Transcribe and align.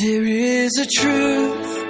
There 0.00 0.24
is 0.24 0.76
a 0.78 0.86
truth 0.86 1.84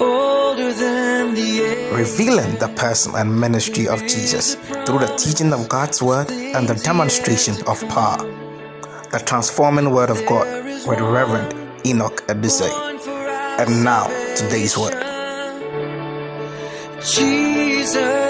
older 0.00 0.72
than 0.72 1.34
the 1.34 1.60
air. 1.60 1.92
revealing 1.92 2.56
the 2.58 2.68
person 2.76 3.16
and 3.16 3.40
ministry 3.40 3.88
of 3.88 4.00
Jesus 4.02 4.54
through 4.86 5.00
the 5.00 5.12
teaching 5.18 5.52
of 5.52 5.68
God's 5.68 6.00
Word 6.00 6.30
and 6.30 6.68
the 6.68 6.76
demonstration 6.84 7.56
of 7.66 7.80
power. 7.88 8.18
The 9.10 9.20
transforming 9.26 9.90
Word 9.90 10.10
of 10.10 10.24
God 10.26 10.46
with 10.86 11.00
Reverend 11.00 11.52
Enoch 11.84 12.22
Edusei. 12.28 12.70
And 13.58 13.82
now, 13.82 14.06
today's 14.36 14.78
Word. 14.78 14.94
Jesus. 17.02 18.21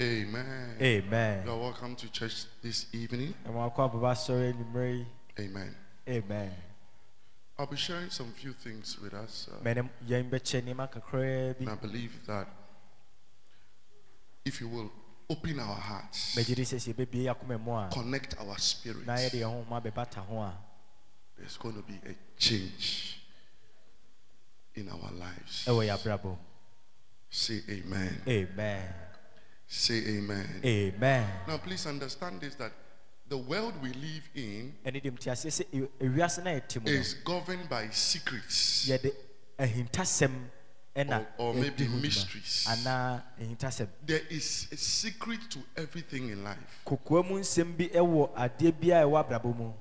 Amen. 0.00 0.76
amen 0.80 1.42
You 1.44 1.50
are 1.52 1.58
welcome 1.58 1.96
to 1.96 2.10
church 2.12 2.44
this 2.62 2.86
evening. 2.92 3.34
ɛmo 3.46 3.70
akɔ 3.72 3.84
ababa 3.84 4.12
sɔre 4.14 4.52
anwummerɛ 4.52 4.98
yi 4.98 5.06
Amen. 5.40 5.74
amen 6.08 6.52
I'll 7.58 7.66
be 7.66 7.76
sharing 7.76 8.10
some 8.10 8.32
few 8.32 8.52
things 8.52 8.98
with 9.00 9.14
us. 9.14 9.48
uh, 9.52 9.62
mɛne 9.64 9.88
yɛn 10.08 10.30
bɛkyɛ 10.30 10.62
nneɛma 10.62 10.90
kakraa 10.90 11.58
and 11.58 11.68
I 11.68 11.74
believe 11.74 12.24
that 12.26 12.46
if 14.44 14.60
you 14.60 14.68
will 14.68 14.90
open 15.30 15.58
our 15.60 15.76
hearts, 15.76 16.34
megye 16.36 16.54
di 16.54 16.62
sɛ 16.62 16.76
sɛ 16.78 16.94
yɛbɛbie 16.94 17.24
yɛ 17.24 17.34
akoma 17.36 17.58
mu 17.60 17.72
a 17.72 17.88
connect 17.92 18.36
our 18.38 18.58
spirits, 18.58 19.06
na 19.06 19.14
yɛde 19.16 19.40
yɛn 19.40 19.66
honhoma 19.66 19.82
bɛbata 19.82 20.24
ho 20.26 20.38
a 20.40 20.54
there's 21.38 21.56
going 21.56 21.74
to 21.74 21.82
be 21.82 21.94
a 22.08 22.14
change 22.38 23.18
in 24.76 24.88
our 24.88 25.10
lives. 25.12 25.66
Ɛwɔ 27.32 27.54
yɛ 27.56 27.62
abrabɔ 27.62 27.62
Say 27.62 27.62
amen. 27.68 28.22
amen 28.28 28.94
Say 29.66 30.18
amen. 30.18 30.60
amen 30.64 31.26
Now, 31.48 31.56
please 31.58 31.86
understand 31.86 32.40
this 32.40 32.54
that 32.56 32.72
the 33.28 33.38
world 33.38 33.74
we 33.82 33.88
live 33.94 34.28
in 34.34 34.74
ɛne 34.84 35.00
deɛ 35.02 35.10
mte 35.12 35.30
aseɛ 35.30 35.50
sɛ 35.50 35.64
ew- 35.72 35.90
ewiase 36.00 36.42
na 36.44 36.50
yɛte 36.50 36.76
mu 36.84 36.90
no 36.92 36.98
is 36.98 37.14
governed 37.24 37.68
by 37.68 37.88
secrets. 37.90 38.86
yɛde 38.88 39.10
ahintasɛm 39.58 40.50
ɛna 40.94 41.26
Or- 41.38 41.48
or 41.48 41.54
maybe 41.54 41.70
ɛdi 41.70 41.86
ho 41.86 41.96
dwuma. 41.96 42.02
mysteries. 42.02 42.66
There 44.04 44.20
is 44.28 44.68
a 44.70 44.76
secret 44.76 45.40
to 45.50 45.58
everything 45.76 46.28
in 46.28 46.44
life. 46.44 46.82
kokoa 46.84 47.26
mu 47.26 47.38
nsɛm 47.40 47.74
bi 47.78 47.88
ɛwɔ 47.88 48.34
adeɛ 48.36 48.78
bi 48.80 48.88
a 48.88 49.04
ɛwɔ 49.06 49.24
abrabɔ 49.26 49.56
mu 49.56 49.72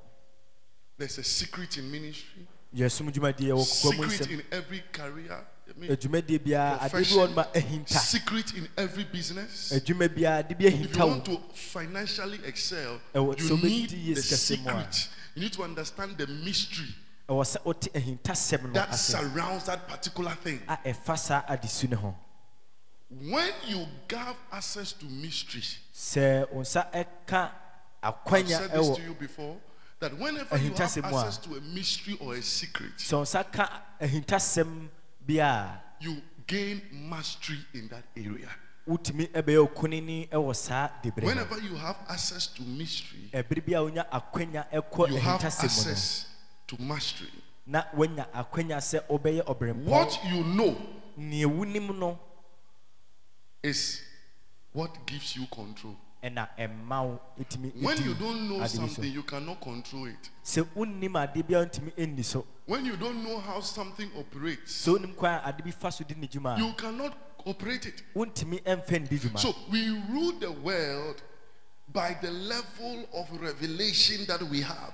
There's 0.97 1.17
a 1.17 1.23
secret 1.23 1.77
in 1.77 1.91
ministry, 1.91 2.47
yɛsom 2.73 3.11
dwumadie 3.11 3.49
ɛwɔ 3.51 3.65
kokoa 3.81 4.09
secret 4.09 4.31
in 4.31 4.43
every 4.53 4.83
career, 4.93 5.45
Adwumadie 5.89 6.39
biara 6.39 6.77
adeɛ 6.79 6.79
bi 6.79 6.85
wɔ 6.85 6.89
profession, 6.91 7.29
no 7.29 7.35
ma 7.35 7.43
ahinta 7.53 7.99
secret 7.99 8.53
in 8.53 8.67
every 8.77 9.03
business. 9.05 9.71
adwuma 9.73 10.07
biara 10.09 10.47
de 10.47 10.55
bi 10.55 10.65
If 10.65 10.95
you 10.95 11.05
want 11.05 11.27
wo. 11.27 11.35
to 11.35 11.41
financially 11.53 12.39
excel, 12.45 12.99
you 13.15 13.57
need 13.57 13.89
the 13.89 14.21
secret. 14.21 15.09
You 15.35 15.43
need 15.43 15.53
to 15.53 15.63
understand 15.63 16.17
the 16.17 16.27
mystery 16.27 16.93
ɛwɔ 17.31 17.43
sɛ 17.45 17.65
wote 17.65 17.87
ahintasɛm 17.93 18.63
no 18.63 18.73
that 18.73 18.93
surrounds 18.95 19.65
that 19.65 19.87
particular 19.87 20.31
thing. 20.43 20.61
a 20.67 20.77
ɛfa 20.85 21.17
saa 21.17 21.41
adesu 21.43 21.89
no 21.89 21.97
ho. 21.97 22.15
When 23.09 23.51
you 23.67 23.85
have 24.09 24.37
access 24.51 24.93
to 24.93 25.05
mystery, 25.05 25.61
sɛ 25.93 26.51
wo 26.51 26.61
nsa 26.61 26.91
ɛka 26.91 27.51
akwanya 28.03 28.69
ɛwɔ 28.69 29.57
that 29.99 30.17
whenever 30.17 30.57
you 30.57 30.71
have 30.73 30.97
access 30.97 31.37
to 31.37 31.55
a 31.55 31.61
mystery 31.61 32.17
or 32.19 32.35
a 32.35 32.41
secret, 32.41 32.97
sɛ 32.97 33.13
wo 33.13 33.23
nsa 33.23 33.51
ka 33.51 33.81
ahintasɛm 34.01 34.89
bi 35.27 35.35
a 35.39 35.79
you 35.99 36.21
gain 36.47 36.81
mastery 37.09 37.59
in 37.73 37.87
that 37.89 38.03
area. 38.15 38.49
wotumi 38.87 39.27
ɛbɛyɛ 39.31 39.59
okunini 39.67 40.27
ɛwɔ 40.29 40.55
saa 40.55 40.89
no 41.03 41.11
Whenever 41.25 41.59
you 41.59 41.75
have 41.75 41.97
access 42.09 42.47
to 42.47 42.63
mystery, 42.63 43.29
ɛbere 43.33 43.65
bi 43.65 43.73
a 43.73 43.81
wonya 43.83 44.09
akwanya 44.11 44.65
ɛkɔ 44.71 45.09
you 45.09 45.17
have 45.17 45.39
ahintasɛm 45.41 45.61
mu 45.61 45.91
access 45.91 46.25
to 46.67 46.77
mastery. 46.81 47.29
no 47.67 47.79
na 47.79 47.83
woanya 47.95 48.27
akwanya 48.33 48.77
sɛ 48.77 49.05
wobɛyɛ 49.07 49.43
ɔberempɔn 49.45 49.85
What 49.85 50.19
you 50.25 50.43
know 50.43 50.75
nea 51.17 51.47
wonim 51.47 51.97
no 51.97 52.19
is 53.63 54.01
what 54.73 55.05
gives 55.05 55.35
you 55.35 55.45
control. 55.47 55.95
Ɛna 56.23 56.47
ɛma 56.57 57.03
wo 57.05 57.19
ɛtumi 57.39 57.81
When 57.81 57.97
you 58.03 58.13
don't 58.13 58.47
know 58.49 58.55
ade 58.55 58.61
bi 58.61 58.67
so. 58.67 58.77
something, 58.87 59.11
you 59.11 59.23
cannot 59.23 59.59
control 59.61 60.05
it. 60.05 60.29
sɛ 60.43 60.63
wonnim 60.75 61.15
ade 61.21 61.43
biara 61.47 61.65
ntumi 61.69 61.93
ɛnni 61.95 62.23
so 62.23 62.45
When 62.65 62.85
you 62.85 62.95
don't 62.95 63.23
know 63.23 63.39
how 63.39 63.59
something 63.61 64.09
operates, 64.17 64.85
sɛ 64.87 64.97
wonim 64.99 65.15
kwan 65.15 65.41
a 65.43 65.49
ade 65.49 65.63
bi 65.63 65.71
fa 65.71 65.91
so 65.91 66.03
di 66.03 66.15
ne 66.15 66.27
dwuma 66.27 66.55
a 66.55 66.59
you 66.59 66.73
cannot 66.73 67.15
operate 67.45 67.85
it. 67.87 68.03
wontumi 68.15 68.61
ɛmfa 68.63 69.07
ndi 69.07 69.19
dwuma 69.19 69.39
So 69.39 69.55
we 69.71 69.89
rule 70.09 70.33
the 70.33 70.51
world 70.51 71.21
by 71.91 72.15
the 72.21 72.31
level 72.31 73.05
of 73.13 73.29
revelation 73.41 74.25
that 74.27 74.41
we 74.43 74.61
have. 74.61 74.93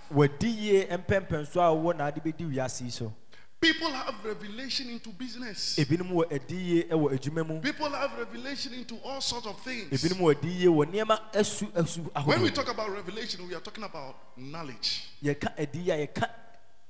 People 3.60 3.90
have 3.90 4.14
revelation 4.24 4.90
into 4.90 5.10
business. 5.10 5.78
ebinom 5.80 6.12
wɔ 6.12 6.32
adi 6.32 6.56
yie 6.56 6.84
wɔ 6.90 7.12
adwuma 7.18 7.48
mu 7.48 7.60
People 7.60 7.90
have 7.90 8.14
revelation 8.18 8.74
into 8.74 8.96
all 9.04 9.20
sorts 9.20 9.48
of 9.48 9.60
things. 9.62 9.90
ebinom 9.92 10.20
wɔ 10.20 10.36
wɔ 10.70 10.86
nneɛma 10.86 12.26
When 12.26 12.42
we 12.44 12.52
talk 12.52 12.70
about 12.70 12.92
revelation, 12.92 13.48
we 13.48 13.56
are 13.56 13.60
talking 13.60 13.84
about 13.84 14.16
knowledge. 14.38 15.10
yɛka 15.24 15.60
adi 15.60 15.80
yie 15.80 15.92
a 15.92 16.08
yɛka 16.08 16.30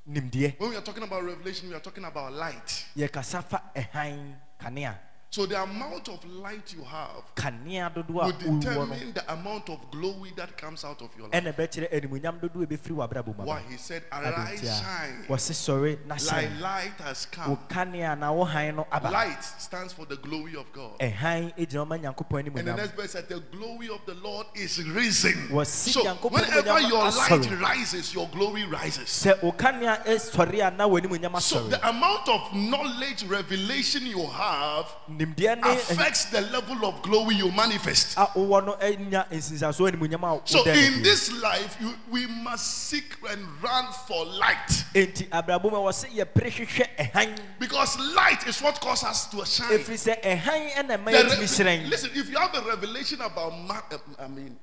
nimdeɛ 0.10 0.60
When 0.60 0.72
we 0.72 0.76
are 0.76 0.82
talking 0.82 1.04
about 1.04 1.24
revelation, 1.24 1.70
we 1.70 1.76
are 1.76 1.80
talking 1.80 2.04
about 2.04 2.34
light. 2.34 2.86
yɛkasa 2.98 3.44
fa 3.46 3.62
ɛhan 3.74 4.36
kanea 4.60 4.98
So 5.30 5.46
the 5.46 5.62
amount 5.62 6.08
of 6.08 6.24
light 6.26 6.74
you 6.74 6.84
have 6.84 7.24
will 7.36 7.44
a 7.44 8.30
wowɔ 8.30 8.42
no 8.46 8.60
determine 8.60 9.14
the 9.14 9.34
amount 9.34 9.70
of 9.70 9.80
glory 9.92 10.32
that 10.38 10.58
comes 10.58 10.86
out 10.86 11.02
of 11.02 11.10
your 11.18 11.28
life. 11.28 11.44
ɛna 11.44 11.54
ɛbɛkyerɛ 11.54 11.92
animuonyam 11.92 12.40
dodoɔ 12.40 12.64
a 12.64 12.68
ɛbɛfiri 12.68 12.96
w'abrabɔ 12.96 13.38
mu 13.38 13.44
Why 13.44 13.62
he 13.70 13.76
said, 13.78 14.04
Arise, 14.12 14.62
shine. 14.62 15.26
wɔse 15.28 15.52
sɔre 15.52 16.06
na 16.06 16.16
Thy 16.16 16.48
light 16.60 16.94
has 17.00 17.26
come. 17.26 17.58
kanea 17.70 18.18
na 18.18 18.32
wo 18.32 18.46
han 18.46 18.78
Light 19.04 19.44
stands 19.44 19.92
for 19.94 20.06
the 20.06 20.16
glory 20.16 20.56
of 20.56 20.72
God. 20.72 20.98
ɛhan 21.00 21.54
gyina 21.58 21.86
ɔma 21.86 22.02
nyankopɔn 22.16 22.48
And 22.58 22.68
the 22.68 22.74
next 22.76 22.94
verse 22.96 23.12
said, 23.12 23.28
The 23.28 23.42
glory 23.52 23.90
of 23.90 24.00
the 24.06 24.16
Lord 24.16 24.48
is 24.56 24.82
risen. 24.84 25.50
So 25.66 26.04
whenever 26.16 26.80
your 26.80 27.04
light 27.12 27.52
rises, 27.62 28.14
your 28.14 28.30
glory 28.30 28.64
rises. 28.64 29.10
sɛ 29.10 29.44
wo 29.44 29.52
kanea 29.52 30.04
ɛsɔre 30.06 30.68
a 30.68 30.72
na 30.72 30.88
w'animuonyam 30.88 31.42
So 31.42 31.68
the 31.68 31.86
amount 31.88 32.30
of 32.30 32.54
knowledge, 32.56 33.24
revelation 33.26 34.06
you 34.06 34.26
have 34.26 34.96
affects 35.22 36.26
the 36.26 36.42
level 36.42 36.86
of 36.86 37.02
glory 37.02 37.36
you 37.36 37.52
manifest. 37.52 38.18
a 38.18 38.26
wowɔ 38.28 38.66
no 38.66 38.74
anya 38.82 39.26
nsinsaso 39.32 39.90
animuonyam 39.92 40.24
a 40.24 40.48
So 40.48 40.64
in 40.66 41.02
this 41.04 41.32
life, 41.42 41.78
you, 41.80 41.94
we 42.10 42.28
must 42.28 42.88
seek 42.90 43.16
and 43.30 43.46
run 43.62 43.86
for 44.08 44.26
light. 44.26 44.68
enti 44.94 45.28
abrabɔ 45.30 45.64
mu 45.72 45.78
a 45.78 45.92
wɔse 45.92 46.06
yɛpere 46.10 46.52
hwehwɛ 46.52 47.12
ɛhan 47.12 47.38
Because 47.60 47.98
light 48.16 48.48
is 48.48 48.62
what 48.62 48.80
causes 48.80 49.04
us 49.10 49.28
to 49.28 49.46
shine. 49.46 49.80
ɛfiri 49.80 49.98
sɛ 50.16 50.22
ɛhan 50.24 50.72
ɛna 50.74 50.98
ɛma 50.98 51.12
The 51.12 51.18
yɛtumi 51.18 51.40
re- 51.40 51.46
hyerɛn 51.46 51.90
listen, 51.90 52.12
if 52.14 52.30
you 52.30 52.38
have 52.38 52.54
a 52.56 52.62
revelation 52.62 53.22
about 53.22 53.58
ma- 53.60 53.82
uh, 53.92 53.98
I 54.20 54.28
mean 54.28 54.58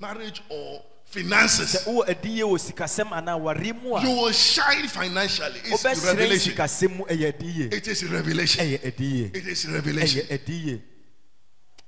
marriage 0.00 0.42
or 0.48 0.82
finances, 1.10 1.84
wowɔ 1.86 2.06
adiyie 2.08 2.42
wɔ 2.44 2.58
sikasɛm 2.58 3.10
anaa 3.12 3.36
ware 3.40 3.72
mu 3.72 3.96
a 3.96 4.02
you 4.02 4.10
will 4.10 4.32
shine 4.32 4.86
financially. 4.88 5.60
It's 5.64 5.82
wobɛhyerɛn 5.82 6.06
revelation. 6.16 6.52
sikasɛm 6.54 6.96
mu 6.96 7.04
ɛyɛ 7.04 7.32
adiyie 7.32 7.72
It 7.72 7.88
is 7.88 8.04
revelation. 8.04 8.64
ɛyɛ 8.66 8.80
adiyie 8.92 9.34
It 9.36 9.46
is 9.46 9.66
revelation. 9.68 10.26
ɛyɛ 10.26 10.38
adiyie 10.44 10.80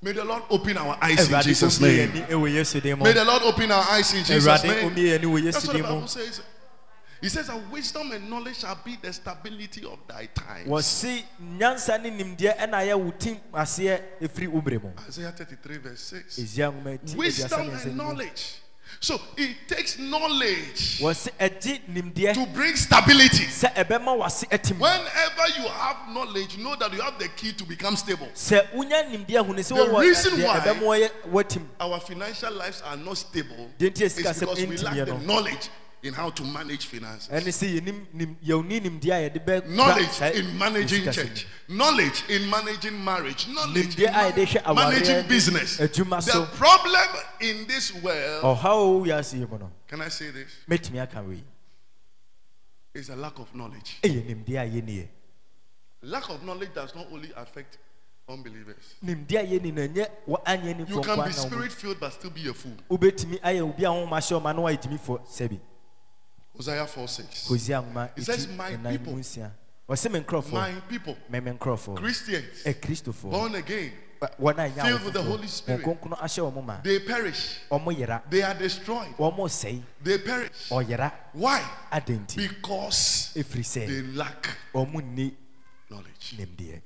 May 0.03 0.13
the 0.13 0.25
Lord 0.25 0.45
open 0.49 0.79
our 0.79 0.97
eyes 1.03 1.29
in 1.29 1.35
awurade 1.35 1.43
Jesus' 1.45 1.79
omie 1.79 1.97
name. 1.97 2.09
yɛni 2.13 2.27
ɛwɔ 2.29 2.55
yesu 2.55 2.81
din 2.81 2.99
mu 2.99 3.05
May 3.05 3.13
the 3.13 3.25
Lord 3.25 3.43
open 3.43 3.71
our 3.71 3.85
eyes 3.91 4.15
in 4.15 4.25
Jesus' 4.25 4.47
awurade 4.47 4.65
name. 4.65 4.91
omie 4.91 5.19
yɛni 5.19 5.25
wɔ 5.25 5.45
That's 5.45 5.57
yesu 5.59 5.67
what 5.67 5.73
the 5.77 5.83
din 5.83 5.83
mu 5.83 5.95
Bible 5.97 6.09
says. 6.09 6.41
He 7.21 7.29
says 7.29 7.49
that 7.49 7.71
wisdom 7.71 8.13
and 8.13 8.31
knowledge 8.31 8.57
shall 8.61 8.79
be 8.83 8.97
the 8.97 9.13
stability 9.13 9.85
of 9.85 9.99
thy 10.09 10.25
times. 10.33 10.67
wɔsi 10.67 11.23
nyansa 11.59 12.01
ne 12.03 12.11
nimdeɛ 12.11 12.57
ɛna 12.57 12.73
ayɛ 12.81 12.99
wo 12.99 13.11
tim 13.11 13.37
aseɛ 13.53 14.01
ɛfiri 14.23 14.49
wo 14.49 14.63
mmerɛ 14.63 14.83
mu 14.83 14.91
Isaiah 15.07 15.33
33 15.33 15.77
verse 15.77 16.01
6. 16.01 16.39
ɛsia 16.39 16.73
nwoma 16.73 16.97
ti 17.05 17.13
aduasa 17.13 17.17
Wisdom 17.19 17.61
mmiɛnsa 17.69 17.85
and 17.85 17.97
mu. 17.99 18.03
knowledge. 18.05 18.55
So 18.99 19.21
it 19.37 19.57
takes 19.69 19.99
knowledge 19.99 20.99
wɔsi 21.01 21.31
ɛgye 21.39 21.81
nimdeɛ 21.91 22.35
to 22.35 22.47
bring 22.47 22.77
stability. 22.77 23.45
sɛ 23.47 23.75
ɛbɛma 23.75 24.19
wase 24.19 24.45
atim 24.51 24.79
Whenever 24.79 25.49
you 25.59 25.69
have 25.69 25.97
knowledge, 26.13 26.59
know 26.59 26.75
that 26.77 26.93
you 26.93 27.01
have 27.01 27.19
the 27.19 27.29
key 27.29 27.53
to 27.53 27.65
become 27.65 27.97
stable. 27.97 28.29
sɛ 28.35 28.67
wonya 28.75 29.05
nimdeɛ 29.11 29.43
ahunu 29.45 29.59
sɛ 29.61 29.69
The 29.69 29.75
wɔwɔ 29.75 30.01
reason 30.01 30.33
deɛ 30.33 30.45
why- 30.47 30.61
ɛbɛma 30.61 30.81
wɔyɛ 30.83 31.11
watim 31.31 31.67
Our 31.81 32.01
financial 32.01 32.53
lives 32.53 32.83
are 32.83 32.97
not 32.97 33.17
stable 33.19 33.71
Deɛ 33.79 33.91
nti 33.91 34.01
is 34.03 34.15
esika 34.19 34.31
sɛ 34.35 34.41
because 34.41 34.59
we 34.59 34.67
ɛntumi 34.67 34.83
lack 34.83 34.95
yɛ 34.95 35.07
the 35.07 35.13
no. 35.15 35.19
knowledge 35.35 35.69
in 36.03 36.15
how 36.15 36.31
to 36.31 36.43
manage 36.45 36.87
finances. 36.87 37.29
ɛne 37.29 37.49
sɛ 37.53 37.81
yɛnim 37.81 38.07
nim 38.15 38.37
yɛwni 38.45 38.81
nimdeɛ 38.81 39.13
a 39.13 39.31
yɛde 39.31 39.45
bɛ 39.45 39.67
Knowledge 39.69 40.35
in 40.37 40.59
managing 40.59 41.13
church, 41.13 41.47
knowledge 41.69 42.25
in 42.29 42.49
managing 42.49 43.05
marriage, 43.05 43.47
knowledge 43.49 43.99
in 43.99 44.09
a 44.09 44.13
yɛde 44.13 44.47
hwɛ 44.47 44.65
ma- 44.65 44.75
awareɛ 44.75 44.91
managing 44.93 45.29
business. 45.29 45.77
The 45.77 46.49
problem 46.57 47.09
in 47.41 47.67
this 47.67 47.93
world, 47.95 48.43
ɔhaw 48.45 49.05
wiase 49.07 49.35
yi 49.39 49.47
mu 49.47 49.59
no 49.59 49.71
can 49.87 50.01
I 50.01 50.09
say 50.09 50.31
this, 50.31 50.51
mɛtumi 50.69 51.03
aka 51.03 51.23
wei 51.23 51.43
is 52.95 53.09
a 53.11 53.17
lack 53.17 53.39
of 53.39 53.55
knowledge. 53.55 53.99
ɛyɛ 54.03 54.25
nimdeɛ 54.27 54.59
a 54.59 54.81
yɛnie 54.83 55.09
Lack 56.03 56.31
of 56.31 56.43
knowledge 56.43 56.73
does 56.75 56.95
not 56.95 57.09
only 57.13 57.31
affect 57.37 57.77
Unbelievers. 58.27 58.95
nimdeɛ 59.05 59.47
yɛ 59.51 59.61
ni 59.63 59.71
na 59.71 59.83
nyɛ 59.83 60.09
wɔ 60.27 60.45
anyɛ 60.47 60.77
ni 60.79 60.85
You 60.89 61.03
can 61.03 61.25
be 61.27 61.33
spirit 61.33 61.73
filled 61.73 62.01
but 62.01 62.13
still 62.15 62.31
be 62.31 62.49
a 62.49 62.55
fool. 62.55 62.73
Hosea 66.61 66.87
4 66.87 67.09
6. 67.09 67.49
hosea 67.49 68.11
It 68.17 68.25
says, 68.25 68.47
"My 68.49 68.77
people." 68.77 69.15
My 69.89 71.41
people, 71.41 71.97
Christians, 71.97 72.65
ɛ 72.65 72.75
kristofoɔ 72.75 73.31
born 73.31 73.55
again, 73.55 73.93
wɔn 74.39 74.59
a 74.59 74.69
nya 74.71 74.83
filled 74.83 75.05
with 75.05 75.15
the 75.15 75.23
Holy 75.23 75.49
Spirit. 75.49 75.83
kronkron 75.83 76.19
ahyɛ 76.19 76.53
wɔn 76.53 76.65
ma 76.65 76.81
they 76.83 76.99
perish. 77.01 77.61
wɔn 77.71 78.23
They 78.31 78.43
are 78.43 78.55
destroyed. 78.55 79.17
wɔn 79.17 79.83
They 80.03 80.19
perish. 80.19 80.71
Why? 81.33 81.65
Because 82.37 83.33
efiri 83.35 83.87
they 83.87 84.03
lack 84.03 84.49
wɔn 84.75 85.15
ni 85.15 85.35
knowledge. 85.89 86.37
nimdeɛ 86.37 86.83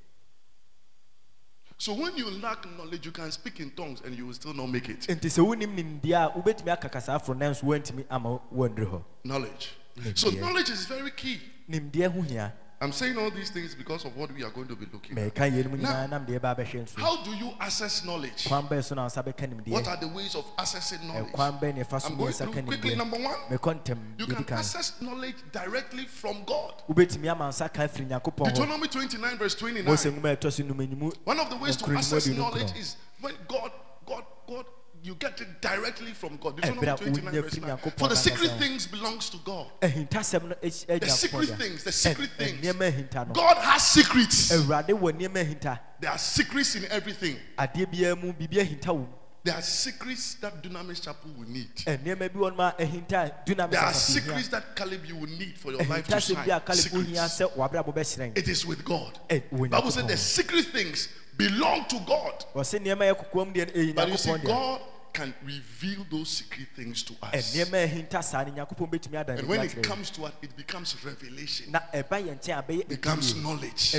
So 1.84 1.92
when 1.92 2.16
you 2.16 2.30
lack 2.40 2.64
knowledge, 2.78 3.04
you 3.04 3.12
can 3.12 3.30
speak 3.30 3.60
in 3.60 3.70
tongues 3.72 4.00
and 4.06 4.16
you 4.16 4.24
will 4.24 4.32
still 4.32 4.54
not 4.54 4.70
make 4.70 4.88
it. 4.88 5.00
nti 5.06 5.28
sɛ 5.28 5.44
wonim 5.44 5.76
nimdeɛ 5.76 6.14
a 6.16 6.30
wobɛtumi 6.32 6.72
aka 6.72 6.88
kasa 6.88 7.12
aforo 7.12 7.36
nanso 7.36 7.62
wɔntumi 7.64 8.06
ama 8.10 8.40
wɔndiri 8.56 8.86
hɔ 8.90 9.02
Knowledge. 9.24 9.74
So 10.14 10.30
knowledge 10.30 10.70
is 10.70 10.86
very 10.86 11.10
key. 11.10 11.38
nimdeɛ 11.70 12.10
ho 12.10 12.22
hia 12.22 12.54
I'm 12.84 12.92
saying 12.92 13.16
all 13.16 13.30
these 13.30 13.50
things 13.50 13.74
because 13.74 14.04
of 14.04 14.14
what 14.16 14.30
we 14.34 14.44
are 14.44 14.50
going 14.50 14.68
to 14.68 14.76
be 14.76 14.86
looking 14.92 15.16
at. 15.18 15.34
mɛka 15.34 15.50
yɛnom 15.50 15.78
Now- 15.80 15.90
nyinaa 15.90 16.10
nam 16.10 16.26
deɛ 16.26 16.38
ɛba 16.40 16.56
bɛhwɛ 16.58 16.84
nso 16.84 16.98
How 17.00 17.22
do 17.24 17.30
you 17.34 17.52
access 17.58 18.04
knowledge? 18.04 18.46
kwan 18.46 18.64
bɛɛ 18.68 18.84
so 18.84 18.94
na 18.94 19.06
nsa 19.06 19.22
bɛka 19.24 19.48
What 19.70 19.84
nimdeɛ 19.84 19.88
are 19.88 19.96
the 19.96 20.08
ways 20.08 20.34
of 20.34 20.44
accessing 20.58 21.02
knowledge? 21.06 21.32
ɛkwan 21.32 21.60
bɛɛ 21.60 21.74
ne 21.74 21.82
ɛfa 21.84 22.00
so 22.00 22.08
I'm 22.08 22.16
going 22.18 22.32
mmiɛnsa 22.32 22.36
through 22.44 22.52
ka 22.52 22.62
quickly. 22.62 22.90
nimdeɛ 22.90 22.96
Number 22.98 23.18
one, 23.18 23.36
mɛkɔ 23.50 23.80
ntɛm 23.82 23.98
you 24.18 24.26
biribi 24.26 24.34
can 24.36 24.44
kan 24.44 24.58
access 24.58 24.92
knowledge 25.00 25.36
directly 25.52 26.04
from 26.06 26.44
God. 26.44 26.74
wobɛtumi 26.88 27.30
ama 27.30 27.48
nsa 27.48 27.72
ka 27.72 27.82
afiri 27.84 28.06
nyankopɔn 28.08 28.44
hɔ 28.46 28.54
Deuteronomy 28.54 28.88
29, 28.88 29.38
verse 29.38 29.54
29. 29.54 29.84
mose 29.84 30.04
nwoma 30.04 30.32
a 30.32 30.36
ɛtɔ 30.36 30.52
so 30.52 30.62
num 30.62 30.76
animu 30.78 31.12
One 31.24 31.40
of 31.40 31.48
the 31.50 31.56
ways 31.56 31.76
to 31.76 31.84
Nkuru 31.84 31.96
access 31.98 32.26
aduonu 32.28 32.36
knowledge 32.36 32.70
nkron. 32.72 32.76
is 32.80 32.96
when 33.20 33.34
God, 33.48 33.72
God, 34.06 34.24
God, 34.46 34.66
you 35.04 35.14
get 35.16 35.38
it 35.40 35.60
directly 35.60 36.12
from 36.12 36.38
God. 36.38 36.58
Eh, 36.64 36.70
Deuteronomy 36.70 36.96
29, 37.20 37.42
verse 37.42 37.60
9. 37.60 37.76
For 37.98 38.08
the 38.08 38.16
secret 38.16 38.50
things 38.52 38.86
belongs 38.86 39.28
to 39.30 39.36
God. 39.44 39.66
Eh, 39.82 39.88
akyi- 39.90 40.08
agya 40.08 40.88
eh, 40.88 40.98
The 40.98 41.08
secret 41.10 41.48
things, 41.58 41.84
the 41.84 41.92
secret 41.92 42.30
things. 42.38 42.60
nneɛma 42.64 42.90
ahinta 42.90 43.26
no 43.28 43.34
God 43.34 43.58
has 43.58 43.86
secrets. 43.86 44.50
awurade 44.52 44.88
wɔ 44.98 45.12
nneɛma 45.12 45.44
ahinta 45.44 45.78
There 46.00 46.10
are 46.10 46.16
secrets 46.18 46.74
in 46.76 46.86
everything. 46.86 47.36
adeɛ 47.58 47.86
biara 47.92 48.16
mu 48.20 48.32
biribi 48.32 48.56
ahinta 48.66 48.88
wɔ 48.88 48.98
mu 49.00 49.06
There 49.44 49.54
are 49.54 49.60
secrets 49.60 50.36
that 50.40 50.62
Dunamis 50.62 51.02
Chapel 51.02 51.30
will 51.36 51.46
need. 51.50 51.68
Ɛ, 51.84 51.98
nneɛma 52.02 52.32
bi 52.32 52.38
wɔ 52.40 52.50
no 52.50 52.54
ma 52.56 52.72
ahinta 52.72 53.12
a 53.26 53.32
dunamis 53.50 53.70
There 53.72 53.80
are 53.80 53.92
secrets 53.92 54.48
that 54.48 54.74
Caleb 54.74 55.04
you 55.04 55.16
will 55.16 55.28
need 55.28 55.58
for 55.58 55.70
your 55.72 55.82
life 55.84 56.06
to 56.08 56.16
ahintasɛm 56.16 56.34
bi 56.46 56.56
a 56.56 56.74
shine. 56.74 56.76
Secrets. 56.76 57.40
sɛ 57.40 57.52
wabrabɔ 57.54 57.94
bɛhyerɛn 57.94 58.38
It 58.38 58.48
is 58.48 58.64
with 58.64 58.82
God. 58.86 59.18
Bible 59.28 59.90
said 59.90 60.08
the 60.08 60.16
secret 60.16 60.64
things 60.68 61.08
belong 61.36 61.84
to 61.88 62.00
God. 62.06 62.46
wɔsɛ 62.54 62.80
nneɛma 62.80 63.12
yɛ 63.12 63.16
kokoam 63.30 63.52
deɛ 63.54 63.66
no 63.66 63.72
ɛyɛ 63.82 63.94
But 63.94 64.08
you 64.08 64.16
see, 64.16 64.38
God 64.38 64.80
can 65.14 65.32
reveal 65.44 66.04
those 66.10 66.28
secret 66.28 66.66
things 66.76 67.02
to 67.04 67.14
us. 67.22 67.54
nneɛma 67.54 67.84
ahinta 67.88 68.22
saa 68.22 68.44
no 68.44 68.50
nyankopɔn 68.52 68.90
bɛtumi 68.90 69.14
ada 69.20 69.32
And 69.34 69.48
when 69.48 69.60
it 69.62 69.82
comes 69.82 70.10
to 70.10 70.24
us, 70.24 70.32
it 70.42 70.54
becomes 70.56 70.96
revelation. 71.04 71.70
na 71.72 71.80
ɛba 71.94 72.20
yɛn 72.26 72.38
nkyɛn 72.40 72.58
a 72.58 72.62
bɛyɛ 72.62 72.88
becomes 72.88 73.34
knowledge. 73.36 73.94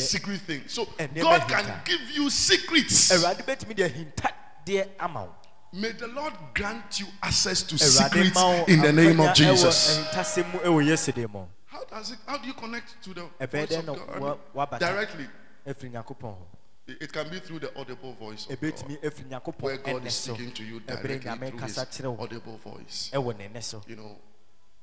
Secret 0.00 0.40
things. 0.40 0.72
So 0.72 0.86
God 0.86 1.48
can 1.48 1.80
give 1.84 2.00
you 2.14 2.30
secrets. 2.30 3.10
awurade 3.10 3.44
bɛtumi 3.44 3.74
de 3.74 3.82
ahintadeɛ 3.90 4.88
ama 5.00 5.24
wo 5.24 5.34
May 5.76 5.90
the 5.90 6.06
Lord 6.06 6.32
grant 6.54 7.00
you 7.00 7.06
access 7.20 7.64
to 7.64 7.76
secrets 7.76 8.40
in 8.68 8.80
the 8.80 8.92
name 8.92 9.18
of 9.20 9.34
Jesus. 9.34 9.98
ɛwɔ 9.98 10.10
ahintasɛm 10.12 10.52
mu 10.54 10.58
ɛwɔ 10.60 10.86
yesu 10.86 11.12
din 11.12 11.28
mu 11.32 11.44
How 11.66 11.84
does 11.84 12.12
it? 12.12 12.18
How 12.26 12.38
do 12.38 12.46
you 12.46 12.54
connect 12.54 13.02
to 13.02 13.12
the 13.12 13.22
voice 13.46 13.72
of 13.74 13.86
God? 13.86 13.98
I 14.14 14.18
wa- 14.18 14.28
mean, 14.30 14.38
wabata 14.54 14.78
directly. 14.78 15.26
Ɛfiri 16.88 16.98
nyankopɔn 16.98 17.00
hɔ 17.00 17.02
It 17.02 17.12
can 17.12 17.28
be 17.30 17.40
through 17.40 17.60
the 17.60 17.78
audible 17.78 18.12
voice 18.14 18.46
of 18.50 18.60
God, 18.60 19.54
where 19.60 19.76
God 19.78 20.06
is 20.06 20.14
speaking 20.14 20.52
to 20.52 20.64
you 20.64 20.80
directly 20.80 21.18
through 21.18 21.58
His 21.58 21.74
kasa 21.74 21.86
kyerɛ 21.86 22.16
wo 22.16 22.22
audible 22.24 22.58
voice. 22.58 23.10
ɛwɔ 23.12 23.38
ne 23.38 23.48
nɛ 23.48 23.62
so 23.62 23.82
You 23.86 23.96
know, 23.96 24.18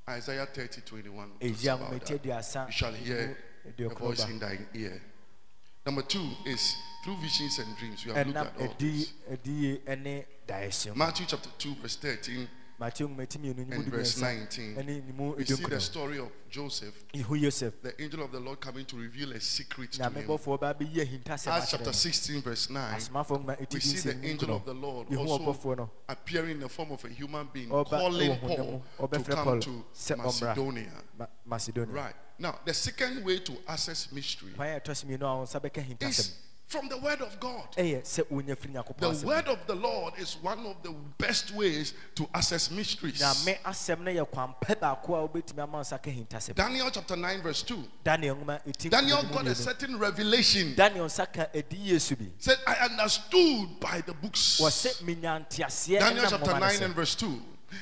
Isaiah 0.10 0.46
30, 0.46 0.82
21. 0.82 1.32
talks 1.40 1.66
about 1.66 2.06
that. 2.06 2.66
You 2.68 2.72
shall 2.72 2.94
hear 2.94 3.38
a 3.78 3.90
voice 3.90 4.26
in 4.28 4.40
thine 4.40 4.68
ear. 4.74 5.02
Number 5.86 6.02
two 6.04 6.30
is 6.46 6.76
through 7.04 7.18
visions 7.18 7.58
and 7.60 7.76
dreams. 7.78 8.06
We 8.06 8.14
have 8.14 8.28
looked 8.28 8.38
at 8.38 8.62
all 8.62 8.76
this. 8.78 9.14
ɛdiyie 9.32 9.82
ɛne 9.86 10.26
daeɛso 10.48 10.88
mu 10.90 10.96
Matthew 10.96 11.26
chapter 11.28 11.50
2, 11.58 11.76
verse 11.76 11.96
13 11.98 12.48
mateo 12.82 13.08
nwomati 13.08 13.40
mmienu 13.40 13.66
ne 13.66 13.76
mu 13.76 13.82
and 13.82 13.92
verse 13.92 14.22
19. 14.22 14.76
ɛne 14.76 15.06
ne 15.06 15.14
mu 15.14 15.36
We 15.38 15.46
see 15.46 15.66
the 15.66 15.80
story 15.80 16.20
of 16.20 16.30
Joseph, 16.50 16.94
the 17.14 17.94
angel 18.00 18.24
of 18.24 18.32
the 18.32 18.40
Lord 18.40 18.60
coming 18.60 18.86
to 18.86 18.98
reveal 18.98 19.32
a 19.34 19.40
secret 19.40 19.92
to 19.92 20.04
him. 20.04 20.18
Acts 21.48 21.72
chapter 21.72 21.94
16, 21.94 22.42
verse 22.42 22.70
9. 22.70 22.94
We 23.72 23.80
see 23.80 24.10
the 24.12 24.18
angel 24.28 24.56
of 24.56 24.66
the 24.66 24.74
Lord 24.74 25.16
also 25.16 25.90
appearing 26.10 26.52
in 26.52 26.60
the 26.60 26.70
form 26.70 26.92
of 26.92 27.06
a 27.06 27.10
human 27.10 27.48
being, 27.54 27.70
calling 27.70 28.38
Paul 28.40 29.10
to 29.10 29.20
come 29.24 29.60
to. 29.60 29.86
Macedonia. 30.18 30.92
Macedonia 31.46 31.94
Right. 31.94 32.16
Now, 32.40 32.60
the 32.66 32.74
second 32.74 33.24
way 33.24 33.38
to 33.40 33.54
access 33.68 34.12
mystery 34.12 34.52
kwan 34.56 34.68
a 34.70 34.80
ɛtɔ 34.80 34.96
so 34.96 35.08
mmienu 35.08 35.26
a 35.28 35.36
wo 35.36 35.44
nsa 35.44 35.60
bɛka 35.60 35.84
hintasɛm 35.86 36.10
is 36.10 36.34
from 36.72 36.88
the 36.88 36.98
word 36.98 37.22
of 37.22 37.38
God. 37.40 37.68
ɛyɛ 37.78 38.02
sɛ 38.04 38.24
wonya 38.32 38.56
firi 38.56 38.74
nyankopɔn 38.74 39.20
The 39.22 39.28
word 39.28 39.48
of 39.48 39.68
the 39.68 39.76
Lord 39.76 40.14
is 40.18 40.38
one 40.42 40.66
of 40.66 40.82
the 40.84 40.92
best 41.18 41.52
ways 41.54 41.94
to 42.16 42.28
access 42.34 42.72
mysteries. 42.72 43.20
nyame 43.22 43.60
asɛm 43.64 44.00
no 44.02 44.12
yɛ 44.12 44.32
kwan 44.32 44.54
pɛ 44.62 44.80
baako 44.80 45.16
a 45.24 45.28
wobɛtumi 45.28 45.60
ama 45.64 45.78
wo 45.78 45.84
nsa 45.84 46.02
ka 46.02 46.10
hintasɛm 46.10 46.56
Daniel 46.56 46.90
chapter 46.90 47.16
9, 47.18 47.42
verse 47.42 47.62
2. 47.64 47.84
daniel 48.04 48.36
Daniel 48.90 49.24
got 49.24 49.48
a 49.48 49.56
certain 49.56 50.00
revelation. 50.00 50.74
daniel 50.76 51.06
nsa 51.06 51.32
ka 51.32 51.46
adi 51.54 51.78
yesu 51.78 52.18
bi 52.18 52.26
Said, 52.40 52.58
I 52.66 52.76
understood 52.90 53.80
by 53.80 54.02
the 54.02 54.14
books. 54.14 54.60
wɔsɛ 54.62 55.04
menya 55.04 55.46
nteaseɛ 55.46 56.00
Daniel 56.00 56.26
chapter 56.30 56.58
9 56.60 56.84
and 56.84 56.96
verse 56.96 57.16
2. 57.16 57.42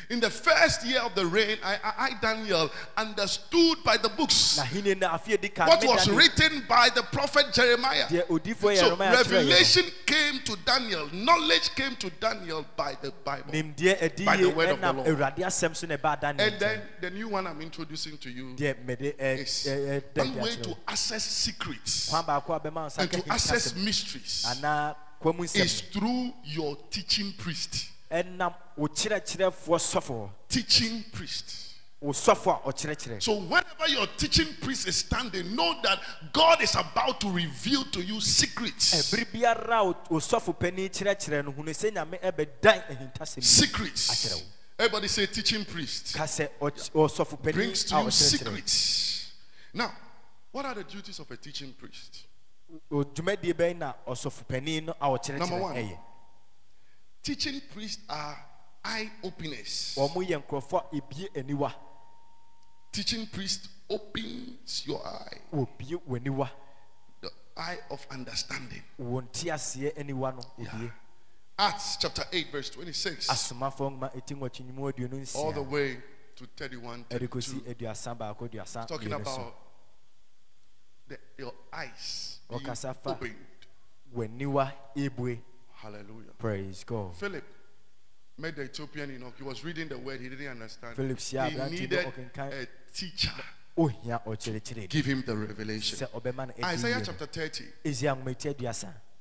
In 0.09 0.19
the 0.19 0.29
first 0.29 0.85
year 0.85 0.99
of 1.01 1.15
the 1.15 1.25
reign, 1.25 1.57
I, 1.63 1.77
I, 1.83 2.09
Daniel, 2.21 2.69
understood 2.97 3.77
by 3.83 3.97
the 3.97 4.09
books 4.09 4.57
na 4.57 4.63
hene 4.63 4.95
no 4.99 5.07
afei 5.09 5.39
di 5.39 5.49
kan 5.49 5.67
what 5.67 5.83
was 5.85 6.09
written 6.09 6.63
by 6.67 6.89
the 6.93 7.03
prophet 7.03 7.53
Jeremiah. 7.53 8.07
So 8.09 8.15
Yeremia 8.15 8.55
kyerɛɛ 8.55 8.97
yɛn 8.97 9.11
revelation 9.13 9.85
came 10.05 10.39
to 10.45 10.55
Daniel, 10.65 11.09
knowledge 11.13 11.73
came 11.75 11.95
to 11.97 12.09
Daniel 12.19 12.65
by 12.75 12.95
the 13.01 13.11
Bible. 13.23 13.53
no 13.53 13.61
nimdeɛ 13.61 14.03
adi 14.03 14.25
By 14.25 14.37
the 14.37 14.49
word 14.49 14.69
of 14.69 14.81
the 14.81 14.93
Lord. 14.93 15.07
awurade 15.07 15.37
asɛm 15.37 15.75
so 15.75 15.87
na 15.87 15.97
ɛbaa 15.97 16.19
daniel 16.21 16.47
And 16.47 16.59
then 16.59 16.81
the 17.01 17.09
new 17.09 17.27
one 17.29 17.47
I'm 17.47 17.61
introducing 17.61 18.17
to 18.17 18.29
you 18.29 18.55
ɛ- 18.55 19.15
eh, 19.19 19.35
is 19.35 19.67
eh, 19.67 19.71
eh, 19.71 19.99
ɛ- 19.99 20.13
da 20.13 20.23
one 20.23 20.35
way 20.41 20.55
to 20.57 20.75
access 20.87 21.23
secrets 21.23 22.09
kwan 22.09 22.23
baako 22.23 22.55
a 22.55 22.59
bɛma 22.59 22.73
wo 22.73 22.87
nsa 22.87 22.99
and 22.99 23.11
to 23.11 23.31
access 23.31 23.75
mysteries 23.75 24.45
is 25.55 25.81
through 25.81 26.33
your 26.45 26.77
teaching 26.89 27.33
priest. 27.37 27.89
Ɛnam 28.11 28.53
wo 28.75 28.87
kyerɛkyerɛfoɔ 28.87 29.77
sɔfoɔ 29.79 30.29
Teaching 30.49 31.03
priest. 31.11 31.65
wo 32.01 32.11
a 32.11 32.13
ɔkyerɛkyerɛ 32.15 33.21
So 33.21 33.39
whenever 33.41 33.87
your 33.89 34.07
teaching 34.17 34.47
priest 34.61 34.87
is 34.87 34.97
standing, 34.97 35.53
know 35.55 35.79
that 35.83 35.99
God 36.33 36.61
is 36.61 36.73
about 36.75 37.19
to 37.21 37.29
reveal 37.29 37.83
to 37.85 38.01
you 38.01 38.21
secrets. 38.21 38.93
ɛbere 39.11 39.25
biara 39.31 39.79
a 39.79 39.83
wo- 39.83 39.97
wo 40.09 40.19
sɔfo 40.19 40.57
panin 40.57 40.89
kyerɛkyerɛ 40.89 41.43
no 41.45 41.51
hunu 41.51 41.69
sɛ 41.71 41.91
nyame 41.91 42.19
ɛbɛdan 42.21 42.87
ahintasɛm 42.89 43.43
Secrets. 43.43 44.09
akyerɛ 44.09 44.35
wo 44.35 44.41
Everybody 44.79 45.07
say 45.09 45.25
teaching 45.25 45.65
priest. 45.65 46.13
ka 46.15 46.23
sɛ 46.23 46.49
ɔky- 46.61 46.91
ɔsɔfo 46.91 47.37
panin 47.43 47.53
Brings 47.55 47.83
a 47.83 47.87
to 47.89 48.01
you 48.03 48.11
secrets. 48.11 49.31
Now, 49.73 49.91
what 50.51 50.65
are 50.65 50.73
the 50.75 50.85
duties 50.85 51.19
of 51.19 51.29
a 51.29 51.35
teaching 51.37 51.73
priest? 51.73 52.25
wo 52.89 53.03
dwumadie 53.03 53.53
bɛn 53.53 53.77
na 53.77 53.93
ɔsɔfo 54.07 54.47
panin 54.47 54.85
no 54.85 54.93
a 55.01 55.33
Number 55.37 55.59
one. 55.59 55.75
Teaching 57.29 57.61
priests 57.71 58.01
are 58.09 58.35
eye 58.83 59.11
openers. 59.23 59.93
wɔn 59.95 60.25
yɛ 60.25 60.41
nkurɔfoɔ 60.41 60.81
a 60.81 60.95
ebie 60.97 61.29
aniwa. 61.35 61.71
Teaching 62.91 63.27
priest 63.27 63.69
opens 63.87 64.87
your 64.87 64.99
eye, 65.05 65.37
the 65.51 67.29
eye 67.55 67.77
of 67.91 68.07
understanding. 68.09 68.81
wɔn 68.99 69.31
ti 69.31 69.49
aseɛ 69.49 69.93
aniwa 69.95 70.33
no 70.35 70.41
obie 70.57 70.91
Acts 71.59 71.97
chapter 71.97 72.23
8, 72.31 72.51
verse 72.51 72.71
26, 72.71 73.27
asomafoɔ 73.27 73.91
nwoma 73.91 74.11
eti 74.15 74.33
nwɔtwe 74.33 74.65
nyimu 74.65 74.89
aduonu 74.91 75.35
all 75.35 75.51
the 75.51 75.61
way 75.61 76.01
to 76.35 76.47
31, 76.57 77.05
ɛde 77.11 77.27
kosi 77.29 77.61
32. 77.61 77.69
aduasa 77.75 78.15
baako 78.17 78.45
aduasa 78.49 78.87
Talking 78.87 79.13
about 79.13 79.53
the, 81.07 81.19
your 81.37 81.53
eyes 81.71 82.39
being 82.49 82.65
opened. 83.05 83.35
Hallelujah. 85.81 86.33
praise 86.37 86.83
god 86.83 87.15
Philip 87.15 87.43
met 88.37 88.55
the 88.55 88.63
Ethiopian 88.63 89.09
eunuch. 89.09 89.33
He 89.37 89.43
was 89.43 89.63
reading 89.63 89.89
the 89.89 89.97
word, 89.97 90.21
he 90.21 90.29
didn't 90.29 90.47
understand. 90.47 90.95
Philip 90.95 91.19
he 91.19 91.69
needed 91.79 92.05
a 92.37 92.67
teacher. 92.93 93.31
ohia 93.77 94.21
ɔkyerɛkyerɛ 94.25 94.89
Give 94.89 95.05
him 95.05 95.23
the 95.25 95.35
revelation. 95.35 95.99
sɛ 95.99 96.09
ɔbɛma 96.11 96.47
no 96.47 96.53
Isaiah 96.67 97.01
chapter 97.03 97.25
30, 97.25 97.65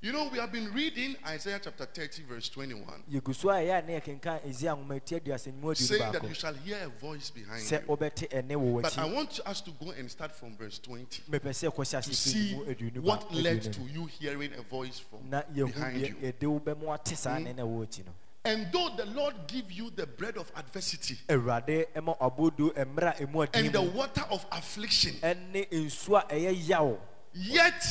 esia 0.02 0.06
nwoma 0.06 0.06
eti 0.06 0.06
aduasa 0.06 0.06
You 0.06 0.12
know, 0.12 0.28
we 0.30 0.38
have 0.38 0.52
been 0.52 0.72
reading 0.72 1.16
Isaiah 1.26 1.60
chapter 1.62 1.84
30, 1.84 2.22
verse 2.28 2.48
21, 2.50 3.02
yɛgu 3.10 3.34
so 3.34 3.50
a 3.50 3.54
ɛyɛ 3.54 3.78
a 3.78 3.82
ne 3.86 4.00
yɛkenka 4.00 4.40
ɛsia 4.46 4.76
nwoma 4.76 5.04
ti 5.04 5.16
aduasɛnmu 5.18 5.60
aduonu 5.62 5.76
saying 5.76 6.12
that 6.12 6.22
you 6.28 6.34
shall 6.34 6.54
hear 6.54 6.78
a 6.84 6.88
voice 7.00 7.30
behind 7.30 7.62
you. 7.68 7.78
wobɛte 7.78 8.28
ɛne 8.30 8.50
wɔ 8.56 8.82
But 8.82 8.98
I 8.98 9.04
want 9.06 9.40
us 9.44 9.60
to 9.62 9.70
go 9.72 9.90
and 9.90 10.08
start 10.10 10.34
from 10.36 10.56
verse 10.56 10.78
20 10.78 11.22
mepɛ 11.30 11.50
sɛ 11.50 11.72
ɛkɔhyɛ 11.72 12.02
to 12.04 12.14
see 12.14 12.54
what 13.00 13.32
led 13.34 13.62
to 13.72 13.80
you 13.82 14.06
hearing 14.06 14.52
a 14.54 14.62
voice 14.62 15.00
from 15.00 15.28
behind 15.30 15.56
you. 15.56 15.66
yɛde 15.66 16.42
hmm? 16.42 16.50
wo 16.50 16.60
bɛmu 16.60 16.94
ate 16.94 17.16
saa 17.16 17.38
ne 17.38 17.52
na 17.52 17.62
ɛwɔ 17.64 17.86
akyi 17.86 18.06
no. 18.06 18.12
And 18.44 18.68
though 18.72 18.90
the 18.96 19.04
Lord 19.04 19.34
give 19.48 19.70
you 19.72 19.90
the 19.90 20.06
bread 20.06 20.36
of 20.38 20.50
adversity 20.56 21.18
awurade 21.28 21.86
ɛma 21.96 22.16
ɔbodo 22.18 22.72
mmerɛ 22.72 23.20
a 23.20 23.26
ɛmu 23.26 23.48
and 23.52 23.72
the 23.72 23.82
water 23.82 24.24
of 24.30 24.46
affliction, 24.52 25.14
ɛne 25.14 25.68
nsuo 25.70 26.22
a 26.22 26.34
ɛyɛ 26.34 26.68
yaw 26.68 26.96
yet 27.34 27.82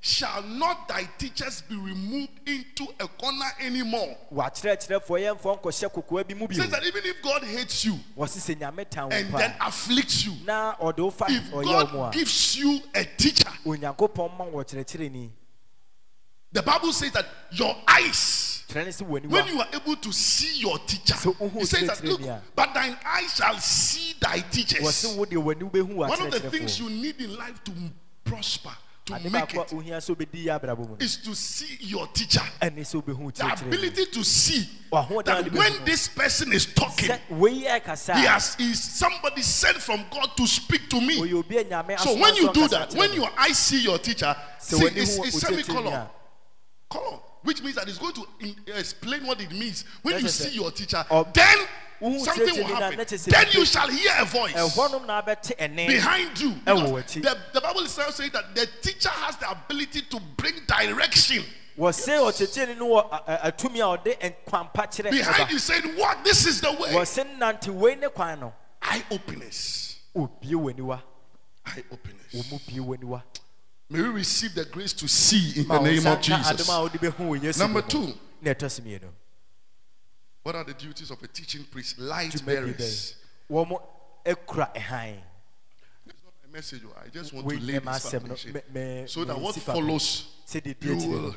shall 0.00 0.42
not 0.42 0.88
thy 0.88 1.04
teachers 1.18 1.62
be 1.62 1.76
removed 1.76 2.30
into 2.46 2.86
a 2.98 3.06
corner 3.06 3.50
anymore. 3.60 4.16
wɔakyerɛkyerɛfoɔ 4.32 5.38
yɛmfoɔ 5.38 5.60
nkɔhyɛ 5.60 5.92
kokoa 5.92 6.26
bi 6.26 6.34
mu 6.34 6.48
bio. 6.48 6.58
Says 6.58 6.70
that 6.70 6.84
even 6.84 7.04
if 7.04 7.22
God 7.22 7.44
hates 7.44 7.84
you 7.84 7.98
wɔse 8.16 8.38
sɛ 8.38 8.56
nyame 8.58 8.88
tan 8.88 9.08
wo 9.08 9.10
and 9.14 9.32
then 9.34 9.54
afflicts 9.60 10.24
you, 10.24 10.32
na 10.44 10.74
ɔde 10.76 10.98
wo 10.98 11.10
fa 11.10 11.26
if 11.28 11.50
God 11.50 12.12
gives 12.12 12.56
you 12.56 12.80
a 12.94 13.04
teacher, 13.04 13.50
onyankopɔn 13.64 14.38
ma 14.38 14.44
wɔ 14.46 14.64
kyerɛkyerɛni 14.64 15.30
the 16.52 16.62
Bible 16.62 16.92
says 16.92 17.12
that 17.12 17.26
your 17.52 17.76
eyes, 17.86 18.64
kyerɛ 18.68 18.84
ne 18.86 18.90
sɛ 18.90 19.06
w'ani 19.06 19.26
when 19.28 19.46
you 19.46 19.60
are 19.60 19.68
able 19.72 19.96
to 19.96 20.12
see 20.12 20.60
your 20.60 20.78
teacher, 20.80 21.14
it 21.14 21.66
says 21.66 21.86
that 21.86 22.02
look, 22.04 22.20
but 22.56 22.74
thine 22.74 22.96
eyes 23.06 23.34
shall 23.36 23.56
see 23.58 24.14
thy 24.18 24.40
teachers. 24.40 25.14
wo 25.16 25.24
deɛ 25.24 25.36
w'ani 25.36 25.70
wobɛhu 25.70 25.94
One 25.94 26.22
of 26.22 26.30
the 26.30 26.40
things 26.50 26.80
you 26.80 26.88
need 26.88 27.20
in 27.20 27.36
life 27.36 27.62
to 27.64 27.72
prosper, 28.24 28.72
to 29.18 29.30
make 29.30 29.54
it, 29.54 29.72
ohia 29.72 29.96
sɛ 29.98 30.14
wobɛdi 30.14 30.44
yɛ 30.46 30.60
abrabɔ 30.60 30.78
mu 30.78 30.88
no 30.88 30.96
is 31.00 31.16
to 31.18 31.34
see 31.34 31.78
your 31.80 32.06
teacher. 32.08 32.40
ɛne 32.60 32.78
sɛ 32.80 33.02
wobɛhu 33.02 33.34
The 33.34 33.66
ability 33.66 34.06
to 34.06 34.24
see 34.24 34.68
that 34.90 35.52
when 35.52 35.84
this 35.84 36.08
person 36.08 36.52
is 36.52 36.66
talking, 36.66 37.08
sɛ 37.08 37.18
wei 37.30 37.62
ɛkasa 37.64 38.16
he 38.16 38.26
has 38.26 38.56
is 38.58 38.82
somebody 38.82 39.42
sent 39.42 39.76
from 39.78 40.04
God 40.10 40.36
to 40.36 40.46
speak 40.46 40.88
to 40.90 41.00
me. 41.00 41.18
ɔyɛ 41.18 41.34
obi 41.34 41.58
a 41.58 41.64
nyame 41.64 41.98
So 41.98 42.16
when 42.16 42.34
you 42.36 42.52
do 42.52 42.68
that, 42.68 42.94
when 42.94 43.12
your 43.12 43.30
eyes 43.38 43.58
see 43.58 43.82
your 43.82 43.98
teacher, 43.98 44.34
see 44.58 44.84
it's, 44.84 45.18
it's 45.18 45.40
semicolon. 45.40 46.08
Colon, 46.88 47.20
which 47.42 47.62
means 47.62 47.76
that 47.76 47.88
it's 47.88 47.98
going 47.98 48.14
to 48.14 48.26
explain 48.76 49.24
what 49.26 49.40
it 49.40 49.50
means. 49.52 49.84
When 50.02 50.20
you 50.20 50.28
see 50.28 50.50
your 50.56 50.70
teacher, 50.72 51.04
then 51.32 51.58
something 52.00 52.56
will 52.56 52.64
happen. 52.64 52.96
na 52.98 53.04
kyerɛ 53.04 53.18
sɛ 53.18 53.30
Then 53.30 53.46
you 53.52 53.64
shall 53.66 53.88
hear 53.88 54.12
a 54.18 54.24
voice 54.24 54.52
ɛhɔnom 54.54 55.06
na 55.06 55.20
abɛte 55.22 55.56
ɛne 55.56 55.86
behind 55.86 56.40
you. 56.40 56.50
ɛwɔ 56.50 56.64
Because 56.64 56.90
w'akyi. 56.90 57.22
The, 57.22 57.38
the 57.54 57.60
Bible 57.60 57.80
itself 57.82 58.14
says 58.14 58.30
that 58.30 58.54
the 58.54 58.66
teacher 58.80 59.08
has 59.10 59.36
the 59.36 59.50
ability 59.50 60.02
to 60.02 60.20
bring 60.36 60.54
direction. 60.66 61.44
kyerɛ 61.78 62.32
Behind 65.10 65.50
you 65.50 65.58
saying, 65.58 65.82
What? 65.96 66.24
This 66.24 66.46
is 66.46 66.60
the 66.60 66.72
way. 66.72 66.90
wɔse 66.90 67.38
nante 67.38 67.68
wei 67.68 67.94
ne 67.96 68.08
kwan 68.08 68.40
no 68.40 68.52
Eye 68.82 69.02
openers. 69.10 69.98
Eye 70.16 71.82
openers. 71.92 72.34
wɔ 72.34 72.50
mu 72.50 72.58
bie 72.66 72.80
w'aniwa 72.80 73.22
May 73.92 74.02
we 74.02 74.08
receive 74.08 74.54
the 74.54 74.64
grace 74.64 74.92
to 74.94 75.08
see 75.08 75.60
in 75.60 75.68
the 75.68 75.78
name 75.80 76.06
of 76.06 76.20
Jesus. 76.20 76.66
adom 76.66 76.78
a 76.78 76.82
wode 76.82 76.92
bɛhu 76.92 77.28
wɔ 77.28 77.40
yesu 77.40 77.58
Number 77.58 77.82
two. 77.82 78.14
na 78.40 78.52
ɛtɔ 78.52 78.70
so 78.70 78.82
mmienu 78.82 79.08
What 80.50 80.56
are 80.56 80.64
the 80.64 80.74
duties 80.74 81.12
of 81.12 81.22
a 81.22 81.28
teaching 81.28 81.62
priest? 81.62 81.96
Light 82.00 82.44
bearers. 82.44 83.14
bɛn 83.48 83.68
wɔn 83.68 83.82
ekura 84.26 84.74
ɛhan 84.74 85.16
It's 86.04 86.18
not 86.24 86.34
a 86.44 86.48
message. 86.52 86.82
oh, 86.84 87.00
I 87.00 87.08
just 87.08 87.32
want 87.32 87.48
to 87.48 87.60
lay 87.60 87.78
this 87.78 88.10
foundation 88.10 89.06
so 89.06 89.22
that 89.22 89.38
what 89.38 89.54
follows 89.54 90.26
you 90.52 90.96
will 90.96 91.20
no 91.20 91.34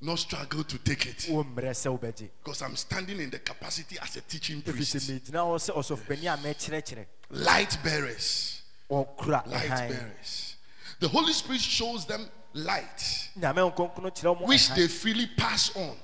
not 0.00 0.18
struggle 0.18 0.64
to 0.64 0.78
take 0.78 1.06
it. 1.06 1.18
wɔmmerɛ 1.30 1.70
sɛ 1.70 1.96
wobɛgye 1.96 2.30
Because 2.42 2.62
I'm 2.62 2.74
standing 2.74 3.20
in 3.20 3.30
the 3.30 3.38
capacity 3.38 3.96
as 4.02 4.16
a 4.16 4.22
teaching 4.22 4.60
priest. 4.60 4.96
megyina 4.96 5.38
hɔ 5.46 5.70
sɛ 5.70 5.76
ɔsɔfopani 5.76 6.34
a 6.34 6.36
mɛkyerɛkyerɛ 6.38 7.06
Light 7.30 7.78
bearers. 7.84 8.62
Light 8.90 9.46
bearers. 9.88 10.56
The 10.98 11.06
Holy 11.06 11.32
Spirit 11.32 11.60
shows 11.60 12.06
them 12.06 12.28
light, 12.54 13.28
nyame 13.38 13.72
nkronkron 13.72 14.10
kyerɛ 14.10 14.36
ɔmo 14.36 14.48
which 14.48 14.68
they 14.70 14.88
freely 14.88 15.28
pass 15.28 15.76
on. 15.76 15.96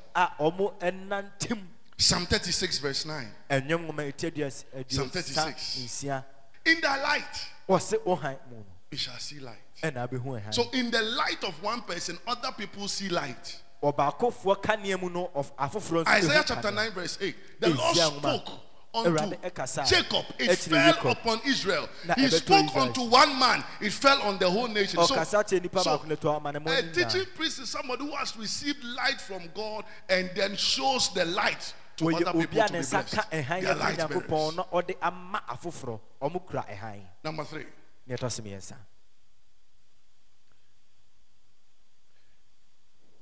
Psalm 2.00 2.26
36, 2.26 2.78
verse 2.78 3.04
9. 3.06 3.26
ɛnwom 3.50 3.86
nwoma 3.86 4.02
ɛti 4.12 4.30
aduas 4.30 4.64
eh, 4.72 4.84
Psalm 4.88 5.08
aduasa 5.10 5.34
36. 5.34 5.78
nsia 5.84 6.24
In 6.64 6.80
the 6.80 6.86
light, 6.88 7.46
ɔse 7.68 7.94
ɔhan 8.06 8.38
mu 8.50 8.56
no 8.58 8.64
we 8.90 8.96
shall 8.96 9.18
see 9.18 9.40
light. 9.40 9.58
ɛna 9.82 10.08
abɛhu 10.08 10.40
ɛhan 10.40 10.54
So, 10.54 10.70
in 10.72 10.90
the 10.92 11.02
light 11.02 11.42
of 11.44 11.60
one 11.62 11.82
person, 11.82 12.16
other 12.26 12.52
people 12.52 12.86
see 12.86 13.08
light. 13.08 13.60
ɔbaakofoɔ 13.82 14.62
kanea 14.62 15.00
mu 15.00 15.10
no 15.10 15.28
ɔf- 15.34 15.50
afoforɔ 15.58 16.04
nso 16.04 16.08
Isaiah 16.08 16.44
chapter 16.46 16.70
9, 16.70 16.90
verse 16.92 17.18
8. 17.20 17.36
The 17.60 17.68
Lord 17.70 17.96
spoke 17.96 18.48
unto 18.94 19.36
Jacob, 19.86 20.24
it 20.38 20.56
fell 20.56 21.10
upon 21.10 21.40
Israel. 21.44 21.88
He 22.16 22.28
spoke 22.28 22.74
unto 22.76 23.02
one 23.02 23.38
man, 23.38 23.64
it 23.80 23.92
fell 23.92 24.22
on 24.22 24.38
the 24.38 24.48
whole 24.48 24.68
nation. 24.68 25.04
So, 25.04 25.14
ɔkasa 25.16 25.42
kyerɛ 25.44 25.62
nipa 25.62 25.82
so 25.82 25.98
baako 25.98 26.06
no 26.06 26.14
to 26.14 26.30
ama 26.30 26.52
ne 26.52 26.58
mu 26.60 26.70
a 26.72 26.82
teaching 26.92 27.26
priest 27.34 27.58
is 27.58 27.68
somebody 27.70 28.04
who 28.04 28.14
has 28.14 28.36
received 28.36 28.82
light 28.84 29.20
from 29.20 29.42
God 29.52 29.84
and 30.08 30.30
then 30.36 30.54
shows 30.56 31.12
the 31.12 31.24
light 31.24 31.74
to 31.98 32.08
other 32.16 32.24
people 32.32 32.40
to 32.42 32.48
be 32.48 32.54
blessed. 32.78 32.92
ka 33.16 33.22
ɛhan 33.30 33.60
They 33.60 33.66
are 33.66 33.74
yɛ 33.74 33.78
fi 33.78 33.78
light 33.78 33.96
bearers. 34.08 34.56
na 34.56 34.64
ɔde 34.72 34.94
ama 35.02 35.42
afoforɔ 35.48 36.00
ɔmo 36.22 36.46
kura 36.46 36.64
ɛhan 36.68 37.02
Number 37.24 37.44
three, 37.44 37.66
ne 38.06 38.14
ɛtɔ 38.16 38.30
so 38.30 38.42
mmiɛnsa 38.42 38.76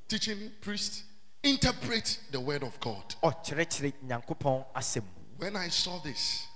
teaching 0.09 0.53
priest 0.61 1.03
interpret 1.43 2.19
the 2.31 2.41
word 2.41 2.63
of 2.63 2.79
God. 2.81 3.15
ɔkyerɛkyerɛ 3.23 3.93
nyankopɔn 4.05 4.67
asɛm 4.75 5.05
When 5.39 5.55
I 5.57 5.69
saw 5.69 5.99
this, 5.99 6.47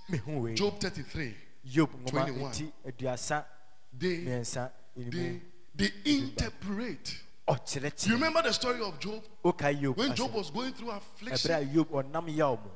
Job 0.55 0.79
33, 0.79 1.35
yob 1.65 1.91
nwoma 1.91 2.25
21. 2.25 2.51
eti 2.51 2.71
aduasa 2.87 3.45
they 3.93 4.23
they 4.95 5.41
they 5.75 5.91
interpret. 6.05 7.15
You 7.47 8.13
remember 8.13 8.41
the 8.43 8.53
story 8.53 8.81
of 8.81 8.99
Job? 8.99 9.23
When 9.95 10.15
Job 10.15 10.33
was 10.33 10.49
going 10.51 10.73
through 10.73 10.91
affliction, 10.91 11.51
a 11.51 11.61
yob 11.61 11.89
ɔnam 11.89 12.35
yaw 12.35 12.55
mu 12.55 12.69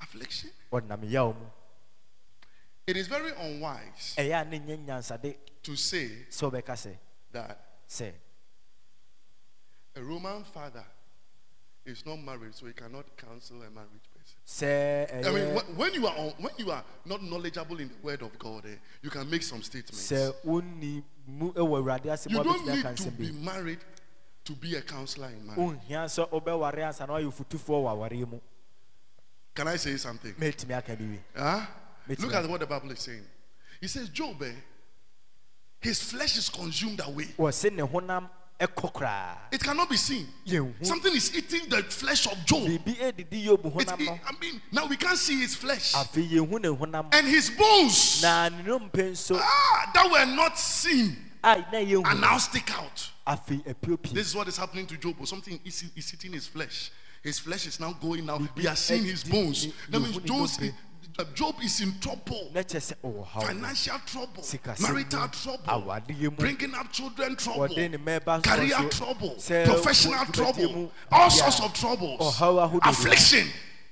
affliction, 0.00 0.50
ɔnam 0.72 1.10
yaw 1.10 1.32
mu 1.32 1.46
it 2.86 2.96
is 2.96 3.06
very 3.06 3.30
unwise 3.32 4.16
ɛyɛ 4.16 4.40
a 4.40 4.44
ne 4.44 4.58
nyɛ 4.58 4.84
nyansade 4.84 5.36
to 5.62 5.76
say 5.76 6.26
sɛ 6.28 6.50
ɔbɛka 6.50 6.74
sɛ 6.74 6.96
that 7.32 7.66
a 9.94 10.02
Roman 10.02 10.44
father 10.44 10.84
is 11.84 12.04
not 12.06 12.16
married, 12.20 12.54
so 12.54 12.66
he 12.66 12.72
cannot 12.72 13.16
counsel 13.16 13.62
a 13.62 13.70
married 13.70 14.02
person. 14.14 15.24
I 15.24 15.30
mean, 15.30 15.54
when 15.76 15.94
you 15.94 16.06
are 16.06 16.16
on, 16.16 16.32
when 16.38 16.52
you 16.58 16.70
are 16.70 16.84
not 17.04 17.22
knowledgeable 17.22 17.80
in 17.80 17.88
the 17.88 17.94
word 18.02 18.22
of 18.22 18.38
God, 18.38 18.66
eh, 18.66 18.76
you 19.02 19.10
can 19.10 19.28
make 19.28 19.42
some 19.42 19.62
statements. 19.62 20.10
sɛ 20.12 20.32
wonni 20.44 21.02
mu 21.26 21.52
ɛwɔ 21.52 21.82
awurade 21.82 22.06
asɛm 22.06 22.30
You 22.30 22.42
don't 22.44 22.66
need 22.66 22.96
to 22.96 23.10
be 23.10 23.32
married 23.32 23.78
to 24.44 24.52
be 24.52 24.74
a 24.76 24.82
counselor 24.82 25.28
in 25.28 25.46
marriage. 25.46 25.58
wonhia 25.88 26.04
sɛ 26.06 26.28
wobɛware 26.30 26.86
ansa 26.88 27.06
na 27.06 27.14
wayɛ 27.14 27.32
fotufoɔ 27.32 27.82
wɔ 27.84 27.90
awareɛ 28.10 28.28
mu 28.30 28.40
Can 29.54 29.68
I 29.68 29.76
say 29.76 29.96
something? 29.96 30.34
mɛtumi 30.34 30.76
aka 30.76 30.96
bi 30.96 31.04
wi 31.04 31.18
Huh? 31.36 31.66
Make 32.08 32.18
Look 32.20 32.30
sense. 32.32 32.44
at 32.44 32.50
what 32.50 32.60
the 32.60 32.66
Bible 32.66 32.90
is 32.92 33.00
saying. 33.00 33.22
He 33.80 33.86
says, 33.88 34.08
Job, 34.08 34.42
eh, 34.42 34.52
his 35.80 36.02
flesh 36.02 36.36
is 36.36 36.48
consumed 36.48 37.00
away. 37.04 37.26
wɔse 37.38 37.72
ne 37.72 37.82
honam 37.82 38.28
ɛkɔ 38.58 38.92
koraa 38.92 39.36
It 39.52 39.62
cannot 39.62 39.88
be 39.88 39.96
seen. 39.96 40.26
yɛnhu 40.46 40.84
Something 40.84 41.14
is 41.14 41.34
eating 41.36 41.68
the 41.68 41.82
flesh 41.84 42.26
of 42.26 42.44
Job. 42.44 42.62
biribi 42.62 42.96
ɛdidi 42.96 43.44
yob 43.44 43.64
It's, 43.66 43.90
honam 43.90 44.00
it- 44.00 44.06
no 44.06 44.18
I 44.26 44.32
mean, 44.40 44.60
now 44.72 44.86
we 44.86 44.96
can't 44.96 45.18
see 45.18 45.40
his 45.40 45.54
flesh 45.54 45.92
afei 45.94 46.28
yɛhu 46.28 46.60
ne 46.60 46.68
honam 46.68 47.08
and 47.12 47.26
his 47.26 47.50
bones 47.50 48.22
na 48.22 48.48
ne 48.48 48.62
nnompe 48.62 49.10
nso 49.12 49.38
ah, 49.40 49.90
that 49.94 50.10
were 50.10 50.26
not 50.26 50.58
seen 50.58 51.16
a 51.42 51.56
na 51.72 51.78
yɛhu 51.78 52.04
are 52.06 52.14
no, 52.14 52.20
now 52.20 52.38
stick 52.38 52.70
out. 52.78 53.10
This 54.12 54.26
is 54.26 54.34
what 54.34 54.48
is 54.48 54.56
happening 54.56 54.86
to 54.86 54.96
Job. 54.96 55.14
Something 55.26 55.60
is, 55.64 55.84
is 55.96 56.14
eating 56.14 56.32
his 56.32 56.46
flesh. 56.46 56.90
His 57.22 57.38
flesh 57.38 57.66
is 57.66 57.78
now 57.78 57.92
going 57.92 58.26
now. 58.26 58.40
We 58.56 58.66
are 58.66 58.76
seeing 58.76 59.04
his 59.04 59.22
bones. 59.24 59.68
That 59.90 60.00
means 60.00 60.16
Job's, 60.18 60.58
uh, 61.18 61.24
Job 61.34 61.56
is 61.62 61.80
in 61.80 61.92
trouble. 62.00 62.50
haw 63.24 63.40
Financial 63.40 63.98
trouble, 64.06 64.42
marital 64.80 65.28
trouble, 65.28 66.30
bringing 66.36 66.74
up 66.74 66.90
children 66.92 67.36
trouble, 67.36 67.68
career 68.42 68.88
trouble, 68.90 69.36
professional 69.64 70.24
trouble, 70.26 70.92
all 71.12 71.30
sorts 71.30 71.60
of 71.60 71.72
troubles, 71.74 72.20
ahodoɔ 72.20 72.80
affliction. 72.82 73.46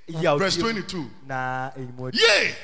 Verse 0.09 0.57
mu, 0.57 0.63
22. 0.73 1.11
na 1.27 1.71
ɛnimu 1.77 2.15
Yea, 2.15 2.55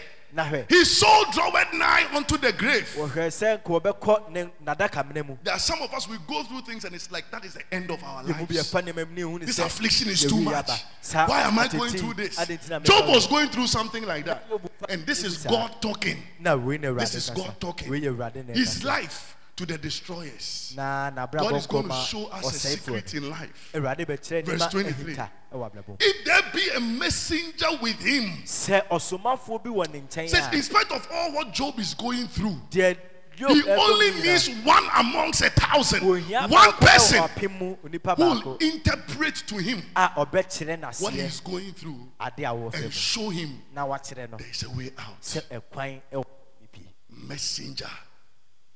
his 0.68 0.98
soul 0.98 1.24
draweth 1.32 1.72
nigh 1.74 2.06
unto 2.14 2.36
the 2.36 2.52
grave. 2.52 2.92
wɔhwɛ 2.96 3.28
sɛ 3.28 3.62
nka 3.62 3.80
wɔbɛkɔ 3.80 4.30
ne 4.30 4.50
nadaka 4.64 5.06
mena 5.06 5.24
mu 5.24 5.36
There 5.42 5.54
are 5.54 5.58
some 5.60 5.80
of 5.82 5.92
us, 5.94 6.08
we 6.08 6.16
go 6.26 6.42
through 6.44 6.62
things 6.62 6.84
and 6.84 6.94
it's 6.94 7.10
like 7.10 7.30
that 7.30 7.44
is 7.44 7.54
the 7.54 7.62
end 7.72 7.90
of 7.90 8.02
our 8.02 8.24
lives. 8.24 8.50
yɛfa 8.50 8.82
nneɛma 8.82 9.08
mu 9.08 9.14
ne 9.14 9.22
ɛhu 9.22 9.40
ne 9.40 9.46
This 9.46 9.58
affliction 9.58 10.08
is 10.08 10.22
too 10.22 10.40
much. 10.40 10.70
Why 11.12 11.42
am 11.42 11.58
I 11.58 11.68
going 11.68 11.92
through 11.92 12.14
this? 12.14 12.38
ade 12.38 12.58
nti 12.58 12.70
na 12.70 12.78
Job 12.80 13.08
was 13.08 13.26
going 13.26 13.48
through 13.48 13.66
something 13.66 14.04
like 14.04 14.24
that. 14.24 14.44
And 14.88 15.06
this 15.06 15.24
is. 15.24 15.44
God 15.44 15.80
talking. 15.80 16.22
na 16.40 16.54
wei 16.54 16.78
na 16.78 16.92
This 16.92 17.14
is 17.14 17.30
God 17.30 17.60
talking. 17.60 17.90
wei 17.90 18.00
yɛ 18.00 18.14
awurade 18.16 18.46
na 18.46 18.54
His 18.54 18.82
life 18.84 19.36
to 19.56 19.64
the 19.66 19.78
destroyers. 19.78 20.72
na 20.76 21.10
God 21.10 21.30
n'abrabɔ 21.30 21.56
is 21.56 21.66
going 21.66 21.84
to 21.84 21.90
nkɔma 21.90 22.06
show 22.06 22.26
us 22.26 22.44
a 22.44 22.48
ɔsɛefoɔ 22.48 22.76
secret 22.86 23.14
in 23.14 23.30
life. 23.30 23.70
awurade 23.74 24.04
bɛkyerɛ 24.06 24.44
Verse 24.46 24.62
nneɛma 24.62 24.70
23. 24.70 25.14
ahita 25.14 25.30
ɛwɔ 25.52 25.70
abrabɔ 25.72 25.96
If 26.00 26.24
there 26.24 26.42
be 26.52 26.68
a 26.70 26.80
messenger 26.80 27.76
with 27.80 28.00
him, 28.00 28.42
sɛ 28.44 28.86
ɔsomafoɔ 28.88 29.62
bi 29.64 29.70
wɔ 29.70 29.92
ne 29.92 30.00
nkyɛn 30.00 30.28
says 30.28 30.52
in 30.52 30.58
a 30.58 30.62
spite 30.62 30.90
of 30.90 31.06
all 31.12 31.32
what 31.32 31.52
Job 31.52 31.78
is 31.78 31.94
going 31.94 32.26
through, 32.28 32.56
deɛ 32.70 32.96
Job 33.36 33.50
he 33.50 33.62
ɛbɛmu 33.62 33.78
only 33.78 34.10
nyinaa, 34.12 34.22
needs 34.24 34.48
one 34.64 34.84
amongst 34.96 35.40
a 35.42 35.50
thousand, 35.50 36.02
ohia 36.04 36.42
one 36.46 36.50
baako 36.50 36.72
ɛwɔ 36.72 36.80
person 36.80 37.22
ɔpem 37.22 37.58
mu 37.60 37.76
onipa 37.76 38.16
who 38.16 38.24
will 38.24 38.42
baako 38.42 38.62
interpret 38.62 39.34
to 39.46 39.56
him 39.58 39.82
a 39.96 40.08
ɔbɛkyerɛ 40.16 40.80
what 41.00 41.12
n'aseɛ 41.14 41.22
he's 41.22 41.40
going 41.40 41.72
through 41.74 42.08
ade 42.20 42.38
a 42.40 42.42
wɔwɔ 42.50 42.74
and 42.74 42.82
fam 42.82 42.90
show 42.90 43.28
him 43.30 43.62
na 43.74 43.86
wakyerɛ 43.86 44.30
no 44.30 44.36
there's 44.36 44.62
a 44.64 44.70
way 44.70 44.90
out. 44.98 45.20
sɛ 45.20 45.42
ɛkwan 45.48 46.00
ɛwɔ 46.12 46.24
ne 46.60 46.66
pii 46.72 46.88
Messenger, 47.10 47.86
Ɔ- 47.86 47.90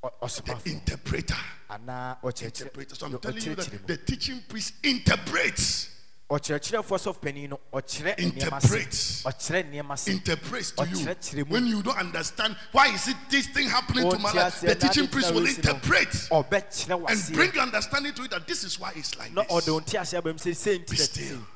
the 0.03 0.63
interpreter. 0.67 1.35
Interpreter. 1.71 2.95
So 2.95 3.07
I'm 3.07 3.19
telling 3.19 3.43
you 3.43 3.55
that 3.55 3.87
the 3.87 3.97
teaching 3.97 4.43
priest 4.49 4.75
interprets, 4.83 5.91
ɔkyerɛkyerɛfoɔ 6.31 6.99
sɔfopanin 6.99 7.49
no 7.49 7.61
ɔkyerɛ 7.73 8.17
nneɛma 8.17 8.35
Interprets. 8.35 8.99
se 8.99 9.29
ɔkyerɛ 9.29 9.73
nneɛma 9.73 9.99
se 9.99 10.13
interprets 10.13 10.71
to 10.73 11.37
you. 11.37 11.45
When 11.47 11.67
you 11.67 11.83
don't 11.83 11.97
understand 11.99 12.57
why 12.73 12.89
is 12.89 13.09
it 13.09 13.17
this 13.31 13.47
thing 13.49 13.69
happening 13.69 14.11
to 14.11 14.19
my 14.19 14.33
life, 14.33 14.61
the 14.61 14.75
teaching 14.75 15.09
priest 15.09 15.33
will 15.33 15.43
wei 15.43 15.51
si 15.51 15.63
no, 15.63 15.71
interpret 15.71 16.91
and 16.91 17.35
bring 17.35 17.53
your 17.55 17.63
understanding 17.63 18.13
to 18.15 18.25
it 18.25 18.31
that 18.31 18.47
this 18.47 18.63
is 18.65 18.79
why 18.79 18.93
it's 18.95 19.19
like 19.19 19.35
this. 19.35 19.47
wo 19.49 19.61
nte 19.61 19.99
aseɛ 19.99 20.23
abam 20.23 20.37
sɛ 20.37 20.53
sɛ 20.53 20.85
nti 20.85 20.91
Be 20.91 20.97
still. 20.97 21.47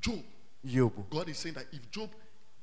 Job, 0.00 0.24
yobu 0.66 1.10
God 1.10 1.28
is 1.28 1.38
saying 1.38 1.54
that 1.54 1.66
if 1.72 1.90
Job 1.90 2.10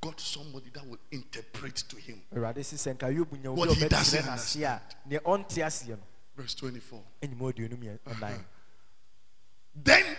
got 0.02 0.20
somebody 0.20 0.70
that 0.74 0.86
will 0.88 1.00
interpret 1.12 1.76
to 1.76 1.96
him, 1.98 2.22
awurade 2.34 2.64
si 2.64 2.76
sɛ 2.76 2.94
nka 2.96 3.10
yobu 3.16 3.38
nya 3.42 3.52
What 3.56 3.70
he 3.74 3.88
doesn't 3.88 4.22
ɔbɛkyerɛ 4.22 4.36
n'aseɛ 4.36 4.66
a 4.66 4.82
neɛ 5.10 5.20
ɔnte 5.24 5.64
aseɛ 5.66 5.90
no 5.98 6.04
verse 6.36 6.56
24. 6.56 7.04
ɛnyim 7.22 7.38
ɔduonu 7.40 7.78
mmiɛ 7.78 8.00
ɛnan 8.06 8.24
uh-huh. 8.24 8.44
Then 9.76 10.18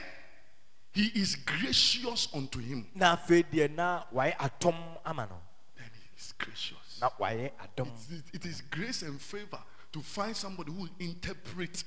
he 0.92 1.06
is 1.21 1.35
gracious 1.37 2.28
unto 2.35 2.59
him. 2.59 2.87
na 2.95 3.16
afei 3.16 3.45
deɛ 3.45 3.75
na 3.75 4.04
wayɛ 4.12 4.37
adɔm 4.37 4.99
ama 5.04 5.26
no. 5.26 5.40
Then 5.76 5.90
he 5.95 6.11
is 6.16 6.33
gracious. 6.38 6.99
na 7.00 7.11
wayɛ 7.18 7.52
adɔm. 7.59 7.88
It- 8.11 8.35
It 8.35 8.45
is 8.47 8.61
grace 8.62 9.02
and 9.02 9.21
favor 9.21 9.62
to 9.92 10.02
find 10.02 10.37
somebody 10.37 10.73
who 10.73 10.83
will 10.83 10.90
interpret 10.99 11.85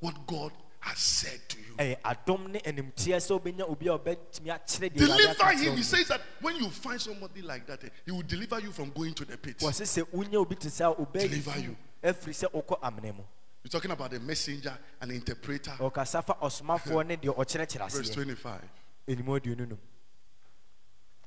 what 0.00 0.26
God 0.26 0.52
has 0.88 0.98
said 0.98 1.40
to 1.48 1.58
you. 1.58 1.74
ɛyɛ 1.76 2.00
adɔm 2.02 2.48
ne 2.50 2.58
animteɛ 2.60 3.16
sɛ 3.20 3.40
wobɛnya 3.40 3.68
obi 3.68 3.88
a 3.88 3.98
ɔbɛtumi 3.98 4.48
akyerɛ 4.48 4.90
deɛ 4.90 4.98
Awurade 4.98 5.16
Deliver 5.16 5.52
him. 5.52 5.76
He 5.76 5.82
says 5.82 6.08
that 6.08 6.20
when 6.40 6.56
you 6.56 6.70
find 6.70 7.00
somebody 7.00 7.42
like 7.42 7.66
that, 7.66 7.84
eh, 7.84 7.88
he 8.04 8.12
will 8.12 8.22
deliver 8.22 8.60
you 8.60 8.72
from 8.72 8.90
going 8.90 9.14
to 9.14 9.24
the 9.24 9.36
pit. 9.36 9.58
wɔse 9.58 9.82
sɛ 9.82 10.04
wonya 10.12 10.36
obi 10.36 10.56
te 10.56 10.68
sɛ 10.68 10.92
a 10.98 11.18
Deliver 11.18 11.58
you. 11.60 11.76
afiri 12.02 12.32
sɛ 12.32 12.50
wokɔ 12.52 12.80
amena 12.82 13.14
mu 13.14 13.22
We're 13.64 13.70
talking 13.70 13.90
about 13.90 14.12
a 14.14 14.20
messenger, 14.20 14.78
an 15.00 15.10
interpreter. 15.10 15.72
ɔkasa 15.78 16.24
fa 16.24 16.34
ɔsomafoɔ 16.40 17.06
ne 17.06 17.16
deɛ 17.16 17.34
ɔkyerɛkyerɛ 17.36 17.90
Verse 17.90 18.10
25. 18.10 18.62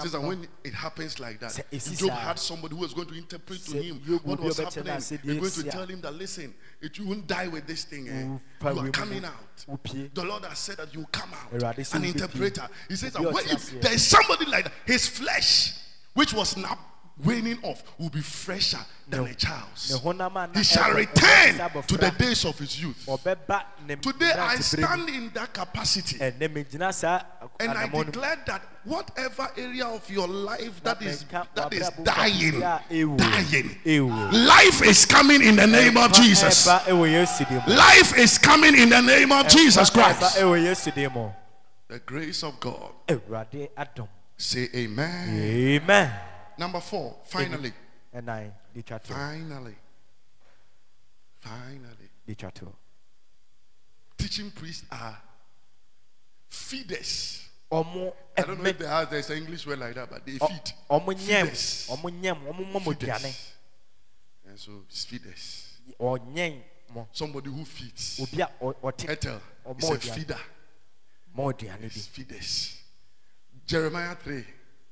Says 0.02 0.12
that 0.12 0.22
when 0.22 0.48
it 0.64 0.74
happens 0.74 1.20
like 1.20 1.40
that, 1.40 1.50
Sɛ 1.50 1.64
if 1.70 1.84
ɛsi 1.84 1.98
Job 1.98 2.10
had 2.10 2.38
somebody 2.38 2.74
who 2.74 2.82
was 2.82 2.94
going 2.94 3.08
to 3.08 3.14
interpret 3.14 3.60
to 3.64 3.82
him 3.82 3.96
what 4.24 4.40
was 4.40 4.58
happening, 4.58 4.86
no 4.86 4.94
ase 4.94 5.12
deɛ 5.12 5.40
he's 5.40 5.56
going 5.56 5.70
to 5.70 5.70
tell 5.70 5.86
him 5.86 6.00
that 6.00 6.14
listen, 6.14 6.54
it 6.80 6.98
you 6.98 7.06
won't 7.06 7.26
die 7.26 7.48
with 7.48 7.66
this 7.66 7.84
thing. 7.84 8.08
Eh? 8.08 8.70
You 8.72 8.78
are 8.80 8.90
coming 8.90 9.24
out. 9.24 9.66
The 10.14 10.24
Lord 10.24 10.44
has 10.44 10.58
said 10.58 10.78
that 10.78 10.94
you 10.94 11.06
come 11.12 11.30
out. 11.34 11.94
An 11.94 12.04
interpreter. 12.04 12.68
He 12.88 12.96
says 12.96 13.12
that 13.12 13.22
when 13.22 13.44
there 13.80 13.94
is 13.94 14.06
somebody 14.06 14.46
like 14.46 14.64
that, 14.64 14.72
his 14.86 15.06
flesh, 15.06 15.74
which 16.14 16.32
was 16.34 16.56
now 16.56 16.78
waning 17.24 17.58
off, 17.62 17.82
will 17.98 18.08
be 18.10 18.20
fresher 18.20 18.78
than 19.08 19.26
a 19.26 19.34
child's. 19.34 19.90
ne 19.92 19.98
honam 19.98 20.30
a 20.30 20.46
na 20.46 20.52
He 20.54 20.62
shall 20.64 20.92
return 20.92 21.58
to 21.86 21.96
the 21.96 22.10
days 22.18 22.44
of 22.44 22.58
his 22.58 22.80
youth. 22.82 23.04
Today 24.00 24.32
I 24.32 24.56
stand 24.56 25.08
in 25.08 25.30
that 25.34 25.52
capacity. 25.52 26.18
saa 26.92 27.22
And 27.60 27.70
I 27.70 27.86
declare 27.88 28.42
that 28.46 28.62
whatever 28.84 29.48
area 29.56 29.86
of 29.86 30.08
your 30.10 30.26
life 30.26 30.82
that 30.82 31.02
is 31.02 31.24
that 31.54 31.72
is 31.72 31.90
dying, 32.02 32.54
kakra 32.54 32.80
a 32.90 32.94
ɛwu. 32.94 33.18
dying, 33.18 34.46
life 34.46 34.82
is 34.82 35.04
coming 35.04 35.42
in 35.42 35.56
the 35.56 35.66
name 35.66 35.96
of 35.96 36.12
Jesus. 36.12 36.66
ɛba 36.66 36.80
ɛwɔ 36.84 37.06
yesu 37.12 37.48
din 37.48 37.62
mu 37.66 37.74
Life 37.74 38.18
is 38.18 38.38
coming 38.38 38.74
in 38.74 38.88
the 38.88 39.00
name 39.02 39.32
of 39.32 39.46
Jesus 39.48 39.90
Christ. 39.90 40.20
ɛwɔ 40.38 40.64
yesu 40.64 40.94
din 40.94 41.12
mu 41.12 41.30
The 41.88 41.98
grace 41.98 42.42
of 42.42 42.58
God. 42.58 42.92
Say 44.38 44.68
amen. 44.74 45.28
amen 45.38 46.31
Number 46.62 46.78
four, 46.80 47.16
finally, 47.24 47.72
twa 48.12 49.00
to 49.00 49.12
finally, 49.12 49.74
finally, 51.40 52.08
teaching 54.16 54.48
priests 54.52 54.84
are 54.92 55.18
feeders. 56.48 57.48
I 57.72 57.82
don't 58.46 58.62
know 58.62 58.68
if 58.70 58.78
they 58.78 58.86
have 58.86 59.10
there's 59.10 59.28
an 59.30 59.38
English 59.38 59.66
word 59.66 59.80
like 59.80 59.94
that, 59.96 60.08
but 60.08 60.24
they 60.24 60.38
feed. 60.38 60.72
Feeders. 61.18 61.88
ɔmo 61.90 62.10
nyɛm 62.22 62.46
ɔmo 62.46 62.72
mɔ 62.72 62.84
mo 62.84 62.92
Feeders. 62.92 63.52
And 64.46 64.56
so 64.56 64.84
it's 64.88 65.04
feeders. 65.04 65.80
Somebody 67.10 67.50
who 67.50 67.64
feeds. 67.64 68.20
obi 68.20 68.40
a 68.40 68.46
ɔ- 68.62 68.76
ɔte 68.84 69.08
Ethel 69.08 69.40
is 69.78 69.90
a 69.90 69.98
feeder. 69.98 70.38
It's 71.82 72.06
feeders. 72.06 72.78
Jeremiah 73.66 74.14
3, 74.14 74.44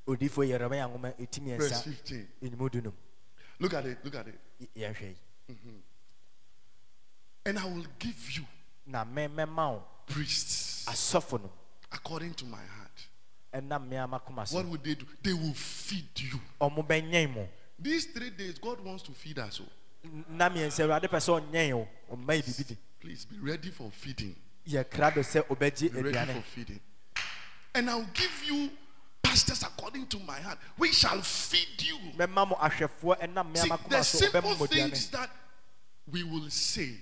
odifo 0.06 0.44
yeremia 0.44 0.86
nwoma 0.88 1.12
eti 1.18 1.40
verse 1.40 1.74
mmiɛnsa 1.74 1.84
15. 1.84 2.26
enyim 2.42 2.68
du 2.70 2.80
nom 2.80 2.92
Look 3.60 3.74
at 3.74 3.84
it, 3.84 3.98
look 4.04 4.14
at 4.14 4.26
it. 4.26 4.40
Yɛhwɛ 4.76 5.14
yi 5.48 5.82
And 7.46 7.58
I 7.58 7.64
will 7.64 7.86
give 7.98 8.30
you 8.36 8.46
na 8.86 9.04
mɛmɛma 9.04 9.72
wo 9.72 9.82
priests 10.06 10.84
asɔfo 10.86 11.40
no 11.42 11.50
according 11.92 12.34
to 12.34 12.44
my 12.46 12.58
heart. 12.58 13.08
ɛnam 13.52 13.88
mmea 13.88 14.06
makoma 14.08 14.46
so 14.46 14.56
What 14.56 14.66
will 14.66 14.78
they 14.78 14.94
do? 14.94 15.06
They 15.22 15.32
will 15.32 15.54
feed 15.54 16.08
you. 16.20 16.40
ɔmo 16.60 16.86
bɛnyɛn 16.86 17.34
mo 17.34 17.48
These 17.78 18.06
three 18.12 18.30
days, 18.30 18.58
God 18.58 18.80
wants 18.80 19.02
to 19.04 19.12
feed 19.12 19.38
us. 19.38 19.60
oh. 19.62 19.68
N- 20.04 20.24
na 20.30 20.48
mmiɛnsa 20.50 20.84
awurade 20.84 21.08
pɛ 21.08 21.18
sɛ 21.18 21.40
ɔnyɛn 21.40 21.72
o 21.74 21.88
ɔmma 22.16 22.36
yi 22.36 22.42
bibi 22.42 22.64
di 22.64 22.76
Please 23.00 23.24
be 23.24 23.38
ready 23.38 23.70
for 23.70 23.90
feeding. 23.90 24.36
yɛkra 24.68 25.14
do 25.14 25.20
sɛ 25.20 25.42
ɔbɛgye 25.46 25.92
Be 25.92 26.02
ready 26.02 26.12
for 26.12 26.18
aduane 26.40 26.44
feeding. 26.44 26.80
And 27.74 27.88
I'll 27.90 28.08
give 28.14 28.44
you 28.44 28.70
pastors 29.30 29.62
according 29.62 30.06
to 30.06 30.18
my 30.20 30.40
heart. 30.40 30.58
We 30.76 30.90
shall 30.92 31.20
feed 31.22 31.82
you. 31.82 31.96
mɛma 32.18 32.48
mo 32.48 32.56
ahwɛfoɔ 32.56 33.20
ɛnam 33.20 33.52
mmea 33.52 33.62
See, 33.62 33.88
the 33.88 34.02
simple 34.02 34.66
things 34.66 35.08
that 35.10 35.30
we 36.10 36.24
will 36.24 36.50
say, 36.50 36.94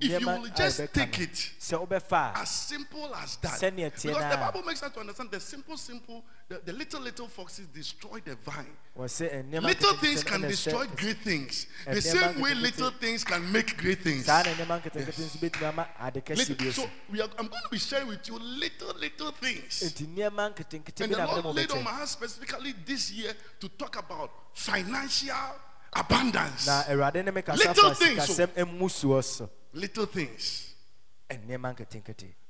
if 0.00 0.20
you 0.20 0.26
will 0.26 0.46
just 0.56 0.92
take 0.92 1.20
it 1.20 1.32
sɛ 1.60 1.78
wobɛfa 1.78 2.34
a 2.34 2.38
as 2.40 2.50
simple 2.50 3.14
as 3.14 3.36
that. 3.36 3.60
Because 3.60 4.00
the 4.02 4.36
Bible 4.36 4.62
makes 4.62 4.82
us 4.82 4.92
to 4.92 5.00
understand 5.00 5.30
the 5.30 5.40
simple, 5.40 5.76
simple, 5.76 6.24
the, 6.48 6.60
the 6.64 6.72
little, 6.72 7.00
little 7.00 7.28
foxes 7.28 7.66
destroy 7.68 8.20
the 8.24 8.36
vine. 8.36 8.76
Little 8.96 9.94
things 9.94 10.24
can 10.24 10.40
destroy 10.42 10.86
great 10.96 11.18
things. 11.18 11.66
The 11.86 12.00
same 12.00 12.40
way 12.40 12.54
little 12.54 12.90
things 12.90 13.24
can 13.24 13.50
make 13.52 13.76
great 13.76 14.00
things. 14.02 14.26
saa 14.26 14.42
na 14.42 14.50
nneɛma 14.54 14.80
nketenkete 14.80 15.22
nso 15.22 15.38
bɛtumi 15.38 15.68
ama 15.68 15.88
ade 16.00 16.20
kɛse 16.24 16.48
Little- 16.48 16.72
so 16.72 16.90
we 17.10 17.20
are, 17.20 17.28
I'm 17.38 17.46
going 17.48 17.62
to 17.62 17.68
be 17.70 17.78
sharing 17.78 18.08
with 18.08 18.26
you 18.28 18.38
little, 18.38 18.94
little 18.98 19.30
things. 19.30 19.82
nti 19.82 20.06
nneɛma 20.06 20.54
nketenkete 20.54 21.04
And 21.04 21.14
the 21.14 21.26
Lord 21.26 21.54
laid 21.54 21.70
on 21.70 21.84
my 21.84 21.90
heart 21.90 22.08
specifically 22.08 22.74
this 22.84 23.12
year 23.12 23.32
to 23.60 23.68
talk 23.68 23.96
about 23.96 24.30
financial 24.54 25.36
abundance. 25.94 26.66
na 26.66 26.82
awurade 26.84 27.24
ne 27.24 27.30
me 27.30 27.42
kasa 27.42 27.68
Little 27.68 27.94
things, 27.94 28.24
so- 28.26 28.32
sikasɛm 28.46 28.50
oh. 28.56 28.60
emu 28.60 28.88
soɔ 28.88 29.24
so 29.24 29.50
Little 29.72 30.06
things. 30.06 30.70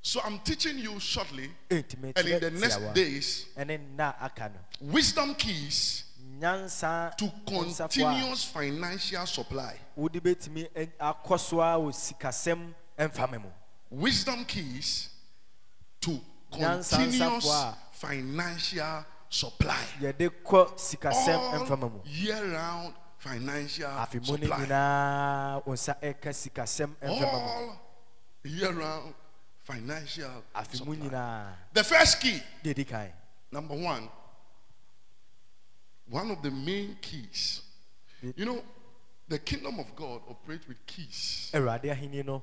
So 0.02 0.20
I'm 0.22 0.38
teaching 0.40 0.78
you 0.78 0.98
shortly, 1.00 1.50
and 1.70 1.94
in 1.94 2.12
the 2.40 2.50
next 2.50 2.92
days, 2.94 3.46
ɛne 3.56 3.78
nna 3.96 4.14
a 4.20 4.24
aka 4.26 4.50
no 4.52 4.90
wisdom 4.92 5.34
keys 5.36 6.04
to 6.40 7.30
continuous 7.46 8.44
financial 8.44 9.24
supply. 9.26 9.76
wode 9.96 10.20
bɛtumi 10.22 10.68
ɛ- 10.74 10.90
akɔ 11.00 11.38
so 11.40 11.60
a 11.60 11.76
wɔ 11.78 11.92
sikasɛm 11.94 12.74
mfama 12.98 13.42
Wisdom 13.90 14.44
keys 14.44 15.08
to 16.00 16.20
continuous 16.50 17.46
financial 17.92 19.04
supply. 19.30 19.84
yɛde 20.00 20.30
kɔ 20.44 20.74
sikasɛm 20.76 21.80
All 21.82 22.02
year 22.06 22.52
round 22.52 22.94
financial 23.24 23.90
afe 23.90 24.20
mu 24.20 24.36
no 24.36 24.46
supply. 24.46 24.58
nyinaa 24.60 25.62
wo 25.66 25.72
nsa 25.74 25.94
ɛka 26.02 26.30
sikasɛm 26.32 26.90
mfama 27.02 27.38
mu 27.38 27.70
All 28.44 28.50
year 28.50 28.72
round 28.72 29.14
financial 29.62 30.42
supply. 30.72 31.46
The 31.72 31.84
first 31.84 32.20
key, 32.20 32.40
deɛ 32.62 32.74
di 32.74 32.84
kan 32.84 33.10
number 33.50 33.74
one, 33.74 34.08
one 36.10 36.30
of 36.30 36.42
the 36.42 36.50
main 36.50 36.96
keys. 37.00 37.62
You 38.36 38.44
know, 38.44 38.62
the 39.28 39.38
kingdom 39.38 39.78
of 39.80 39.94
God 39.96 40.20
operates 40.28 40.68
with 40.68 40.84
keys. 40.86 41.50
awurade 41.54 41.84
ahenni 41.90 42.22
no 42.24 42.42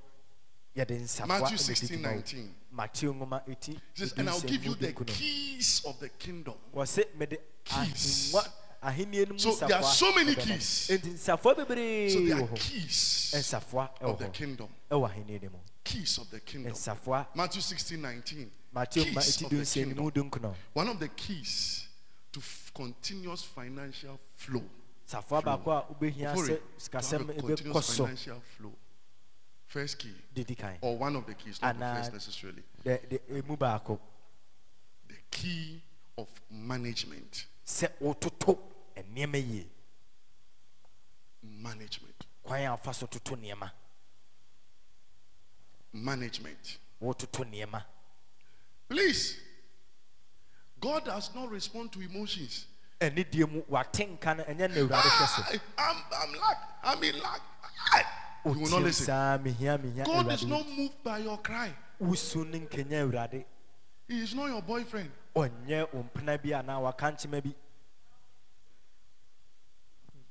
yɛde 0.75 0.97
nsafoa 1.01 1.27
Matthew 1.27 1.57
ɛna 1.57 1.65
16, 1.65 1.97
ɛdi 1.97 2.01
dwuma 2.01 2.09
wo. 2.09 2.15
19. 2.15 2.55
mateo 2.71 3.13
nwoma 3.13 3.41
ɛti 3.47 3.69
It 3.75 3.81
says, 3.93 4.13
and 4.17 4.29
I'll 4.29 4.39
give 4.41 4.65
you 4.65 4.73
the 4.75 4.93
keys 4.93 5.83
of 5.85 5.99
the 5.99 6.09
kingdom. 6.09 6.55
Keys. 7.63 8.33
Ahengua 8.81 8.89
ahenni 8.89 9.25
no 9.27 9.33
mu 9.33 9.39
So 9.39 9.55
there 9.67 9.75
are 9.77 9.83
nsafoa 9.83 9.93
so 9.93 10.11
many 10.13 10.31
ɛbɛma 10.35 10.37
no. 10.37 10.43
keys. 10.45 10.87
enti 10.89 11.09
nsafoa 11.13 11.55
bebree 11.55 12.09
So 12.11 12.19
there 12.25 12.35
wɔ 12.37 12.43
are 12.43 12.47
hɔ 12.47 12.55
keys 12.59 13.31
nsafoa 13.35 13.89
of 14.01 14.15
ɛwɔ 14.15 14.17
the 14.19 14.25
hɔ 14.25 14.33
kingdom. 14.33 14.69
ɛwɔ 14.89 15.09
ahenni 15.09 15.39
no 15.43 15.49
mu 15.49 15.57
Keys 15.83 16.17
of 16.19 16.29
the 16.29 16.39
kingdom. 16.39 16.71
nsafoa 16.73 17.27
Matthew 17.35 17.61
16 17.61 18.01
19. 18.01 18.51
mateo 18.73 19.03
ma 19.05 19.21
Keys 19.21 19.35
eti 19.35 19.45
of 19.45 19.49
du 19.51 19.57
the 19.57 19.61
nsia 19.63 19.87
ne 19.87 19.93
mu 19.93 20.09
kingdom. 20.11 20.29
du 20.29 20.39
nkron 20.39 20.55
One 20.73 20.87
of 20.89 20.99
the 20.99 21.07
keys 21.09 21.87
to 22.31 22.39
f- 22.39 22.71
continuous 22.73 23.43
financial 23.43 24.19
flow. 24.35 24.63
safoa 25.05 25.41
baako 25.41 25.71
a 25.71 25.93
wobɛhia 25.93 26.31
Before 26.33 26.45
sɛ 26.47 26.51
it, 26.51 26.61
to 26.79 26.89
sikasɛm 26.89 27.11
have 27.11 27.29
a 27.29 27.33
ɛbɛkɔ 27.33 27.47
continuous 27.47 27.85
so 27.85 28.03
financial 28.05 28.41
flow. 28.57 28.73
First 29.67 29.99
key, 29.99 30.13
didi 30.33 30.55
kan 30.55 30.77
or 30.81 30.97
one 30.97 31.15
of 31.15 31.25
the 31.25 31.33
keys, 31.33 31.61
not 31.61 31.77
the 31.77 31.83
Anaa- 31.85 31.97
first 31.97 32.13
necessarily. 32.13 32.63
dɛ 32.83 32.99
dɛ 33.07 33.19
emu 33.37 33.57
baako 33.57 33.99
The 35.07 35.15
key 35.29 35.81
of 36.17 36.27
management. 36.49 37.45
sɛ 37.65 37.89
wototo 38.01 38.57
nneɛma 39.03 39.37
yie 39.37 39.67
Management. 41.43 42.25
kwan 42.43 42.61
a 42.65 42.69
wofa 42.77 42.93
so 42.93 43.05
toto 43.07 43.35
nneɛma 43.35 43.71
Management. 45.93 46.77
wototo 47.01 47.43
nneɛma 47.43 47.83
Please. 48.89 49.37
God 50.79 51.05
does 51.05 51.33
not 51.35 51.49
respond 51.49 51.91
to 51.93 52.01
emotions. 52.01 52.65
deɛ 52.99 53.49
mu 53.51 53.61
wate 53.69 54.05
nka 54.07 54.37
no 54.37 54.43
ɛnyɛ 54.43 54.69
na 54.69 54.75
awurade 54.75 55.09
hwɛ 55.09 55.27
so 55.27 55.59
I'm, 55.77 55.97
I'm 56.11 56.33
lack. 56.39 56.57
I'm 56.83 57.03
in 57.03 57.19
lack. 57.21 57.41
You 58.43 58.51
will 58.53 58.69
not 58.71 58.81
listen. 58.81 59.05
saa 59.05 59.37
mehia 59.37 59.77
mehia 59.77 60.03
God 60.05 60.31
is 60.31 60.45
not 60.45 60.67
moved 60.69 61.03
by 61.03 61.19
your 61.19 61.37
cry. 61.39 61.73
wosu 62.01 62.45
ne 62.47 62.59
nkenya 62.59 63.03
awurade 63.07 63.45
He 64.07 64.21
is 64.21 64.33
not 64.35 64.47
your 64.49 64.61
boyfriend. 64.61 65.11
ɔnyɛ 65.35 65.93
wo 65.93 66.03
mpena 66.03 66.41
bi 66.41 66.49
anaa 66.49 66.79
waka 66.81 67.11
nkyema 67.11 67.41
bi 67.43 67.53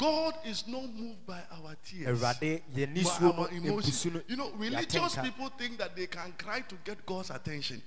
God 0.00 0.34
is 0.46 0.66
not 0.66 0.82
moved 0.94 1.26
by 1.26 1.40
our 1.52 1.76
tears. 1.84 2.18
awurade 2.20 2.62
yɛni 2.74 3.04
by 3.04 3.10
suo 3.10 3.32
no 3.32 3.42
our 3.42 3.50
emotions. 3.50 4.04
ebusu 4.06 4.12
no 4.14 4.22
You 4.28 4.36
know, 4.36 4.48
yɛate 4.48 4.60
religious 4.60 5.14
nka. 5.16 5.22
people 5.24 5.48
think 5.58 5.76
that 5.78 5.94
they 5.94 6.06
can 6.06 6.32
cry 6.38 6.60
to 6.60 6.74
get 6.84 7.04
God's 7.04 7.28
attention. 7.30 7.82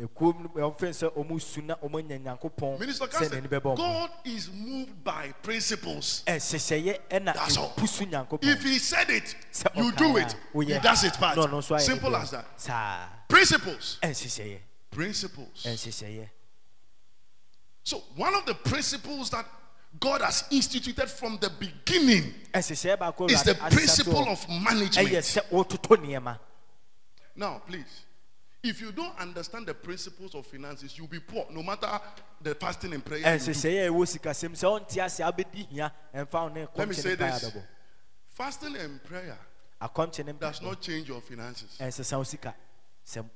ekuom 0.00 0.42
no 0.54 0.70
ɔmfɛn 0.70 0.92
sɛ 0.92 1.12
ɔmo 1.14 1.40
su 1.40 1.60
na 1.62 1.74
ɔmo 1.76 2.00
nya 2.06 2.18
nyankopɔn 2.18 2.78
Minister 2.80 3.06
sɛ 3.06 3.10
Castle, 3.10 3.28
n'ani 3.40 3.48
bɛbɔ 3.48 3.62
ɔmo 3.62 3.76
God 3.76 4.10
is 4.24 4.50
moved 4.50 5.04
by 5.04 5.32
principles. 5.42 6.22
ɛhyehyɛeɛ 6.26 7.00
ɛna 7.10 7.34
That's 7.34 7.56
all. 7.58 7.70
epusu 7.76 8.06
nyankopɔn 8.10 8.44
If 8.44 8.62
He 8.62 8.78
said 8.78 9.10
it, 9.10 9.34
sɛ 9.52 9.76
you 9.76 9.92
ɔkae 9.92 9.96
do 9.98 10.16
a, 10.16 10.20
it. 10.20 10.32
He 10.32 10.58
woyɛ. 10.58 10.82
does 10.82 11.04
it 11.04 11.14
part. 11.14 11.36
Na 11.36 11.44
ɔno 11.46 11.58
nso 11.60 11.74
ayɛ 11.76 11.78
ne 11.80 11.84
Simple 11.84 12.10
deɛ. 12.12 12.22
as 12.22 12.30
that. 12.30 12.60
saa 12.60 13.06
Principles. 13.28 13.98
ɛnhyehyɛeɛ 14.02 14.58
Principles. 14.90 15.62
ɛnhyehyɛeɛ 15.64 16.28
So, 17.84 17.98
one 18.16 18.34
of 18.34 18.44
the 18.46 18.54
principles 18.54 19.30
that 19.30 19.46
God 20.00 20.20
has 20.22 20.44
instituted 20.50 21.08
from 21.08 21.38
the 21.40 21.50
beginning 21.50 22.34
is 22.54 22.68
the 22.68 23.56
principle 23.70 24.28
of 24.28 24.48
management. 24.48 25.08
sɛ 25.08 25.48
wɔtoto 25.50 25.96
nneɛma 25.96 26.38
Now, 27.36 27.62
please, 27.66 28.04
if 28.62 28.80
you 28.80 28.92
don't 28.92 29.16
understand 29.18 29.66
the 29.66 29.74
principles 29.74 30.34
of 30.34 30.46
finances, 30.46 30.96
you'll 30.98 31.06
be 31.06 31.20
poor 31.20 31.46
no 31.50 31.62
matter 31.62 31.88
the 32.40 32.54
fasting 32.54 32.94
and 32.94 33.04
prayer. 33.04 33.18
you 33.18 33.24
do. 33.24 33.50
ɛnhyehyɛeɛ 33.52 33.86
a 33.86 33.90
ɛwɔ 33.90 34.18
sikasɛm 34.18 34.52
sɛ 34.56 34.80
ɔnte 34.80 35.04
ase 35.04 35.20
a 35.20 35.32
wobɛdi 35.32 35.68
hia 35.68 35.92
ɛmfa 36.14 36.68
Let 36.76 36.88
me 36.88 36.94
say 36.94 37.14
this 37.14 37.56
fasting 38.28 38.76
and 38.76 39.02
prayer 39.04 39.38
does 40.40 40.62
not 40.62 40.80
change 40.80 41.08
your 41.08 41.20
finances. 41.20 41.76
ɛnsesa 41.80 42.16
wo 42.16 42.24
sika 42.24 42.54
sɛm 43.06 43.28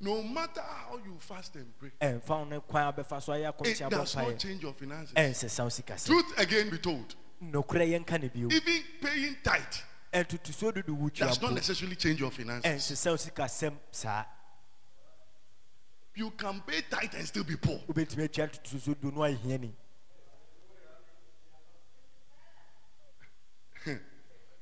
No 0.00 0.22
matter 0.22 0.60
how 0.62 0.96
you 1.04 1.16
fast 1.18 1.56
and 1.56 1.76
pray, 1.76 1.90
ɛmfa 2.00 2.28
wo 2.28 2.44
ne 2.44 2.60
kwan 2.60 2.86
a 2.88 2.92
wobɛfa 2.92 3.20
so 3.22 3.32
ayɛ 3.32 3.48
it 3.48 3.56
akɔmkyɛ 3.56 3.86
abɔ 3.86 3.90
does 3.90 4.16
not 4.16 4.26
mpaeɛ 4.26 4.38
change 4.38 4.62
your 4.62 4.72
finances. 4.74 5.14
ɛnsesa 5.14 5.62
wo 5.64 5.68
sika 5.68 5.92
sɛm 5.94 6.06
Truth 6.06 6.38
again 6.38 6.70
be 6.70 6.78
told, 6.78 7.14
nokorɛ 7.42 7.88
yɛnka 8.04 8.20
ne 8.20 8.28
bio 8.28 8.48
even 8.50 8.82
paying 9.02 9.36
tithe 9.42 9.82
ɛntotosuo 10.12 10.72
dodo 10.74 10.94
wo 10.94 11.08
tua 11.08 11.26
does 11.26 11.40
not 11.42 11.48
po 11.48 11.54
necessarily 11.54 11.96
change 11.96 12.20
your 12.20 12.30
finances. 12.30 12.64
ɛnsesa 12.92 13.10
wo 13.10 13.16
sika 13.16 13.42
sɛm 13.42 13.76
saa 13.90 14.24
You 16.14 16.30
can 16.32 16.60
pay 16.62 16.82
tithe 16.82 17.14
and 17.14 17.26
still 17.26 17.44
be 17.44 17.56
poor. 17.56 17.78
wobɛtumi 17.88 18.24
atua 18.24 18.46
ntotosuo 18.48 19.00
dodo 19.00 19.10
no 19.16 19.22
ayɛ 19.22 19.36
hiani 19.38 19.72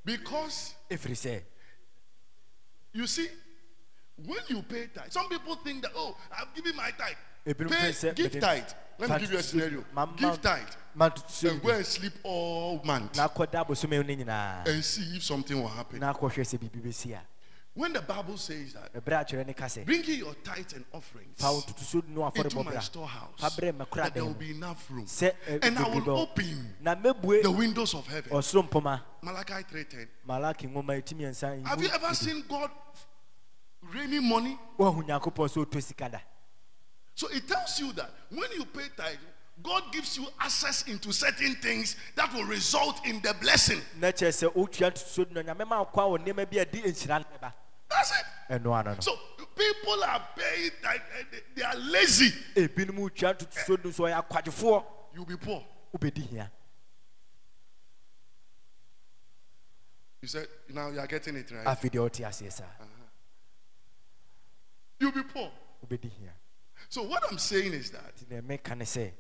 Because 0.05 0.75
ɛfiri 0.91 1.15
sɛ 1.17 1.43
you 2.93 3.07
see, 3.07 3.29
when 4.25 4.39
you 4.49 4.63
pay 4.63 4.87
tithe, 4.87 5.11
some 5.11 5.29
people 5.29 5.57
think 5.57 5.83
that, 5.83 5.93
oh, 5.95 6.17
I've 6.33 6.55
given 6.55 6.75
my 6.77 6.91
tithe. 6.91 7.17
Pay, 7.45 8.13
give 8.15 8.41
tithe. 8.41 8.65
Let 8.99 9.11
me 9.11 9.19
give 9.19 9.33
you 9.33 9.39
a 9.39 9.43
scenario. 9.43 9.85
Give 10.17 10.41
tithe 10.41 10.69
and 10.99 11.63
go 11.63 11.71
and 11.71 11.87
sleep 11.87 12.13
all 12.23 12.81
month 12.85 13.17
na 13.17 13.29
akɔda 13.29 13.65
abosome 13.65 14.67
and 14.67 14.85
see 14.85 15.17
if 15.17 15.23
something 15.23 15.61
will 15.61 15.69
happen. 15.69 16.01
na 16.01 16.13
akɔhwɛ 16.13 16.43
sɛ 16.43 16.59
biribi 16.59 16.83
bɛsi 16.83 17.15
a 17.15 17.21
When 17.75 17.93
the 17.93 18.01
Bible 18.01 18.39
says 18.39 18.73
that, 18.73 18.95
ɛberɛ 18.95 19.21
a 19.21 19.25
kyerɛ 19.25 19.79
ne 19.79 19.85
bring 19.85 20.03
in 20.05 20.19
your 20.19 20.35
tithes 20.43 20.73
and 20.73 20.85
offerings 20.95 21.39
fa 21.39 21.53
wo 21.53 21.61
ntotosuo 21.61 22.01
dodo 22.01 22.09
no 22.09 22.33
into 22.35 22.63
my 22.65 22.79
storehouse, 22.79 23.39
fa 23.39 23.49
brɛ 23.51 23.77
me 23.79 23.85
that 23.95 24.15
there 24.15 24.25
will 24.25 24.33
be 24.33 24.51
enough 24.53 24.91
room. 24.91 25.07
And 25.63 25.79
I 25.79 25.89
will 25.89 26.11
open 26.21 26.75
the 26.81 27.51
windows 27.51 27.95
of 27.95 28.07
heaven. 28.07 28.33
Malachi 28.33 29.63
3:10. 29.65 30.09
malaki 30.27 30.73
nwoma 30.73 31.03
ɛtumi 31.03 31.29
ɛnsa 31.29 31.67
Have 31.67 31.83
you 31.83 31.91
ever 31.91 32.15
seen 32.15 32.43
God 32.49 32.71
raining 33.95 34.25
money? 34.29 34.59
woahu 34.79 35.03
nyankopɔn 35.07 35.49
sɛ 35.49 35.65
ɔtɔ 35.67 35.83
sika 35.83 36.09
da 36.09 36.19
So 37.15 37.29
it 37.29 37.47
tells 37.49 37.79
you 37.81 37.93
that 37.95 38.11
when 38.31 38.51
you 38.53 38.65
pay 38.67 38.89
tithe, 38.97 39.19
God 39.63 39.85
gives 39.91 40.19
you 40.19 40.27
access 40.39 40.83
into 40.87 41.13
certain 41.13 41.55
things 41.57 41.97
that 42.15 42.31
will 42.35 42.45
result 42.45 43.01
in 43.07 43.21
the 43.23 43.35
blessing. 43.41 43.81
na 43.99 44.09
sɛ 44.13 44.53
wotua 44.55 44.91
ntotosuo 44.93 45.33
do 45.33 45.43
nyame 45.43 45.67
ma 45.67 45.85
wokɔ 45.85 45.93
wɔ 45.95 46.19
nneɛma 46.27 46.51
bi 46.51 46.59
a 46.59 46.67
ɛde 46.67 46.83
nhyira 46.85 47.25
no 47.43 47.53
That's 47.89 48.11
it. 48.11 48.27
ɛno 48.51 48.79
ano 48.79 48.95
no 48.95 49.01
So 49.01 49.17
people 49.55 50.05
are 50.05 50.29
paying 50.37 50.71
tithe, 50.83 51.01
eh, 51.19 51.25
they- 51.31 51.43
they 51.55 51.63
are 51.63 51.77
lazy. 51.77 52.31
ebinom 52.55 52.99
wotua 52.99 53.35
ntotosuo 53.35 53.83
do 53.83 53.93
so 53.93 54.05
ɔyɛ 54.05 54.23
akwadwofoɔ 54.29 54.85
You'll 55.15 55.25
be 55.25 55.37
poor. 55.39 55.65
hia 56.03 56.51
You 60.23 60.29
said 60.29 60.49
now 60.69 60.89
you 60.91 60.99
are 61.01 61.07
getting 61.07 61.37
it 61.37 61.51
right. 61.51 61.65
afei 61.67 61.91
deɛ 61.91 62.11
ɔte 62.11 62.27
aseɛ 62.27 62.53
saa 62.53 62.65
uh-huh. 62.65 62.96
You'll 64.99 65.13
be 65.13 65.23
poor. 65.23 65.51
So 66.89 67.03
what 67.03 67.23
I'm 67.31 67.39
saying 67.39 67.73
is 67.73 67.91
that 67.91 68.15
nti 68.17 68.25
deɛ 68.27 68.43
meka 68.43 68.77
ne 68.77 68.85
sɛ 68.85 69.13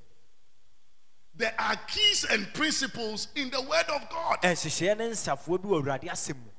there 1.35 1.55
are 1.59 1.77
keys 1.87 2.25
and 2.31 2.47
principles 2.55 3.29
in 3.35 3.51
the 3.51 3.61
Word 3.61 3.85
of 3.95 4.09
God, 4.09 4.39
ɛnhyehyɛeɛ 4.43 4.97
ne 4.99 5.11
nsafoɔ 5.11 5.63
bi 5.63 5.69
wɔ 5.69 5.83
awurade 5.83 6.05
asɛm 6.09 6.37
mu 6.37 6.51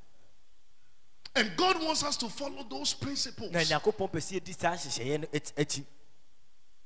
and 1.35 1.55
God 1.55 1.81
wants 1.83 2.03
us 2.03 2.17
to 2.17 2.29
follow 2.29 2.63
those 2.63 2.93
principles. 2.93 3.51
na 3.51 3.59
nyankopɔn 3.59 4.11
pɛ 4.11 4.17
sɛ 4.19 4.39
yɛdi 4.41 4.59
saa 4.59 4.73
nhyehyɛeɛ 4.75 5.19
no 5.21 5.27
akyi- 5.27 5.53
akyi 5.53 5.85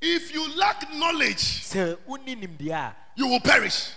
If 0.03 0.33
you 0.33 0.55
lack 0.55 0.91
knowledge, 0.93 1.37
sɛ 1.69 1.97
wonni 2.07 2.35
nimdeɛ 2.35 2.71
a 2.73 2.95
you 3.15 3.27
will 3.27 3.39
perish. 3.41 3.91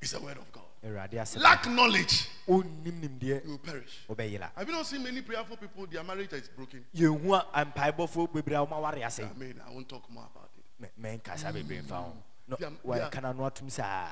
It's 0.00 0.12
the 0.12 0.20
Word 0.20 0.36
of 0.38 0.50
God. 0.52 0.55
Awurade 0.86 1.12
asɛm 1.14 1.40
Lack 1.42 1.66
knowledge, 1.66 2.28
wonnim 2.48 3.00
nimdeɛ 3.00 3.44
you 3.44 3.50
will 3.50 3.58
perish. 3.58 4.04
wobɛyera 4.08 4.50
Have 4.56 4.68
you 4.68 4.74
not 4.74 4.86
seen 4.86 5.02
many 5.02 5.22
prayerful 5.22 5.56
people? 5.56 5.86
Their 5.86 6.04
marriage 6.04 6.32
is 6.32 6.48
broken. 6.48 6.84
yɛhu 6.94 7.44
a 7.52 7.64
mpaebɔfoɔ 7.66 8.32
bebree 8.32 8.54
a 8.54 8.66
wɔma 8.66 8.80
ware 8.82 9.04
ase 9.06 9.20
I 9.20 9.32
mean, 9.38 9.60
I 9.66 9.70
won't 9.70 9.88
talk 9.88 10.08
more 10.10 10.24
about 10.34 10.50
it. 10.56 10.90
Me- 11.00 11.18
menkasa 11.18 11.52
bebree 11.52 11.82
mfa 11.82 11.96
ho 11.96 12.12
No, 12.48 12.56
They 12.56 12.64
are- 12.66 12.70
they 12.70 12.76
wɔyɛka 12.88 13.16
are- 13.16 13.22
no 13.22 13.28
ano 13.30 13.44
atom 13.46 13.68
saa 13.70 14.08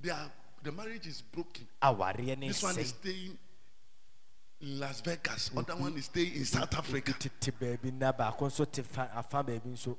Their 0.00 0.30
the 0.62 0.72
marriage 0.72 1.06
is 1.06 1.22
broken. 1.22 1.66
awareɛ 1.82 2.36
ne 2.38 2.48
This 2.48 2.62
one 2.62 2.78
is 2.78 2.92
sɛe 2.92 2.96
staying 3.00 3.38
in 4.60 4.80
Las 4.80 5.00
Vegas. 5.02 5.50
Other 5.56 5.76
one 5.76 5.96
is 5.96 6.06
staying 6.06 6.34
in 6.34 6.44
South 6.44 6.74
Africa. 6.74 7.12
tete 7.12 7.52
baabi 7.56 7.92
na 7.92 8.10
baako 8.12 8.46
nso 8.48 8.64
te 8.70 8.82
fa- 8.82 9.10
afa 9.14 9.44
baabi 9.44 9.66
nso 9.72 9.96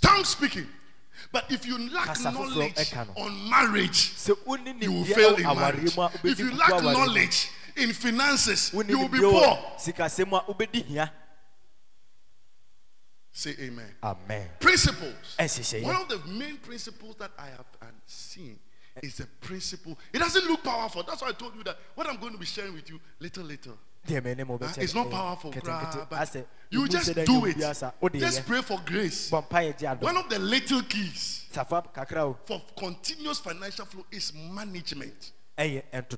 Tongue 0.00 0.24
speaking. 0.24 0.66
But 1.30 1.50
if 1.50 1.66
you 1.66 1.90
lack 1.90 2.20
knowledge 2.20 2.94
on 3.16 3.50
marriage, 3.50 4.12
you 4.26 4.92
will 4.92 5.04
fail 5.04 5.34
in 5.36 5.44
marriage. 5.44 5.96
If 6.24 6.38
you 6.38 6.56
lack 6.56 6.82
knowledge 6.82 7.50
in 7.76 7.92
finances, 7.92 8.72
you 8.72 8.98
will 8.98 9.08
be 9.08 9.18
poor. 9.18 9.58
sikasɛm 9.78 10.32
a 10.32 10.52
wobɛdi 10.52 11.10
Say 13.34 13.56
amen. 13.60 13.94
amen 14.02 14.48
Principles. 14.60 15.36
One 15.82 15.96
of 15.96 16.08
the 16.08 16.20
main 16.28 16.58
principles 16.58 17.16
that 17.16 17.30
I 17.38 17.46
have 17.46 17.64
uh, 17.80 17.86
seen 18.06 18.58
is 19.02 19.16
the 19.16 19.26
principle. 19.40 19.98
It 20.12 20.18
doesn't 20.18 20.46
look 20.46 20.62
powerful. 20.62 21.02
That's 21.02 21.22
why 21.22 21.28
I 21.28 21.32
told 21.32 21.56
you 21.56 21.64
that 21.64 21.78
what 21.94 22.06
I'm 22.08 22.18
going 22.18 22.34
to 22.34 22.38
be 22.38 22.44
sharing 22.44 22.74
with 22.74 22.90
you 22.90 23.00
little, 23.20 23.44
little. 23.44 23.78
Uh, 24.08 24.72
it's 24.78 24.94
not 24.94 25.10
powerful, 25.10 25.52
but 26.10 26.36
you 26.70 26.88
just 26.88 27.14
do 27.14 27.44
it. 27.46 27.54
obi 27.56 27.64
asa, 27.64 27.94
wode 28.00 28.18
Just 28.18 28.46
pray 28.46 28.62
for 28.62 28.80
grace. 28.84 29.30
One 29.30 30.16
of 30.16 30.28
the 30.28 30.38
little 30.38 30.82
keys 30.82 31.42
safa 31.52 31.82
kakra 31.94 32.22
o 32.22 32.36
for 32.44 32.60
continuous 32.76 33.38
financial 33.38 33.84
flow 33.84 34.04
is 34.10 34.32
management. 34.34 35.32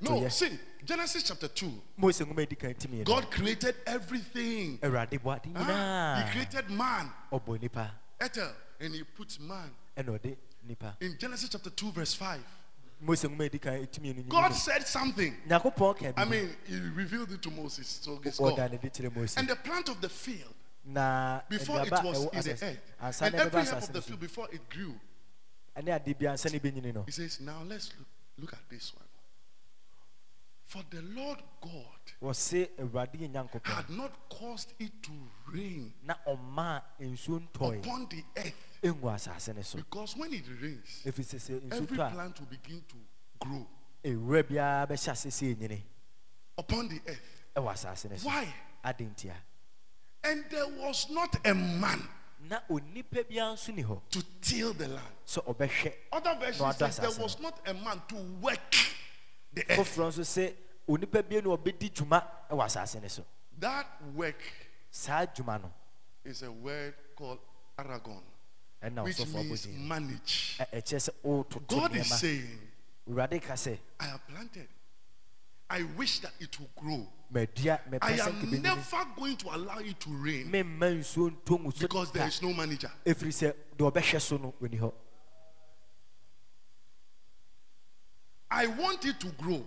No, 0.01 0.29
see, 0.29 0.51
Genesis 0.85 1.23
chapter 1.25 1.49
2. 1.49 1.71
mose 1.97 2.25
nwoma 2.25 2.43
edi 2.43 2.57
kan 2.57 2.75
timi 2.75 2.99
no 2.99 3.05
God 3.05 3.31
created 3.31 3.75
everything. 3.87 4.79
Ah, 4.83 6.23
he 6.25 6.33
created 6.33 6.71
man, 6.71 7.11
ɔbɔ 7.33 7.61
nipa 7.61 7.91
Ethel, 8.21 8.53
and 8.81 8.95
he 8.95 9.03
put 9.03 9.39
man. 9.41 9.71
ɛna 9.97 10.19
ɔde 10.19 10.37
nipa 10.67 10.97
In 11.01 11.17
Genesis 11.19 11.49
chapter 11.49 11.71
2, 11.71 11.93
verse 11.93 12.15
5, 12.15 12.41
mose 13.05 13.29
nwoma 13.29 13.45
edi 13.45 13.59
kan 13.59 13.87
timi 13.87 14.15
no 14.17 14.23
God 14.29 14.53
said 14.53 14.87
something. 14.87 15.35
I 15.51 16.25
mean, 16.25 16.51
he 16.67 16.81
revealed 16.95 17.33
it 17.33 17.43
to 17.43 17.51
Moses. 17.51 18.01
So 18.03 18.21
it's 18.25 18.39
God. 18.39 18.59
ne 18.59 18.79
de 18.79 18.91
kyerɛ 18.91 19.15
mose 19.15 19.37
And 19.37 19.49
the 19.49 19.57
plant 19.57 19.89
of 19.89 20.01
the 20.01 20.09
field, 20.09 20.55
before 21.49 21.81
it 21.81 21.91
was 21.91 22.27
ɛwɔ 22.27 22.35
in 22.35 22.43
the 22.43 22.53
earth, 22.53 23.23
and 23.23 23.35
every 23.35 23.63
herb 23.63 23.83
of 23.83 23.93
the 23.93 24.03
field, 24.03 24.21
before 24.21 24.49
it 24.53 24.69
grew, 24.71 24.95
ɛne 25.77 25.95
ade 25.95 26.19
bi 26.19 26.27
ansa 26.27 26.51
ne 26.53 26.59
bɛnyini 26.59 26.95
no 26.95 27.03
he 27.05 27.13
says, 27.13 27.41
Now 27.41 27.63
let's 27.67 27.93
look, 27.99 28.09
look 28.39 28.53
at 28.53 28.69
this 28.71 28.95
one. 28.95 29.05
For 30.67 30.83
the 30.91 31.03
Lord 31.03 31.39
God 31.61 32.05
wɔse 32.23 32.69
awurade 32.79 33.19
yɛ 33.19 33.31
nyankopɔn 33.31 33.67
had 33.67 33.91
not 33.91 34.29
caused 34.29 34.73
it 34.79 35.03
to 35.03 35.13
rain 35.53 35.93
na 36.03 36.15
ɔmaa 36.27 36.83
nsuo 37.01 37.41
ntɔe 37.49 37.79
upon 37.85 38.07
the 38.09 38.25
earth. 38.37 38.74
Ɛngu 38.85 39.15
asase 39.15 39.49
no 39.55 39.63
Because 39.77 40.17
when 40.17 40.33
it 40.35 40.45
rains, 40.61 41.03
sɛ 41.05 41.61
nsuo 41.61 41.73
every 41.73 41.97
plant 41.97 42.39
will 42.41 42.47
begin 42.47 42.83
to 42.89 42.97
grow 43.39 43.67
ewura 44.05 44.43
biara 44.43 44.87
bɛhyɛ 44.89 45.11
ase 45.13 45.27
sɛ 45.29 45.57
ɛnyini 45.57 45.83
upon 46.59 46.89
the 46.89 47.01
earth. 47.07 47.21
ɛwɔ 47.57 47.73
asase 47.73 48.11
no 48.11 48.17
Why? 48.31 48.55
And 50.27 50.45
there 50.51 50.67
was 50.69 51.09
not 51.11 51.37
a 51.47 51.55
man 51.55 52.07
na 52.49 52.61
onipa 52.71 53.25
biara 53.25 53.55
nso 53.55 53.75
ni 53.75 53.83
hɔ 53.83 54.01
to 54.11 54.23
till 54.41 54.75
the 54.75 54.89
land. 54.89 55.15
So 55.25 55.41
Other 55.49 56.35
versions 56.39 56.61
No, 56.61 56.71
says 56.73 56.97
there 56.99 57.11
was 57.23 57.41
not 57.41 57.61
a 57.67 57.73
man 57.75 58.03
to 58.09 58.17
work 58.41 58.75
the 59.53 59.63
earth. 59.71 59.79
foforɔ 59.79 60.09
nso 60.13 60.21
sɛ 60.23 60.55
onipa 60.89 61.23
biara 61.23 61.45
no 61.45 61.57
ɔbɛdi 61.57 61.91
dwuma 61.93 62.23
ɛwɔ 62.51 62.65
asase 62.65 63.01
no 63.01 63.09
so. 63.09 63.25
That 63.59 63.87
work 64.15 64.43
is 66.25 66.43
a 66.43 66.51
word 66.53 66.95
called 67.17 67.39
aragon, 67.79 68.23
which 69.03 69.27
means 69.27 69.69
manage. 69.69 70.59
ɛkyerɛ 70.73 71.01
sɛ 71.01 71.11
ɔtoto 71.25 71.67
God 71.67 71.97
is 71.97 72.19
saying, 72.19 72.59
awurade 73.09 73.43
ka 73.43 73.55
sɛ 73.55 73.79
I 74.01 74.05
have 74.05 74.27
planted. 74.27 74.69
I 75.71 75.83
wish 75.97 76.21
that 76.21 76.33
it 76.39 76.59
will 76.61 76.71
grow. 76.77 77.09
I 77.35 77.49
am 78.13 78.63
never 78.63 79.07
going 79.17 79.37
to 79.39 79.57
allow 79.57 79.79
it 79.79 79.99
to 80.01 80.11
rain 80.11 80.51
memma 80.51 80.95
nsuo 80.95 81.31
ntɔ 81.31 81.59
ngu 81.61 81.73
so 81.75 81.81
because 81.81 82.13
there 82.13 82.29
is 82.29 82.43
no 82.43 82.53
manager. 82.53 82.91
ɛfiri 83.05 83.33
sɛ 83.33 83.55
deɛ 83.77 83.93
ɔbɛhwɛ 83.93 84.21
so 84.21 84.37
no 84.37 84.55
ɔni 84.63 84.79
hɔ 84.79 84.93
I 88.55 88.67
want 88.69 89.05
it 89.05 89.19
to 89.19 89.27
grow. 89.31 89.65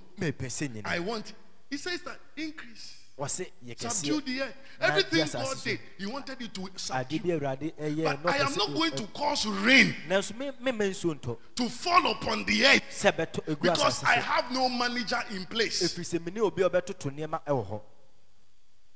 I 0.85 0.99
want. 0.99 1.33
He 1.69 1.75
says 1.75 2.01
that 2.03 2.19
increase. 2.37 2.95
Subdue 3.25 4.21
the 4.21 4.41
earth. 4.41 4.55
Everything 4.79 5.25
God 5.33 5.57
did, 5.63 5.79
He 5.97 6.05
wanted 6.05 6.39
you 6.39 6.47
to 6.49 6.69
subdue. 6.75 7.17
ɛyɛ 7.17 8.21
But 8.23 8.33
I 8.33 8.37
am 8.37 8.55
not 8.55 8.73
going 8.73 8.91
to 8.91 9.07
cause 9.07 9.47
rain 9.47 9.95
nanso 10.07 10.37
me- 10.37 10.51
memma 10.61 10.87
nsuo 10.89 11.19
ntɔ 11.19 11.37
to 11.55 11.69
fall 11.69 12.11
upon 12.11 12.45
the 12.45 12.65
earth 12.65 12.83
sɛ 12.91 13.11
bɛtɔ 13.11 13.43
egu 13.47 13.61
because 13.61 14.03
I 14.03 14.15
have 14.15 14.51
no 14.51 14.69
manager 14.69 15.19
in 15.31 15.45
place. 15.45 15.81
ɛfiri 15.81 16.19
sɛ 16.19 16.25
mene 16.25 16.41
obi 16.41 16.61
a 16.61 16.69
ɔbɛtoto 16.69 17.11
nneɛma 17.11 17.43
ɛwɔ 17.45 17.67
hɔ 17.67 17.81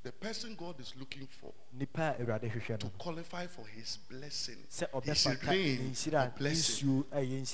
The 0.03 0.12
person 0.12 0.55
God 0.55 0.79
is 0.79 0.93
looking 0.99 1.27
for 1.27 1.53
nipa 1.73 2.15
a 2.19 2.23
awurade 2.23 2.51
hwehwɛ 2.51 2.79
to 2.79 2.89
qualify 2.97 3.47
for 3.47 3.65
His 3.67 3.97
blessing, 4.10 4.57
His 5.03 5.27
rain 5.47 5.95
blessing, 6.38 7.05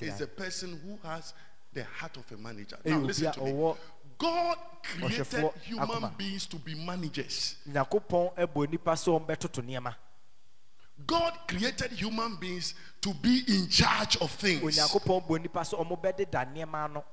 is 0.02 0.18
the 0.18 0.28
person 0.28 0.80
who 0.84 0.98
has 1.08 1.34
the 1.74 1.84
heart 1.84 2.18
of 2.18 2.32
a 2.32 2.38
manager. 2.38 2.78
Now 2.86 3.00
listen 3.00 3.32
to 3.34 3.42
me. 3.44 3.74
God 4.18 4.58
created 4.84 5.52
human 5.64 6.12
beings 6.18 6.46
to 6.48 6.56
be 6.58 6.74
managers. 6.76 7.56
nyankopɔn 7.70 8.34
ɛbɔ 8.36 8.72
nipa 8.72 8.92
sɛ 8.94 9.20
ɔmbɛtoto 9.26 9.62
nneɛma 9.64 9.96
God 11.06 11.34
created 11.48 11.92
human 11.92 12.36
beings 12.38 12.74
to 13.02 13.14
be 13.14 13.44
in 13.48 13.68
charge 13.70 14.18
of 14.18 14.32
things. 14.32 14.62
onyankopɔn 14.64 15.28
bɔ 15.28 15.42
nipa 15.42 15.60
sɛ 15.62 15.80
ɔmobɛdeda 15.86 16.54
nneɛma 16.54 16.86
ano 16.86 17.04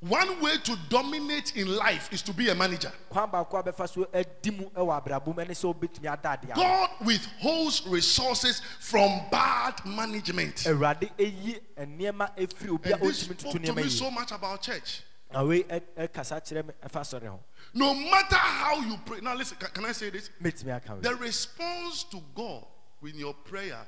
One 0.00 0.42
way 0.42 0.58
to 0.58 0.76
dominate 0.90 1.56
in 1.56 1.74
life 1.74 2.12
is 2.12 2.20
to 2.22 2.34
be 2.34 2.50
a 2.50 2.54
manager. 2.54 2.92
kwan 3.08 3.30
baako 3.30 3.58
a 3.58 3.62
bɛfa 3.72 3.88
so 3.88 4.06
adi 4.12 4.50
mu 4.50 4.68
ɛwɔ 4.70 5.02
abrabɔ 5.02 5.26
mu 5.28 5.42
ɛne 5.42 5.52
sɛ 5.52 5.74
wobɛtumi 5.74 6.12
ada 6.12 6.32
ade 6.32 6.50
ano 6.52 6.54
God 6.54 6.90
withholds 7.06 7.86
resources 7.86 8.60
from 8.80 9.22
bad 9.30 9.80
management. 9.86 10.56
awurade 10.66 11.10
ɛyi 11.16 11.60
nneɛma 11.78 12.36
ɛfiri 12.36 12.68
obi 12.74 12.90
a 12.90 12.96
And 12.96 13.02
this 13.08 13.20
spoke 13.20 13.62
to 13.62 13.72
me 13.74 13.88
so 13.88 14.10
much 14.10 14.32
about 14.32 14.60
church. 14.60 15.00
Na 15.32 15.42
wei 15.42 15.62
ɛ- 15.64 15.82
ɛkasa 15.96 16.40
kyerɛ 16.40 16.66
me 16.66 16.72
ɛfa 16.84 17.38
No 17.74 17.94
matter 17.94 18.36
how 18.36 18.80
you 18.80 18.96
pray. 19.04 19.20
Now 19.20 19.34
listen, 19.34 19.56
can, 19.58 19.70
can 19.70 19.84
I 19.84 19.92
say 19.92 20.10
this? 20.10 20.30
mɛtumi 20.42 20.74
aka 20.76 20.94
wei 20.94 21.00
The 21.00 21.14
response 21.16 22.04
to 22.04 22.20
God 22.34 22.64
with 23.00 23.14
your 23.16 23.34
prayer 23.34 23.86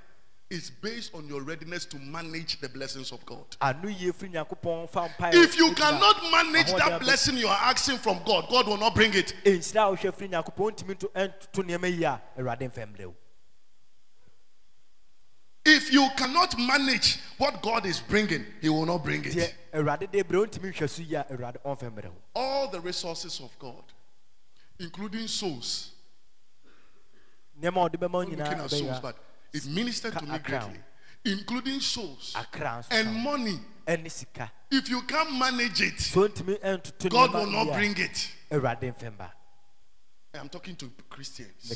is 0.51 0.71
based 0.71 1.15
on 1.15 1.27
your 1.29 1.43
readiness 1.43 1.85
to 1.85 1.99
manage 1.99 2.59
the 2.61 2.69
blessings 2.71 3.13
of 3.13 3.25
God. 3.27 3.45
ano 3.61 3.89
yie 3.89 4.13
firi 4.13 4.33
nyankopɔn 4.33 4.89
fa 4.91 5.09
mpae 5.09 5.35
If 5.35 5.57
you 5.59 5.73
cannot 5.75 6.23
manage 6.31 6.73
that 6.73 7.01
blessing 7.01 7.37
you 7.37 7.49
are 7.49 7.59
asking 7.63 7.99
from 7.99 8.21
God, 8.25 8.49
God 8.49 8.67
will 8.67 8.79
not 8.79 8.95
bring 8.95 9.13
it. 9.15 9.35
nhyira 9.45 9.93
a 9.93 9.97
wohwɛ 9.97 10.15
firi 10.15 10.31
nyankopɔn 10.31 10.73
ntumi 10.77 10.95
nto 10.99 11.09
ɛntoto 11.13 11.63
nneɛma 11.65 11.97
yi 11.99 12.05
a 12.05 12.23
awurade 12.39 12.61
mfɛm 12.73 12.97
dɛ 12.97 13.07
wo 13.07 13.15
If 15.71 15.93
you 15.93 16.09
cannot 16.17 16.59
manage 16.59 17.19
what 17.37 17.61
God 17.61 17.85
is 17.85 18.01
bringing, 18.01 18.47
He 18.63 18.71
will 18.71 18.87
not 18.87 19.05
bring 19.05 19.23
it. 19.25 19.55
awurade 19.75 20.11
de 20.11 20.25
berɛ 20.25 20.47
wontumi 20.47 20.73
nhwɛ 20.73 20.89
so 20.89 21.03
yi 21.03 21.15
a 21.15 21.25
awurade 21.25 21.57
ɔmfɛm 21.63 21.93
dɛ 21.93 22.07
wo 22.07 22.17
All 22.35 22.69
the 22.69 22.81
resources 22.81 23.39
of 23.41 23.51
God, 23.59 23.85
including 24.81 25.29
souls, 25.29 25.91
nneɛma 27.61 27.87
a 27.87 27.91
ɔde 27.91 27.97
bɛma 28.01 28.13
wo 28.13 28.23
not 28.23 28.31
looking 28.31 28.61
at 28.65 28.71
souls, 28.71 29.01
but 29.01 29.17
it 29.53 29.67
ministered 29.67 30.15
to 30.15 30.25
me 30.25 30.39
greatly, 30.39 30.81
including 31.27 31.81
souls 31.81 32.35
and 32.91 33.15
money. 33.15 33.61
If 33.87 34.89
you 34.89 35.03
can't 35.03 35.39
manage 35.39 35.83
it, 35.83 36.01
so 36.01 36.29
ntumi 36.29 36.59
ɛntoto 36.61 37.11
God 37.11 37.35
will 37.35 37.47
not 37.47 37.75
bring 37.75 37.95
it. 37.99 38.33
I'm 40.35 40.49
talking 40.49 40.77
to 40.77 40.91
Christians. 41.11 41.71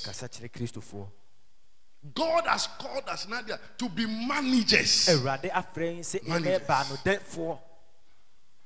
Mekasa 2.02 2.10
kyerɛ 2.10 2.10
kristofoɔ 2.10 2.14
God 2.14 2.44
has 2.46 2.66
called 2.78 3.08
us 3.08 3.28
Nadia 3.28 3.58
to 3.78 3.88
be 3.88 4.06
managers. 4.06 5.06
awurade 5.08 5.50
afrɛ 5.50 5.96
yi 5.96 6.00
sɛ 6.02 6.26
Managers. 6.26 7.58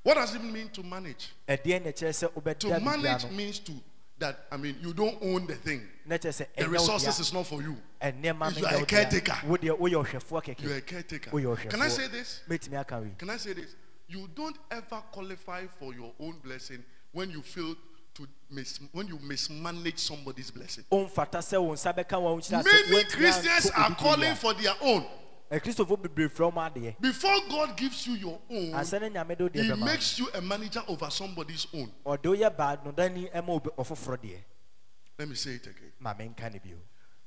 What 0.02 0.14
does 0.14 0.34
it 0.36 0.42
mean 0.44 0.68
to 0.68 0.82
manage? 0.84 1.32
To 1.48 2.80
manage 2.80 3.28
means 3.30 3.58
to 3.60 3.72
that 4.18 4.46
I 4.50 4.56
mean 4.56 4.76
you 4.80 4.94
don't 4.94 5.18
own 5.20 5.46
the 5.46 5.56
thing. 5.56 5.82
na 6.06 6.16
kyerɛ 6.16 6.46
sɛ 6.46 6.46
The 6.56 6.68
resources 6.68 7.18
is 7.20 7.32
not 7.32 7.46
for 7.46 7.60
you. 7.62 7.76
You 8.02 8.66
are 8.66 8.82
a 8.82 8.86
caretaker. 8.86 9.36
wo 9.46 9.56
deɛ 9.56 9.78
woyɛ 9.78 10.04
ɔhwɛfoɔ 10.04 10.62
You're 10.62 10.76
a 10.76 10.80
caretaker. 10.80 11.30
Can 11.68 11.82
I 11.82 11.88
say 11.88 12.08
this? 12.08 12.42
mɛtumi 12.48 12.80
aka 12.80 13.00
wei 13.00 13.10
Can 13.18 13.30
I 13.30 13.36
say 13.36 13.52
this? 13.52 13.74
You 14.08 14.28
don't 14.34 14.56
ever 14.70 15.02
qualify 15.10 15.66
for 15.66 15.92
your 15.92 16.12
own 16.20 16.38
blessing 16.38 16.84
when 17.10 17.28
you 17.30 17.42
fail 17.42 17.74
to 18.16 18.26
mis- 18.50 18.80
when 18.92 19.06
you 19.08 19.18
mismanage 19.18 19.98
somebody's 19.98 20.50
blessing. 20.50 20.84
ɔmfata 20.90 21.38
sɛ 21.40 21.62
wo 21.62 21.72
nsa 21.74 21.92
bɛka 21.94 22.16
wɔn 22.16 22.40
kyerɛ 22.40 22.62
sɛ 22.62 22.90
Many 22.90 23.04
Christians 23.04 23.70
are 23.70 23.94
calling 23.94 24.34
for 24.34 24.54
their 24.54 24.74
own. 24.80 25.02
Eh, 25.48 25.56
a 25.56 25.60
ɛkristofo 25.60 25.96
bebree 26.00 26.28
frɛ 26.28 26.52
ɔmo 26.52 26.72
adeɛ 26.74 27.00
Before 27.00 27.38
God 27.48 27.76
gives 27.76 28.06
you 28.06 28.14
your 28.14 28.40
own, 28.50 28.72
ansa 28.72 29.00
ne 29.00 29.10
nyame 29.10 29.36
de 29.36 29.44
wo 29.44 29.48
deɛ 29.50 29.76
He 29.76 29.84
makes 29.84 30.18
you 30.18 30.28
a 30.34 30.40
manager 30.40 30.82
over 30.88 31.10
somebody's 31.10 31.66
own. 31.74 31.92
ɔde 32.04 32.22
woyɛ 32.22 32.56
baanodani 32.56 33.30
ɛma 33.32 33.48
obi 33.48 33.70
ɔfoforɔ 33.78 34.18
deɛ 34.18 34.38
Let 35.18 35.28
me 35.28 35.34
say 35.34 35.52
it 35.52 35.66
again. 35.66 35.92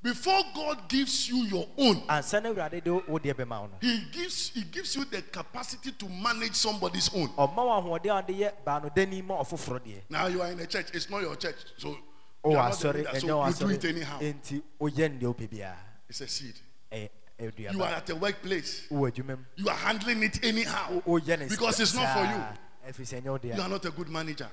Ma 0.03 0.09
menka 0.09 0.13
ne 0.13 0.13
bio 0.13 0.13
Before 0.13 0.43
God 0.55 0.89
gives 0.89 1.29
you 1.29 1.43
your 1.45 1.67
own, 1.77 2.01
ansa 2.07 2.41
ne 2.41 2.49
awurade 2.49 2.83
de 2.83 2.91
wo 2.91 3.19
deɛ 3.19 3.33
bɛma 3.33 3.61
wo 3.61 3.67
no 3.67 3.77
He 3.81 4.05
gives 4.11 4.49
He 4.53 4.63
gives 4.63 4.95
you 4.95 5.05
the 5.05 5.21
capacity 5.21 5.91
to 5.91 6.07
manage 6.09 6.55
somebody's 6.55 7.09
own. 7.13 7.29
ɔma 7.29 7.55
wo 7.55 7.99
ahoɔden 7.99 8.09
a 8.11 8.15
wode 8.15 8.27
yɛ 8.39 8.51
baanodani 8.65 9.23
ma 9.25 9.35
ɔfoforɔ 9.41 9.79
deɛ 9.79 10.01
Now 10.09 10.27
you 10.27 10.41
are 10.41 10.51
in 10.51 10.59
a 10.59 10.67
church, 10.67 10.87
it's 10.93 11.09
not 11.09 11.21
your 11.21 11.35
church, 11.35 11.57
so 11.77 11.89
you 11.89 11.97
ɔwɔ 12.45 12.57
are 12.57 12.69
not 12.69 12.73
ah, 12.73 12.75
the 12.75 12.89
eh, 12.89 12.91
leader, 12.93 13.19
so 13.19 13.27
wɔ 13.27 13.43
ah, 13.43 13.47
you 13.47 13.53
do 13.53 13.69
it 13.69 13.85
anyhow. 13.85 14.19
enti 14.19 14.61
woyɛ 14.79 15.11
ne 15.11 15.19
deɛ 15.19 15.35
wopɛ 15.35 15.49
biara 15.49 15.77
It's 16.09 16.21
a 16.21 16.27
seed. 16.27 16.55
Eh, 16.91 17.07
eh, 17.39 17.45
ɛyɛ 17.45 17.53
ɛyɛ 17.53 17.73
You 17.73 17.83
are 17.83 17.93
at 17.93 18.09
a 18.09 18.15
workplace, 18.15 18.87
you 18.89 19.69
are 19.69 19.75
handling 19.75 20.23
it 20.23 20.43
anyhow 20.43 21.01
wo- 21.05 21.19
woyɛ 21.19 21.39
ne 21.39 21.47
because 21.49 21.79
it's 21.79 21.93
not 21.93 22.13
for 22.13 22.23
you. 22.23 22.91
ɛfiri 22.91 23.05
sɛ 23.05 23.21
ɛnyɛ 23.21 23.29
wo 23.29 23.39
You 23.43 23.61
are 23.61 23.69
not 23.69 23.85
a 23.85 23.91
good 23.91 24.09
manager. 24.09 24.49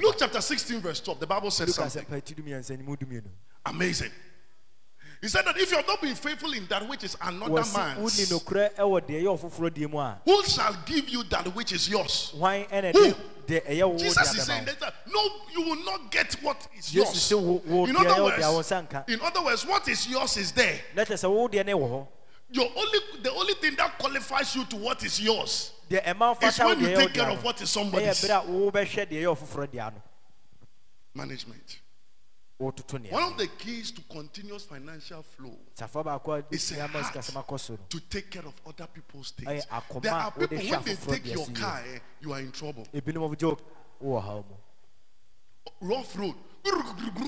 Luke 0.00 0.16
chapter 0.18 0.40
16, 0.40 0.80
verse 0.80 1.00
12, 1.00 1.20
the 1.20 1.26
Bible 1.26 1.50
says 1.50 1.74
something 1.74 2.02
sɛ 2.02 2.08
pati 2.08 2.34
dumiɛnsa 2.34 2.76
ne 2.76 2.82
mu 2.82 2.96
dumienu 2.96 3.28
amazing. 3.64 4.10
He 5.20 5.28
said 5.28 5.46
that 5.46 5.58
if 5.58 5.70
you 5.70 5.78
have 5.78 5.86
not 5.86 6.00
been 6.00 6.14
faithful 6.14 6.52
in 6.52 6.66
that 6.66 6.86
which 6.86 7.02
is 7.02 7.16
another 7.20 7.64
man's, 7.74 8.30
nokorɛ 8.30 8.74
ɛwɔ 8.76 9.00
deɛ 9.00 9.22
ɛyɛ 9.22 9.38
ɔfoforɔ 9.38 9.70
deɛ 9.70 9.90
mu 9.90 9.98
a 9.98 10.20
who 10.24 10.44
shall 10.44 10.76
give 10.84 11.08
you 11.08 11.22
that 11.24 11.46
which 11.54 11.72
is 11.72 11.88
yours? 11.88 12.32
Who? 12.34 12.40
de 12.40 13.60
deɛ 13.60 13.66
ɛyɛ 13.66 13.90
wo 13.90 13.98
Jesus 13.98 14.34
is 14.34 14.44
saying 14.44 14.64
that 14.64 14.94
no, 15.06 15.20
you 15.52 15.62
will 15.62 15.84
not 15.84 16.10
get 16.10 16.34
what 16.42 16.68
is 16.76 16.94
yours. 16.94 17.08
sɛ 17.08 17.40
wo 17.40 17.62
wo 17.66 17.86
In 17.86 17.96
other 17.96 18.10
ɛyɛ 18.10 18.22
wo 18.22 18.30
deɛ 18.30 18.50
wo 18.50 18.56
words, 18.56 18.72
in 19.08 19.20
other 19.20 19.42
words, 19.42 19.66
what 19.66 19.88
is 19.88 20.06
yours 20.08 20.36
is 20.36 20.52
there. 20.52 20.80
Na 22.50 22.62
kyerɛ 22.62 22.72
sɛ 22.72 22.74
wo 22.74 22.84
deɛ 22.86 22.92
ne 22.92 22.96
wɔ 22.96 23.02
hɔ 23.02 23.16
Your 23.18 23.18
only 23.18 23.22
the 23.22 23.32
only 23.32 23.54
thing 23.54 23.74
that 23.76 23.98
qualifies 23.98 24.54
you 24.54 24.64
to 24.66 24.76
what 24.76 25.02
is 25.04 25.20
yours 25.20 25.72
is 25.90 26.58
when 26.58 26.80
you 26.80 26.96
take 26.96 27.14
care 27.14 27.30
of 27.30 27.42
what 27.42 27.60
is 27.60 27.70
somebody's. 27.70 28.22
berɛ 28.24 28.44
a 28.44 28.46
wobɛhwɛ 28.48 29.06
deɛ 29.08 29.22
ɛyɛ 29.22 29.36
ɔfoforɔ 29.36 29.70
dea 29.70 29.90
no 29.90 30.02
Management. 31.14 31.80
One 32.58 32.72
of 33.22 33.36
the 33.36 33.48
keys 33.58 33.90
to 33.90 34.00
continuous 34.02 34.64
financial 34.64 35.22
flow 35.22 35.58
baako 36.04 36.38
a 36.38 36.44
It's 36.50 36.70
a 36.70 36.74
ɛsua 36.76 36.92
ma 36.92 37.02
heart. 37.02 37.14
sikasɛm 37.14 37.44
akɔ 37.44 37.60
so 37.60 37.72
no 37.74 37.78
to 37.88 38.00
take 38.00 38.30
care 38.30 38.46
of 38.46 38.54
other 38.66 38.86
people's 38.86 39.30
things. 39.32 39.64
There 39.66 39.72
are 39.72 39.82
people 39.82 40.58
when 40.60 40.82
they 40.84 40.94
take 40.96 41.26
your 41.26 41.46
car, 41.48 41.82
eh, 41.86 41.98
you 42.20 42.32
are 42.32 42.40
in 42.40 42.52
trouble. 42.52 42.86
ebinom 42.94 43.36
gye 43.36 43.46
wo- 43.46 43.58
wowɔ 44.02 44.22
haw 44.22 44.36
mu 44.36 44.54
Rough 45.80 46.16
road. 46.18 46.34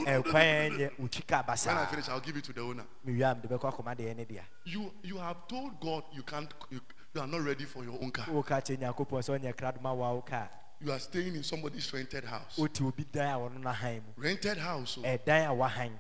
Eh, 0.07 0.18
when 0.33 0.90
wotwi 0.98 1.27
ka 1.27 1.44
I 1.46 1.87
finish, 1.87 2.09
I'll 2.09 2.20
give 2.20 2.37
it 2.37 2.44
to 2.44 2.53
the 2.53 2.61
owner. 2.61 2.85
mewie 3.07 3.22
a 3.22 3.35
mede 3.35 3.48
bɛkɔ 3.48 3.72
akoma 3.72 3.94
deɛ 3.96 4.16
ne 4.16 4.24
dea 4.24 4.42
You 4.64 4.92
you 5.03 5.16
have 5.18 5.46
told 5.46 5.79
God 5.81 6.05
you 6.12 6.22
can't 6.22 6.53
you, 6.70 6.81
you 7.14 7.20
are 7.20 7.27
not 7.27 7.42
ready 7.42 7.64
for 7.64 7.85
your 7.85 8.03
own 8.03 8.11
car. 8.11 8.27
woka 8.27 8.61
kyerɛ 8.61 8.79
nyankopɔn 8.79 9.22
sɛ 9.22 9.38
ɔnyɛ 9.38 9.55
kradoma 9.55 9.94
wa 9.96 10.12
wo 10.14 10.22
ka 10.22 10.48
You 10.81 10.92
are 10.92 10.98
staying 10.98 11.35
in 11.37 11.42
somebody's 11.42 11.92
rented 11.92 12.24
house. 12.24 12.59
wote 12.59 12.81
obi 12.83 13.05
dan 13.05 13.35
a 13.35 13.38
wɔno 13.38 13.61
no 13.61 13.70
han 13.70 13.94
mu 13.96 14.22
Rented 14.22 14.59
house. 14.59 14.98
Oh. 14.98 15.03
Eh, 15.05 15.18
so 15.24 15.33
a 15.33 15.55
wahan 15.55 15.92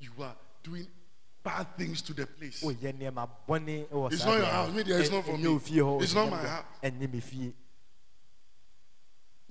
you 0.00 0.10
are 0.20 0.36
doing 0.62 0.86
bad 1.42 1.76
things 1.76 2.02
to 2.02 2.14
the 2.14 2.26
place. 2.26 2.62
woyɛ 2.64 2.92
nneɛma 2.92 3.28
bɔne 3.48 3.88
wɔ 3.90 4.12
It's 4.12 4.24
not 4.24 4.34
eh, 4.34 4.38
your 4.38 4.46
house. 4.46 4.70
It's 4.74 5.10
not 5.10 5.24
for 5.24 5.38
me. 5.38 5.48
wo 5.48 5.58
fie 5.60 5.76
hɔ, 5.76 6.02
It's 6.02 6.14
not 6.14 6.30
my 6.30 6.38
house. 6.38 6.64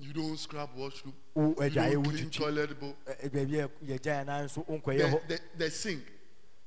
me 0.00 0.04
fie 0.04 0.06
You 0.06 0.12
don't 0.12 0.38
scrub 0.38 0.70
washroom. 0.76 1.14
wo 1.34 1.42
You 1.48 1.54
agyaeɛ 1.54 1.92
don't 1.92 2.06
wo 2.06 2.10
clean 2.12 2.30
twitwi 2.30 2.32
toilet 2.32 2.80
bowl. 2.80 2.96
Ɛ- 3.06 3.30
baabi 3.30 3.58
a 3.60 3.68
yɛgyae 3.98 4.26
na 4.26 4.42
nso 4.44 4.64
wonkɔyɛ 4.66 4.98
The, 4.98 5.04
hɔ 5.08 5.28
the, 5.28 5.40
the 5.58 5.70
sink. 5.70 6.02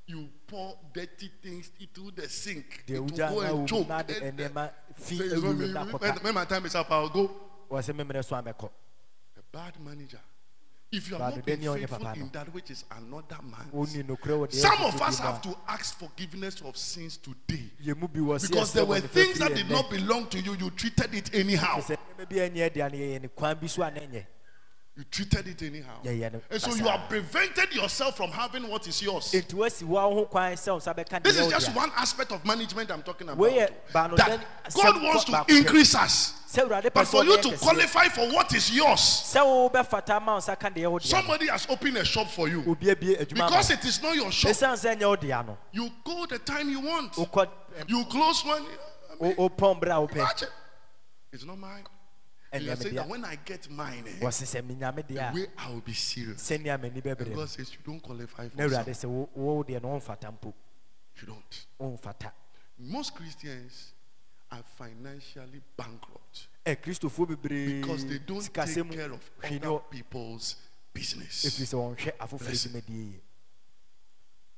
You 0.09 0.29
pour 0.47 0.79
dirty 0.93 1.29
things 1.41 1.69
into 1.81 2.11
the 2.11 2.29
sink. 2.29 2.85
deɛ 2.87 2.95
It 2.95 2.99
will 2.99 3.09
wogyae 3.09 3.29
go 3.29 3.39
na 3.41 3.45
and 3.47 3.53
wo 3.53 3.59
mu 3.61 3.67
choke. 3.67 3.87
na 3.89 4.01
de 4.03 4.23
And- 4.23 4.37
nneɛma 4.39 4.71
fi 4.95 5.17
Say, 5.17 5.23
it's 5.25 5.33
not 5.43 5.55
me. 5.55 5.67
awuram 5.67 5.73
na 5.73 5.83
When, 5.85 6.11
akɔka 6.11 6.23
when 6.23 6.33
my 6.35 6.45
time 6.45 6.65
is 6.65 6.75
up, 6.75 6.91
I'll 6.91 7.09
go. 7.09 7.27
wɔ 7.69 7.81
sɛ 7.81 7.93
memmerɛ 7.93 8.23
so 8.23 8.35
a 8.35 8.43
mɛkɔ 8.43 8.69
A 9.37 9.41
bad 9.51 9.79
manager. 9.81 10.21
If 10.89 11.09
you 11.09 11.17
have 11.17 11.35
not 11.35 11.59
you're 11.61 11.77
faithful 11.77 12.07
in 12.07 12.29
that 12.31 12.53
which 12.53 12.71
is 12.71 12.85
another 12.91 13.37
man's, 13.43 13.73
wonni 13.73 14.03
nokorɛ 14.05 14.39
wɔ 14.39 14.47
deɛ 14.47 14.53
some 14.53 14.81
of 14.83 15.01
us 15.01 15.19
have 15.19 15.41
to 15.41 15.57
ask 15.67 15.99
forgiveness 15.99 16.61
of 16.61 16.77
sins 16.77 17.17
today. 17.17 17.69
yɛ 17.83 17.97
mu 17.99 18.07
bi 18.07 18.19
wɔ 18.19 18.35
sɛ 18.39 18.49
Because 18.49 18.71
there 18.71 18.85
were 18.85 18.99
things 19.01 19.37
that 19.39 19.53
did 19.53 19.69
not 19.69 19.89
belong 19.89 20.27
to 20.27 20.39
you, 20.39 20.53
you 20.55 20.69
treated 20.69 21.13
it 21.13 21.35
anyhow. 21.35 21.81
Sɛ 21.81 21.97
nneɛma 22.17 22.29
bi 22.29 22.35
a 22.37 22.49
ɛnyɛ 22.49 22.73
dea 22.73 22.79
no 22.83 22.89
yɛyɛ 22.89 23.21
ne 23.21 23.27
kwan 23.27 23.57
bi 23.59 23.67
so 23.67 23.81
a 23.83 23.91
na 23.91 23.99
ɛnyɛ 23.99 24.25
You 24.95 25.03
treated 25.11 25.45
it 25.47 25.61
anyhow. 25.61 25.99
Yeah, 26.01 26.11
yeah, 26.11 26.29
no, 26.29 26.41
And 26.49 26.59
so 26.59 26.73
you 26.73 26.85
have 26.85 27.07
prevented 27.07 27.75
yourself 27.75 28.17
from 28.17 28.31
having 28.31 28.67
what 28.67 28.87
is 28.87 28.99
yours. 29.01 29.31
enti 29.33 29.53
woasi 29.55 29.83
wo 29.83 29.99
ho 29.99 30.25
kwan 30.25 30.53
sɛ 30.53 30.71
wo 30.71 30.79
nsa 30.79 30.95
bɛka 30.95 31.21
This 31.21 31.37
is 31.37 31.47
just 31.49 31.75
one 31.75 31.91
aspect 31.97 32.31
of 32.31 32.45
management 32.45 32.89
I'm 32.91 33.03
talking 33.03 33.27
about. 33.27 33.37
Wei 33.37 33.57
yɛ 33.57 33.71
baano 33.93 34.15
That 34.15 34.39
God 34.73 35.03
wants 35.03 35.25
to 35.25 35.45
increase 35.49 35.93
us. 35.95 36.33
Sɛ 36.47 36.63
awurade 36.63 36.85
pɛ 36.89 36.93
But 36.93 37.05
sɛ 37.05 37.11
for 37.11 37.23
you 37.25 37.31
ɔbɛyɛ 37.37 37.41
to 37.41 37.49
kɛseɛ. 37.49 37.59
qualify 37.61 38.07
for 38.09 38.31
what 38.33 38.53
is 38.53 38.71
yours, 38.71 38.99
sɛ 39.01 39.41
wobɛfata 39.71 40.21
ma 40.23 40.33
wo 40.33 40.39
nsa 40.39 40.57
ka 40.59 40.69
deɛ 40.69 40.89
wo 40.91 40.99
dea 40.99 41.11
no 41.11 41.19
somebody 41.19 41.47
has 41.47 41.67
opened 41.69 41.97
a 41.97 42.05
shop 42.05 42.27
for 42.29 42.47
you. 42.47 42.63
obi 42.67 42.87
abie 42.87 43.15
adwuma 43.17 43.37
ma 43.39 43.47
Because 43.49 43.69
wo. 43.69 43.75
it 43.75 43.85
is 43.85 44.01
not 44.01 44.15
your 44.15 44.31
shop. 44.31 44.51
ɛsiane 44.51 44.73
sɛ 44.73 44.95
ɛnyɛ 44.97 45.07
wo 45.07 45.15
dea 45.15 45.43
no 45.45 45.57
You 45.71 45.91
go 46.03 46.25
the 46.25 46.39
time 46.39 46.69
you 46.69 46.79
want. 46.79 47.13
wokɔ 47.13 47.49
You 47.87 48.05
close 48.05 48.43
one. 48.45 48.65
I 48.65 49.23
mean, 49.23 49.35
wo- 49.35 49.49
wopɔn 49.49 49.79
berɛ 49.81 49.91
a 50.03 50.07
wopɛ 50.07 50.17
watch 50.19 50.43
it. 50.43 50.49
It's 51.33 51.43
not 51.43 51.57
mine. 51.57 51.83
And 52.49 52.63
you 52.63 52.71
are 52.71 52.75
ɛnyɛ 52.75 52.77
me 52.77 52.83
saying 52.83 52.93
dea 52.95 53.01
that 53.01 53.09
when 53.09 53.25
I 53.25 53.35
get 53.35 53.69
mine, 53.69 54.05
eh, 54.07 54.23
wɔse 54.25 54.43
sɛ 54.45 54.61
menya 54.65 54.95
me 54.95 55.03
the 55.05 55.15
deɛ 55.15 55.31
a 55.31 55.33
way 55.33 55.47
I 55.57 55.69
will 55.69 55.81
be 55.81 55.93
serious. 55.93 56.41
sɛnea 56.49 56.79
m'ani 56.79 56.95
And 56.95 57.03
bɛbrɛ 57.03 57.25
God 57.29 57.35
no 57.35 57.45
says 57.45 57.71
you 57.73 57.79
don't 57.85 57.99
qualify 58.01 58.47
for 58.47 58.55
na 58.55 58.63
awurade 58.63 58.95
some. 58.95 59.09
sɛ 59.11 59.13
wo- 59.13 59.29
wo 59.35 59.63
deɛ 59.63 59.83
no 59.83 59.89
womfata 59.89 60.31
mpo 60.31 60.53
You 61.21 61.27
don't. 61.27 61.65
womfata 61.79 62.31
Most 62.79 63.15
Christians 63.15 63.91
are 64.51 64.63
financially 64.77 65.61
bankrupt 65.75 66.47
bebree 66.65 67.81
because 67.81 68.05
they 68.05 68.19
don't 68.19 68.41
take 68.53 68.91
care 68.91 69.11
of 69.11 69.31
other 69.43 69.79
people's 69.89 70.55
business. 70.93 71.45
ɛfiri 71.45 71.65
sɛ 71.65 71.75
wɔnhwɛ 71.95 72.11
afoforɔ 72.17 72.39
Blessing. 72.39 72.71
dwumadie 72.71 73.11
yie 73.11 73.19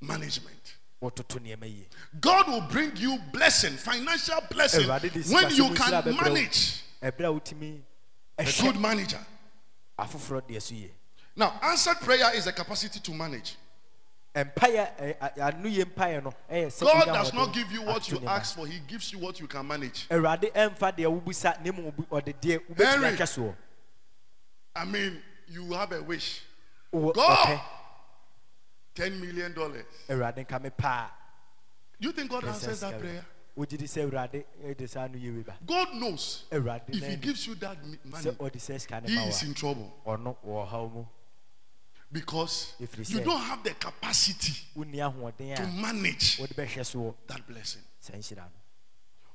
Management. 0.01 0.75
wɔtoto 1.01 1.39
nneɛma 1.39 1.65
yie 1.67 1.85
God 2.19 2.47
will 2.47 2.61
bring 2.61 2.95
you 2.97 3.17
blessing, 3.31 3.75
financial 3.77 4.41
blessing, 4.49 4.87
when 4.87 5.49
you 5.55 5.73
can 5.73 6.15
manage. 6.15 6.83
ɛberɛ 7.01 7.25
a 7.25 7.39
wotumi 7.39 7.81
A 8.37 8.45
good 8.61 8.79
manager. 8.79 9.25
afoforɔ 9.97 10.41
deɛ 10.47 10.61
so 10.61 10.73
yie 10.75 10.91
Now, 11.35 11.57
answered 11.63 11.97
prayer 12.01 12.35
is 12.35 12.45
the 12.45 12.51
capacity 12.51 12.99
to 12.99 13.13
manage. 13.13 13.55
Mpaeɛ 14.35 14.97
ɛ, 14.99 15.15
a- 15.21 15.51
anoyɛ 15.51 15.85
mpaeɛ 15.85 16.23
no 16.23 16.31
ɛyɛ 16.51 16.67
sɛ 16.67 16.81
God 16.81 16.95
wonya 17.07 17.13
does 17.13 17.33
not 17.33 17.49
ahoɔden 17.49 17.53
give 17.53 17.71
you 17.71 17.81
what 17.81 17.95
ato 17.97 18.11
you 18.15 18.19
nneɛma. 18.21 18.29
ask 18.29 18.55
for, 18.55 18.67
He 18.67 18.79
gives 18.79 19.11
you 19.11 19.19
what 19.19 19.39
you 19.39 19.47
can 19.47 19.67
manage. 19.67 20.07
awurade 20.09 20.51
ɛmfa 20.53 20.95
deɛ 20.97 21.21
wobusa 21.21 21.61
ne 21.63 21.71
mu 21.71 21.91
ɔde 21.91 22.33
deɛ 22.39 22.59
wobɛtumi 22.67 22.85
Henry. 22.85 23.09
ahwɛ 23.17 23.27
soɔ 23.27 23.55
I 24.75 24.85
mean, 24.85 25.21
you 25.47 25.73
have 25.73 25.91
a 25.91 26.01
wish. 26.03 26.41
Wowɔ 26.93 27.13
God. 27.15 27.47
ɔpɛ 27.47 27.61
$10 28.95 29.19
million. 29.19 29.53
awurade 30.09 30.45
nka 30.45 30.61
me 30.61 30.69
paa 30.69 31.09
You 32.01 32.11
think 32.13 32.29
God 32.29 32.45
answers 32.45 32.79
that 32.81 32.91
Yes, 32.93 33.01
prayer? 33.01 33.25
wogye 33.57 33.77
di 33.77 33.85
sɛ 33.85 34.09
awurade 34.09 34.45
ɛde 34.63 34.87
saa 34.89 35.07
no 35.07 35.17
yɛ 35.17 35.43
weba 35.43 35.53
God 35.65 35.93
knows. 35.95 36.43
awurade 36.51 36.83
If 36.89 37.03
He 37.03 37.09
na 37.09 37.15
gives 37.15 37.47
you 37.47 37.55
that 37.55 37.83
mi- 37.83 37.97
money, 38.05 38.23
sɛ 38.25 38.35
ɔde 38.37 38.55
sɛ 38.57 38.79
sika 38.79 39.01
ne 39.01 39.09
He 39.09 39.15
ma 39.15 39.23
is 39.23 39.41
in 39.43 39.53
trouble 39.55 39.91
wa 40.05 40.15
ɔno 40.17 40.35
wɔ 40.45 40.67
ɔhaw 40.69 40.93
mu 40.93 41.05
because 42.11 42.73
If 42.79 42.93
he 42.95 42.99
you 42.99 43.05
said- 43.17 43.25
don't 43.25 43.41
have 43.41 43.63
the 43.63 43.71
capacity 43.75 44.53
wonni 44.75 44.95
ahoɔden 44.97 45.55
to 45.55 45.63
a 45.63 45.67
manage 45.67 46.39
wode 46.39 46.49
bɛhwɛ 46.55 46.81
soɔ 46.81 47.13
that 47.27 47.45
blessing. 47.47 47.81
saa 47.99 48.13
nhyira 48.13 48.37
no 48.45 48.51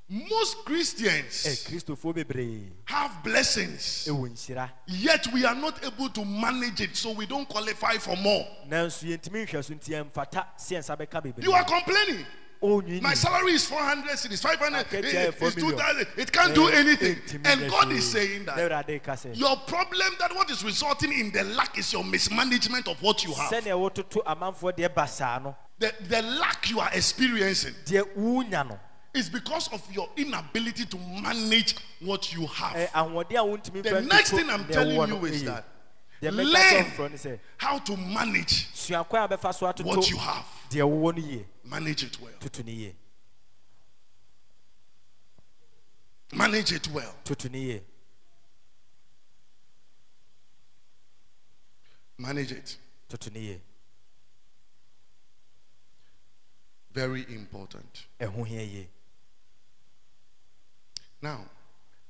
Most 0.07 0.59
ɛ 0.59 0.65
Christians 0.67 1.65
kristofoɔ 1.67 2.15
bebree 2.15 2.71
have 2.85 3.23
blessings, 3.25 4.05
ɛwɔ 4.07 4.29
nhyira 4.31 4.71
yet 4.87 5.27
we 5.33 5.45
are 5.47 5.55
not 5.55 5.83
able 5.85 6.11
to 6.11 6.25
manage 6.25 6.81
it, 6.83 6.95
so 6.97 7.13
we 7.13 7.25
don't 7.27 7.49
qualify 7.49 7.97
for 7.97 8.17
more. 8.17 8.47
nanso 8.69 9.05
yɛntumi 9.07 9.47
nhwɛ 9.47 9.65
so 9.65 9.75
nti 9.75 9.91
ɛmfata 10.13 10.47
sɛ 10.59 10.79
yɛnsa 10.79 10.97
bɛka 10.99 11.23
bebree 11.23 11.43
You 11.45 11.53
are 11.53 11.65
complaining. 11.65 12.27
My 13.03 13.14
salary 13.14 13.53
is 13.53 13.67
400 13.67 14.11
cedis, 14.17 14.40
500, 14.43 14.93
it- 14.93 15.14
eh, 15.14 15.31
it's 15.38 15.55
2000. 15.55 16.07
It 16.17 16.33
can't 16.33 16.55
do 16.55 16.69
anything. 16.69 17.21
And 17.45 17.69
God 17.71 17.93
is 17.93 18.11
saying 18.11 18.45
that 18.47 18.57
awurade 18.57 19.03
ka 19.03 19.12
sɛ 19.12 19.37
your 19.37 19.57
problem, 19.67 20.14
that 20.19 20.35
what 20.35 20.51
is 20.51 20.64
resulting 20.64 21.12
in 21.12 21.31
the 21.33 21.45
lack 21.45 21.77
is 21.79 21.93
your 21.93 22.05
mismanagement 22.05 22.88
of 22.88 23.01
what 23.03 23.25
you 23.25 23.35
have. 23.35 23.51
sɛnea 23.53 23.75
wototo 23.77 24.25
amanfoɔ 24.25 24.73
deɛ 24.77 24.95
ba 24.95 25.07
saa 25.07 25.38
no 25.38 25.55
The, 25.79 25.93
the 26.09 26.23
lack 26.23 26.71
you 26.71 26.81
are 26.81 26.90
experiencing 26.93 27.75
deɛ 27.85 28.17
wonya 28.17 28.69
no 28.69 28.79
is 29.12 29.29
because 29.29 29.69
of 29.69 29.83
your 29.93 30.09
inability 30.17 30.87
to 30.87 30.97
manage 30.99 31.77
what 32.01 32.33
you 32.35 32.47
have. 32.47 32.90
wontumi 32.95 33.83
The 33.83 34.03
next 34.03 34.31
thing 34.31 34.49
I'm 34.49 34.67
telling 34.67 35.09
you 35.09 35.25
is 35.27 35.45
that 35.45 35.64
deɛ 36.23 36.31
mɛka 36.31 36.45
sɛ 36.45 36.53
learn 36.53 36.85
ɔmforɔ 36.85 37.11
no 37.11 37.17
sɛ 37.17 37.38
how 37.59 37.79
to 37.79 37.97
manage 37.97 38.69
sua 38.75 39.05
kwan 39.05 39.31
a 39.31 39.37
bɛfa 39.37 39.55
so 39.55 39.67
what 39.85 40.11
you 40.11 40.17
have. 40.17 40.47
Deɛ 41.64 41.70
wowɔ 41.70 41.81
no 41.81 41.81
yie 41.81 41.81
Manage 41.81 42.03
it 42.05 42.18
well. 42.18 42.33
Manage 46.33 46.72
it 46.72 46.88
well. 46.88 47.14
Manage 52.18 52.53
it. 52.53 52.77
Very 56.92 57.27
important. 57.29 58.07
Now, 61.22 61.44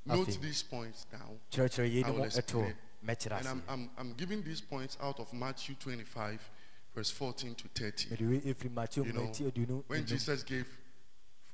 note 0.05 0.37
these 0.41 0.63
points 0.63 1.05
down. 1.05 1.39
I 1.57 2.11
will 2.11 2.23
explain. 2.23 2.75
And 3.07 3.47
I'm, 3.47 3.63
I'm, 3.69 3.89
I'm 3.97 4.13
giving 4.13 4.41
these 4.43 4.61
points 4.61 4.97
out 5.01 5.19
of 5.19 5.31
Matthew 5.33 5.75
25, 5.75 6.49
verse 6.95 7.11
14 7.11 7.55
to 7.55 7.67
30. 7.67 8.09
mede 8.11 8.21
wei 8.29 8.39
ɛfiri 8.53 8.71
mateo 8.71 9.03
You 9.05 9.65
know, 9.65 9.83
when. 9.87 10.05
Jesus 10.05 10.43
gave 10.43 10.65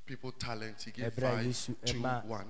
people 0.06 0.32
talents, 0.32 0.84
he 0.84 0.90
gave 0.92 1.12
five, 1.14 1.44
ɛmaa- 1.84 2.24
one. 2.26 2.46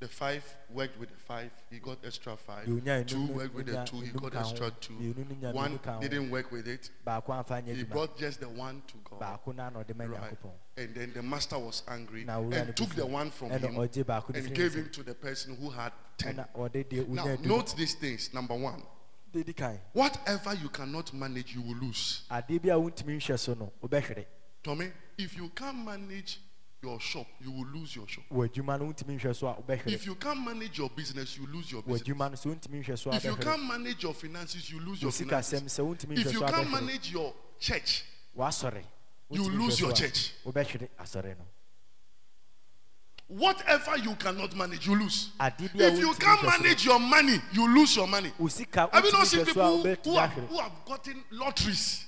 The 0.00 0.08
five 0.08 0.42
worked 0.70 0.98
with 0.98 1.10
the 1.10 1.16
five, 1.18 1.50
he 1.68 1.78
got 1.78 1.98
extra 2.06 2.34
five. 2.34 2.64
Two 3.06 3.26
worked 3.26 3.54
with 3.54 3.66
the 3.66 3.84
two, 3.84 4.00
he 4.00 4.10
got 4.12 4.34
extra 4.34 4.70
two. 4.80 4.94
Mmienu 4.94 5.28
no 5.28 5.34
nya 5.34 5.52
One 5.54 5.72
mmienu 5.78 5.82
ka 5.82 5.92
ho. 5.92 6.00
didn't 6.00 6.30
work 6.30 6.50
with 6.50 6.66
it. 6.66 6.90
baako 7.06 7.26
amfa 7.34 7.62
nyɛ 7.62 7.76
He 7.76 7.82
brought 7.84 8.16
just 8.18 8.40
the 8.40 8.48
one 8.48 8.82
to 8.86 8.94
God. 9.04 9.20
baako 9.20 9.54
no 9.54 9.62
ana 9.62 9.84
ɔde 9.84 9.94
ma 9.94 10.04
Right. 10.04 10.38
And 10.78 10.94
then 10.94 11.12
the 11.12 11.22
master 11.22 11.58
was 11.58 11.82
angry 11.86 12.24
and 12.26 12.74
took 12.74 12.94
the 12.94 13.04
one 13.04 13.30
from 13.30 13.50
him 13.50 13.60
ɔgye 13.74 14.02
baako 14.04 14.30
no 14.32 14.38
and 14.40 14.54
gave 14.54 14.72
him 14.74 14.88
to 14.90 15.02
the 15.02 15.14
person 15.14 15.54
who 15.56 15.68
had 15.68 15.92
ten. 16.16 16.36
ɛna 16.36 16.48
ɔde 16.54 16.84
deɛ 16.88 17.06
Now, 17.08 17.36
note 17.42 17.76
these 17.76 17.92
things. 17.94 18.32
Number 18.32 18.54
one, 18.54 18.82
whatever 19.92 20.54
you 20.54 20.68
cannot 20.68 21.12
manage, 21.12 21.54
you 21.54 21.62
will 21.62 21.76
lose. 21.76 22.22
adeɛ 22.30 22.62
bi 22.62 22.68
a 22.68 22.76
wontumi 22.78 23.16
nhwɛ 23.16 23.38
so 23.38 23.54
no 23.54 23.72
wobɛhwere 23.82 24.26
Tommy, 24.62 24.90
if 25.16 25.36
you 25.36 25.48
can't 25.50 25.84
manage 25.84 26.38
your 26.82 26.98
shop, 27.00 27.26
you 27.40 27.50
will 27.50 27.66
lose 27.66 27.94
your 27.96 28.08
shop. 28.08 28.24
wɔ 28.30 28.48
adwuma 28.48 28.78
no 28.78 28.86
wontumi 28.86 29.18
nhwɛ 29.20 29.34
so 29.36 29.46
a 29.48 29.54
wobɛhwere 29.54 29.86
If 29.86 30.06
you 30.06 30.14
can't 30.14 30.44
manage 30.44 30.78
your 30.78 30.90
business, 30.90 31.36
you 31.38 31.46
lose 31.46 31.70
your 31.70 31.82
business. 31.82 32.02
adwuma 32.02 32.30
no 32.30 32.36
so 32.36 32.50
wontumi 32.50 32.84
nhwɛ 32.84 32.98
so 32.98 33.10
a 33.10 33.14
If 33.16 33.24
you 33.24 33.36
can't 33.36 33.64
manage 33.64 34.02
your 34.02 34.14
finances, 34.14 34.70
you 34.70 34.80
lose 34.80 35.02
your 35.02 35.12
finances. 35.12 35.78
If 36.08 36.32
you 36.32 36.40
can't 36.40 36.70
manage 36.70 37.12
your 37.12 37.34
church, 37.58 38.04
you 39.30 39.50
lose 39.50 39.80
your 39.80 39.92
church. 39.92 40.32
Wobɛhwere 43.30 43.38
asɔre 43.38 43.38
no 43.38 43.44
Whatever 43.44 43.96
you 43.98 44.14
cannot 44.16 44.56
manage, 44.56 44.86
you 44.86 44.96
lose. 44.96 45.30
Ade 45.40 45.70
bi 45.72 45.84
a 45.84 45.88
If 45.88 45.98
you 45.98 46.08
wontumi 46.08 46.20
can't 46.20 46.40
hwɛ 46.40 46.50
so 46.52 46.56
no, 46.56 46.62
manage 46.62 46.84
your 46.84 47.00
money, 47.00 47.40
you 47.52 47.74
lose 47.74 47.96
your 47.96 48.06
money. 48.08 48.32
wo 48.38 48.48
sika 48.48 48.88
Have 48.92 49.04
you 49.04 49.12
not 49.12 49.20
wotumi 49.22 49.26
seen 49.26 49.40
hwɛ 49.40 49.46
people 49.46 49.62
so 49.62 49.74
a 49.74 49.76
who, 49.76 49.82
wobɛtumi 49.84 50.04
who, 50.04 50.16
have, 50.16 50.30
ahwere 50.30 50.46
who 50.48 50.58
have 50.58 50.72
gotten 50.86 51.24
lotteries? 51.30 52.04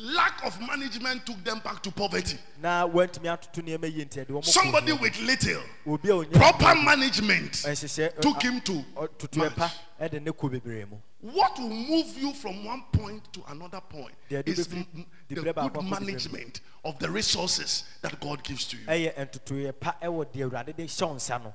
Ebinom 0.00 0.08
adi 0.08 0.12
loto 0.12 0.14
Lack 0.14 0.44
of 0.46 0.60
management 0.60 1.26
took 1.26 1.42
them 1.44 1.60
back 1.60 1.82
to 1.82 1.90
poverty. 1.90 2.38
na 2.60 2.86
wantumi 2.86 3.28
atoto 3.28 3.62
nneɛma 3.62 3.86
yie 3.94 4.04
nti 4.04 4.24
ɛde 4.24 4.44
Somebody 4.44 4.92
with 4.92 5.18
little, 5.20 5.62
obi 5.86 6.08
a 6.10 6.14
onya 6.16 6.30
proper 6.32 6.74
management 6.74 7.52
ɛhyehyɛ 7.52 8.20
took 8.20 8.42
him 8.42 8.60
to 8.62 8.84
tutuɛ 9.18 9.56
much. 9.56 9.72
ɛde 10.00 10.22
ne 10.22 10.30
kɔ 10.32 10.50
bebree 10.60 10.88
mu 10.88 10.96
What 11.22 11.58
will 11.58 11.68
move 11.68 12.16
you 12.16 12.32
from 12.32 12.64
one 12.64 12.82
point 12.92 13.30
to 13.34 13.42
another 13.48 13.80
point 13.82 14.14
is 14.30 14.66
bɛfiri 14.66 14.86
m- 14.94 15.06
de 15.28 15.34
the 15.34 15.42
good 15.42 15.54
akɔ 15.56 15.72
de 15.72 15.78
berɛ 15.78 15.82
mu. 15.82 15.90
management 15.90 16.60
of 16.84 16.98
the 16.98 17.10
resources 17.10 17.84
that 18.00 18.18
God 18.20 18.42
gives 18.42 18.64
to 18.68 18.76
you. 18.78 18.86
ɛyɛ 18.86 19.14
ntotoeɛ 19.16 19.78
pa 19.80 19.96
ɛwɔ 20.02 20.24
deɛ 20.32 20.48
awurade 20.50 20.76
de 20.76 20.84
hyɛ 20.84 21.08
wo 21.08 21.14
nsa 21.14 21.42
no 21.42 21.54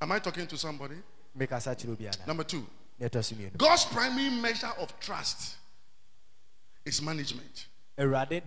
Am 0.00 0.10
I 0.12 0.18
talking 0.18 0.46
to 0.46 0.56
somebody? 0.58 0.96
mekasa 1.38 1.76
kyerɛ 1.76 1.92
obi 1.92 2.06
ana 2.08 2.26
Number 2.26 2.44
two, 2.44 2.66
na 2.98 3.08
ɛtɔ 3.08 3.22
so 3.24 3.34
mmienu 3.34 3.56
God's 3.58 3.84
primary 3.84 4.30
measure 4.30 4.72
of 4.78 4.98
trust 4.98 5.56
is 6.84 7.00
management. 7.02 7.66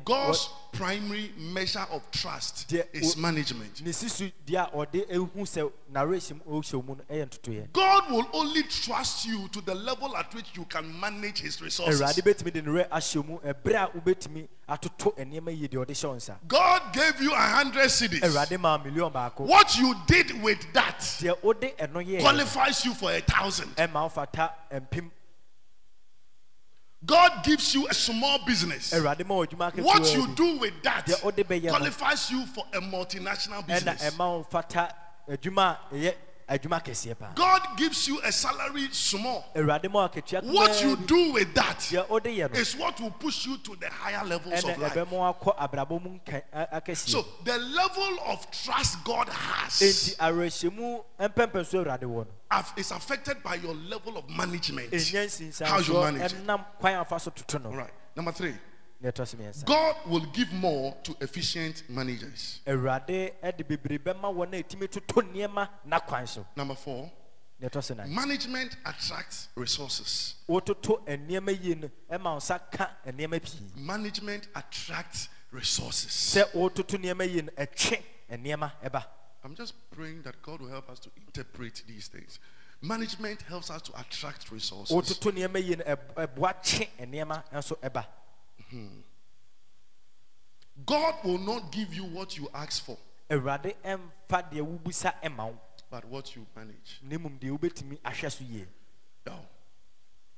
God's 0.03 0.49
primary 0.71 1.31
measure 1.37 1.85
of 1.91 2.09
trust 2.11 2.71
is 2.93 3.15
management. 3.15 3.81
ne 3.85 3.91
sisu 3.91 4.31
deɛ 4.45 4.67
a 4.73 4.75
ɔde 4.75 5.07
ehu 5.09 5.29
sɛ 5.45 5.71
narration 5.93 6.41
ɔhyɛ 6.49 6.85
mu 6.85 6.95
no 6.95 7.03
ɛyɛ 7.09 7.29
ntotoeɛ 7.29 7.71
God 7.71 8.11
will 8.11 8.27
only 8.33 8.63
trust 8.63 9.25
you 9.27 9.47
to 9.49 9.61
the 9.61 9.75
level 9.75 10.17
at 10.17 10.33
which 10.33 10.47
you 10.55 10.65
can 10.65 10.99
manage 10.99 11.39
His 11.41 11.61
resources. 11.61 12.01
awurade 12.01 12.21
bɛtumi 12.23 12.51
de 12.53 12.61
ne 12.63 12.69
werɛ 12.71 12.89
ahyɛ 12.89 13.25
mu 13.25 13.37
ɛberɛ 13.39 13.75
a 13.75 13.91
wobɛtumi 13.99 14.47
atoto 14.67 15.15
nneɛma 15.15 15.57
yie 15.57 15.67
deɛ 15.67 15.85
ɔde 15.85 15.91
hyɛ 15.91 16.09
wo 16.09 16.15
nsa 16.15 16.35
God 16.47 16.81
gave 16.93 17.21
you 17.21 17.31
a 17.31 17.37
hundred 17.37 17.85
cedis. 17.89 18.21
awurade 18.21 18.59
maa 18.59 18.77
miliɔn 18.79 19.13
baako 19.13 19.41
What 19.45 19.77
you 19.77 19.95
did 20.07 20.41
with 20.41 20.73
that 20.73 20.99
deɛ 20.99 21.41
wode 21.43 21.61
ɛno 21.77 22.03
yɛɛ 22.03 22.19
qualifies 22.21 22.83
you 22.83 22.93
for 22.95 23.11
a 23.11 23.21
thousand. 23.21 23.73
Ɛma 27.05 27.15
wofata 27.25 27.33
mpem 27.33 27.35
God 27.35 27.43
gives 27.43 27.73
you 27.75 27.87
a 27.87 27.93
small 27.93 28.39
business. 28.45 28.91
awurade 28.93 29.25
ma 29.25 29.35
wɔ 29.35 29.47
adwuma 29.47 29.83
What 29.83 30.01
ketewa 30.03 30.13
you 30.15 30.27
bi 30.27 30.33
do 30.33 30.57
with 30.57 30.83
that 30.83 31.05
deɛ 31.05 31.23
wode 31.23 31.35
bɛyɛ 31.37 31.63
no 31.63 31.69
qualifies 31.77 32.31
you 32.31 32.45
for 32.47 32.65
a 32.73 32.79
multinational 32.81 33.63
ɛna 33.65 33.67
business. 33.67 34.01
Ɛma 36.47 36.53
wo 36.53 36.57
fata 36.57 36.69
adwuma 36.69 36.77
a 36.77 36.79
ɛyɛ 36.79 36.81
adwuma 36.81 36.83
kɛseɛ 36.83 37.19
paa 37.19 37.31
God 37.35 37.61
gives 37.77 38.07
you 38.07 38.21
a 38.23 38.31
salary 38.31 38.87
small. 38.91 39.45
awurade 39.55 39.91
ma 39.91 40.07
wakatua 40.07 40.43
What 40.43 40.81
you 40.83 40.95
do 40.95 41.33
with 41.33 41.53
that 41.55 41.79
deɛ 41.79 42.09
wode 42.09 42.23
yɛ 42.25 42.53
no 42.53 42.59
is 42.59 42.75
what 42.75 42.99
will 42.99 43.11
push 43.11 43.45
you 43.45 43.57
to 43.57 43.75
the 43.75 43.89
higher 43.89 44.23
levels 44.25 44.63
of 44.63 44.77
life. 44.77 44.93
ɛbɛma 44.93 45.09
wakɔ 45.41 45.57
abrabɔ 45.57 46.01
mu 46.03 46.19
nka- 46.19 46.43
a- 46.53 46.81
akɛseɛ 46.81 47.09
So 47.09 47.25
the 47.43 47.57
level 47.57 48.17
of 48.27 48.49
trust 48.51 49.03
God 49.03 49.29
has 49.29 49.79
enti 49.79 50.15
awerɛhyɛmu 50.17 51.03
mpɛmpɛ 51.19 51.65
so 51.65 51.83
awurade 51.83 52.01
wɔ 52.03 52.25
no 52.25 52.27
af- 52.51 52.73
is 52.77 52.91
affected 52.91 53.41
by 53.43 53.55
your 53.55 53.73
level 53.73 54.17
of 54.17 54.29
management. 54.29 54.93
How 54.93 55.79
you 55.79 55.93
manage 55.93 56.33
it. 56.33 56.45
ɛnam 56.45 56.65
kwan 56.79 56.93
afa 56.95 57.19
so 57.19 57.31
toto 57.31 57.67
All 57.69 57.75
right. 57.75 57.91
Number 58.15 58.31
three, 58.31 58.55
na 59.05 59.11
ɛtɔ 59.11 59.27
so 59.27 59.37
mmiɛnsa 59.37 59.65
God 59.65 59.95
will 60.07 60.25
give 60.33 60.51
more 60.53 60.95
to 61.03 61.15
efficient 61.21 61.83
managers. 61.89 62.59
awurade 62.65 63.33
de 63.57 63.63
bebree 63.63 63.99
bɛma 63.99 64.33
wɔn 64.33 64.53
a 64.53 64.63
ɛtumi 64.63 64.89
toto 64.91 65.21
nneɛma 65.21 65.69
n'akwan 65.87 66.27
so 66.27 66.45
Number 66.55 66.75
four, 66.75 67.11
management 68.07 68.75
attracts 68.85 69.49
resources. 69.55 70.35
wototo 70.49 71.03
eh, 71.07 71.17
nneɛma 71.17 71.63
yie 71.63 71.75
no 71.75 71.89
ɛma 72.11 72.23
wo 72.33 72.37
nsa 72.37 72.59
ka 72.71 72.89
eh, 73.05 73.11
nneɛma 73.11 73.41
pii 73.41 73.59
Management 73.75 74.47
attracts 74.55 75.29
resources. 75.51 76.11
sɛ 76.11 76.51
wototo 76.53 76.97
nneɛma 76.97 77.27
yie 77.29 77.39
eh, 77.39 77.41
no 77.41 77.51
ɛtwe 77.65 78.01
nneɛma 78.31 78.71
ɛba 78.83 79.05
I'm 79.43 79.53
just 79.53 79.75
praying 79.91 80.23
that 80.23 80.41
God 80.41 80.61
will 80.61 80.69
help 80.69 80.89
us 80.89 80.97
to 81.01 81.09
interpret 81.17 81.83
these 81.87 82.07
things. 82.07 82.39
Management 82.81 83.43
helps 83.43 83.69
us 83.69 83.83
to 83.83 83.91
attract 83.99 84.51
resources. 84.51 84.89
Wototo 88.75 88.89
nneɛma 88.89 89.01
yie 89.01 89.03
no 89.03 89.03
ɛb- 89.03 89.71
ɛboa 89.71 89.89
twe 89.89 90.11
nneɛma 90.11 90.29
nso 90.29 90.51
ɛba 90.77 90.85
God 90.85 91.15
will 91.23 91.37
not 91.39 91.71
give 91.71 91.93
you 91.93 92.03
what 92.05 92.37
you 92.37 92.49
ask 92.53 92.83
for, 92.83 92.97
awurade 93.29 93.75
ɛmfa 93.83 94.51
deɛ 94.51 94.61
wobusa 94.61 95.13
ɛma 95.23 95.37
wo 95.51 95.59
but 95.89 96.05
what 96.05 96.35
you 96.35 96.45
manage. 96.55 96.99
na 97.03 97.17
mmom 97.17 97.39
deɛ 97.39 97.57
wobɛtumi 97.57 97.99
ahwɛ 98.01 98.31
so 98.31 98.43
yie 98.43 98.65
Oh, 99.27 99.39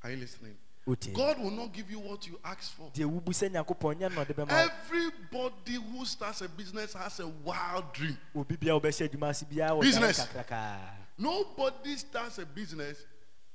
are 0.03 0.11
you 0.11 0.17
listening? 0.17 0.55
wotie 0.87 1.13
God 1.13 1.39
will 1.39 1.51
not 1.51 1.73
give 1.73 1.89
you 1.91 1.99
what 1.99 2.25
you 2.27 2.39
ask 2.45 2.71
for. 2.75 2.89
deɛ 2.93 3.05
wobusa 3.21 3.49
nyankopɔn 3.49 3.95
nyɛ 3.99 4.13
na 4.13 4.23
ɔde 4.23 4.33
bɛma 4.35 4.49
wo. 4.49 4.55
Everybody 4.55 5.73
who 5.75 6.05
starts 6.05 6.41
a 6.41 6.47
business 6.49 6.93
has 6.93 7.19
a 7.19 7.27
wild 7.27 7.91
dream. 7.93 8.17
obi 8.35 8.55
bia 8.55 8.73
wobɛhyɛ 8.73 9.09
adwuma 9.09 9.29
ase 9.29 9.43
biara 9.43 9.71
wɔ 9.71 9.81
Business. 9.81 10.17
dan 10.17 10.27
kakrakaa 10.27 10.79
Nobody 11.19 11.97
starts 11.97 12.37
a 12.37 12.45
business 12.45 12.99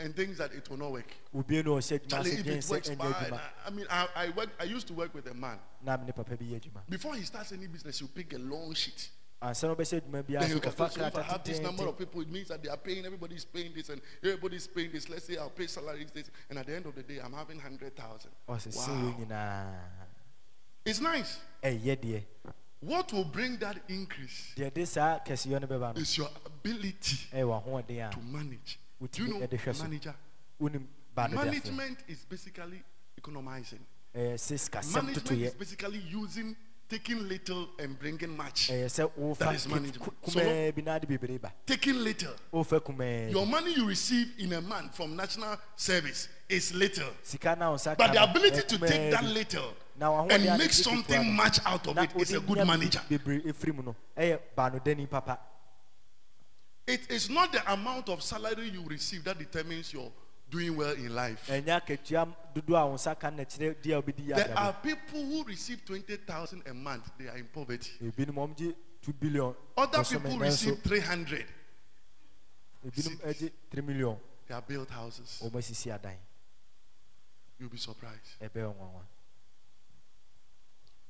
and 0.03 0.15
things 0.15 0.39
that 0.39 0.53
it 0.53 0.69
will 0.69 0.77
not 0.79 0.93
work. 0.93 1.11
obi 1.35 1.63
no 1.63 1.77
ɔhyɛ 1.77 1.99
adwuma 2.01 2.09
Charlie, 2.11 2.31
if 2.33 2.47
it 2.47 2.69
works, 2.69 2.91
adwuma 2.91 3.41
I, 3.67 3.71
mean, 3.71 3.87
I, 3.91 4.09
I, 4.17 4.29
work, 4.31 4.51
I 4.61 4.65
used 4.65 4.87
to 4.89 4.95
work 4.95 5.15
with 5.15 5.27
a 5.31 5.35
man. 5.35 5.59
na 5.83 5.97
mene 5.97 6.13
papa 6.13 6.37
bi 6.37 6.45
yɛ 6.45 6.61
adwuma 6.61 6.83
Before 6.89 7.15
he 7.15 7.23
starts 7.23 7.53
any 7.53 7.67
business, 7.67 7.99
he'll 7.99 8.09
pick 8.09 8.33
a 8.35 8.39
long 8.39 8.75
sheet. 8.75 9.11
ansa 9.41 9.69
na 9.69 9.75
wobɛhyɛ 9.75 10.01
adwuma 10.01 10.23
biara 10.23 10.49
Then 10.49 10.59
ɔfa 10.59 10.63
calculate, 10.63 10.93
so 10.93 11.07
if 11.07 11.17
I 11.17 11.23
have 11.23 11.45
this 11.45 11.61
number 11.61 11.87
of 11.87 11.99
people, 11.99 12.21
it 12.21 12.31
means 12.31 12.49
that 12.49 12.63
they 12.63 12.69
are 12.69 12.77
paying, 12.77 13.05
everybody's 13.07 13.45
paying 13.45 13.73
this, 13.75 13.89
and 13.89 14.01
everybody's 14.23 14.67
paying 14.67 14.93
this. 14.93 15.09
Let's 15.09 15.25
say 15.27 15.37
I'll 15.37 15.51
pay 15.51 15.67
salaries 15.67 16.11
this, 16.13 16.31
and 16.51 16.59
at 16.59 16.67
the 16.67 16.77
end 16.77 16.87
of 16.87 16.95
the 16.95 17.03
day, 17.03 17.19
I'm 17.23 17.33
having 17.33 17.57
100,000. 17.57 18.31
Wow. 18.47 18.59
It's 20.85 21.01
nice. 21.01 21.39
What 22.83 23.13
will 23.13 23.25
bring 23.25 23.59
that 23.59 23.79
increase 23.89 24.53
deɛ 24.57 24.75
de 24.75 24.85
saa 24.87 25.21
kɛseyɛ 25.25 25.61
no 25.61 25.67
bɛba 25.69 25.95
no 25.95 26.01
is 26.01 26.19
your 26.19 26.29
ability 26.45 27.17
to 27.31 28.19
manage. 28.21 28.79
Do 29.11 29.25
you 29.25 29.29
know 29.29 29.49
manager? 29.83 30.15
wonim 30.61 30.87
ba 31.15 31.29
no 31.29 31.39
deafoɔ 31.39 31.45
Management 31.45 31.99
is 32.09 32.25
basically 32.29 32.83
economizing. 33.17 33.81
sikasɛm 34.15 34.95
Management 35.05 35.31
is 35.43 35.55
basically 35.55 35.99
using, 36.09 36.55
taking 36.89 37.27
little 37.29 37.69
and 37.79 37.99
bringing 37.99 38.37
much. 38.37 38.69
sɛ 38.69 39.11
wofa 39.19 39.39
That 39.39 39.55
is 39.55 39.67
management. 39.67 40.13
So- 40.27 40.41
kumaa 40.41 40.75
bi 40.75 40.83
na 40.83 40.95
ade 40.97 41.07
bebree 41.09 41.41
ba 41.41 41.53
Taking 41.67 41.97
little. 42.05 42.35
Your 43.31 43.47
money 43.47 43.75
you 43.75 43.87
receive 43.89 44.29
in 44.39 44.53
a 44.53 44.61
month 44.61 44.95
from 44.97 45.17
national 45.17 45.57
service 45.77 46.29
is 46.49 46.73
little. 46.75 47.11
sika 47.23 47.57
na 47.57 47.71
wo 47.71 47.77
nsa 47.77 47.97
But 47.97 48.13
the 48.13 48.23
ability 48.23 48.63
to 48.63 48.79
take 48.79 49.11
that 49.11 49.25
little 49.25 49.75
and 50.01 50.59
make 50.59 50.73
something 50.73 51.35
much 51.35 51.59
out 51.65 51.87
of 51.89 51.97
it 51.99 52.15
is 52.17 52.33
a 52.35 52.41
good 52.41 52.67
manager. 52.67 53.01
bebree 53.09 53.43
ɛfiri 53.43 53.75
mu 53.75 53.83
no 53.83 53.97
ɛyɛ 54.17 54.39
baanodani 54.57 55.09
papa 55.11 55.39
It 56.87 57.11
is 57.11 57.31
not 57.31 57.53
the 57.53 57.73
amount 57.73 58.09
of 58.09 58.23
salary 58.23 58.69
you 58.71 58.83
receive 58.87 59.23
that 59.25 59.39
determines 59.39 59.93
your 59.93 60.11
doing 60.51 60.77
well 60.77 60.93
in 60.93 61.15
life. 61.15 61.47
ɛnyɛ 61.49 61.81
akatua 61.81 62.35
dodoɔ 62.55 62.79
a 62.83 62.87
wo 62.87 62.95
nsa 62.95 63.19
ka 63.19 63.31
no 63.31 63.37
na 63.37 63.45
kyerɛ 63.45 63.81
di 63.81 63.93
a 63.93 64.03
wobɛdi 64.03 64.27
yɛ 64.29 64.37
There 64.37 64.59
are 64.59 64.73
people 64.75 65.25
who 65.25 65.45
receive 65.45 65.85
20,000 65.85 66.63
a 66.67 66.75
month, 66.75 67.11
they 67.19 67.29
are 67.29 67.39
in 67.39 67.47
poverty. 67.47 67.93
ebinom 68.03 68.35
ɔmgye 68.35 68.75
2 69.01 69.13
billion 69.13 69.55
Other 69.77 70.05
people 70.05 70.39
receive 70.39 70.79
300, 70.83 71.47
ebinom 72.87 73.51
3 73.71 73.83
million 73.83 74.19
they 74.47 74.55
are 74.55 74.63
built 74.63 74.91
houses. 74.91 75.41
ɔma 75.43 75.59
asisi 75.59 75.91
adan 75.91 76.17
You'll 77.59 77.71
be 77.71 77.79
surprised. 77.79 78.41
Do 78.41 78.61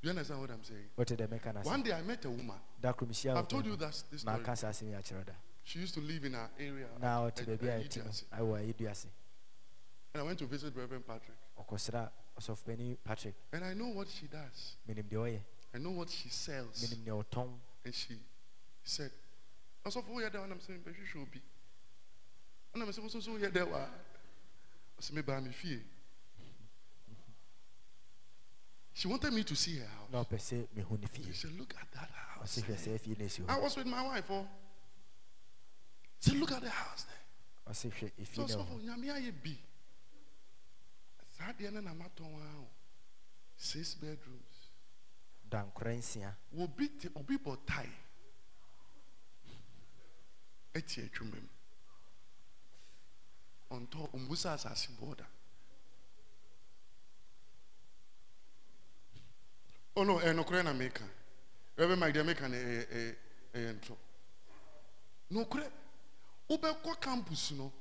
you 0.02 0.10
understand 0.10 0.40
what 0.40 0.50
I'm 0.50 0.62
saying? 0.62 0.90
wote 0.96 1.16
dɛ 1.16 1.26
mɛka 1.26 1.54
no 1.54 1.60
One 1.62 1.82
day 1.82 1.92
I 1.92 2.02
met 2.02 2.24
a 2.26 2.30
woman. 2.30 2.60
I've 2.84 3.48
told 3.48 3.64
you 3.66 3.76
that 3.76 4.02
this 4.10 4.20
story. 4.20 4.44
Maka 5.62 5.62
saa 5.62 5.62
asɛm 5.62 5.62
yi 5.62 5.62
akyerɛ 5.62 5.62
da 5.62 5.68
She 5.68 5.78
used 5.78 5.94
to 5.94 6.00
live 6.00 6.24
in 6.24 6.34
our 6.34 6.50
area. 6.58 6.88
na 7.00 7.26
at- 7.26 7.40
at- 7.40 7.48
at 7.48 7.60
ɛti 7.60 7.96
no 7.98 8.10
Idiase. 8.10 8.24
ɛwɔ 8.32 8.74
ayɛdua 8.74 8.90
ase 8.90 9.06
And 10.14 10.20
I 10.20 10.24
went 10.24 10.38
to 10.40 10.46
visit 10.46 10.74
Reverend 10.76 11.06
Patrick. 11.06 11.38
patrick 13.04 13.34
And 13.52 13.64
I 13.64 13.74
know 13.74 13.88
what 13.88 14.08
she 14.08 14.26
does. 14.26 14.76
menim 14.88 15.08
deɛ 15.08 15.16
ɔyɛ 15.18 15.40
I 15.74 15.78
know 15.78 15.90
what 15.92 16.10
she 16.10 16.28
sells. 16.28 16.82
menim 16.84 17.04
deɛ 17.04 17.24
ɔtɔn 17.24 17.58
And 17.84 17.94
she 17.94 18.20
said, 18.84 19.10
Also, 19.84 20.00
for 20.02 20.20
that 20.20 20.32
one, 20.38 20.52
I'm 20.52 20.60
saying, 20.60 20.80
but 20.84 20.96
you 20.96 21.04
should 21.04 21.28
be. 21.32 21.42
And 22.74 22.82
I'm 22.84 22.92
saying, 22.92 23.08
so, 23.08 23.18
so, 23.18 23.36
yeah, 23.36 23.48
there. 23.48 23.66
I 23.74 23.88
said, 25.00 25.16
maybe 25.16 25.32
I'm 25.32 25.50
fee. 25.52 25.82
She 28.94 29.08
wanted 29.08 29.32
me 29.32 29.42
to 29.42 29.56
see 29.56 29.78
her 29.78 29.86
house. 29.86 30.10
ɔpɛ 30.12 30.38
sɛ 30.38 30.68
mehu 30.76 31.00
ne 31.00 31.08
She 31.24 31.32
said, 31.32 31.50
Look 31.58 31.74
at 31.80 31.90
that 31.92 32.10
house. 32.10 32.58
ɔse 32.58 32.62
hwɛ 32.64 32.76
sɛ 32.76 33.00
fie 33.00 33.16
no 33.18 33.24
asi 33.24 33.42
I 33.48 33.58
was 33.58 33.76
with 33.76 33.86
my 33.86 34.02
wife. 34.02 34.30
Oh. 34.30 34.46
She 36.22 36.30
said, 36.30 36.38
Look 36.38 36.52
at 36.52 36.62
the 36.62 36.70
house 36.70 37.04
there. 37.04 37.72
ɔse 37.72 37.90
hwɛ 37.90 38.12
efie 38.20 38.34
So, 38.36 38.42
no 38.42 38.46
so, 38.48 38.58
wɔ 38.58 38.66
for 38.68 38.74
hɔ 38.74 38.82
Nyame 38.84 39.06
ayɛ 39.12 39.42
bi. 39.42 39.58
Saa 41.36 41.52
deɛ 41.52 41.72
no 41.72 41.80
na 41.80 41.92
matɔn 41.92 42.34
ara 42.40 42.58
o. 42.60 42.68
Six 43.56 43.94
bedrooms. 43.94 44.68
dankora 45.50 45.92
nsia 45.96 46.34
Obi 46.58 46.88
te 46.90 47.08
obi 47.16 47.36
bɔ 47.38 47.58
tie. 47.66 47.90
Ɛti 50.74 51.10
adwuma 51.10 51.40
mu. 51.40 51.48
Ɔntɔ 53.70 54.10
ɔmbusa 54.12 54.54
asase 54.54 54.88
bɔɔda. 54.92 55.26
Oh 59.96 60.04
no, 60.04 60.18
eh, 60.18 60.32
no 60.32 60.44
kure 60.44 60.62
na 60.62 60.72
meka. 60.72 61.02
Reverend 61.76 62.00
Mike, 62.00 62.14
they 62.14 62.22
make 62.22 62.40
an 62.40 62.54
eh 62.54 62.84
eh 62.90 63.12
eh 63.54 63.70
intro. 63.70 63.98
No 65.30 65.44
kure. 65.46 65.82
Wobɛkɔ 66.51 67.01
campus 67.01 67.53
no, 67.53 67.72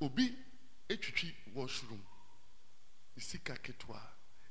obi 0.00 0.34
etwitwi 0.88 1.32
washroom. 1.54 2.02
Sika 3.18 3.52
ketewa. 3.54 4.00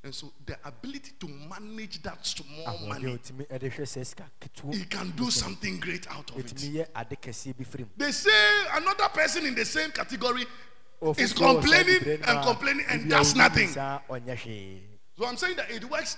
And 0.04 0.16
so 0.16 0.32
the 0.46 0.58
ability 0.64 1.12
to 1.20 1.28
manage 1.28 2.02
that 2.04 2.26
small 2.26 2.66
ahoɔden 2.66 2.86
a 2.86 2.88
money, 2.88 3.06
otumi 3.18 3.48
ɛde 3.48 3.70
hwɛ 3.72 3.84
sɛ 3.84 4.06
sika 4.06 4.24
ketewa 4.40 4.74
he 4.74 4.86
can 4.86 5.12
do 5.12 5.30
something 5.30 5.80
great 5.80 6.08
out 6.10 6.30
of 6.32 6.40
it. 6.40 6.46
etumi 6.46 6.74
yɛ 6.76 6.88
ade 6.96 7.18
kɛseɛ 7.22 7.58
bi 7.58 7.64
firi 7.66 7.80
mu 7.82 7.90
They 7.98 8.12
say 8.12 8.66
another 8.74 9.10
person 9.10 9.46
in 9.46 9.56
the 9.56 9.66
same 9.66 9.92
category 9.92 10.46
Ɔfoforɔ 11.02 11.20
is 11.20 11.34
wɔ 11.34 11.38
saa 11.38 11.54
complaining 11.54 12.00
bibire 12.00 12.20
no 12.20 12.26
and 12.28 12.38
a, 12.40 12.44
complaining 12.44 12.86
and 12.88 13.02
ebi 13.02 13.06
a 13.08 13.10
does 13.10 13.34
ɔyi 13.34 13.38
nothing. 13.38 13.68
saa 13.70 14.00
ɔnyɛ 14.10 14.38
hwee 14.38 14.82
So 15.18 15.26
I'm 15.28 15.38
saying 15.38 15.56
that 15.58 15.70
it 15.70 15.84
works 15.90 16.18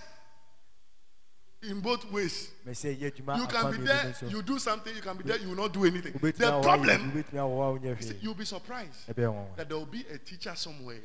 in 1.64 1.80
both 1.80 2.10
ways. 2.12 2.52
mɛ 2.66 2.72
sɛ 2.72 2.98
yɛ 2.98 3.12
adwuma 3.12 3.38
You 3.38 3.48
can 3.48 3.72
be 3.72 3.78
there, 3.78 4.16
you 4.28 4.42
do 4.42 4.60
something, 4.60 4.96
you 4.96 5.02
can 5.02 5.18
be 5.18 5.24
there, 5.24 5.38
you 5.38 5.50
will 5.50 5.56
not 5.56 5.74
do 5.74 5.86
anything. 5.86 6.14
The 6.14 6.32
problem, 6.62 7.12
wobɛtumi 7.12 7.34
awɔ 7.34 7.76
a 7.76 7.80
wonyɛ 7.80 8.00
is 8.00 8.08
that 8.08 8.18
hwee 8.18 8.24
you'll 8.24 8.34
be 8.34 8.46
surprised 8.46 9.08
that 9.08 9.16
there 9.70 9.78
will 9.78 9.86
be 9.86 10.06
a 10.12 10.18
teacher 10.18 10.54
somewhere, 10.56 11.00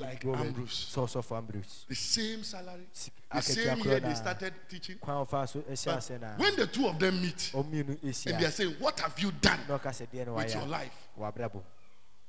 like 0.00 0.24
Ambrose. 0.24 0.92
sɛ 0.94 1.06
ɔsɔfo 1.06 1.36
ambrose 1.38 1.84
the 1.88 1.94
same 1.94 2.42
salary, 2.42 2.86
the 3.32 3.40
same 3.42 3.78
year 3.80 4.00
they 4.00 4.14
started 4.14 4.54
teaching. 4.68 4.98
kwan 4.98 5.24
ɔfa 5.26 5.48
so 5.48 5.60
ɛhyɛ 5.60 6.20
But 6.20 6.38
when 6.38 6.56
the 6.56 6.66
two 6.66 6.86
of 6.86 6.98
them 6.98 7.20
meet 7.20 7.52
and 7.54 7.72
they 8.40 8.44
are 8.44 8.50
saying, 8.50 8.74
What 8.78 9.00
have 9.00 9.18
you 9.18 9.30
done 9.32 9.60
na 9.68 9.78
ɔka 9.78 9.90
sɛ 9.90 10.06
deɛ 10.12 10.26
no 10.26 10.34
with 10.34 10.54
your 10.54 10.66
life? 10.66 11.08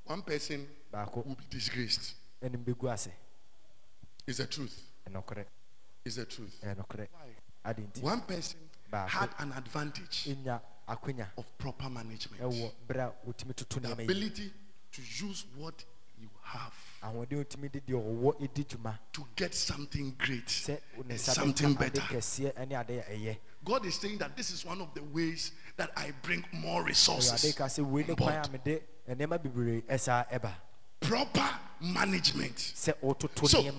One 0.05 0.21
person 0.23 0.67
will 0.91 1.38
be 1.38 1.45
disgraced. 1.49 2.15
It's 2.41 4.38
the 4.38 4.45
truth. 4.45 4.82
It's 6.03 6.15
the 6.15 6.25
truth. 6.25 6.59
Why? 6.63 7.41
One 8.01 8.22
person 8.22 8.59
had 8.91 9.30
an 9.39 9.51
advantage 9.53 10.30
of 11.38 11.57
proper 11.57 11.89
management, 11.89 12.41
ɛwɔ 12.41 12.72
berɛ 12.88 13.07
a 13.07 13.14
wɔtumi 13.28 13.55
toto 13.55 13.80
the 13.80 13.91
ability 13.93 14.51
to 14.91 15.01
use 15.01 15.45
what 15.55 15.86
you 16.20 16.30
have. 16.43 16.74
Ahoɔden 17.03 17.45
wɔtumi 17.45 17.72
de 17.72 17.80
deɛ 17.82 17.93
ɔwɔ 17.93 18.39
ɛdi 18.41 18.66
dwuma 18.68 18.97
to 19.14 19.26
get 19.36 19.53
something 19.55 20.16
great 20.18 20.70
and 21.09 21.20
something 21.20 21.74
better. 21.76 22.01
kɛseɛ 22.01 22.68
ne 22.68 22.76
ade 22.76 22.89
a 22.99 23.03
ɛyɛ 23.03 23.38
God 23.64 23.86
is 23.86 23.95
saying 23.95 24.18
that 24.18 24.36
this 24.36 24.49
is 24.51 24.66
one 24.66 24.82
of 24.82 24.93
the 24.95 25.03
ways 25.03 25.51
that 25.78 25.91
I 25.95 26.12
bring 26.24 26.43
more 26.51 26.84
resources. 26.84 27.55
Ka 31.02 31.58
sɛ 31.58 32.32
wei 32.32 32.62
ne 32.62 32.62
on 32.62 32.62
kwan 32.62 32.62
a 32.62 32.62
board. 32.62 32.62
mede 32.62 32.62
nneɛma 32.62 32.62
bebree 32.62 32.72
ɛsa 32.72 32.72
ɛba 32.72 32.72
Proper 32.72 32.72
management. 32.74 32.74
So 32.76 32.93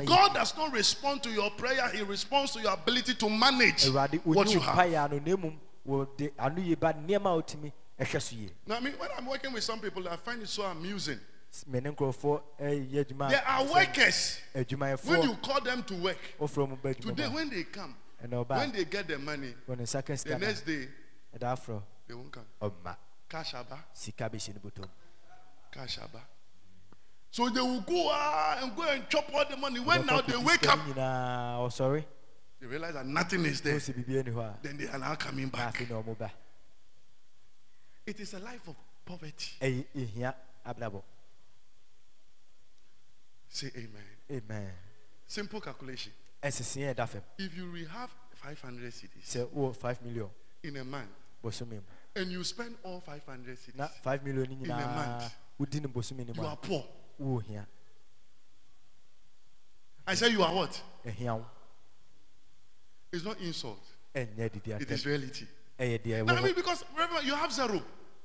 God 0.06 0.34
does 0.34 0.56
not 0.56 0.72
respond 0.72 1.22
to 1.22 1.30
your 1.30 1.50
prayer, 1.50 1.88
He 1.90 2.02
responds 2.02 2.52
to 2.52 2.60
your 2.60 2.72
ability 2.72 3.14
to 3.14 3.28
manage 3.30 3.88
what 4.24 4.52
you 4.52 4.60
have. 4.60 4.76
mpaeɛ 4.76 5.04
ano 5.04 5.18
na 5.18 5.36
mmom 5.36 5.58
wɔde 5.86 6.32
ano 6.38 6.60
yie 6.60 6.74
ba 6.76 6.92
nneɛma 6.92 7.30
a 7.30 7.42
wotumi 7.42 7.72
ɛhwɛ 7.98 8.20
so 8.22 8.36
yie 8.36 8.50
Now, 8.66 8.76
I 8.76 8.80
mean, 8.80 8.94
when 8.98 9.10
I'm 9.16 9.26
working 9.26 9.52
with 9.52 9.64
some 9.64 9.80
people, 9.80 10.08
I 10.08 10.16
find 10.16 10.42
it 10.42 10.48
so 10.48 10.62
amusing. 10.62 11.20
me 11.66 11.80
ne 11.80 11.90
nkurɔfoɔ 11.90 12.42
ɛyɛ 12.60 12.96
eh, 12.96 13.04
adwuma 13.04 13.28
There 13.30 13.46
are 13.46 13.64
workers. 13.64 14.38
Eh, 14.54 14.64
when 15.04 15.22
you 15.22 15.36
call 15.36 15.60
them 15.60 15.82
to 15.84 15.94
work, 15.94 16.18
wofrɛ 16.40 16.68
mu 16.68 16.76
ba 16.76 16.94
today 16.94 17.28
when 17.28 17.50
they 17.50 17.64
come, 17.64 17.94
eh, 18.22 18.26
a 18.34 18.42
when 18.42 18.72
they 18.72 18.84
get 18.84 19.06
the 19.06 19.18
money, 19.18 19.54
wɔ 19.68 19.76
ne 19.78 19.84
nsa 19.84 20.04
ka 20.04 20.14
the 20.14 20.38
next 20.38 20.62
day 20.62 20.88
a, 21.34 21.38
ɛda 21.38 21.56
afrɛ 21.56 21.82
they 22.08 22.14
won't 22.14 22.32
come. 22.32 22.46
Cash 23.28 23.54
So 27.32 27.48
they 27.48 27.62
will 27.62 27.80
go 27.80 28.08
ah, 28.12 28.58
and 28.62 28.76
go 28.76 28.82
and 28.82 29.08
chop 29.08 29.24
all 29.34 29.44
the 29.48 29.56
money. 29.56 29.80
When 29.80 30.04
now 30.04 30.20
they 30.20 30.36
wake 30.36 30.68
up, 30.68 30.78
nyinaa 30.80 31.56
ɔsɔre 31.64 32.04
they 32.60 32.66
realize 32.66 32.92
that 32.92 33.06
nothing 33.06 33.46
is 33.46 33.62
there. 33.62 33.76
ɔsɛ 33.76 33.94
biribi 33.94 34.20
ani 34.20 34.30
hɔ 34.30 34.40
a 34.44 34.58
Then 34.62 34.76
they 34.76 34.86
are 34.88 34.98
now 34.98 35.14
coming 35.14 35.48
back. 35.48 35.74
afei 35.74 35.88
na 35.88 36.02
ɔmo 36.02 36.18
ba 36.18 36.30
It 38.04 38.20
is 38.20 38.34
a 38.34 38.38
life 38.38 38.68
of 38.68 38.76
poverty. 39.06 39.52
ɛhia 39.62 40.34
abrabɔ 40.66 41.02
Say 43.48 43.70
amen. 43.76 44.04
amen 44.30 44.72
Simple 45.26 45.62
calculation. 45.62 46.12
fam 46.42 47.22
If 47.38 47.56
you 47.56 47.86
have 47.86 48.10
500 48.34 48.92
cedis 48.92 49.24
sɛ 49.24 49.46
wowɔ 49.48 49.74
5 49.74 50.02
million 50.02 50.28
in 50.64 50.76
a 50.76 50.84
month 50.84 51.08
and 52.14 52.30
you 52.30 52.44
spend 52.44 52.76
all 52.84 53.00
500 53.00 53.56
cedis, 53.56 53.90
5 54.02 54.22
million 54.22 54.52
in 54.62 54.70
a 54.70 54.76
month, 54.76 55.34
wodi 55.58 55.80
no 55.80 55.88
bosome 55.88 56.26
no 56.26 56.34
mu 56.34 56.42
you 56.42 56.46
are 56.46 56.56
poor. 56.58 56.84
Wowɔ 57.20 57.42
hia 57.44 57.66
I 60.06 60.14
say 60.14 60.28
you 60.30 60.42
are 60.42 60.54
what? 60.54 60.82
ɛhia 61.06 61.36
wo 61.38 61.46
It's 63.12 63.24
not 63.24 63.38
insult. 63.40 63.80
ɛnyɛ 64.14 64.52
didi 64.52 64.72
It 64.72 64.90
is 64.90 65.02
atɛm 65.02 65.06
reality. 65.06 65.46
ɛyɛ 65.78 65.98
deɛ 66.02 66.26
No, 66.26 66.34
I 66.34 66.36
ɛwɔ 66.38 66.42
mean 66.44 66.52
hɔ 66.52 66.56
because 66.56 66.84
remember 66.92 67.22
you 67.22 67.34
have 67.34 67.52
zero. 67.52 67.82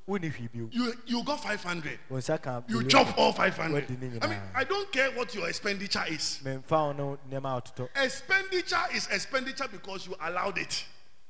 wonni 0.07 0.31
hwee 0.31 0.47
bio 0.51 0.69
You 0.71 0.93
you 1.05 1.23
got 1.23 1.39
500. 1.43 1.99
wo 2.09 2.17
nsa 2.17 2.41
ka 2.41 2.63
You 2.67 2.79
billion. 2.81 2.89
chop 2.89 3.17
all 3.17 3.33
500. 3.33 3.73
What 3.73 3.87
do 3.87 3.93
you 3.93 3.99
mean, 3.99 4.19
I 4.21 4.27
mean, 4.27 4.37
nah? 4.39 4.59
I 4.59 4.63
don't 4.63 4.91
care 4.91 5.11
what 5.11 5.33
your 5.35 5.47
expenditure 5.49 6.03
is. 6.07 6.39
memfa 6.43 6.69
wo 6.71 6.91
no 6.93 7.17
nneɛma 7.29 7.57
a 7.57 7.61
wototɔ 7.61 7.89
Expenditure 8.03 8.85
is 8.93 9.07
expenditure 9.07 9.67
because 9.67 10.07
you 10.07 10.15
allowed 10.19 10.57
it. 10.57 10.85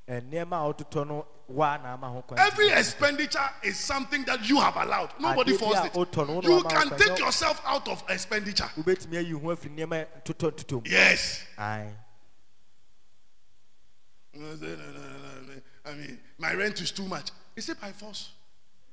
nneɛma 0.08 0.70
a 0.70 0.74
wototɔ 0.74 1.08
no 1.08 1.26
waa 1.50 1.78
na 1.78 1.94
ama 1.94 2.08
ho 2.08 2.22
kwan 2.22 2.40
Every 2.40 2.70
expenditure 2.70 3.50
is 3.64 3.80
something 3.80 4.24
that 4.26 4.48
you 4.50 4.60
have 4.60 4.76
allowed. 4.76 5.12
Nobody 5.20 5.58
forced 5.58 5.86
it. 5.86 5.94
wotɔ 5.94 6.28
no, 6.28 6.34
wo 6.34 6.42
na 6.42 6.50
You 6.58 6.64
can 6.64 6.90
take 6.98 7.20
yourself 7.20 7.62
out 7.66 7.88
of 7.88 8.04
expenditure. 8.10 8.70
wobɛtumi 8.78 9.18
ayi 9.18 9.32
ho 9.32 9.40
afiri 9.56 9.76
nneɛma 9.76 10.06
totɔ 10.24 10.52
totɔ 10.52 10.72
mu 10.74 10.82
Yes. 10.86 11.44
I 11.58 11.90
mean, 15.94 16.20
my 16.38 16.54
rent 16.54 16.82
is 16.82 16.92
too 16.92 17.08
much. 17.08 17.32
Is 17.56 17.70
it 17.70 17.80
by 17.80 17.92
force? 17.92 18.30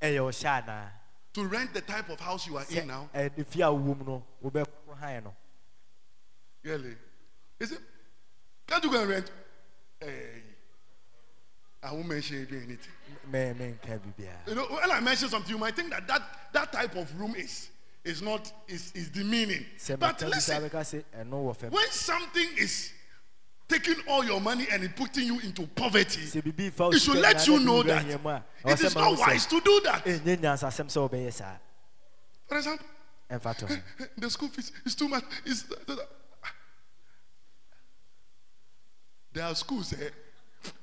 anaa 0.01 0.89
To 1.33 1.45
rent 1.45 1.73
the 1.73 1.81
type 1.81 2.09
of 2.09 2.19
house 2.19 2.47
you 2.47 2.57
are 2.57 2.65
in 2.69 2.87
now? 2.87 3.09
a 3.13 3.29
wowɔ 3.29 3.97
mu 3.97 4.03
no 4.05 4.23
wobɛkɔ 4.43 4.97
hann 4.99 5.23
no 5.25 5.35
Really? 6.63 6.95
Is 7.59 7.71
it? 7.71 7.79
Can't 8.67 8.83
you 8.83 8.91
go 8.91 9.01
and 9.01 9.09
rent? 9.09 9.31
Hey, 9.99 10.34
I 11.85 11.91
won't 11.93 12.07
mention 12.07 12.47
anything. 12.49 12.77
me 13.31 13.53
menka 13.53 13.99
biribiara 13.99 14.47
You 14.47 14.55
know, 14.55 14.65
when 14.65 14.91
I 14.91 14.99
mention 14.99 15.29
something, 15.29 15.51
you 15.51 15.59
might 15.59 15.75
think 15.75 15.91
that 15.91 16.07
that, 16.07 16.21
that 16.53 16.71
type 16.71 16.95
of 16.95 17.19
room 17.19 17.35
is 17.35 17.69
is 18.03 18.21
not 18.21 18.51
is, 18.67 18.91
is 18.93 19.09
demeaning. 19.09 19.65
But 19.99 20.21
listen, 20.21 20.61
when 20.61 21.89
something 21.91 22.47
is 22.57 22.91
taking 23.67 23.95
all 24.07 24.23
your 24.23 24.39
money 24.39 24.67
and 24.71 24.95
putting 24.95 25.25
you 25.25 25.39
into 25.39 25.65
poverty, 25.67 26.21
it 26.21 26.99
should 26.99 27.17
let 27.17 27.47
you 27.47 27.59
know 27.59 27.81
that 27.83 28.05
it 28.65 28.81
is 28.81 28.95
not 28.95 29.17
wise 29.17 29.45
to 29.47 29.59
do 29.59 29.81
that. 29.81 30.57
saa 30.57 31.57
For 32.47 32.57
example, 32.57 32.85
ho 33.31 33.75
the 34.17 34.29
school 34.29 34.49
fees 34.49 34.71
is 34.85 34.93
too 34.95 35.07
much. 35.09 35.23
It's, 35.45 35.65
there 39.33 39.45
are 39.45 39.55
schools 39.55 39.89
there. 39.89 40.11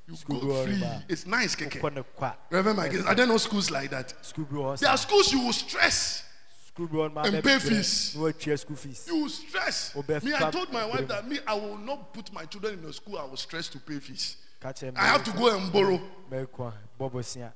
You 0.09 0.16
School 0.16 0.41
go 0.41 0.47
go 0.49 0.64
free. 0.66 0.83
on, 0.85 1.05
It's 1.09 1.26
nice, 1.26 1.55
keke. 1.57 1.80
wokɔ 1.80 1.95
ne 1.95 2.03
kwa 2.16 2.35
Reverend 2.51 2.78
Mike, 2.78 3.07
I 3.07 3.14
don't 3.14 3.28
know 3.28 3.39
schools 3.39 3.70
like 3.70 3.91
that. 3.91 4.14
school 4.24 4.45
bi 4.45 4.57
wɔ 4.57 4.74
hɔ 4.74 4.78
There 4.78 4.91
are 4.91 4.97
schools 4.99 5.33
you 5.33 5.41
will 5.41 5.53
stress. 5.53 6.24
school 6.68 6.87
bi 6.89 6.97
wɔ 6.97 7.24
And 7.26 7.43
pay 7.45 7.59
fees. 7.59 8.12
school 8.61 8.76
fees 8.76 9.05
You 9.07 9.16
will 9.22 9.28
stress. 9.28 9.95
Me, 9.95 10.35
I 10.35 10.51
told 10.51 10.72
my 10.72 10.85
wife 10.87 11.07
that 11.09 11.26
me, 11.28 11.39
I 11.47 11.55
will 11.55 11.78
not 11.78 12.12
put 12.12 12.33
my 12.33 12.45
children 12.47 12.78
in 12.78 12.85
a 12.89 12.93
school. 12.93 13.18
I 13.18 13.24
will 13.24 13.37
stress 13.37 13.68
to 13.68 13.78
pay 13.78 13.99
fees. 14.01 14.37
ka 14.61 14.72
kyerɛ 14.72 14.95
me 14.95 15.01
I 15.01 15.07
have 15.07 15.24
to 15.24 15.33
go 15.33 15.57
and 15.57 15.72
borrow 15.72 16.01
mɛkɔ 16.30 16.72
bɔbɔsia 17.01 17.53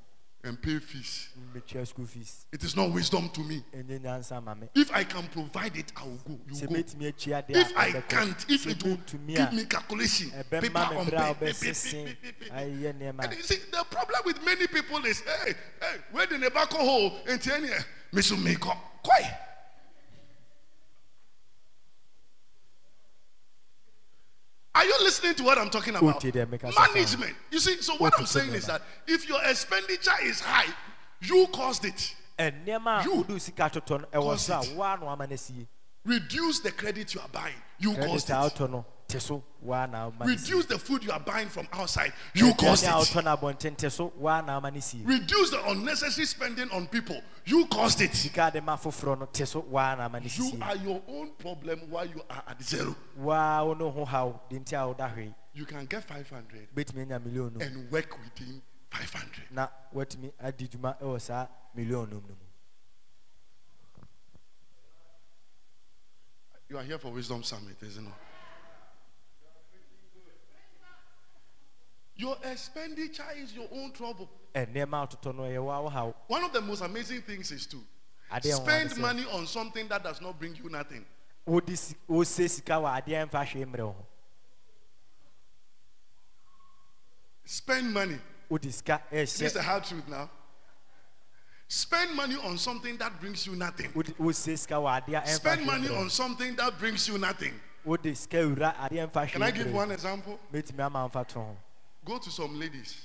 and 0.47 0.61
pay 0.63 0.79
fees. 0.79 1.29
metua 1.55 1.87
school 1.87 2.07
fees 2.07 2.47
It 2.53 2.63
is 2.65 2.75
not 2.77 2.91
wisdom 2.93 3.29
to 3.31 3.41
me. 3.41 3.63
ɛnyɛ 3.75 4.01
nyansa 4.01 4.43
ma 4.43 4.55
me 4.55 4.69
If 4.75 4.91
I 4.95 5.05
can 5.05 5.27
provide 5.29 5.77
it, 5.77 5.93
I 5.97 6.05
will 6.05 6.17
go. 6.27 6.39
You 6.49 6.55
sɛ 6.55 6.69
go. 6.69 6.75
mɛtumi 6.75 7.09
atua 7.09 7.43
deɛ 7.43 7.57
If 7.57 7.73
a 7.73 7.79
I 7.79 7.91
ɛbɛkɔ. 7.93 8.09
can't, 8.09 8.47
if 8.49 8.65
Sɛ 8.65 8.71
it 8.71 8.83
will 8.85 8.97
mentumi 8.97 9.37
give 9.37 9.49
a 9.49 9.53
me 9.55 9.65
calculation, 9.65 10.31
paper 10.31 10.57
ɛbɛma 10.69 10.91
me 10.91 10.97
on 10.97 11.07
berɛ 11.07 11.31
a 11.31 11.35
paper, 11.35 11.45
wobɛsese 11.47 12.17
ayɛ 12.53 12.95
nneɛma 12.99 13.25
And 13.25 13.33
a 13.33 13.37
you 13.37 13.43
see, 13.43 13.57
the 13.71 13.85
problem 13.91 14.21
with 14.25 14.45
many 14.45 14.67
people 14.67 15.05
is, 15.05 15.21
hey, 15.21 15.55
hey, 15.81 15.97
where 16.13 16.27
the 16.27 16.39
tobacco 16.39 16.79
hole 16.79 17.19
in 17.29 17.39
Tiania, 17.39 17.85
Miss 18.13 18.31
Make 18.33 18.67
up. 18.67 18.79
Quite. 19.03 19.39
Are 24.77 24.85
you 24.85 24.95
listening 25.01 25.35
to 25.37 25.43
what 25.43 25.57
I'm 25.57 25.71
talking 25.71 25.97
about? 25.97 26.17
Oti 26.17 26.31
dɛ 26.31 26.47
meka 26.47 26.71
sɛ 26.71 26.95
Management. 26.95 27.35
You 27.51 27.59
see, 27.61 27.81
so 27.81 27.97
what 27.97 28.13
I'm 28.19 28.27
saying 28.27 28.53
is 28.53 28.67
that 28.67 28.83
if 29.07 29.27
your 29.27 29.43
expenditure 29.45 30.13
is 30.23 30.41
high, 30.41 30.71
you 31.23 31.47
caused 31.51 31.87
it. 31.87 32.15
You 32.39 33.15
wode 33.15 33.29
wo 33.31 33.39
sika 33.39 33.71
totɔ 33.71 34.01
no 34.03 34.07
ɛwɔ 34.13 34.23
cause 34.23 34.43
so 34.43 34.61
it. 34.61 34.77
woa 34.77 34.99
na 35.01 35.07
wama 35.07 35.31
no 35.31 35.37
sie 35.37 35.67
Reduce 36.05 36.61
the 36.61 36.71
credit 36.73 37.15
you 37.15 37.21
are 37.23 37.29
buying. 37.29 37.55
You 37.79 37.95
caused 37.95 38.29
it. 38.29 38.61
Wotɔ 39.17 39.17
no 39.17 39.19
te 39.19 39.21
so 39.21 39.43
woa 39.63 39.87
na 39.87 40.11
woma 40.11 40.27
no 40.27 40.37
sie 40.37 40.53
Reduce 40.53 40.67
the 40.67 40.79
food 40.79 41.05
you 41.05 41.11
are 41.13 41.21
buying 41.21 41.49
from 41.49 41.67
outside. 41.73 42.13
You 42.35 42.55
caused 42.55 42.85
it. 42.85 42.89
wotɔ 42.91 43.25
no 43.25 43.37
abɔnten 43.37 43.77
te 43.77 43.89
so 43.89 44.13
woa 44.17 44.43
na 44.43 44.61
woma 44.61 44.73
no 44.73 44.81
sie 44.81 45.03
Reduce 45.05 45.51
the 45.51 45.69
unnecessary 45.69 46.27
spending 46.27 46.71
on 46.71 46.87
people. 46.87 47.21
You 47.45 47.67
caused 47.67 48.01
it. 48.01 48.15
sika 48.15 48.51
de 48.53 48.61
ma 48.61 48.77
foforɔ 48.77 49.19
no 49.19 49.27
te 49.27 49.45
so 49.45 49.61
woa 49.61 49.97
na 49.97 50.09
woma 50.09 50.21
no 50.21 50.45
You 50.45 50.59
are 50.63 50.77
your 50.77 51.03
own 51.09 51.31
problem 51.39 51.81
while 51.91 52.07
you 52.07 52.23
are 52.29 52.43
at 52.49 52.63
zero. 52.63 52.95
woa 53.17 53.65
wo 53.65 53.75
ne 53.75 53.91
ho 53.91 54.05
haw 54.05 54.41
de 54.49 54.59
nti 54.59 54.73
a 54.75 55.35
you 55.55 55.65
can 55.65 55.87
get 55.87 56.05
500 56.05 56.69
wobɛtumi 56.75 57.03
anya 57.03 57.19
million 57.19 57.57
and 57.61 57.91
work 57.91 58.19
within 58.19 58.61
500. 58.91 59.51
na 59.51 59.69
woatumi 59.95 60.33
adi 60.41 60.69
dwuma 60.69 60.99
wɔ 61.01 61.21
saa 61.21 61.47
million 61.75 62.09
no 62.11 62.17
mu 62.17 62.29
no 62.29 62.37
You 66.69 66.79
are 66.79 66.83
here 66.83 66.99
for 66.99 67.13
Wisdom 67.13 67.45
Summit, 67.45 67.77
isn't 67.81 68.05
it? 68.05 68.13
Your 72.19 72.37
expenditure 72.45 73.25
is 73.37 73.53
your 73.53 73.69
own 73.73 73.93
trouble. 73.93 74.29
ɛ 74.55 74.67
nneɛma 74.73 75.03
a 75.03 75.07
wototɔ 75.07 75.35
no 75.35 75.43
ɛyɛ 75.43 75.63
wo 75.63 75.71
a 75.71 75.91
wohaw 75.91 76.15
One 76.29 76.45
of 76.45 76.53
the 76.53 76.61
most 76.63 76.81
amazing 76.81 77.23
things 77.23 77.51
is 77.53 77.67
to 77.67 77.77
adeɛ 78.33 78.45
a 78.57 78.61
wɔn 78.61 78.63
spend 78.63 78.97
money 78.99 79.27
on 79.31 79.47
something 79.47 79.87
that 79.89 80.03
does 80.03 80.21
not 80.23 80.39
bring 80.39 80.55
you 80.57 80.69
nothing. 80.71 81.05
wode 81.45 81.77
si- 81.79 81.95
wose 82.09 82.29
sika 82.53 82.73
wɔ 82.73 83.03
adeɛ 83.03 83.23
a 83.23 83.27
ɛmfa 83.27 83.47
hwee 83.47 83.65
mmerɛ 83.67 83.85
wo 83.87 83.93
ho 83.93 84.07
Spend 87.45 87.93
money. 87.93 88.19
This 88.51 89.41
is 89.41 89.53
the 89.53 89.63
hard 89.63 89.85
truth 89.85 90.09
now. 90.09 90.29
Spend 91.69 92.15
money 92.15 92.37
on 92.43 92.59
something 92.59 92.97
that 92.97 93.21
brings 93.21 93.47
you 93.47 93.55
nothing. 93.57 93.93
wode 93.95 94.15
wose 94.19 94.39
sika 94.39 94.75
wɔ 94.75 95.03
adeɛ 95.03 95.19
a 95.19 95.21
ɛmfa 95.23 95.29
Spend 95.29 95.67
money 95.67 95.89
on 95.95 96.09
something 96.11 96.57
that 96.57 96.79
brings 96.79 97.07
you 97.09 97.19
nothing. 97.19 97.61
wode 97.85 98.17
sika 98.17 98.39
wura 98.39 98.75
adeɛ 98.77 99.05
a 99.05 99.09
ɛmfa 99.09 99.29
Can 99.33 99.43
I 99.43 99.51
give 99.51 99.71
one 99.73 99.91
example? 99.91 100.41
Mɛtumi 102.07 102.15
ama 102.15 102.15
mfa 102.15 102.15
to 102.15 102.15
ho 102.15 102.15
Go 102.15 102.19
to 102.19 102.31
some 102.31 102.59
ladies, 102.61 102.97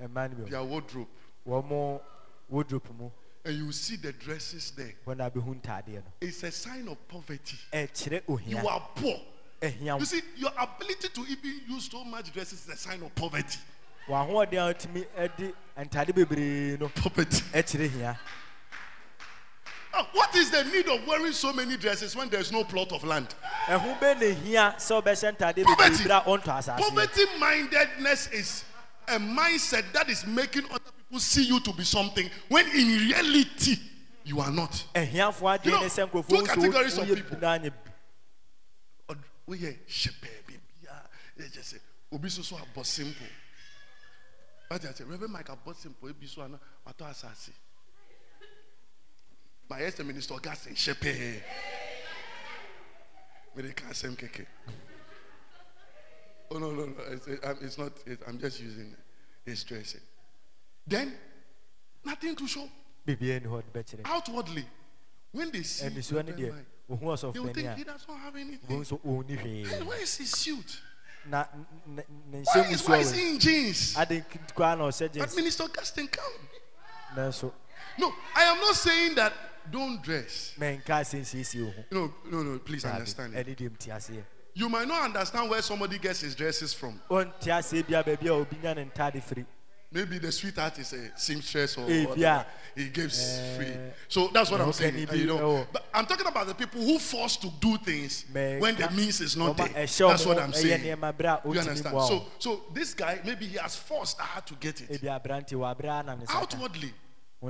ɛma 0.00 0.48
their 0.48 0.62
wardrobe, 0.64 1.08
mo 1.46 2.00
wardrobe 2.48 2.88
mu 2.98 3.10
and 3.44 3.56
you 3.56 3.72
see 3.72 3.96
the 3.96 4.12
dresses 4.12 4.70
there. 4.72 4.94
bɛhu 5.30 5.60
ntadeɛ 5.60 5.94
no 5.94 6.02
It's 6.20 6.42
a 6.42 6.50
sign 6.50 6.88
of 6.88 7.08
poverty. 7.08 7.56
Eh, 7.72 7.86
oh, 8.28 8.38
you 8.46 8.58
are 8.58 8.88
poor. 8.94 9.16
Eh, 9.62 9.72
you 9.80 10.04
see, 10.04 10.20
your 10.36 10.52
ability 10.58 11.08
to 11.08 11.20
even 11.22 11.60
use 11.68 11.88
so 11.90 12.04
much 12.04 12.32
dresses 12.32 12.66
is 12.66 12.74
a 12.74 12.76
sign 12.76 13.02
of 13.02 13.14
poverty. 13.14 13.58
wɔahoɔden 14.06 14.52
a 14.52 14.74
wotumi 14.74 15.06
eh, 15.16 15.28
de 15.36 15.52
ntade 15.78 16.12
bebree 16.12 16.78
no 16.78 16.88
Poverty. 16.88 17.42
Ɛkyerɛ 19.98 20.04
hia 20.04 20.04
Ah, 20.04 20.08
what 20.12 20.34
is 20.36 20.50
the 20.50 20.64
need 20.64 20.88
of 20.88 21.06
wearing 21.06 21.32
so 21.32 21.52
many 21.52 21.76
dresses 21.76 22.14
when 22.14 22.28
there's 22.28 22.52
no 22.52 22.64
plot 22.64 22.92
of 22.92 23.04
land? 23.04 23.34
ɛho 23.66 23.98
bɛ 23.98 24.20
na 24.20 24.34
hia 24.34 24.74
sɛ 24.78 25.02
wobɛhyɛ 25.02 25.36
ntade 25.36 25.64
Poverty. 25.64 25.92
bebree 25.92 26.04
bra 26.06 26.22
ɔntɔ 26.24 26.58
asase 26.58 26.78
Poverty 26.78 27.24
mindedness 27.38 28.26
is 28.28 28.64
a 29.08 29.18
mindset 29.18 29.92
that 29.92 30.08
is 30.08 30.26
making 30.26 30.64
other 30.70 30.92
people 30.96 31.18
see 31.20 31.44
you 31.44 31.60
to 31.60 31.72
be 31.72 31.84
something 31.84 32.30
when 32.48 32.66
in 32.68 33.08
reality 33.08 33.76
you 34.24 34.40
are 34.40 34.50
not. 34.50 34.84
ɛhiafoɔ 34.94 35.64
You 35.64 35.70
know, 35.72 35.78
adwene 35.78 35.82
ne 35.82 35.88
sɛ 35.88 36.10
two 36.10 36.18
nkurɔfoɔ 36.22 36.46
categories 36.46 36.98
of 36.98 37.06
woyɛ 37.08 37.14
people. 37.16 37.36
bi 37.38 37.46
na 37.46 37.58
anyɛ 37.58 37.70
bi 37.70 37.90
Od- 39.08 39.24
woyɛ 39.48 39.78
hyɛpɛɛ 39.88 40.44
biribiara 40.46 41.08
yɛ 41.38 41.50
kyɛ 41.50 41.62
sɛ 41.74 41.78
obi 42.12 42.28
so 42.28 42.42
so 42.42 42.56
abɔ 42.56 42.84
simple 42.86 43.26
wate 44.70 44.82
akyɛ 44.82 45.08
reverend 45.10 45.32
mike 45.32 45.46
abɔ 45.48 45.74
simple 45.76 46.08
ebi 46.10 46.26
so 46.28 46.42
ana 46.42 46.58
watɔ 46.86 47.10
asase 47.10 47.50
mayɛ 49.70 49.90
sɛ 49.90 50.04
minister 50.06 50.34
ɔgasen 50.34 50.74
hyɛpɛɛ 50.74 51.42
mede 53.54 53.74
ka 53.74 53.86
asɛm 53.90 54.16
kɛkɛ 54.16 54.46
oh 56.50 56.58
no 56.58 56.72
no 56.72 56.86
no 56.86 56.94
it's, 57.10 57.26
it's 57.26 57.78
not 57.78 57.92
it, 58.06 58.20
i'm 58.26 58.38
just 58.38 58.60
using 58.60 58.96
his 59.44 59.64
dressing 59.64 60.00
then 60.86 61.12
nothing 62.04 62.34
to 62.34 62.46
show. 62.46 62.68
Biribiara 63.06 63.40
ni 63.42 63.48
hɔ 63.48 63.62
outwardly 64.04 64.64
when 65.32 65.50
they 65.50 65.62
see 65.62 65.86
ɛnisuo 65.86 66.12
no 66.12 66.18
Reverend 66.18 66.38
deɛ 66.38 66.54
Mike, 66.88 67.22
ohu 67.22 67.32
they 67.32 67.40
will 67.40 67.52
think 67.52 67.76
he 67.76 67.84
does 67.84 68.08
not 68.08 68.18
have 68.20 68.36
anything. 68.36 68.68
Wohu 68.68 68.80
nso 68.80 69.00
ɔnni 69.00 69.72
and 69.72 69.86
where 69.86 70.00
is 70.00 70.16
his 70.16 70.30
suit? 70.30 70.80
Na 71.26 71.44
ne 71.86 72.02
Why 72.30 72.42
nhyɛ 72.42 72.72
is, 72.72 72.88
mu 72.88 72.94
why 72.94 73.00
is 73.00 73.08
suo 73.10 73.18
he 73.18 73.30
in 73.30 73.38
jeans? 73.38 73.96
ade 73.98 74.24
koraa 74.54 74.78
na 74.78 74.84
ɔhyɛ 74.88 75.18
But 75.18 75.36
Minister 75.36 75.64
Augustine, 75.64 76.08
come. 76.08 76.48
nanso 77.14 77.52
No, 77.98 78.12
I 78.34 78.44
am 78.44 78.58
not 78.58 78.76
saying 78.76 79.14
that 79.16 79.32
don't 79.70 80.02
dress. 80.02 80.54
mɛnka 80.58 80.84
asɛnsiesie 81.00 81.64
wo 81.64 81.70
ho 81.70 81.84
No, 81.90 82.14
no, 82.30 82.42
no, 82.42 82.58
please 82.58 82.84
understand 82.84 83.34
it. 83.34 83.46
ɛne 83.46 83.56
deɛ 83.56 83.70
mte 83.70 83.88
aseɛ 83.96 84.22
You 84.54 84.68
might 84.68 84.88
not 84.88 85.04
understand 85.04 85.48
where 85.50 85.62
somebody 85.62 85.98
gets 85.98 86.20
his 86.20 86.34
dresses 86.34 86.74
from. 86.74 87.00
ɔnte 87.10 87.42
aseɛ 87.46 87.86
bia 87.86 88.02
baabi 88.02 88.26
a 88.26 88.32
obi 88.32 88.56
nya 88.56 88.74
ne 88.74 88.84
ntade 88.84 89.22
firi 89.22 89.44
Maybe 89.90 90.18
the 90.18 90.30
sweetheart 90.30 90.78
is 90.80 90.92
a 90.92 91.16
seamstress 91.18 91.78
or 91.78 91.90
Eh, 91.90 92.04
whatever. 92.04 92.44
He 92.76 92.90
gives 92.90 93.18
Eh, 93.38 93.56
free. 93.56 93.72
So 94.06 94.28
that's 94.28 94.50
what 94.50 94.60
I'm 94.60 94.70
saying. 94.74 95.08
uh, 95.08 95.14
you 95.14 95.24
know, 95.26 95.38
oh. 95.38 95.66
but 95.72 95.86
I'm 95.94 96.04
talking 96.04 96.26
about 96.26 96.46
the 96.46 96.54
people 96.54 96.82
who 96.82 96.98
force 96.98 97.38
to 97.38 97.48
do 97.58 97.78
things 97.78 98.26
when 98.30 98.76
the 98.76 98.90
means 98.90 99.22
is 99.22 99.34
not 99.34 99.56
there. 99.56 99.68
That's 99.68 99.98
what 100.26 100.38
I'm 100.38 100.52
saying. 100.52 100.82
berɛ 100.82 101.42
a 101.42 101.48
You 101.54 101.58
understand? 101.60 102.02
So, 102.02 102.26
so 102.38 102.64
this 102.74 102.92
guy 102.92 103.20
maybe 103.24 103.46
he 103.46 103.56
has 103.56 103.76
forced 103.76 104.20
her 104.20 104.42
to 104.42 104.54
get 104.56 104.78
it. 104.82 104.90
ebi 105.00 105.08
aberante 105.08 105.52
wɔ 105.52 105.74
aberɛ 105.74 106.00
a 106.00 106.02
na 106.02 106.14
ne 106.16 106.24
nsa 106.24 106.32
ka 106.32 106.38
Outwardly, 106.40 106.52
Honam 106.52 106.56
mu 106.58 106.92
no, 106.92 106.92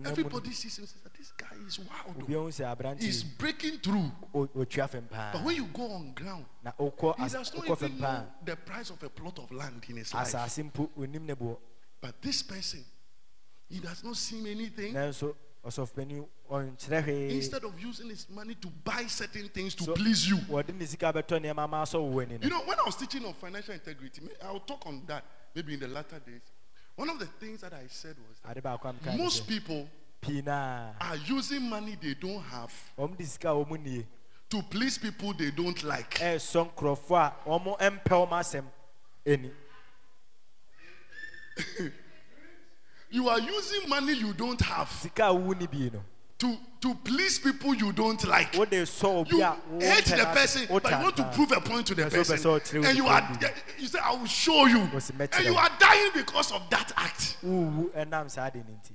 everybody 0.04 0.52
sees 0.52 0.76
him 0.78 0.82
and 0.84 0.88
says, 0.90 1.12
"This 1.16 1.32
guy 1.32 1.56
is 1.66 1.78
wild." 1.78 2.16
obi 2.22 2.32
though. 2.34 2.40
ahu 2.42 2.48
sɛ 2.50 2.64
aberante 2.76 3.00
He's 3.02 3.22
breaking 3.24 3.78
through. 3.78 4.10
ɔ- 4.34 4.48
ɔtua 4.48 4.88
fam 4.90 5.06
paa 5.08 5.32
But 5.32 5.44
when 5.44 5.56
you 5.56 5.64
go 5.66 5.90
on 5.92 6.12
ground, 6.12 6.44
he 6.62 7.28
does 7.28 7.54
not 7.54 7.68
even 7.70 7.98
know 7.98 8.26
the 8.44 8.56
price 8.56 8.90
of 8.90 9.02
a 9.02 9.08
plot 9.08 9.38
of 9.38 9.50
land 9.50 9.84
in 9.88 9.96
his 9.96 10.12
life. 10.12 10.26
asase 10.34 10.62
mpo 10.70 10.90
onim 10.96 11.22
ne 11.22 11.34
boɔ 11.34 11.56
But 12.00 12.20
this 12.22 12.42
person, 12.42 12.84
he 13.68 13.80
does 13.80 14.04
not 14.04 14.16
seem 14.16 14.46
anything. 14.46 14.92
nanso 14.94 15.34
ɔsɔfopani 15.64 16.26
ɔnkyerɛ 16.50 17.02
hwee 17.04 17.30
Instead 17.30 17.64
of 17.64 17.78
using 17.80 18.08
his 18.10 18.28
money 18.28 18.54
to 18.56 18.68
buy 18.68 19.06
certain 19.06 19.48
things 19.48 19.74
to 19.74 19.84
So- 19.84 19.94
please 19.94 20.28
you. 20.28 20.36
wɔde 20.36 20.74
ne 20.74 20.84
sika 20.86 21.12
bɛtɔ 21.12 21.40
nneɛma 21.40 21.68
ma 21.68 21.82
asɔ 21.82 21.94
wo 22.00 22.10
w'ani 22.20 22.42
You 22.44 22.50
know, 22.50 22.60
when 22.64 22.78
I 22.78 22.82
was 22.84 22.94
teaching 22.96 23.24
on 23.24 23.32
financial 23.34 23.74
integrity, 23.74 24.22
I'll 24.42 24.60
talk 24.60 24.86
on 24.86 25.04
that 25.06 25.24
maybe 25.54 25.74
in 25.74 25.80
the 25.80 25.88
latter 25.88 26.18
days. 26.20 26.42
One 26.98 27.10
of 27.10 27.20
the 27.20 27.26
things 27.26 27.60
that 27.60 27.72
I 27.72 27.86
said 27.86 28.16
was 28.28 28.36
ade 28.50 28.60
baako 28.60 28.86
a 28.90 28.92
meka 28.92 29.04
that 29.04 29.14
ne 29.16 29.22
most 29.22 29.44
sɛ 29.44 29.46
people 29.46 29.88
pii 30.20 30.42
naa 30.42 30.90
are 31.00 31.16
using 31.16 31.62
money 31.62 31.96
they 32.02 32.14
don't 32.14 32.42
have 32.42 32.72
ɔm 32.98 33.16
de 33.16 33.24
sika 33.24 33.50
a 33.50 33.52
ɔmu 33.64 33.80
nie. 33.80 34.04
to 34.50 34.60
please 34.62 34.98
people 34.98 35.32
they 35.32 35.52
don't 35.52 35.80
like. 35.84 36.10
ɛɛsɔ 36.18 36.72
nkurɔfoɔ 36.74 37.20
a 37.20 37.32
ɔmo 37.48 37.78
mpɛ 37.78 38.02
ɔmo 38.26 38.30
asɛm 38.30 38.64
ani 39.24 39.52
You 43.10 43.28
are 43.28 43.40
using 43.40 43.88
money 43.88 44.14
you 44.14 44.32
don't 44.32 44.60
have 44.60 44.88
sika 46.40 46.46
a 46.46 46.50
wowu 46.50 46.50
ne 46.50 46.54
bi 46.54 46.54
no 46.54 46.56
to, 46.56 46.58
to 46.80 46.94
please 47.04 47.38
people 47.38 47.74
you 47.74 47.92
don't 47.92 48.24
like. 48.28 48.54
wode 48.56 48.70
sɔ 48.70 49.04
obi 49.04 49.36
You 49.36 49.42
a 49.42 49.56
wo 49.70 49.80
hate 49.80 50.04
mpɛ 50.04 50.16
the 50.16 50.16
n'asɛm, 50.16 50.34
person, 50.34 50.66
but 50.68 50.82
you 50.84 50.90
wotane 50.90 51.02
want 51.02 51.16
to 51.16 51.22
paa. 51.24 51.32
prove 51.34 51.52
a 51.52 51.60
point 51.60 51.86
to 51.86 51.94
the 51.94 52.02
Yes, 52.02 52.12
so 52.12 52.18
person. 52.18 52.34
person 52.36 52.50
will 52.52 52.60
tell 52.60 52.84
And 52.86 52.96
you 52.98 53.02
you 53.04 53.08
the 53.08 53.14
are, 53.14 53.38
truth. 53.38 53.64
you 53.78 53.86
say, 53.88 53.98
I 53.98 54.10
will 54.14 54.26
show 54.26 54.66
you. 54.66 54.90
Was 54.94 55.12
met 55.14 55.34
And 55.36 55.44
them. 55.46 55.52
you 55.52 55.58
are 55.58 55.70
dying 55.78 56.10
because 56.14 56.52
of 56.52 56.62
that 56.70 56.92
act. 56.96 57.36
wowu 57.44 57.90
ɛnam 57.92 58.30
saa 58.30 58.50
de 58.50 58.58
ne 58.58 58.64
nti 58.64 58.92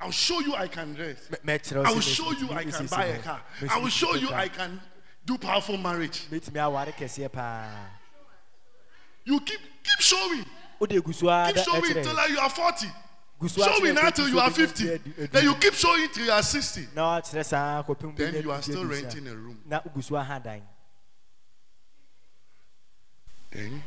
I'll 0.00 0.10
show 0.10 0.40
you 0.40 0.54
I 0.56 0.66
can 0.66 0.94
dress. 0.94 1.28
Mɛ- 1.30 1.42
mɛkyerɛ 1.44 1.76
wo 1.76 1.82
I 1.82 1.84
sɛ 1.84 1.88
will 1.90 1.96
mesi- 2.00 2.14
show 2.14 2.30
you 2.32 2.50
I 2.50 2.64
mesi- 2.64 2.72
can 2.76 2.86
mesi 2.86 2.90
buy 2.90 3.04
a 3.04 3.16
mo. 3.16 3.22
car. 3.22 3.40
Mesi- 3.60 3.70
I 3.72 3.76
will 3.78 3.84
mesi 3.86 3.90
show 3.92 4.06
mo 4.12 4.14
you 4.18 4.28
car. 4.28 4.38
I 4.38 4.48
can 4.48 4.80
do 5.24 5.38
powerful 5.38 5.76
marriage. 5.76 6.26
mɛtumi 6.30 6.64
aware 6.66 6.86
kɛseɛ 6.98 7.30
paa 7.30 7.68
You 9.24 9.38
keep 9.40 9.60
keep 9.84 10.00
showing. 10.00 10.44
wode 10.80 11.04
gu 11.04 11.12
so 11.12 11.28
ara 11.28 11.52
Keep 11.52 11.56
dɛ 11.62 11.64
showing 11.64 11.82
till 11.82 11.94
ɛkyerɛ 12.02 12.14
like 12.16 12.30
you 12.30 12.38
are 12.40 12.50
40. 12.50 12.86
Gu 13.42 13.48
Show 13.48 13.80
me 13.80 13.90
akyerɛ 13.90 13.94
now 13.94 14.10
till 14.10 14.28
you 14.28 14.38
are 14.40 14.50
50. 14.50 14.84
adu- 14.84 14.98
adu- 15.14 15.30
Then 15.30 15.44
you 15.44 15.54
keep 15.56 15.74
showing 15.74 16.08
till 16.10 16.24
you 16.26 16.32
are 16.32 16.42
60. 16.42 16.88
na 16.94 17.20
wakyerɛ 17.20 17.44
saa 17.44 17.82
kɔpem 17.82 18.16
Then 18.16 18.34
you 18.42 18.50
are 18.52 18.62
still 18.62 18.84
renting 18.86 19.26
a 19.28 19.34
room. 19.34 19.60
na 19.66 19.80
gu 19.80 20.00
so 20.02 20.16
aha 20.16 20.38
dan 20.38 20.62
Then 23.50 23.82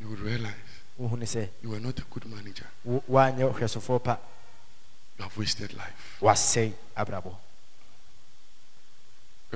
you 0.00 0.08
would 0.08 0.20
realize 0.20 0.54
wohu 0.98 1.16
ne 1.18 1.24
sɛ 1.26 1.48
you 1.62 1.70
were 1.70 1.80
not 1.80 1.98
a 1.98 2.02
good 2.10 2.26
manager. 2.26 2.66
wo- 2.84 3.02
woanyɛ 3.08 3.52
hwɛsofoɔ 3.54 4.02
pa 4.02 4.18
You 5.18 5.22
have 5.24 5.36
wasted 5.38 5.72
life. 5.72 6.18
Well, 6.20 6.34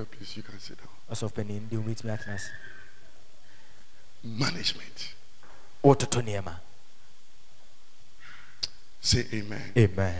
please, 0.06 0.36
you 0.36 0.42
can 0.42 0.58
sit 0.58 0.78
down. 0.78 0.88
ɔsɔfopanin 1.10 1.68
de 1.68 1.76
wobɛtumi 1.76 2.10
atena 2.16 2.34
ase 2.34 2.50
Management. 4.22 5.14
Say 9.00 9.26
amen. 9.32 9.62
amen 9.76 10.14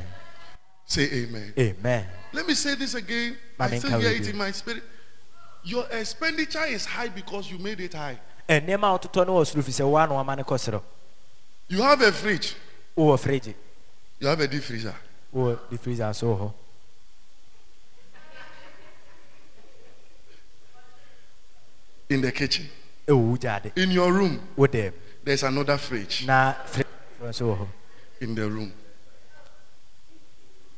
Say 0.87 1.03
amen. 1.25 1.53
amen 1.59 2.07
Let 2.33 2.47
me 2.47 2.55
say 2.55 2.75
this 2.75 2.95
again. 2.95 3.37
I 3.59 3.79
still 3.79 4.01
hear 4.01 4.11
it 4.11 4.27
in 4.29 4.37
my 4.37 4.51
spirit. 4.53 4.83
Your 5.65 5.87
expenditure 5.91 6.65
is 6.65 6.87
high 6.87 7.09
because 7.09 7.51
you 7.51 7.59
made 7.59 7.81
it 7.81 7.93
high. 7.95 8.19
nneɛma 8.49 8.95
a 8.95 8.99
wototɔ 8.99 9.27
no 9.27 9.35
wɔ 9.37 9.45
soro 9.47 9.63
fi 9.63 9.71
sɛ 9.71 9.87
woa 9.89 10.07
na 10.07 10.15
wama 10.15 10.37
no 10.37 10.43
kɔ 10.45 10.59
soro 10.59 10.83
You 11.69 11.83
have 11.83 12.01
a 12.01 12.11
fridge. 12.13 12.55
wowɔ 12.97 13.19
fridge. 13.21 13.55
You 14.19 14.27
have 14.27 14.41
a 14.41 14.49
deep 14.49 14.63
freezer. 14.63 14.95
wowɔ 15.35 15.59
de 15.71 15.79
freezer 15.79 16.13
so 16.15 16.55
In 22.09 22.21
the 22.23 22.33
kitchen. 22.33 22.69
ɛwɔ 23.07 23.17
wo 23.31 23.37
gyade 23.37 23.73
In 23.77 23.91
your 23.91 24.13
room, 24.13 24.41
there's 25.23 25.43
another 25.45 25.77
fridge. 25.79 26.27
na 26.27 26.55
fridge 26.65 26.87
nso 27.23 27.43
wɔ 27.55 27.59
hɔ 27.59 27.69
In 28.21 28.35
the 28.35 28.49
room. 28.51 28.73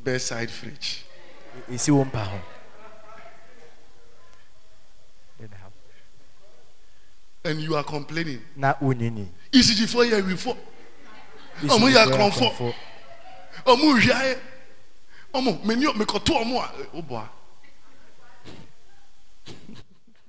Bedside 0.04 0.50
fridge. 0.50 1.04
ɛsi 1.70 1.90
wo 1.90 2.04
mpa 2.04 2.24
ho 2.24 2.40
In 5.40 5.48
the 5.48 5.56
house. 5.56 5.72
and 7.44 7.60
you 7.60 7.74
are 7.76 7.84
complaining. 7.84 8.40
na 8.56 8.74
wonyini 8.80 9.28
ECG 9.52 9.86
four 9.88 10.04
year 10.04 10.22
before. 10.22 10.56
Ọmọ 11.62 11.88
yẹ 11.90 12.06
akọ̀nfọ̀. 12.06 12.74
Ọmọ 13.64 13.84
òhìá 13.94 14.22
yẹ. 14.24 14.38
Ọmọ 15.34 15.64
mi 15.64 15.74
ní 15.74 15.86
mi 15.98 16.04
kò 16.04 16.18
tó 16.18 16.34
ọmọ 16.42 16.60
a 16.62 16.72
ó 16.96 17.02
bọ̀ 17.02 17.22
a. 17.24 17.28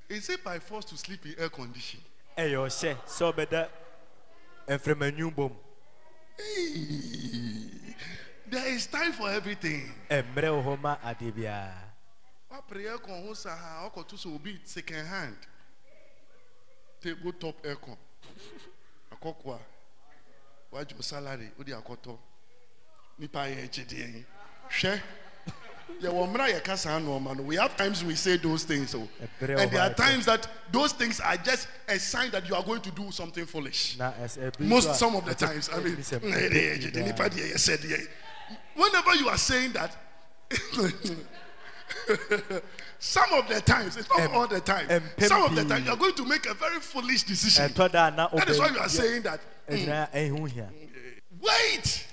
Is 0.09 0.29
it 0.29 0.43
by 0.43 0.59
force 0.59 0.85
to 0.85 0.97
sleep 0.97 1.25
in 1.25 1.35
air 1.39 1.49
condition? 1.49 1.99
ɛyɛ 2.37 2.57
ɔhyɛ 2.57 2.97
sɛ 3.07 3.33
ɔbɛda 3.33 3.69
mframamu 4.67 5.35
bom 5.35 5.51
There 8.47 8.67
is 8.67 8.87
time 8.87 9.13
for 9.13 9.29
everything. 9.29 9.91
mmerɛ 10.09 10.49
wɔ 10.49 10.63
hɔ 10.63 10.79
ma 10.81 10.97
adeɛ 11.03 11.31
biara 11.31 11.93
wapere 12.49 12.85
aircon 12.89 13.25
ho 13.25 13.33
saa 13.33 13.55
ha 13.55 13.89
ɔkɔto 13.89 14.15
sɛ 14.17 14.35
obi 14.35 14.59
second 14.63 15.05
hand. 15.05 15.37
Table 17.01 17.33
top 17.33 17.61
aircon. 17.63 17.97
Akɔkɔ 19.11 19.53
a 19.53 19.59
wagye 20.75 20.97
o 20.97 21.01
salary 21.01 21.51
wode 21.57 21.69
akɔtɔ 21.69 22.17
nipa 23.17 23.39
yɛ 23.47 23.63
agyedeɛ 23.65 24.13
yi 24.15 24.25
hwɛ 24.69 25.01
we 27.45 27.55
have 27.55 27.75
times 27.77 28.03
we 28.03 28.15
say 28.15 28.37
those 28.37 28.63
things 28.63 28.93
oh. 28.95 29.01
o 29.01 29.07
Ɛbrɛ 29.45 29.59
and 29.59 29.71
there 29.71 29.81
are 29.81 29.93
times 29.93 30.25
that 30.25 30.47
those 30.71 30.91
things 30.93 31.19
are 31.19 31.37
just 31.37 31.67
a 31.87 31.97
sign 31.99 32.31
that 32.31 32.47
you 32.47 32.55
are 32.55 32.63
going 32.63 32.81
to 32.81 32.91
do 32.91 33.11
something 33.11 33.45
foolish. 33.45 33.97
Na 33.97 34.11
ɛs- 34.13 34.37
ɛbi 34.37 34.59
most 34.61 34.95
some 34.95 35.15
of 35.15 35.25
the 35.25 35.35
times 35.35 35.69
i 35.73 35.79
mean 35.79 35.95
ɛbi 35.95 36.19
sɛ- 36.19 36.23
"Na 36.23 36.35
yɛde 36.35 36.53
yɛ 36.53 36.77
agyedeɛ 36.77 37.05
nipa 37.05 37.29
deɛ 37.29 37.53
yɛsɛ 37.53 37.77
deɛ 37.77 38.07
whenever 38.75 39.15
you 39.15 39.29
are 39.29 39.37
saying 39.37 39.71
that 39.73 39.95
some 42.99 43.31
of 43.33 43.47
the 43.47 43.61
times 43.61 43.97
it's 43.97 44.09
not 44.09 44.31
all 44.31 44.47
the 44.47 44.59
time. 44.61 44.87
some 45.19 45.43
of 45.43 45.55
the 45.55 45.63
time 45.65 45.83
you 45.85 45.91
are 45.91 45.97
going 45.97 46.13
to 46.15 46.25
make 46.25 46.45
a 46.47 46.53
very 46.53 46.79
foolish 46.79 47.23
decision. 47.23 47.69
Ɛtɔ 47.69 47.91
da 47.91 48.07
a 48.07 48.11
na 48.11 48.27
that 48.29 48.49
is 48.49 48.59
why 48.59 48.69
you 48.69 48.79
are 48.79 48.89
saying 48.89 49.21
that 49.23 49.39
ɛgyina 49.69 50.09
hmm. 50.09 50.45
wait! 51.41 52.07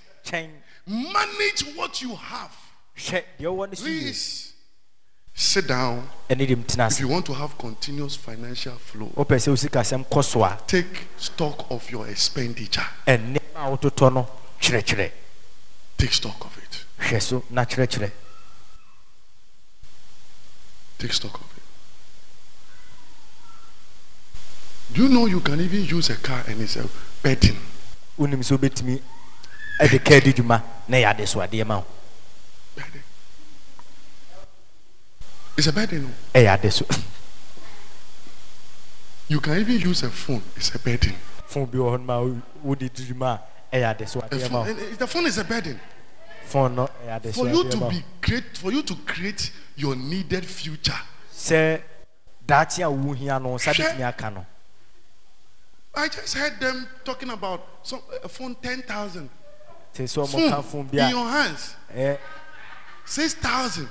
Manage 0.87 1.63
what 1.77 2.01
you 2.03 2.15
have 2.15 2.57
hwɛ 3.01 3.25
deɛ 3.39 3.47
ɔwɔ 3.47 3.69
no 3.69 3.75
so 3.75 3.83
please 3.85 4.53
sit 5.35 5.67
down. 5.67 6.09
If 6.29 7.01
you 7.01 7.09
want 7.09 7.27
to 7.27 7.35
have 7.35 7.57
continuous 7.57 8.17
financial 8.17 8.75
flow 8.77 9.09
wopɛ 9.17 9.37
sɛ 9.39 9.53
wosikasɛm 9.53 10.05
kɔ 10.09 10.25
so 10.25 10.45
a 10.45 10.59
take 10.67 11.09
stock 11.17 11.67
of 11.71 11.91
your 11.91 12.07
expenditure. 12.09 12.87
Ɛnneɛma 13.07 13.57
a 13.57 13.77
wototɔ 13.77 14.13
no 14.13 14.29
kyerɛkyerɛ 14.61 15.11
take 15.97 16.13
stock 16.13 16.45
of 16.45 16.59
it. 16.59 16.85
Take 20.99 21.13
stock 21.13 21.35
of 21.35 21.43
it. 21.57 21.63
Do 24.93 25.03
you 25.05 25.09
know 25.09 25.27
you 25.27 25.41
can 25.41 25.61
even 25.61 25.85
use 25.87 26.11
a 26.11 26.17
car 26.17 26.45
and 26.47 26.61
it's 26.61 26.77
a 26.77 26.89
burden? 27.23 27.57
burden. 32.83 33.03
It's 35.57 35.67
a 35.67 35.73
burden. 35.73 36.03
No? 36.05 36.11
Hey, 36.33 36.71
you 39.29 39.41
can 39.41 39.59
even 39.59 39.79
use 39.79 40.03
a 40.03 40.11
phone. 40.11 40.43
It's 40.57 40.75
a 40.75 40.79
burden. 40.79 41.15
Phone 41.47 41.67
be 41.67 41.79
on 41.79 42.05
my 42.05 42.33
woody 42.63 42.89
dream. 42.89 43.21
Hey, 43.71 43.83
eh, 43.85 43.91
eh, 43.91 43.95
the 44.99 45.07
phone 45.07 45.27
is 45.27 45.39
a 45.39 45.45
burden. 45.45 45.79
Phone 46.45 46.75
not. 46.75 46.91
For 47.33 47.49
you 47.49 47.69
to 47.69 47.89
be 47.89 48.03
great, 48.21 48.57
for 48.59 48.73
you 48.73 48.83
to 48.83 48.95
create 49.07 49.53
your 49.77 49.95
needed 49.95 50.45
future. 50.45 50.99
Say 51.31 51.83
that's 52.45 52.79
ya 52.79 52.89
wuhia 52.91 53.41
no 53.41 53.57
sabi. 53.57 53.85
I 55.95 56.09
just 56.09 56.35
heard 56.35 56.59
them 56.61 56.89
talking 57.05 57.31
about 57.31 57.61
some 57.83 58.01
a 58.25 58.29
phone 58.29 58.57
ten 58.61 58.83
thousand. 58.83 59.31
Phone 59.93 60.89
in 60.93 61.11
your 61.11 61.27
hands. 61.29 61.77
Eh. 61.95 62.17
6,000. 63.11 63.89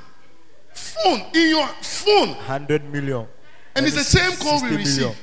Phone, 0.74 1.22
in 1.34 1.50
your 1.50 1.68
phone. 1.82 2.30
100 2.30 2.86
million. 2.86 3.28
And, 3.76 3.86
it's, 3.86 3.96
the 3.96 4.04
same 4.04 4.38
call 4.38 4.64
we 4.64 4.78
receive. 4.78 5.16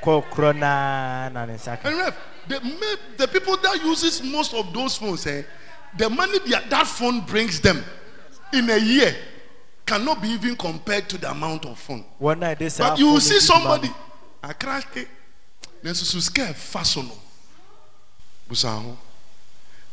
Call 0.00 0.22
and 1.84 1.98
ref, 1.98 2.16
the, 2.48 2.98
the 3.16 3.28
people 3.28 3.56
that 3.56 3.80
uses 3.84 4.22
most 4.22 4.54
of 4.54 4.72
those 4.72 4.96
phones, 4.96 5.26
eh, 5.26 5.42
the 5.98 6.08
money 6.08 6.38
that, 6.50 6.70
that 6.70 6.86
phone 6.86 7.20
brings 7.20 7.60
them 7.60 7.84
in 8.52 8.70
a 8.70 8.78
year 8.78 9.14
cannot 9.84 10.22
be 10.22 10.28
even 10.28 10.56
compared 10.56 11.08
to 11.08 11.18
the 11.18 11.30
amount 11.30 11.66
of 11.66 11.76
phone. 11.78 12.04
One 12.18 12.38
night 12.40 12.58
they 12.60 12.68
but 12.78 12.98
you 12.98 13.18
see 13.20 13.40
somebody, 13.40 13.90
I 14.42 14.52
crash 14.52 14.84
it. 14.94 15.08
Then 15.82 15.94
so 15.94 16.18
scare 16.20 16.54
on 16.96 17.10
Busaho. 18.48 18.96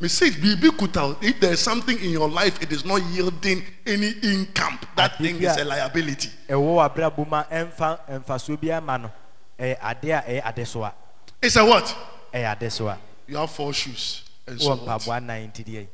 Me 0.01 0.07
say 0.07 0.29
bibi 0.29 0.69
kuta. 0.71 1.17
If 1.21 1.39
there 1.41 1.51
is 1.51 1.59
something 1.59 1.97
in 1.99 2.11
your 2.11 2.29
life, 2.29 2.61
it 2.61 2.71
is 2.71 2.85
not 2.85 3.01
yielding 3.11 3.63
any 3.85 4.11
income. 4.23 4.79
That 4.95 5.17
thing 5.17 5.35
is 5.41 5.57
a 5.57 5.65
liability. 5.65 6.29
ɛwɔ 6.47 6.95
w'abrabɔ 6.95 7.29
ma 7.29 7.43
ɛmfa 7.43 7.99
mfasoɔ 8.23 8.61
bi 8.61 8.69
ama 8.71 8.97
no 8.97 9.11
ɛyɛ 9.59 9.77
ade 9.81 10.09
a 10.11 10.21
ɛyɛ 10.21 10.45
ade 10.47 10.65
so 10.67 10.83
a 10.83 10.93
It's 11.41 11.55
a 11.57 11.65
what? 11.65 11.93
ɛyɛ 12.33 12.51
ade 12.61 12.71
so 12.71 12.87
a 12.87 12.97
You 13.27 13.35
have 13.37 13.51
four 13.51 13.73
shoes 13.73 14.23
and 14.47 14.59
so 14.61 14.69
wɔ 14.69 14.85
what? 14.87 15.01
mpaboa 15.01 15.21
nan 15.23 15.51
ti 15.51 15.63
deɛ 15.65 15.87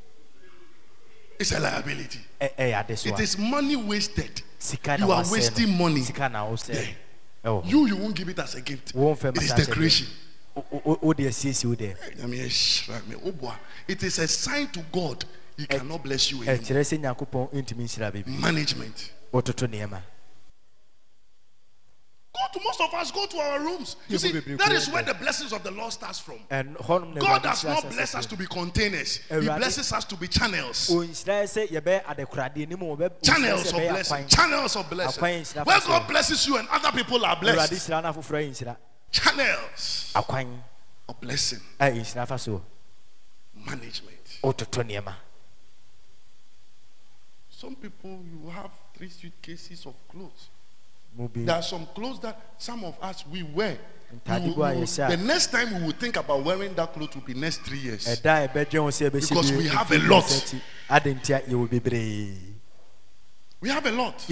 It's 1.39 1.51
a 1.51 1.59
liability. 1.59 2.19
ɛ- 2.39 2.55
ɛyɛ 2.59 2.79
ade 2.89 2.97
so 2.99 3.09
It 3.09 3.19
a 3.19 3.23
is 3.23 3.37
money 3.39 3.75
wasted. 3.75 4.41
sika 4.59 4.97
na 4.99 5.05
You 5.07 5.11
are 5.13 5.23
wasɛe 5.23 5.31
wasting 5.31 5.71
no 5.71 5.83
money. 5.83 6.01
sika 6.03 6.29
na 6.29 6.45
wosɛ 6.45 6.93
ɛwɔ 7.43 7.63
hɔ 7.63 7.65
You 7.65 7.87
you 7.87 7.95
won't 7.97 8.15
give 8.15 8.29
it 8.29 8.37
as 8.37 8.53
a 8.53 8.61
gift. 8.61 8.93
Won't 8.93 9.19
fɛ 9.19 9.35
It 9.35 9.41
is 9.41 9.49
mata 9.49 9.61
sɛ 9.63 9.65
decoration. 9.65 10.07
It 13.87 14.03
is 14.03 14.19
a 14.19 14.27
sign 14.27 14.67
to 14.67 14.79
God. 14.91 15.25
He 15.57 15.65
cannot 15.67 16.03
bless 16.03 16.31
you 16.31 16.43
anymore. 16.43 17.17
Management. 18.27 19.11
Go 22.35 22.41
to 22.53 22.59
most 22.65 22.81
of 22.81 22.93
us. 22.93 23.11
Go 23.11 23.25
to 23.25 23.37
our 23.37 23.59
rooms. 23.61 23.95
You 24.09 24.17
see, 24.17 24.31
that 24.33 24.71
is 24.73 24.89
where 24.89 25.03
the 25.03 25.13
blessings 25.13 25.53
of 25.53 25.63
the 25.63 25.71
Lord 25.71 25.93
starts 25.93 26.19
from. 26.19 26.39
God 26.49 27.41
does 27.43 27.63
not 27.63 27.89
bless 27.89 28.13
us 28.15 28.25
to 28.25 28.35
be 28.35 28.45
containers. 28.45 29.21
He 29.29 29.39
blesses 29.47 29.93
us 29.93 30.03
to 30.05 30.17
be 30.17 30.27
channels. 30.27 30.87
Channels 30.89 31.25
of 33.73 33.77
blessing. 33.77 34.27
Channels 34.27 34.75
of 34.75 34.89
blessing. 34.89 35.45
Where 35.63 35.79
God 35.79 36.07
blesses 36.09 36.45
you 36.47 36.57
and 36.57 36.67
other 36.69 36.91
people 36.91 37.25
are 37.25 37.37
blessed. 37.39 37.89
Channels 39.11 40.11
akwan 40.15 40.61
of 41.07 41.19
blessing. 41.21 41.59
a 41.79 41.85
nhyira 41.91 42.27
fa 42.27 42.37
so 42.37 42.61
Management. 43.65 44.39
wototo 44.43 44.83
nneɛma 44.83 45.13
Some 47.49 47.75
people 47.75 48.19
you 48.31 48.49
have 48.49 48.69
three 48.97 49.09
suitcases 49.09 49.85
of 49.85 49.93
clothes. 50.09 50.49
mu 51.17 51.27
bi 51.29 51.45
There 51.45 51.55
are 51.55 51.63
some 51.63 51.85
clothes 51.95 52.19
that 52.21 52.39
some 52.57 52.83
of 52.83 52.97
us 53.01 53.25
we 53.27 53.43
wear. 53.43 53.77
We 54.11 54.19
will- 54.49 54.55
we 54.75 54.81
will- 54.81 54.85
the 54.85 55.17
next 55.17 55.47
time 55.51 55.73
we 55.73 55.81
will 55.85 55.93
think 55.97 56.15
about 56.17 56.43
wearing 56.43 56.75
that 56.75 56.93
clothes 56.93 57.15
will 57.15 57.23
be 57.23 57.33
next 57.33 57.61
three 57.61 57.79
years. 57.79 58.05
Because 58.21 59.51
we 59.51 59.67
have 59.67 59.91
a 59.91 59.97
lot. 59.99 60.55
We 63.61 63.69
have 63.69 63.85
a 63.85 63.91
lot. 63.91 64.25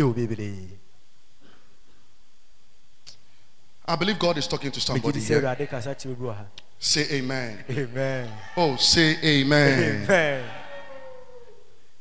I 3.86 3.96
believe 3.96 4.18
God 4.18 4.38
is 4.38 4.48
talking 4.48 4.72
to 4.72 4.80
somebody 4.80 5.20
here. 5.20 5.42
awurade 5.42 5.70
kasa 5.70 5.94
kyerɛ 5.96 6.16
bi 6.18 6.26
wɔ 6.26 6.36
ha 6.36 6.46
Say 6.80 7.08
amen. 7.18 7.64
amen 7.70 8.30
Oh, 8.58 8.76
say 8.78 9.18
amen. 9.24 10.04
amen 10.06 10.50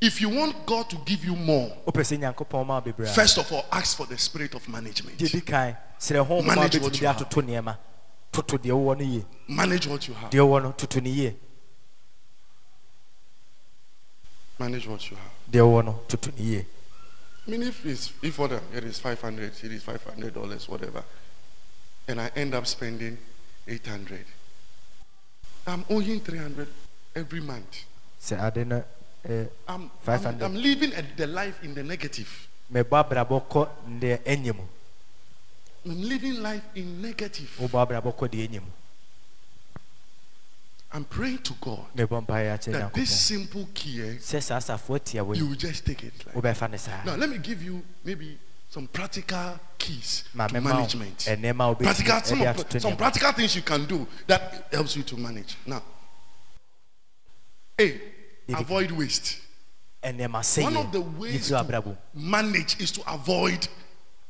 If 0.00 0.20
you 0.20 0.28
want 0.30 0.66
God 0.66 0.90
to 0.90 0.96
give 1.04 1.24
you 1.24 1.36
more, 1.36 1.70
wopɛ 1.86 2.02
sɛ 2.02 2.18
nyankopɔn 2.18 2.66
ma 2.66 2.78
wo 2.78 2.80
bebree 2.92 3.08
a 3.08 3.12
first 3.12 3.38
of 3.38 3.52
all, 3.52 3.64
ask 3.70 3.96
for 3.96 4.06
the 4.06 4.18
spirit 4.18 4.54
of 4.54 4.68
management. 4.68 5.18
gye 5.18 5.26
di 5.28 5.40
kan 5.40 5.76
serɛ 5.98 6.44
Manage 6.44 6.80
what 6.80 7.00
you 7.00 7.06
have. 7.06 7.16
atoto 7.16 7.42
nneɛma 7.42 7.76
toto 8.32 8.58
deɛ 8.58 8.70
wowɔ 8.72 8.98
no 8.98 9.04
yie 9.04 9.24
Manage 9.48 9.86
what 9.88 10.06
you 10.08 10.14
have. 10.14 10.30
deɛ 10.30 10.38
wowɔ 10.40 10.62
no 10.62 10.72
toto 10.72 11.00
no 11.00 11.10
yie 11.10 11.34
Manage 14.58 14.86
what 14.86 15.10
you 15.10 15.16
have. 15.16 15.32
deɛ 15.50 15.60
wowɔ 15.62 15.84
no 15.84 16.00
toto 16.08 16.30
no 16.30 16.36
yie 16.44 16.64
I 17.46 17.50
mean, 17.50 17.62
if 17.64 17.84
it's 17.84 18.12
if 18.22 18.38
what 18.38 18.52
it 18.52 18.84
is 18.84 19.00
five 19.00 19.20
hundred, 19.20 19.50
it 19.64 19.72
is 19.72 19.82
five 19.82 20.00
hundred 20.04 20.32
dollars, 20.32 20.68
whatever, 20.68 21.02
and 22.08 22.20
I 22.20 22.30
end 22.34 22.54
up 22.54 22.66
spending 22.66 23.18
eight 23.68 23.86
hundred, 23.86 24.24
I'm 25.66 25.84
owing 25.90 26.20
three 26.20 26.38
hundred 26.38 26.68
every 27.14 27.40
month. 27.40 27.84
sɛ 28.20 28.38
ade 28.46 28.64
no 28.66 28.84
eh, 29.28 29.44
I'm, 29.68 29.82
I'm, 29.82 29.90
500. 30.02 30.44
I'm 30.44 30.54
living 30.54 30.92
a, 30.94 31.02
the 31.16 31.26
life 31.26 31.62
in 31.62 31.74
the 31.74 31.82
negative. 31.82 32.48
mebɔ 32.72 33.04
abrabɔ 33.04 33.48
kɔ 33.48 33.68
deɛ 34.00 34.18
ɛnyɛ 34.24 34.54
mu 34.56 34.62
I'm 35.84 36.00
living 36.02 36.42
life 36.42 36.62
in 36.74 37.02
negative. 37.02 37.50
wobɔ 37.60 37.86
abrabɔ 37.86 38.14
kɔ 38.16 38.28
deɛ 38.28 38.48
ɛnyɛ 38.48 38.60
mu 38.60 38.70
I'm 40.94 41.04
praying 41.04 41.38
to 41.38 41.54
God 41.60 41.86
mebɔ 41.96 42.26
mpaeɛ 42.26 42.54
akyerɛ 42.58 42.72
that 42.72 42.94
this 42.94 43.10
simple 43.20 43.68
key, 43.74 43.98
sɛ 44.18 44.42
saa 44.42 44.58
asafoɔ 44.58 45.04
tia 45.04 45.22
you 45.34 45.46
will 45.48 45.54
just 45.54 45.84
take 45.86 46.04
it. 46.04 46.14
Like, 46.26 46.34
wobɛfa 46.36 46.70
ne 46.70 46.76
saa 46.78 47.02
now, 47.04 47.16
let 47.16 47.28
me 47.30 47.38
give 47.38 47.62
you 47.62 47.82
maybe 48.04 48.38
some 48.72 48.86
practical 48.86 49.60
keys 49.76 50.24
maame 50.34 50.48
to 50.54 50.60
management. 50.62 51.28
Eh, 51.28 51.36
nneɛma 51.36 51.78
Practical, 51.78 52.16
eh, 52.16 52.22
some, 52.22 52.40
of- 52.42 52.80
some 52.80 52.96
practical 52.96 53.32
things 53.32 53.54
you 53.54 53.60
can 53.60 53.84
do 53.84 54.06
that 54.26 54.66
helps 54.72 54.96
you 54.96 55.02
to 55.02 55.16
manage. 55.18 55.56
Now, 55.66 55.82
A, 57.78 58.00
avoid 58.54 58.90
waste. 58.92 59.40
Eh, 60.02 60.12
One 60.62 60.76
of 60.78 60.90
the 60.90 61.00
ways 61.02 61.48
to 61.48 61.96
manage 62.14 62.80
is 62.80 62.90
to 62.92 63.02
avoid 63.12 63.68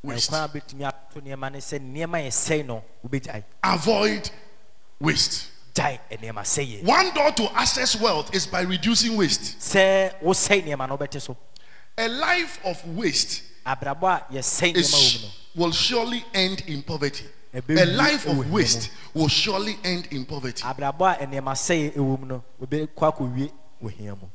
waste. 0.02 0.30
ɛkwan 0.32 0.44
a 0.44 0.48
bɛtumi 0.58 0.86
ato 0.88 1.20
nneɛma 1.20 1.52
ne 1.52 1.58
sɛ 1.58 1.78
nneɛma 1.78 2.18
yɛ 2.26 2.30
sɛe 2.30 2.66
no 2.66 2.82
wobɛgyae 3.06 3.44
Avoid 3.62 4.28
waste. 5.00 5.46
gyae 5.72 6.00
nneɛma 6.10 6.42
sɛyɛ 6.42 6.82
One 6.82 7.14
door 7.14 7.30
to 7.30 7.44
access 7.56 7.94
wealth 7.94 8.34
is 8.34 8.46
by 8.48 8.62
reducing 8.62 9.16
waste. 9.16 9.56
sɛ 9.60 10.20
wosɛe 10.20 10.64
nneɛma 10.64 10.88
no 10.88 10.98
wobɛte 10.98 11.20
so 11.22 11.36
A 11.96 12.08
life 12.08 12.58
of 12.64 12.84
waste 12.96 13.42
abrabɔ 13.66 14.04
a 14.08 14.32
yɛsɛe 14.34 14.72
nneɛma 14.72 14.74
wɔ 14.74 14.78
is, 14.78 15.26
will 15.54 15.72
surely 15.72 16.24
end 16.34 16.62
in 16.66 16.82
poverty. 16.82 17.24
A 17.54 17.84
life 17.84 18.26
of 18.26 18.50
waste 18.50 18.90
will 19.12 19.28
surely 19.28 19.76
end 19.84 20.08
in 20.10 20.24
poverty. 20.24 20.62
no 20.64 20.70
abrabɔ 20.72 21.20
a 21.22 21.26
nneɛma 21.26 21.52
sɛe 21.54 21.92
ɛwɔ 21.94 22.20
mu 22.20 22.26
no 22.26 22.44
wobɛkɔ 22.60 22.88
akɔwie 22.96 23.50
wɔ 23.82 23.90
hia 23.90 24.14
mu 24.14 24.28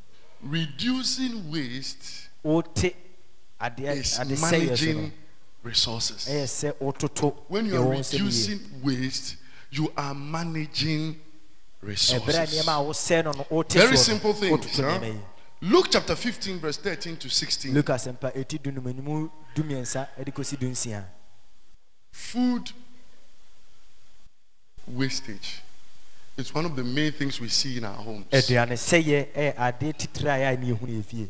Reducing 0.43 1.51
waste 1.51 2.29
is 2.43 2.93
ade 3.59 3.83
sɛeɛ 3.83 4.05
so 4.05 4.23
managing 4.51 5.11
resources. 5.63 6.27
ɛyɛ 6.29 6.43
sɛ 6.43 6.73
wototo 6.79 7.35
When 7.47 7.65
you 7.65 7.75
are 7.81 7.85
wɔn 7.85 7.99
nsam 7.99 8.13
yie. 8.13 8.19
reducing 8.19 8.59
waste, 8.83 9.35
you 9.71 9.91
are 9.97 10.13
managing 10.13 11.19
resources. 11.81 12.35
nneɛma 12.35 12.79
a 12.79 12.83
wosɛe 12.93 13.23
no 13.25 13.31
no 13.31 13.45
wote 13.49 13.73
Very 13.73 13.97
simple 13.97 14.33
things. 14.33 14.77
huh? 14.77 14.99
Luke 15.61 15.87
chapter 15.89 16.15
15, 16.15 16.59
verse 16.59 16.77
13 16.77 17.17
to 17.17 17.29
16. 17.29 17.73
lukas 17.73 18.07
mpa 18.07 18.29
ɛti 18.31 18.59
dunum 18.61 18.87
animu 18.87 19.29
dumiɛnsa 19.55 20.07
ɛde 20.19 20.59
dunsia 20.59 21.03
Food 22.11 22.71
wastage. 24.87 25.61
It's 26.37 26.53
one 26.53 26.65
of 26.65 26.75
the 26.75 26.83
main 26.83 27.11
things 27.11 27.41
we 27.41 27.47
see 27.49 27.77
in 27.77 27.85
our 27.85 27.95
homes. 27.95 28.25
aduane 28.31 28.73
sɛyɛ 28.77 29.33
ɛyɛ 29.33 29.55
adeɛ 29.55 29.93
titire 29.97 30.29
a 30.29 30.37
yɛa 30.55 30.59
ne 30.59 30.73
yɛhu 30.73 31.29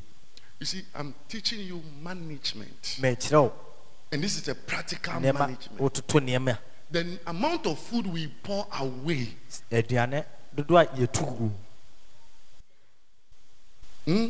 You 0.60 0.66
see, 0.66 0.84
I'm 0.96 1.14
teaching 1.30 1.60
you 1.60 1.82
management, 2.02 2.98
and 3.00 4.24
this 4.24 4.38
is 4.38 4.48
a 4.50 4.56
practical 4.56 5.20
management. 5.22 5.70
nneɛma 5.70 6.58
The 6.92 7.20
amount 7.28 7.66
of 7.68 7.80
food 7.80 8.08
we 8.08 8.28
pour 8.28 8.68
away 8.80 9.36
aduane 9.72 10.26
dodoɔ 10.54 10.82
a 10.82 10.86
yɛtu 10.98 11.38
gu 11.38 11.52
Hmm? 14.08 14.28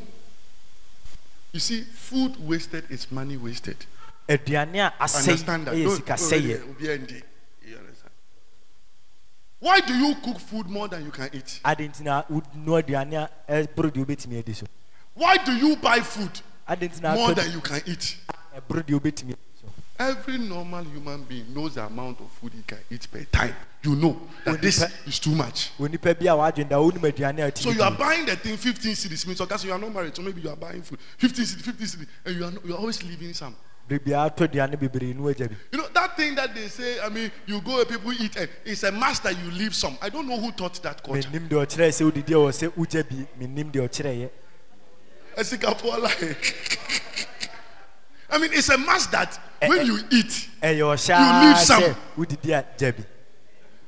You 1.54 1.60
see, 1.60 1.82
food 1.84 2.36
wasted 2.48 2.86
is 2.90 3.12
money 3.12 3.38
wasted. 3.38 3.78
aduane 4.28 4.76
a 4.80 4.94
asɛe 5.00 5.30
Understand 5.30 5.68
that? 5.68 5.72
Don't- 5.76 6.06
don't 6.06 6.18
sɛyɛ 6.18 6.60
really- 6.60 6.74
be 6.74 6.88
ND. 6.98 7.24
You 7.66 7.78
understand? 7.78 8.12
Why 9.60 9.80
do 9.82 9.94
you 9.94 10.16
cook 10.16 10.40
food 10.40 10.68
more 10.68 10.88
than 10.88 11.06
you 11.06 11.12
can 11.12 11.30
eat? 11.32 11.62
ade 11.64 11.88
nti 11.88 12.02
na 12.04 12.24
wonu 12.24 12.82
aduane 12.82 13.14
a 13.14 13.30
ɛboro 13.48 13.92
deɛ 13.92 14.04
wobɛtumi 14.06 14.40
adi 14.40 14.54
so 14.54 14.66
Why 15.14 15.38
do 15.38 15.54
you 15.56 15.76
buy 15.78 16.00
food 16.02 16.42
ade 16.68 16.82
nti 16.90 17.02
na 17.02 17.14
more 17.16 17.34
than 17.36 17.52
you 17.52 17.62
can 17.62 17.82
eat? 17.86 18.18
Every 20.00 20.38
normal 20.38 20.84
human 20.84 21.24
being 21.24 21.52
knows 21.54 21.74
the 21.76 21.86
amount 21.86 22.20
of 22.20 22.30
food 22.32 22.54
he 22.54 22.62
can 22.62 22.78
eat 22.92 23.08
per 23.12 23.24
time. 23.26 23.56
You 23.82 23.96
know 23.96 24.20
that 24.46 24.62
this 24.62 24.84
is 25.08 25.20
too 25.20 25.32
much. 25.32 25.72
So 25.78 25.86
you 25.88 27.82
are 27.82 27.92
buying 27.98 28.26
the 28.26 28.36
thing 28.36 28.58
15 28.58 28.96
cities 28.96 29.26
means 29.26 29.42
okay, 29.42 29.58
so 29.58 29.68
you 29.68 29.74
are 29.74 29.80
not 29.80 29.94
married, 29.94 30.16
so 30.16 30.22
maybe 30.22 30.42
you 30.42 30.50
are 30.50 30.56
buying 30.56 30.82
food 30.84 31.00
15 31.18 31.46
cities, 31.46 31.66
15 31.66 31.88
cities, 31.88 32.08
and 32.26 32.36
you 32.36 32.44
are 32.46 32.52
not, 32.52 32.66
you 32.66 32.74
are 32.74 32.78
always 32.80 33.02
leaving 33.04 33.34
some. 33.34 33.56
You 33.90 34.00
know 35.80 35.88
that 35.94 36.18
thing 36.18 36.36
that 36.36 36.54
they 36.54 36.68
say, 36.68 37.00
I 37.00 37.08
mean, 37.10 37.32
you 37.46 37.62
go 37.62 37.76
where 37.78 37.86
people 37.86 38.12
eat 38.14 38.36
and 38.36 38.50
it's 38.66 38.84
a 38.84 38.92
master, 38.92 39.32
you 39.32 39.50
leave 39.52 39.74
some. 39.74 39.98
I 40.02 40.10
don't 40.10 40.28
know 40.28 40.38
who 40.38 40.52
taught 40.52 40.82
that 40.84 41.02
culture. 41.02 41.30
I 48.30 48.38
mean, 48.40 48.52
it's 48.54 48.70
a 48.70 48.78
must 48.78 49.12
that 49.12 49.40
when 49.66 49.86
you 49.86 50.00
eat, 50.12 50.50
ɔhyɛ 50.62 51.18
You 51.20 51.48
leave 51.48 51.60
some. 51.60 51.96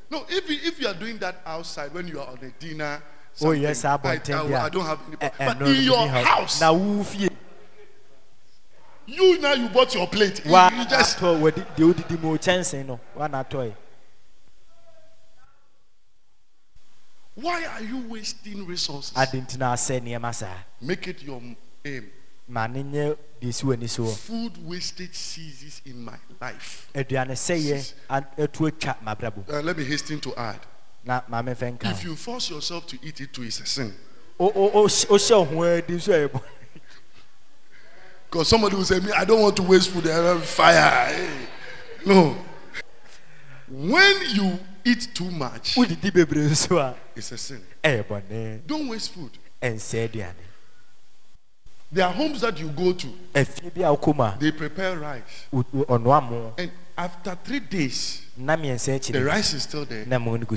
no, 0.10 0.26
if 0.30 0.50
you, 0.50 0.58
if 0.64 0.80
you 0.82 0.88
are 0.88 0.94
doing 0.94 1.18
that 1.20 1.42
outside 1.46 1.94
when 1.94 2.08
you 2.08 2.20
are 2.20 2.28
on 2.28 2.40
a 2.42 2.50
dinner, 2.60 3.02
oh 3.42 3.52
yes 3.52 3.86
I, 3.86 3.96
I, 3.96 4.14
a 4.16 4.64
I 4.64 4.70
don't 4.70 4.86
have 4.86 5.00
any 5.08 5.16
problem. 5.18 5.34
But 5.40 5.60
no, 5.60 5.66
in 5.68 5.82
your 5.84 6.08
house, 6.08 6.60
fie 7.04 7.30
you 9.08 9.40
now 9.40 9.54
you 9.54 9.68
bought 9.70 9.94
your 9.96 10.08
plate. 10.08 10.46
You, 10.46 10.52
you 10.52 10.86
just 10.88 11.18
kyɛnsee 11.18 12.86
no 12.86 13.00
atɔe 13.18 13.74
why 17.42 17.66
are 17.66 17.82
you 17.84 18.00
wasting 18.10 18.66
resources? 18.68 19.14
nti 19.42 19.58
na 19.58 19.74
asɛ 19.74 20.02
nneɛma 20.02 20.34
saa 20.34 20.58
Make 20.82 21.08
it 21.08 21.24
your 21.24 21.42
aim. 21.86 22.12
Ma 22.50 22.68
ne 22.68 22.84
nyɛ 22.84 23.16
deɛ 23.42 23.54
si 23.54 23.66
w'ani 23.66 23.86
soɔ 23.88 24.16
Food 24.18 24.58
wastage 24.66 25.14
ceases 25.16 25.82
in 25.86 26.04
my 26.04 26.18
life. 26.42 26.90
aduane 26.96 27.32
sɛyɛ 27.36 27.94
atu 28.10 28.68
atwa 28.72 28.96
mabrabɔ 29.04 29.48
Uh, 29.50 29.62
let 29.62 29.78
me 29.78 29.86
hasten 29.86 30.20
to 30.20 30.36
add. 30.36 30.60
na 31.06 31.22
maame 31.30 31.56
fɛ 31.56 31.78
nka 31.78 31.92
If 31.92 32.04
you 32.04 32.16
force 32.16 32.50
yourself 32.50 32.88
to 32.88 32.98
eat 33.04 33.22
it 33.22 33.32
too, 33.34 33.44
it's 33.44 33.60
a 33.62 33.66
sin. 33.66 33.94
O- 34.40 34.52
o- 34.56 34.70
wo 34.70 34.88
ho 35.46 35.64
adi 35.64 35.94
nso 35.94 36.14
a 36.14 36.28
ɛbɔ 36.30 36.42
Because 38.30 38.48
somebody 38.48 38.76
will 38.76 38.86
say, 38.86 39.00
Me, 39.00 39.12
I 39.12 39.26
don't 39.26 39.42
want 39.42 39.56
to 39.56 39.64
waste 39.64 39.90
food. 39.90 40.06
I 40.06 40.14
have 40.14 40.46
fire. 40.46 41.06
Hey. 41.16 41.48
No. 42.06 42.36
When 43.68 44.16
you 44.36 44.60
eat 44.86 45.08
too 45.14 45.30
much, 45.32 45.76
wodidi 45.76 46.12
bebree 46.12 46.48
nso 46.50 46.78
a 46.80 46.96
it's 47.16 47.32
a 47.32 47.38
sin. 47.38 47.62
ɛyɛ 47.84 48.04
bɔne 48.06 48.66
Don't 48.68 48.88
waste 48.88 49.12
food. 49.14 49.32
ɛnsɛ 49.62 50.10
aduane 50.10 50.34
There 51.92 52.06
are 52.06 52.14
homes 52.14 52.42
that 52.42 52.60
you 52.60 52.68
go 52.70 52.94
to, 52.94 53.08
afie 53.34 53.70
bi 53.74 53.82
a 53.82 53.90
wokɔ 53.96 54.16
mu 54.16 54.24
a 54.24 54.38
they 54.40 54.52
prepare 54.52 54.96
rice. 54.98 55.48
wo- 55.52 55.66
wo- 55.74 55.86
ɔnoa 55.86 56.54
And 56.60 56.72
after 56.96 57.36
three 57.44 57.60
days, 57.62 58.22
na 58.38 58.56
mmiɛnsa 58.56 58.96
akyi 59.00 59.12
the 59.14 59.24
rice 59.24 59.54
is 59.56 59.64
still 59.64 59.86
there. 59.86 60.06
na 60.06 60.20
mo 60.20 60.36
no 60.36 60.46
gu 60.46 60.56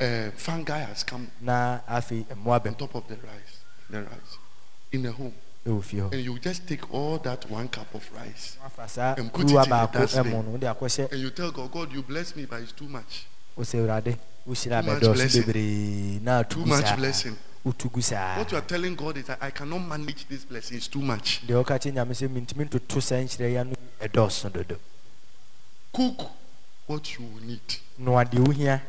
And 0.00 0.32
uh, 0.32 0.36
fungi 0.36 0.78
has 0.80 1.04
come 1.04 1.30
na 1.40 1.78
afei 1.88 2.24
mmoa 2.34 2.66
on 2.66 2.74
top 2.74 2.96
of 2.96 3.06
the 3.06 3.14
rice. 3.14 3.60
The 3.90 4.02
rice. 4.02 4.38
In 4.90 5.02
the 5.02 5.12
home. 5.12 5.34
ɛwɔ 5.64 5.82
fie 5.84 5.98
hɔ 5.98 6.12
And 6.12 6.24
you 6.24 6.36
just 6.40 6.66
take 6.66 6.92
all 6.92 7.18
that 7.18 7.48
one 7.48 7.68
cup 7.68 7.94
of 7.94 8.10
rice. 8.12 8.56
And 9.16 9.32
put 9.32 9.44
it 9.44 9.50
in 9.50 9.54
the 9.54 9.88
dustbin. 9.92 10.24
ɛmo 10.24 10.44
no 10.44 10.50
wode 10.50 10.62
akɔhyɛ 10.62 11.12
And 11.12 11.20
you 11.20 11.30
tell 11.30 11.52
God, 11.52 11.70
God, 11.70 11.92
you 11.92 12.02
bless 12.02 12.34
me, 12.34 12.44
but 12.46 12.60
it's 12.60 12.72
too 12.72 12.88
much. 12.88 13.26
wo 13.54 13.62
sɛ 13.62 13.78
awurade 13.86 14.18
wohyira 14.48 14.82
Too 14.82 14.90
much 14.90 15.14
blessing. 15.14 15.42
Too 16.48 16.66
much 16.66 16.96
blessing. 16.96 17.36
Wotu 17.64 17.88
gu 17.92 18.00
saa 18.02 18.38
What 18.38 18.50
you 18.52 18.58
are 18.58 18.66
telling 18.66 18.94
God 18.96 19.16
is 19.18 19.26
that 19.26 19.38
I 19.40 19.50
cannot 19.50 19.78
manage 19.80 20.26
this 20.28 20.44
blessing. 20.44 20.76
It's 20.76 20.88
too 20.88 21.00
much. 21.02 21.42
deɛ 21.46 21.62
wɔka 21.62 21.78
kyerɛ 21.78 21.92
nyame 21.94 22.12
sɛ 22.14 22.28
mentumi 22.28 22.64
ntoto 22.68 23.00
saa 23.02 23.16
nkyerɛ 23.16 23.52
ya 23.52 23.62
no 23.64 23.74
ɛdɔɔso 24.00 24.52
dodo 24.52 24.76
Cook 25.92 26.30
what 26.86 27.18
you 27.18 27.26
need. 27.42 27.60
noa 27.98 28.24
deɛ 28.24 28.44
wohia 28.46 28.80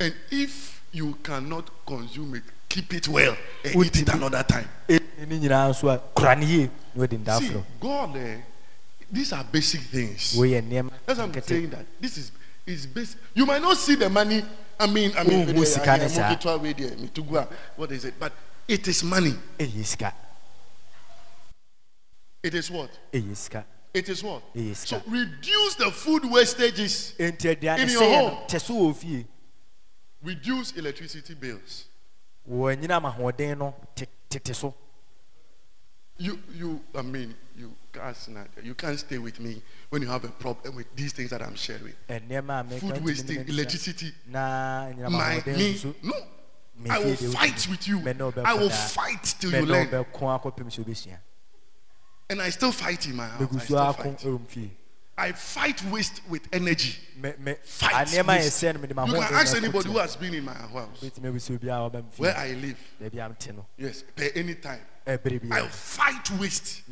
And 0.00 0.14
if 0.30 0.82
you 0.92 1.14
cannot 1.22 1.70
consume 1.86 2.36
it, 2.36 2.44
keep 2.68 2.92
it 2.94 3.08
well 3.08 3.36
and 3.64 3.84
eat 3.84 4.00
it 4.00 4.08
another 4.08 4.42
time. 4.42 4.68
ɛni 4.88 5.26
ne 5.28 5.38
nyinaa 5.38 5.70
nso 5.70 5.88
a 5.92 5.98
kora 6.14 6.36
ne 6.36 6.46
yie 6.46 6.70
na 6.94 7.04
wɔde 7.04 7.18
nda 7.18 7.38
See, 7.38 7.62
God, 7.80 8.16
eh, 8.16 8.36
these 9.10 9.32
are 9.32 9.44
basic 9.44 9.80
things. 9.82 10.34
woyɛ 10.36 10.62
nneɛma 10.62 10.90
That's 11.06 11.18
what 11.18 11.36
I'm 11.36 11.42
saying 11.42 11.70
that 11.70 11.86
this 12.00 12.18
is 12.18 12.32
is 12.66 12.86
basic. 12.86 13.18
You 13.34 13.46
might 13.46 13.62
not 13.62 13.76
see 13.78 13.94
the 13.94 14.10
money. 14.10 14.44
I 14.80 14.86
mean, 14.86 15.12
I 15.16 15.24
mean, 15.24 15.48
eh, 15.48 15.52
musika 15.54 15.94
eh, 15.94 15.98
ne 15.98 16.04
eh, 16.04 16.08
saa. 16.08 16.28
mokitwa 16.30 16.56
wey 16.62 16.72
there, 16.72 16.96
mitugua, 16.96 17.48
what 17.76 17.90
is 17.92 18.04
it? 18.04 18.14
But 18.18 18.32
it 18.68 18.86
is 18.86 19.02
money. 19.02 19.34
sika 19.84 20.12
It 22.42 22.54
is 22.54 22.70
what? 22.70 22.90
It 23.12 24.08
is 24.08 24.22
what? 24.22 24.42
So 24.74 25.02
reduce 25.08 25.74
the 25.76 25.90
food 25.90 26.22
wastages. 26.22 27.18
In 27.18 27.88
your 27.88 28.04
home. 28.04 28.38
kyɛ 28.46 28.60
so 28.60 28.74
wɔ 28.74 28.94
fie 28.96 29.26
Reduce 30.22 30.72
electricity 30.76 31.34
bills. 31.34 31.86
wɔanyina 32.48 33.00
amahoɔden 33.00 33.58
no 33.58 33.74
te- 33.94 34.06
tete 34.30 34.54
so 34.54 34.74
You, 36.18 36.38
you, 36.52 36.80
I 36.94 37.02
mean, 37.02 37.34
you 37.58 37.74
guys, 37.92 38.28
Nadia, 38.28 38.62
you 38.62 38.74
can't 38.74 38.98
stay 38.98 39.18
with 39.18 39.40
me 39.40 39.60
when 39.90 40.02
you 40.02 40.08
have 40.08 40.24
a 40.24 40.28
problem 40.28 40.76
with 40.76 40.86
these 40.94 41.12
things 41.12 41.30
that 41.30 41.42
I'm 41.42 41.54
sharing. 41.56 41.92
nneɛma 42.08 42.60
a 42.60 42.64
meka 42.64 42.80
Food 42.80 42.94
ntumi 42.94 43.00
ne 43.00 43.04
wasting, 43.06 43.36
me 43.38 43.44
nsa. 43.44 43.48
electricity, 43.48 44.12
na 44.28 44.86
anyina 44.86 45.10
my 45.10 45.40
amahoɔden 45.40 45.56
me. 45.56 45.74
nso 45.74 45.94
No, 46.02 46.14
me 46.78 46.90
I 46.90 46.98
will 46.98 47.16
fie 47.16 47.26
deɛ 47.26 47.32
fight 47.34 47.54
wotumi. 47.54 47.70
with 47.70 47.88
you. 47.88 48.00
Me 48.00 48.12
ne 48.12 48.24
wo 48.24 48.32
bɛko 48.32 48.44
I 48.44 48.54
will 48.54 48.68
daa. 48.68 48.74
fight 48.88 49.22
till 49.40 49.50
Me 49.50 49.58
you 49.58 49.66
ne 49.66 49.72
wo 49.72 49.78
learn. 49.78 49.88
bɛko 49.88 50.40
akɔpem 50.42 50.66
sɛ 50.70 50.84
wobɛsua 50.84 51.18
And 52.30 52.42
I 52.42 52.50
still 52.50 52.72
fight 52.72 53.06
in 53.06 53.16
my 53.16 53.26
house. 53.26 53.40
I 53.40 53.44
megu 53.44 53.52
so 53.54 53.64
still 53.64 53.78
ako 53.78 54.02
fight. 54.02 54.18
ɛwɔ 54.20 54.38
m 54.40 54.46
fie 54.46 54.70
I 55.20 55.32
fight 55.32 55.82
waste 55.86 56.20
with 56.28 56.42
energy. 56.52 56.94
me 57.16 57.32
me 57.40 57.54
Fight 57.64 58.06
anneɛma 58.06 58.36
yɛ 58.36 58.42
waste. 58.44 58.62
sɛ 58.64 58.74
no 58.74 58.80
mede 58.80 58.94
ma 58.94 59.04
You 59.06 59.14
ho 59.14 59.20
can 59.22 59.34
ask 59.34 59.56
anybody 59.56 59.88
who 59.90 59.98
has 59.98 60.14
been 60.14 60.34
in 60.34 60.44
my 60.44 60.52
house 60.54 61.00
bɛtumi 61.02 61.32
abusu 61.32 61.58
obiara 61.58 61.90
wɔbɛm 61.90 62.04
where 62.18 62.32
fie 62.34 62.38
I 62.40 62.52
live. 62.54 62.78
baabi 63.02 63.18
a 63.26 63.28
mte 63.34 63.54
no 63.56 63.66
Yes, 63.76 64.04
per 64.14 64.30
any 64.36 64.54
time. 64.54 64.80
I 65.08 65.68
fight 65.68 66.30
waste. 66.38 66.82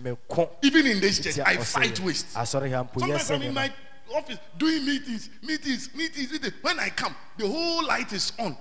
Even 0.63 0.87
in 0.87 1.01
this 1.01 1.21
church, 1.21 1.39
I 1.47 1.59
fight 1.59 2.01
waste. 2.01 2.31
Sometimes 2.33 3.31
I'm 3.31 3.43
in 3.43 3.53
my 3.55 3.71
office 4.15 4.39
doing 4.57 4.87
meetings, 4.87 5.29
meetings, 5.43 5.91
meetings, 5.95 6.33
meetings. 6.33 6.55
When 6.63 6.81
I 6.81 6.89
come, 6.89 7.15
the 7.37 7.47
whole 7.47 7.85
light 7.87 8.13
is 8.13 8.33
on. 8.39 8.57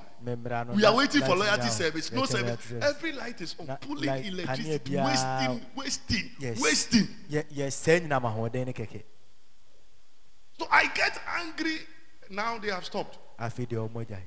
We 0.74 0.84
are 0.86 0.96
waiting 0.96 1.22
for 1.22 1.36
loyalty 1.36 1.70
service. 1.70 2.12
No 2.12 2.26
service. 2.26 2.74
Every 2.82 3.12
light 3.14 3.40
is 3.42 3.56
on. 3.60 3.68
Pulling 3.78 4.26
electricity, 4.26 4.98
wasting, 4.98 5.62
wasting, 5.76 6.32
Yes. 6.40 6.60
wasting. 6.62 7.08
So 10.58 10.68
I 10.72 10.88
get 10.88 11.20
angry. 11.38 11.78
Now 12.30 12.58
they 12.58 12.72
have 12.72 12.84
stopped. 12.86 13.20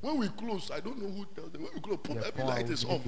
When 0.00 0.18
we 0.18 0.28
close, 0.28 0.70
I 0.70 0.80
don't 0.80 1.02
know 1.02 1.08
who 1.08 1.26
tells 1.34 1.50
them. 1.50 1.62
When 1.64 1.72
we 1.74 1.80
close, 1.80 1.98
put 2.02 2.16
every 2.18 2.44
light 2.44 2.70
is 2.70 2.84
off. 2.84 3.02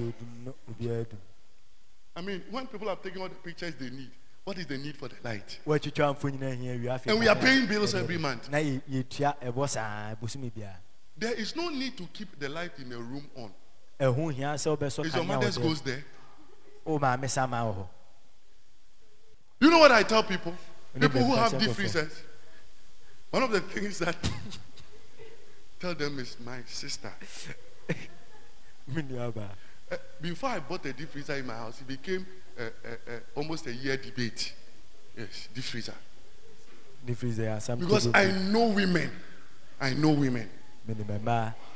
I 2.15 2.21
mean, 2.21 2.43
when 2.51 2.67
people 2.67 2.89
are 2.89 2.95
taking 2.97 3.21
all 3.21 3.29
the 3.29 3.35
pictures 3.35 3.73
they 3.75 3.89
need, 3.89 4.11
what 4.43 4.57
is 4.57 4.65
the 4.65 4.77
need 4.77 4.97
for 4.97 5.07
the 5.07 5.15
light? 5.23 5.59
woatwitwa 5.65 6.11
mfo 6.13 6.29
nyina 6.29 6.49
hia 6.53 6.73
wie 6.73 6.89
afei 6.89 7.11
And 7.11 7.19
we 7.19 7.27
are 7.29 7.39
paying 7.39 7.67
bills 7.67 7.93
every 7.95 8.17
month. 8.17 8.49
na 8.49 8.57
yɛ- 8.57 8.81
yɛtua 8.91 9.35
ɛbɔ 9.41 9.69
saa 9.69 10.15
bosome 10.15 10.51
biara 10.51 10.77
There 11.17 11.33
is 11.33 11.55
no 11.55 11.69
need 11.69 11.97
to 11.97 12.07
keep 12.13 12.39
the 12.39 12.49
light 12.49 12.79
in 12.79 12.91
a 12.91 12.97
room 12.97 13.29
on. 13.35 13.53
ɛho 13.99 14.33
hia 14.33 14.55
sɛ 14.55 14.77
wobɛsɔ 14.77 15.05
Is 15.05 15.15
your 15.15 15.23
wɔ 15.25 15.61
goes 15.61 15.81
there? 15.81 16.03
wo 16.85 16.99
maame 16.99 17.29
sa 17.29 17.47
ma 17.47 17.61
wɔ 17.63 17.75
hɔ 17.75 17.87
You 19.59 19.69
know 19.69 19.77
what 19.79 19.91
I 19.91 20.03
tell 20.03 20.23
people? 20.23 20.55
People 20.99 21.23
who 21.23 21.35
have 21.35 21.57
deep 21.59 21.71
freezers. 21.71 22.23
One 23.29 23.43
of 23.43 23.51
the 23.51 23.61
things 23.61 23.99
that 23.99 24.17
tell 25.79 25.93
them 25.93 26.19
is 26.19 26.35
my 26.39 26.63
sister. 26.65 27.13
Uh, 29.91 29.97
before 30.21 30.49
I 30.49 30.59
bought 30.59 30.85
a 30.85 30.93
deep 30.93 31.11
freezer 31.11 31.35
in 31.35 31.45
my 31.45 31.55
house, 31.55 31.81
it 31.81 31.87
became 31.87 32.25
uh, 32.57 32.63
uh, 32.63 32.67
uh, 32.89 33.19
almost 33.35 33.67
a 33.67 33.73
year 33.73 33.97
debate. 33.97 34.53
Yes, 35.17 35.49
deep 35.53 35.63
freezer. 35.63 35.95
ne 37.05 37.13
firi 37.15 37.31
sɛ 37.33 37.57
asɛm 37.57 37.79
Because 37.79 38.07
I 38.13 38.31
know 38.31 38.67
women. 38.67 39.11
I 39.79 39.93
know 39.93 40.11
women. 40.11 40.49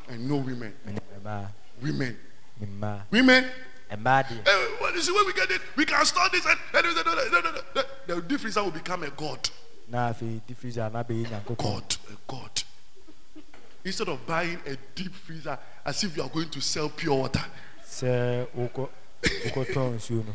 I 0.09 0.17
know 0.17 0.37
women. 0.37 0.73
Women. 1.81 2.17
Women. 3.11 3.45
eh, 4.45 4.67
what 4.79 4.95
is 4.95 5.07
it? 5.09 5.13
When 5.13 5.25
we 5.25 5.33
get 5.33 5.51
it, 5.51 5.61
we 5.75 5.85
can 5.85 6.05
start 6.05 6.31
this. 6.31 6.45
And, 6.45 6.59
and, 6.73 6.85
and, 6.85 6.97
and, 6.97 7.07
and, 7.07 7.45
and, 7.45 7.63
and, 7.75 7.85
the 8.07 8.21
deep 8.21 8.39
freezer 8.39 8.63
will 8.63 8.71
become 8.71 9.03
a 9.03 9.09
god. 9.09 9.49
na 9.87 10.11
afei 10.13 10.41
di 10.47 10.53
firi 10.53 10.73
sɛ 10.73 10.89
anabɛyɛ 10.91 11.27
nyankopɔn 11.29 11.57
God, 11.57 11.95
a 12.09 12.17
God. 12.27 12.63
Instead 13.83 14.09
of 14.09 14.25
buying 14.25 14.59
a 14.65 14.75
deep 14.95 15.13
freezer 15.13 15.57
as 15.85 16.03
if 16.03 16.17
you 16.17 16.23
are 16.23 16.29
going 16.29 16.49
to 16.49 16.61
sell 16.61 16.89
pure 16.89 17.15
water. 17.15 17.45
Sɛ 17.85 18.47
wokɔ 18.55 18.89
wokɔtɔn 19.45 19.95
nsuo 19.95 20.25
no 20.25 20.33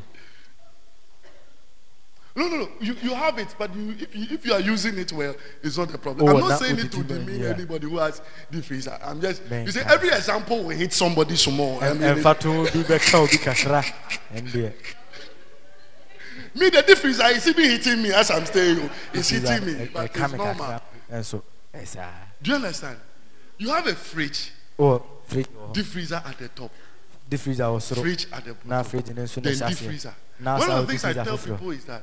No, 2.36 2.46
no, 2.48 2.57
no. 2.59 2.68
You, 2.80 2.94
you 3.03 3.12
have 3.12 3.38
it, 3.38 3.55
but 3.59 3.74
you, 3.74 3.90
if, 3.98 4.14
you, 4.14 4.26
if 4.30 4.46
you 4.46 4.53
are 4.53 4.61
using 4.61 4.96
it 4.98 5.12
well, 5.12 5.34
it's 5.62 5.76
not 5.76 5.92
a 5.92 5.98
problem. 5.98 6.28
Oh, 6.28 6.38
I'm 6.38 6.48
not 6.48 6.61
saying 6.61 6.78
it 6.78 6.92
to 6.92 7.03
demean 7.03 7.40
Yeah. 7.40 7.48
anybody 7.48 7.88
who 7.88 7.98
has 7.98 8.22
deep 8.51 8.64
freezer. 8.64 8.96
I'm 9.05 9.20
just, 9.20 9.51
Man, 9.51 9.66
you 9.66 9.72
see, 9.72 9.80
every 9.80 10.11
example 10.11 10.62
will 10.62 10.76
hit 10.76 10.92
somebody 10.92 11.34
small. 11.36 11.82
I 11.82 11.92
mean, 11.92 12.03
ɛndeɛ 12.03 12.22
me, 16.55 16.68
the 16.70 16.96
freezer 16.96 17.26
is 17.28 17.46
even 17.46 17.64
hitting 17.64 18.03
me 18.03 18.12
as 18.12 18.30
I'm 18.30 18.46
staying. 18.46 18.90
It's 19.12 19.28
hitting 19.28 19.66
me, 19.66 19.88
but 19.92 20.11
it's 20.16 20.32
me 20.32 20.38
normal. 20.38 20.66
kakra 20.66 20.80
ɛnso 21.12 21.42
ɛsaa 21.74 22.09
Do 22.42 22.51
you 22.51 22.57
understand? 22.57 22.96
You 23.59 23.68
have 23.70 23.86
a 23.86 23.94
fridge, 23.94 24.53
wɔ 24.78 25.03
fridge 25.26 25.46
deep 25.72 25.86
freezer 25.86 26.22
at 26.24 26.38
the 26.38 26.48
top, 26.48 26.70
di 27.31 27.37
freezer 27.37 27.64
wɔ 27.64 27.81
soro 27.81 28.03
fridge 28.03 28.26
at 28.33 28.45
the 28.45 28.51
na 28.64 28.83
bottom. 28.83 28.91
fridge 28.91 29.09
no 29.16 29.22
nso 29.22 29.37
ne 29.43 29.53
then 29.55 29.68
deep 29.68 29.78
hyɛ 29.78 29.87
freezer. 29.87 30.09
aseɛ 30.11 30.41
na 30.45 30.59
One 30.59 30.68
saa 30.68 30.78
of 30.81 30.87
the 30.87 30.93
di 30.93 30.99
things 30.99 31.05
I 31.05 31.12
freezer 31.12 31.24
tell 31.24 31.39
foforɔ 31.39 31.57
people 31.59 31.70
is 31.70 31.85
that 31.85 32.03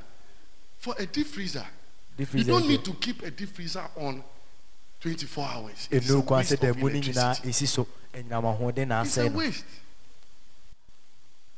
for 0.78 0.96
a 0.98 1.06
deep 1.06 1.28
freezer, 1.28 1.66
di 2.16 2.22
you 2.24 2.26
freezer 2.26 2.52
don't 2.52 2.64
deɛ 2.64 2.68
need 2.70 2.86
to 2.86 2.94
keep 2.94 3.24
a 3.24 3.32
deep 3.32 3.50
freezer 3.56 3.84
on 3.98 4.24
24 5.02 5.46
hours. 5.46 5.88
It's 5.92 6.10
a 6.10 6.14
ɛnu 6.14 6.26
kwan 6.26 6.40
waste 6.40 6.54
sɛ 6.54 6.60
da 6.62 6.70
of 6.70 6.78
mu 6.78 6.90
no 6.90 6.96
nyinaa 6.96 7.24
electricity. 7.44 7.66
ɛsi 7.66 7.68
so 7.68 7.88
ɛnyinam 8.14 8.44
ahoɔden 8.60 8.88
na 8.88 9.02
It's 9.04 9.18
a 9.18 9.22
asɛe 9.22 9.32
no 9.32 9.38
waste. 9.38 9.66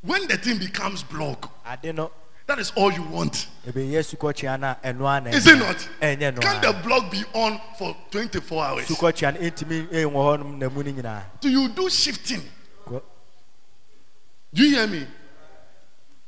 When 0.02 0.28
the 0.28 0.38
thing 0.38 0.58
becomes 0.58 1.04
block, 1.04 1.52
ade 1.66 1.94
no 1.96 2.12
that 2.48 2.58
is 2.58 2.72
all 2.76 2.92
you 2.92 3.04
want. 3.04 3.48
ɛbɛyɛ 3.68 4.00
sukɔkyea 4.16 4.60
no 4.60 4.68
a 4.70 4.78
ɛno 4.94 5.18
a 5.18 5.22
na 5.22 5.30
Is 5.30 5.46
ɛnyɛ- 5.46 5.54
it 5.54 5.60
not? 5.60 5.90
ɛnyɛ 6.02 6.36
no 6.36 6.42
Can 6.42 6.62
the 6.62 6.70
a 6.70 6.74
block 6.84 7.12
be 7.12 7.24
on 7.34 7.62
for 7.78 7.96
24 8.10 8.66
hours? 8.66 8.88
sukɔkyea 8.88 9.34
no 9.36 9.40
ɛntumi 9.40 9.88
ɛwɔ 9.90 10.12
hɔnom 10.14 10.58
na 10.58 10.70
mu 10.70 10.82
no 10.84 10.92
nyinaa 10.92 11.24
Do 11.42 11.50
you 11.50 11.68
do 11.70 11.90
shifting? 11.90 12.42
Do 14.54 14.64
you 14.64 14.76
hear 14.76 14.88
me? 14.88 15.06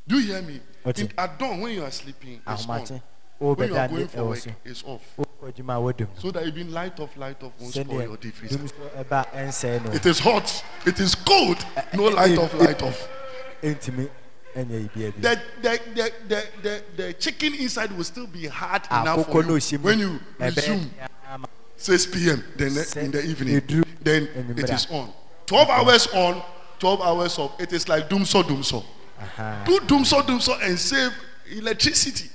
Do 0.07 0.19
you 0.19 0.33
hear 0.33 0.41
me? 0.41 0.59
In, 0.95 1.11
at 1.17 1.37
dawn 1.39 1.61
when 1.61 1.73
you 1.73 1.83
are 1.83 1.91
sleeping, 1.91 2.41
it's 2.47 2.67
on. 2.67 3.01
When 3.39 3.69
you 3.69 3.75
are 3.75 3.87
going 3.87 4.07
for 4.07 4.25
work, 4.25 4.39
it's 4.63 4.83
off. 4.83 5.01
So 6.19 6.31
that 6.31 6.45
even 6.45 6.71
light 6.71 6.99
off, 6.99 7.17
light 7.17 7.41
off 7.41 7.53
won't 7.59 7.73
spoil 7.73 8.01
your 8.01 8.17
no 9.81 9.91
It 9.91 10.05
is 10.05 10.19
hot. 10.19 10.63
It 10.85 10.99
is 10.99 11.15
cold. 11.15 11.57
No 11.93 12.03
light 12.03 12.37
off, 12.37 12.53
light 12.53 12.81
off. 12.83 13.07
ɛntumi 13.63 14.09
ɛnyɛ 14.55 14.89
ibia 14.89 15.11
bi 15.13 15.21
The, 15.21 15.41
the, 15.61 15.79
the, 15.95 16.11
the, 16.27 16.43
the, 16.63 16.83
the 16.97 17.13
chicken 17.13 17.53
inside 17.53 17.91
will 17.91 18.03
still 18.03 18.25
be 18.27 18.47
hard 18.47 18.81
enough 18.89 19.27
for 19.31 19.43
you 19.43 19.77
when 19.79 19.99
you 19.99 20.19
resume 20.39 20.89
ama 21.29 21.47
6 21.77 22.05
p.m. 22.07 22.43
Then 22.57 22.69
in 23.05 23.11
the 23.11 23.23
evening, 23.23 23.83
then 24.01 24.27
it 24.57 24.69
is 24.69 24.87
on. 24.91 25.13
12 25.45 25.69
hours 25.69 26.07
on, 26.13 26.41
12 26.81 26.99
hours 27.01 27.37
off. 27.37 27.61
It 27.61 27.71
is 27.73 27.87
like 27.87 28.09
doom 28.09 28.25
so 28.25 28.41
doom 28.41 28.63
so. 28.63 28.83
Do 29.65 29.79
doom 29.85 30.03
so 30.03 30.23
doom 30.23 30.41
so 30.41 30.57
and 30.59 30.77
save 30.79 31.13
electricity. 31.51 32.29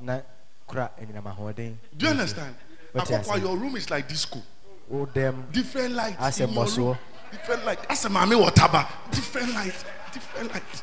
na 0.00 0.20
kora 0.66 0.90
anyinam 1.00 1.22
ahoɔden 1.22 1.76
Do 1.96 2.06
you 2.06 2.10
understand? 2.10 2.54
What 2.92 3.08
you 3.08 3.16
Akokwa, 3.16 3.40
your 3.40 3.56
room 3.56 3.76
is 3.76 3.88
like 3.90 4.08
disco. 4.08 4.42
wo 4.88 5.06
dɛm 5.06 5.52
Different 5.52 5.94
lights. 5.94 6.16
As 6.18 6.40
a 6.40 6.46
room. 6.48 6.98
Different 7.30 7.64
lights. 7.64 7.86
As 7.88 8.04
a 8.04 8.08
mami 8.08 8.34
wataba. 8.34 8.86
Different 9.12 9.54
lights. 9.54 9.84
Different 10.12 10.52
lights. 10.52 10.82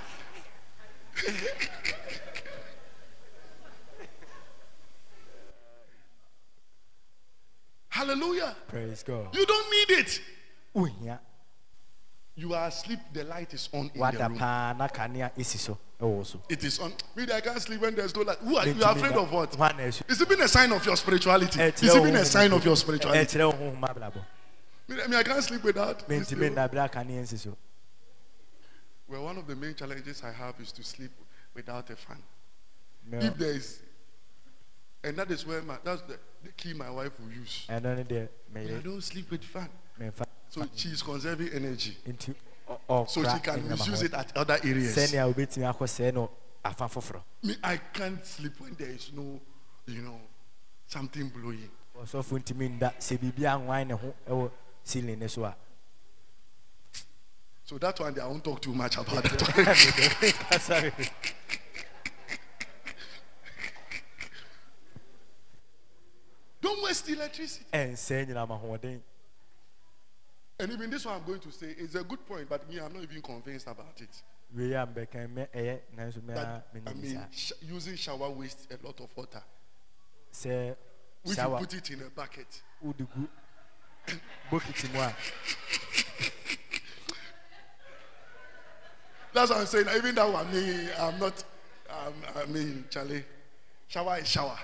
Hallelujah. 7.90 8.56
praise 8.68 9.04
god 9.04 9.36
You 9.36 9.46
don't 9.46 9.70
need 9.72 10.00
it. 10.00 10.22
wohia 10.74 11.20
You 12.36 12.54
are 12.54 12.68
asleep, 12.68 13.00
the 13.14 13.24
light 13.26 13.54
is 13.54 13.68
on 13.74 13.92
in 13.94 14.00
the 14.00 14.30
room. 14.30 14.38
It 16.50 16.64
is 16.64 16.80
on. 16.80 16.94
Maybe 17.16 17.34
I 17.34 17.42
can't 17.42 17.62
sleep 17.62 17.82
when 17.82 17.94
there's 17.94 18.16
no 18.16 18.22
light. 18.22 18.38
Who 18.38 18.56
are 18.58 18.68
you 18.68 18.84
are 18.84 18.96
afraid 18.96 19.14
of 19.14 19.32
what? 19.32 19.52
ɛsu 19.52 20.02
It's 20.08 20.22
even 20.22 20.42
a 20.42 20.48
sign 20.48 20.72
of 20.72 20.86
your 20.86 20.96
spirituality. 20.96 21.60
Ɛkyerɛ 21.60 21.94
wo 21.94 22.08
even 22.08 22.16
a 22.16 22.26
sign 22.26 22.54
of 22.54 22.64
your 22.64 22.78
spirituality. 22.78 23.38
Me, 24.88 25.16
I 25.16 25.24
can't 25.24 25.44
sleep 25.44 25.64
without. 25.64 26.08
Well, 29.08 29.24
one 29.24 29.38
of 29.38 29.48
the 29.48 29.56
main 29.56 29.76
challenges 29.76 30.24
I 30.24 30.32
have 30.32 30.60
is 30.62 30.72
to 30.74 30.84
sleep 30.84 31.12
without 31.54 31.90
a 31.90 31.96
fan. 31.96 32.24
Me- 33.06 33.18
If 33.20 33.38
there 33.38 33.52
is, 33.54 33.82
and 35.04 35.18
that 35.18 35.30
is 35.32 35.46
where 35.46 35.62
my 35.62 35.78
that's 35.84 36.02
the, 36.04 36.18
the 36.44 36.52
key 36.54 36.74
my 36.74 36.90
wife 36.90 37.20
will 37.20 37.32
use. 37.32 37.66
ne 37.70 38.04
deɛ 38.04 38.28
I 38.54 38.82
don't 38.82 39.02
sleep 39.02 39.30
with 39.32 39.44
fan, 39.44 39.70
so 40.50 40.66
she 40.76 40.90
is 40.90 41.02
conserving 41.02 41.50
energy, 41.54 41.98
so 42.88 43.06
she 43.24 43.40
can 43.40 43.68
misuse 43.68 44.02
it 44.04 44.14
at 44.14 44.36
other 44.36 44.58
areas. 44.64 44.96
Me, 47.44 47.56
I 47.64 47.78
can't 47.78 48.26
sleep 48.26 48.54
when 48.60 48.76
there 48.78 48.90
is 48.90 49.12
no, 49.16 49.40
you 49.88 50.02
know, 50.02 50.20
something 50.88 51.30
blowing. 51.30 51.70
ɔsɔfo 52.02 52.38
ntumi 52.40 52.70
nda 52.70 52.94
sɛ 53.00 53.18
biribi 53.18 53.46
anwan 53.46 53.88
ne 53.88 53.94
ho 53.94 54.14
ɛwɔ 54.28 54.52
ceiling 54.84 55.20
ne 55.20 55.28
so 55.28 55.44
a 55.46 55.56
So 57.64 57.78
that 57.78 57.98
one, 58.00 58.20
I 58.20 58.28
won't 58.28 58.44
talk 58.44 58.62
too 58.62 58.74
much 58.74 58.98
about 58.98 59.24
that. 59.24 60.60
Sorry. 60.62 60.92
don't 66.62 66.84
waste 66.84 67.10
electricity. 67.10 67.66
ɛnsɛe 67.74 68.26
nyinam 68.28 68.50
ahoɔden 68.50 69.00
And 70.62 70.72
even 70.72 70.92
this 70.92 71.06
one 71.06 71.16
I'm 71.16 71.24
going 71.26 71.40
to 71.40 71.52
say 71.52 71.74
is 71.76 71.96
a 71.96 72.04
good 72.04 72.24
point, 72.28 72.48
but 72.48 72.70
me, 72.70 72.80
I'm 72.80 72.94
not 72.94 73.02
even 73.02 73.20
convinced 73.20 73.66
about 73.66 74.00
it. 74.00 74.10
mɛa 74.56 74.94
That 76.28 76.68
I 76.86 76.94
mean, 76.94 77.26
sh- 77.32 77.54
using 77.62 77.96
shower 77.96 78.30
waste 78.30 78.68
a 78.72 78.86
lot 78.86 79.00
of 79.00 79.10
water. 79.16 79.42
sɛ 80.32 80.76
If 81.24 81.30
you 81.30 81.34
shower 81.34 81.58
put 81.58 81.74
it 81.74 81.90
in 81.90 82.02
a 82.02 82.10
bucket, 82.12 82.62
that's 89.34 89.50
what 89.50 89.60
I'm 89.62 89.66
saying. 89.66 89.88
Even 89.96 90.14
that 90.14 90.32
one, 90.32 90.52
me, 90.54 90.90
I'm 91.00 91.20
not. 91.20 91.44
Um, 91.90 92.14
I 92.36 92.46
mean, 92.46 92.86
Charlie, 92.90 93.24
shower 93.88 94.20
is 94.20 94.28
shower. 94.28 94.60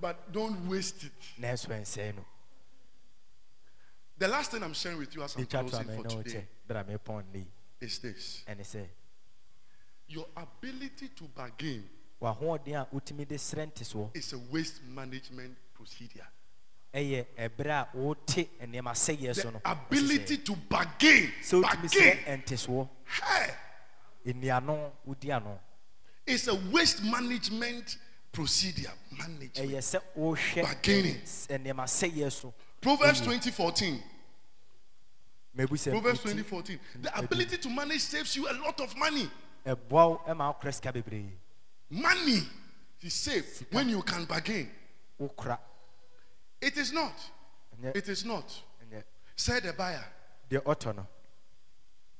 But 0.00 0.32
don't 0.32 0.68
waste 0.68 1.04
it. 1.04 1.12
nanso 1.40 1.68
ɛnsɛn 1.70 2.14
no 2.14 2.24
The 4.18 4.26
last 4.26 4.50
thing 4.50 4.62
I'm 4.64 4.74
sharing 4.74 4.98
with 4.98 5.14
you 5.14 5.22
as 5.22 5.36
I'm 5.36 5.46
closing 5.46 5.84
for 5.84 5.90
ne 5.90 5.96
wo 5.96 6.02
kyɛ 6.02 6.24
today 6.24 6.44
bere 6.66 6.80
a 6.80 6.84
mepɔn 6.84 7.22
ne 7.32 7.38
yi 7.38 7.46
is 7.80 7.98
this 8.00 8.42
ɛne 8.48 8.60
sɛ 8.62 8.84
your 10.08 10.26
ability 10.36 11.08
to 11.14 11.24
bargain 11.24 11.88
w'ahoɔden 12.20 12.74
a 12.82 12.86
wotumi 12.92 13.28
de 13.28 13.36
srɛ 13.36 13.70
ntesoɔ 13.72 14.16
is 14.16 14.32
a 14.32 14.38
waste 14.50 14.82
management 14.82 15.56
procedure. 15.72 16.26
ɛyɛ 16.92 17.26
ɛberɛ 17.38 17.70
a 17.70 17.88
wote 17.96 18.48
nneɛma 18.60 18.92
sɛyɛ 18.92 19.34
so 19.36 19.50
no 19.50 19.60
The 19.64 19.70
ability 19.70 20.38
to 20.38 20.56
bargain, 20.56 21.32
srɛ 21.40 21.62
bargain, 21.62 22.88
hey, 23.04 23.54
nnuano 24.26 24.90
wodi 25.06 25.30
ano 25.30 25.60
is 26.26 26.48
a 26.48 26.54
waste 26.72 27.04
management 27.04 27.96
procedure. 28.32 28.92
Management. 29.16 29.54
ɛyɛ 29.54 29.78
sɛ 29.78 30.00
wohwɛ 30.16 30.62
Bargaining. 30.62 31.22
S- 32.82 32.86
nneɛma 32.86 32.96
sɛyɛ 32.98 33.16
so 33.16 33.20
Proverbs 33.20 33.20
2014. 33.20 34.02
mabu 35.56 35.76
Proverbs 35.92 36.20
2014. 36.20 36.80
The 37.02 37.18
ability 37.18 37.56
to 37.58 37.68
manage 37.70 38.00
saves 38.00 38.36
you 38.36 38.48
a 38.48 38.52
lot 38.54 38.80
of 38.80 38.96
money. 38.96 39.30
ɛboa 39.66 39.90
wo 40.26 40.34
ma 40.34 40.52
wokora 40.52 40.72
sika 40.74 40.92
bebree 40.92 41.30
Money 41.90 42.42
is 43.00 43.14
saved 43.14 43.66
when 43.72 43.88
you 43.88 44.02
can 44.02 44.24
bargain. 44.26 44.70
It 46.60 46.76
is 46.76 46.92
not. 46.92 47.14
It 47.94 48.08
is 48.08 48.24
not. 48.24 48.62
Said 49.36 49.62
the 49.62 49.72
buyer. 49.72 50.04
ɔtɔ 50.50 51.06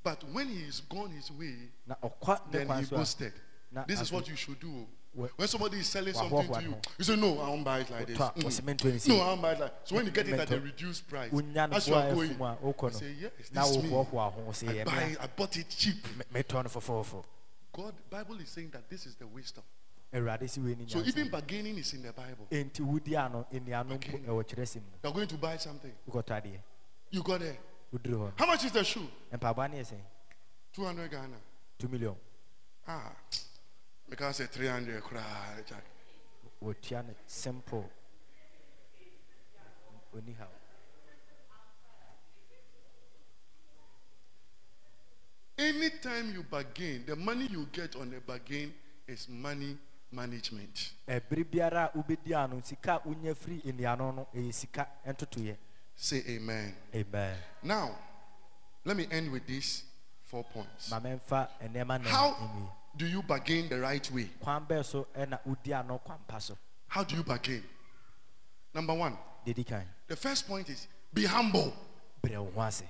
But 0.03 0.25
when 0.33 0.49
he 0.49 0.63
is 0.63 0.81
gone 0.81 1.11
his 1.11 1.31
way, 1.33 1.71
na 1.87 1.95
ɔkɔ 2.03 2.47
ne 2.47 2.65
then 2.65 2.79
he 2.79 2.87
boasted. 2.87 3.33
This 3.87 4.01
is 4.01 4.13
what 4.13 4.29
you 4.29 4.37
should 4.37 4.59
do. 4.61 4.71
Oh. 4.73 4.89
Wh- 5.19 5.39
When 5.39 5.49
somebody 5.49 5.79
is 5.79 5.87
selling 5.89 6.15
something 6.15 6.53
to 6.53 6.63
you, 6.63 6.75
you 6.99 7.05
say, 7.05 7.17
No, 7.17 7.41
I 7.41 7.49
won't 7.49 7.65
buy 7.65 7.81
it 7.81 7.91
like 7.91 8.07
this. 8.07 8.17
Mm. 8.19 8.35
wɔse 8.43 8.61
mentɔ 8.63 8.85
ne 8.93 8.99
sei. 8.99 9.17
No, 9.17 9.21
I 9.23 9.27
won't 9.29 9.43
buy 9.43 9.53
it 9.53 9.61
like 9.61 9.73
So 9.85 9.97
when 9.97 10.05
you 10.07 10.13
get 10.13 10.29
it 10.29 10.39
at 10.39 10.51
a 10.51 10.61
reduced 10.61 11.09
price, 11.09 11.33
as 11.33 11.89
you 11.89 11.95
are 11.95 12.15
going, 12.15 12.31
afu 12.31 12.39
mu 12.39 12.45
a 12.45 12.57
wokɔ 12.57 12.93
you 12.93 12.99
say, 12.99 13.15
Yes, 13.21 13.33
na 13.53 13.63
this 13.67 13.77
is 13.77 13.83
me. 13.83 13.89
wohoahoa 13.91 14.33
ho 14.33 14.43
sɛ 14.53 14.81
I, 14.81 14.85
buy, 14.85 15.07
me 15.09 15.17
I 15.21 15.27
bought 15.27 15.57
it 15.57 15.69
cheap. 15.69 16.07
metɔ 16.33 16.63
no 16.65 16.69
fofoofo 16.71 17.25
God, 17.73 17.95
Bible 18.11 18.41
is 18.41 18.49
saying 18.49 18.71
that 18.71 18.89
this 18.89 19.07
is 19.07 19.15
the 19.17 19.27
wisdom. 19.27 19.63
awurade 20.15 20.49
si 20.49 20.61
wei 20.61 20.75
ni 20.75 20.87
So 20.89 21.01
even 21.01 21.29
bargaining 21.29 21.77
is 21.79 21.93
in 21.95 22.03
the 22.03 22.13
Bible. 22.13 22.47
enti 22.51 22.81
wodi 22.81 23.17
ano 23.17 23.47
nnuano 23.53 23.99
mpo 23.99 24.19
ɛwɔ 24.25 24.81
You're 25.03 25.13
going 25.13 25.29
to 25.29 25.37
buy 25.37 25.57
something. 25.57 25.93
You 27.11 27.23
got 27.23 27.41
there. 27.41 27.57
How 28.37 28.47
much 28.47 28.65
is 28.65 28.73
the 28.73 28.85
shoe? 28.85 29.01
no 29.33 29.39
mpaboa 29.39 29.71
ne 29.71 29.79
yɛ 29.79 29.85
sɛn 29.93 30.01
200 30.73 31.11
Ghana. 31.11 31.37
2 31.79 31.89
million 31.89 32.15
Ah, 32.87 33.13
because 34.11 34.37
say 34.37 34.47
300 34.47 35.03
cry, 35.03 35.63
Jack. 35.67 35.85
wɔtua 36.63 37.07
no 37.07 37.15
simple 37.27 37.89
ɔni 40.17 40.35
haw 40.39 40.47
Anytime 45.61 46.33
you 46.35 46.45
bargain, 46.45 47.03
the 47.05 47.17
money 47.17 47.49
you 47.51 47.67
get 47.73 47.97
on 47.97 48.15
a 48.17 48.21
bargain 48.21 48.73
is 49.09 49.29
money 49.29 49.77
management. 50.13 50.93
ɛbere 51.09 51.45
biara 51.45 51.91
a 51.95 52.35
ano 52.39 52.61
sika 52.65 52.95
a 52.95 53.01
wonya 53.09 53.35
firi 53.35 53.75
no 53.75 54.27
ɛyɛ 54.35 54.55
sika 54.55 54.87
ntotoyɛ 55.07 55.57
Say 55.97 56.23
amen. 56.29 56.75
amen 56.95 57.37
Now, 57.65 57.99
let 58.85 58.97
me 58.97 59.09
end 59.11 59.33
with 59.33 59.47
these 59.47 59.83
four 60.23 60.45
points. 60.45 60.91
ma 60.91 61.01
memfa 61.01 61.49
nneɛma 61.61 62.03
na 62.03 62.09
How 62.09 62.77
do 62.99 63.07
you 63.07 63.23
bargain 63.23 63.69
the 63.69 63.79
right 63.81 64.11
way? 64.13 64.29
kwan 64.41 64.67
bɛɛ 64.67 64.85
so 64.85 65.07
ɛna 65.17 65.39
wodi 65.47 65.73
ano 65.73 65.99
kwan 65.99 66.19
pa 66.27 66.39
so 66.39 66.57
How 66.89 67.05
do 67.05 67.17
you 67.17 67.23
bargain? 67.23 67.63
Number 68.75 68.95
one, 68.95 69.17
the 69.45 70.17
first 70.17 70.47
point 70.49 70.69
is 70.69 70.87
be 71.15 71.25
humble. 71.25 71.73
brɛ 72.23 72.39
wo 72.45 72.51
ho 72.55 72.61
ase 72.63 72.83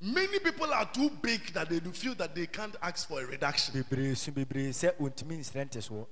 Many 0.00 0.40
people 0.40 0.72
are 0.74 0.84
too 0.92 1.10
big 1.22 1.52
that 1.52 1.68
they 1.68 1.78
do 1.78 1.92
feel 1.92 2.14
that 2.16 2.34
they 2.34 2.46
can't 2.46 2.74
ask 2.82 3.06
for 3.08 3.22
a 3.22 3.26
reduction. 3.26 3.74
bebree 3.74 4.16
so 4.16 4.32
bebree 4.32 4.70
sɛ 4.70 4.96
ɔntumi 4.96 5.38
nsrɛ 5.38 5.68
ntesoɔ 5.68 6.06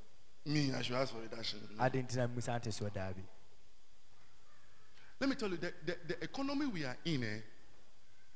Me, 0.46 0.72
I 0.72 0.82
should 0.82 0.96
ask 0.96 1.12
for 1.12 1.20
reduction. 1.20 1.60
ade 1.78 1.94
nti 2.02 2.16
na 2.16 2.26
mmusa 2.28 2.60
ntesoɔ 2.60 2.92
daa 2.92 3.12
bi 3.12 3.22
Let 5.20 5.28
me 5.28 5.36
tell 5.36 5.50
you, 5.50 5.58
the, 5.58 5.72
the, 5.84 5.96
the 6.08 6.24
economy 6.24 6.64
we 6.66 6.82
are 6.84 6.96
in, 7.04 7.22
eh, 7.22 7.40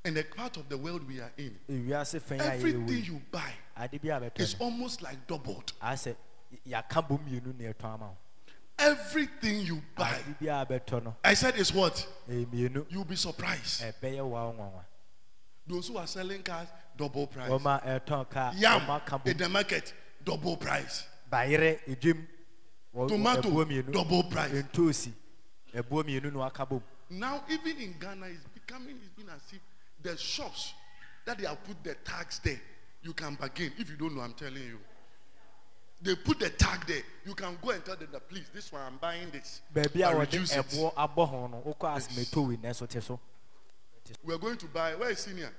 and 0.05 0.15
the 0.17 0.23
part 0.25 0.59
of 0.59 0.69
the 0.69 0.77
world 0.77 1.07
we 1.09 1.19
are 1.19 1.33
in, 1.39 1.59
ewiase 1.69 2.21
fɛn 2.21 2.41
a 2.41 2.45
yɛyɛ 2.45 2.55
everything 2.57 3.05
you 3.05 3.23
buy 3.31 3.53
ade 3.77 3.99
bi 4.01 4.09
a 4.09 4.21
bɛtɔ 4.21 4.41
is 4.41 4.59
no 4.59 4.67
almost 4.67 5.03
like 5.03 5.27
doubled. 5.27 5.73
asɛ 5.83 6.15
yɛaka 6.67 7.07
bɔ 7.09 7.19
mmienu 7.21 7.59
na 7.59 7.73
ɛtɔn 7.73 7.95
ama 7.95 8.07
wo 8.07 8.17
Everything 8.77 9.61
you 9.61 9.81
buy, 9.97 10.11
ade 10.17 10.39
bi 10.41 10.47
a 10.47 10.67
bɛtɔ 10.67 11.05
no 11.05 11.17
I 11.25 11.35
said, 11.35 11.57
is 11.57 11.73
what? 11.73 12.07
mmienu 12.29 12.87
You'll 12.91 13.05
be 13.05 13.17
surprised. 13.17 13.83
ɛbɛyɛ 13.83 14.29
wa 14.29 14.49
wo 14.49 14.53
nwanwa 14.53 14.85
Those 15.67 15.89
who 15.89 15.97
are 15.97 16.07
selling 16.07 16.43
cars, 16.43 16.69
double 16.97 17.27
price. 17.27 17.51
ɛtɔn 17.51 18.31
kaa 18.31 18.53
Yam 18.57 18.83
in 19.27 19.37
the 19.37 19.49
market, 19.49 19.93
double 20.25 20.57
price. 20.57 21.07
bayerɛ 21.31 21.79
Tomato, 23.09 23.65
double 23.91 24.23
price. 24.25 24.53
ntoosi 24.53 25.13
ɛbuo 25.75 26.05
mmienu 26.05 26.33
na 26.33 26.39
waka 26.41 26.65
bom 26.67 26.83
Now, 27.11 27.45
even 27.51 27.77
in 27.81 27.99
Ghana, 27.99 28.27
it's 28.27 28.45
becoming, 28.55 28.97
it's 28.97 29.13
been 29.15 29.29
as 29.29 29.43
if 29.53 29.61
the 30.03 30.17
shops 30.17 30.73
that 31.27 31.39
they 31.39 31.47
have 31.47 31.63
put 31.63 31.83
the 31.85 31.95
tags 31.97 32.41
there, 32.43 32.59
you 33.05 33.13
can 33.13 33.35
bargain. 33.35 33.71
If 33.79 33.91
you 33.91 33.97
don't 33.97 34.17
know, 34.17 34.23
I'm 34.23 34.33
telling 34.33 34.63
you. 34.63 34.79
They 36.03 36.15
put 36.17 36.39
the 36.39 36.51
tag 36.51 36.87
there. 36.87 37.03
You 37.25 37.35
can 37.35 37.57
go 37.63 37.71
and 37.71 37.85
tell 37.85 37.97
them 37.97 38.09
that, 38.13 38.29
please, 38.29 38.47
this 38.53 38.73
one, 38.73 38.83
I'm 38.83 38.97
buying 38.99 39.31
this. 39.31 39.61
baabi 39.75 40.01
a 40.01 40.09
I 40.09 40.13
reduce 40.13 40.55
it. 40.57 40.67
ɛboɔ 40.67 40.95
abɔ 40.95 41.29
ho 41.29 41.47
no 41.47 41.63
wokɔ 41.65 41.97
asomɛtɔ 41.97 42.49
wei 42.49 42.57
na 42.63 42.71
ɛso 42.71 42.89
te 42.89 43.01
so 43.01 43.21
We're 44.23 44.39
going 44.39 44.59
to 44.59 44.67
buy, 44.67 44.95
where 44.97 45.11
is 45.11 45.19
senior? 45.21 45.51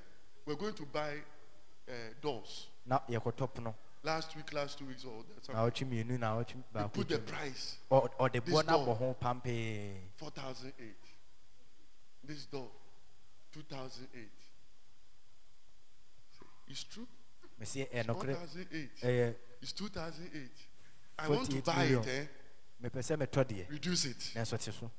We're 0.46 0.56
going 0.56 0.74
to 0.74 0.86
buy 0.86 1.14
uh, 1.88 1.94
doors. 2.22 2.68
yɛkɔtɔ 2.88 3.50
pono 3.54 3.74
Last 4.04 4.36
week, 4.36 4.54
last 4.54 4.78
two 4.78 4.86
weeks, 4.86 5.04
or 5.04 5.24
na 5.24 5.42
something. 5.42 5.88
ɔtwe 5.88 6.06
mmienu 6.06 6.20
na 6.20 6.36
ɔtwe 6.36 6.64
They 6.74 6.80
baako 6.80 6.94
put 6.94 7.10
the 7.10 7.20
price, 7.20 7.78
or 7.90 8.30
the 8.32 8.40
This 8.40 8.54
door. 8.54 8.64
abɔ 8.64 9.16
4,008. 10.18 10.96
This 12.24 12.46
door, 12.46 12.70
2008. 13.52 14.30
It's 16.68 16.84
true. 16.84 17.08
Mesie 17.58 17.86
ɛnokorɛ 17.94 18.36
4,008. 18.36 18.90
ɛyɛ 19.02 19.36
It's 19.62 19.72
2008. 19.74 20.52
I 21.18 21.28
want 21.30 21.50
to 21.50 21.62
48 21.62 21.66
buy 21.66 21.76
million. 21.78 22.04
it, 22.04 22.08
eh? 22.08 22.26
mepɛ 22.84 23.00
sɛ 23.02 23.18
metɔ 23.18 23.44
deɛ 23.46 23.70
Reduce 23.70 24.06
it. 24.06 24.32
na 24.36 24.42
ɛso 24.42 24.58
te 24.60 24.72
so 24.72 24.92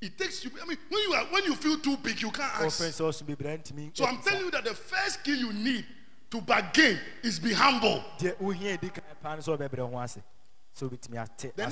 It 0.00 0.16
takes 0.16 0.44
you. 0.44 0.52
I 0.62 0.64
mean, 0.64 0.78
when 0.88 1.02
you 1.02 1.12
are 1.14 1.24
when 1.24 1.42
you 1.44 1.56
feel 1.56 1.76
too 1.80 1.96
big, 1.96 2.22
you 2.22 2.30
can't 2.30 2.54
ask. 2.62 2.80
So 2.94 3.08
I'm 3.08 4.22
telling 4.22 4.44
you 4.44 4.50
that 4.52 4.62
the 4.64 4.72
first 4.74 5.14
skill 5.20 5.34
you 5.36 5.52
need 5.52 5.84
to 6.30 6.40
bargain 6.40 7.00
is 7.24 7.40
be 7.40 7.52
humble. 7.52 8.04
The 8.20 8.36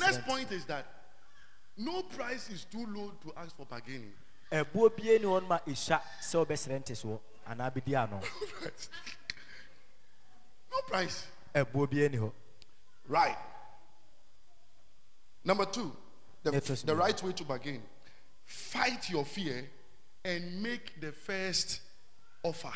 next 0.01 0.23
point 0.27 0.51
is 0.51 0.65
that 0.65 0.87
no 1.77 2.03
price 2.03 2.51
is 2.51 2.65
too 2.65 2.85
low 2.89 3.13
to 3.23 3.33
ask 3.37 3.55
for 3.57 3.65
bargaining. 3.67 4.13
No 10.77 10.83
price. 10.89 11.27
Eh, 11.55 11.65
ɛboɔ 11.65 11.91
bie 11.91 12.09
ni 12.09 12.19
hɔ 12.19 12.33
Right. 13.09 13.39
Number 15.45 15.65
two, 15.65 15.97
the, 16.43 16.51
the 16.85 16.97
right 16.97 17.23
way 17.23 17.33
to 17.33 17.45
bargain. 17.45 17.83
Fight 18.45 19.09
your 19.11 19.25
fear 19.25 19.65
and 20.25 20.63
make 20.63 21.01
the 21.01 21.13
first 21.13 21.81
offer. 22.43 22.73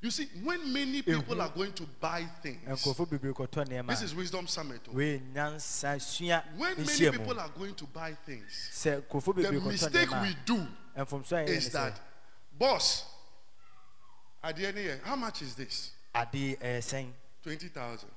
You 0.00 0.10
see, 0.10 0.28
when 0.42 0.72
many 0.72 1.02
people 1.02 1.40
are 1.40 1.48
going 1.48 1.72
to 1.72 1.84
buy 2.00 2.26
things, 2.42 2.60
nkurɔfoɔ 2.66 3.08
bebree 3.08 3.32
kɔtɔ 3.32 3.66
nneɛma 3.66 3.88
this 3.88 4.02
is 4.02 4.14
wisdom 4.14 4.46
summit. 4.46 4.80
oh. 4.88 4.92
wei 4.92 5.22
nyansa 5.32 6.00
sua 6.00 6.42
When 6.56 6.76
many 6.84 7.10
people 7.10 7.38
are 7.40 7.48
going 7.50 7.74
to 7.74 7.84
buy 7.84 8.14
things, 8.26 8.70
the 8.82 9.60
mistake 9.66 10.10
we 10.20 10.36
do 10.44 10.66
a 10.96 11.06
mfomso 11.06 11.32
a 11.32 11.46
yɛyɛ 11.46 11.48
is 11.48 11.70
that, 11.70 12.00
boss, 12.58 13.04
at 14.42 14.56
the 14.56 14.66
end 14.66 14.70
of 14.70 14.74
the 14.76 14.82
year, 14.82 15.00
how 15.04 15.16
much 15.16 15.40
is 15.42 15.54
this? 15.54 15.92
Adeɛ 16.14 16.58
ɛyɛ 16.58 16.80
sɛn 16.80 17.12
20,000. 17.42 18.08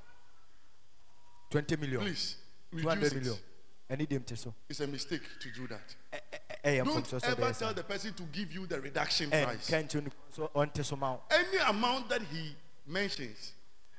20 1.50 1.76
million 1.78 2.02
Please, 2.02 2.36
200 2.72 3.04
reduce 3.04 3.14
million 3.14 3.36
it. 3.36 4.00
ɛne 4.00 4.08
deɛ 4.08 4.20
mte 4.20 4.38
so 4.38 4.54
It's 4.70 4.80
a 4.82 4.88
mistake 4.88 5.22
to 5.40 5.52
do 5.52 5.68
that. 5.68 5.96
Ɛ- 6.12 6.20
ɛ- 6.32 6.40
ɛ- 6.40 6.62
ɛyɛ 6.82 6.86
Don't 6.86 7.06
mfomso 7.06 7.20
sɛ 7.20 7.24
ever 7.30 7.36
ɔbɛyɛ 7.42 7.46
tell 7.46 7.54
saa 7.54 7.74
the 7.74 7.84
person 7.84 8.14
to 8.14 8.24
give 8.24 8.52
you 8.52 8.68
the 8.68 8.80
reduction 8.82 9.30
price. 9.30 9.70
ɛnka 9.70 9.84
nkyɛn 9.88 10.04
no 10.06 10.12
so 10.32 10.48
ɔnte 10.56 10.84
so 10.86 10.96
ma 10.96 11.14
wo 11.14 11.24
Any 11.32 11.58
amount 11.58 12.10
that 12.10 12.22
he 12.24 12.56
mentions 12.86 13.54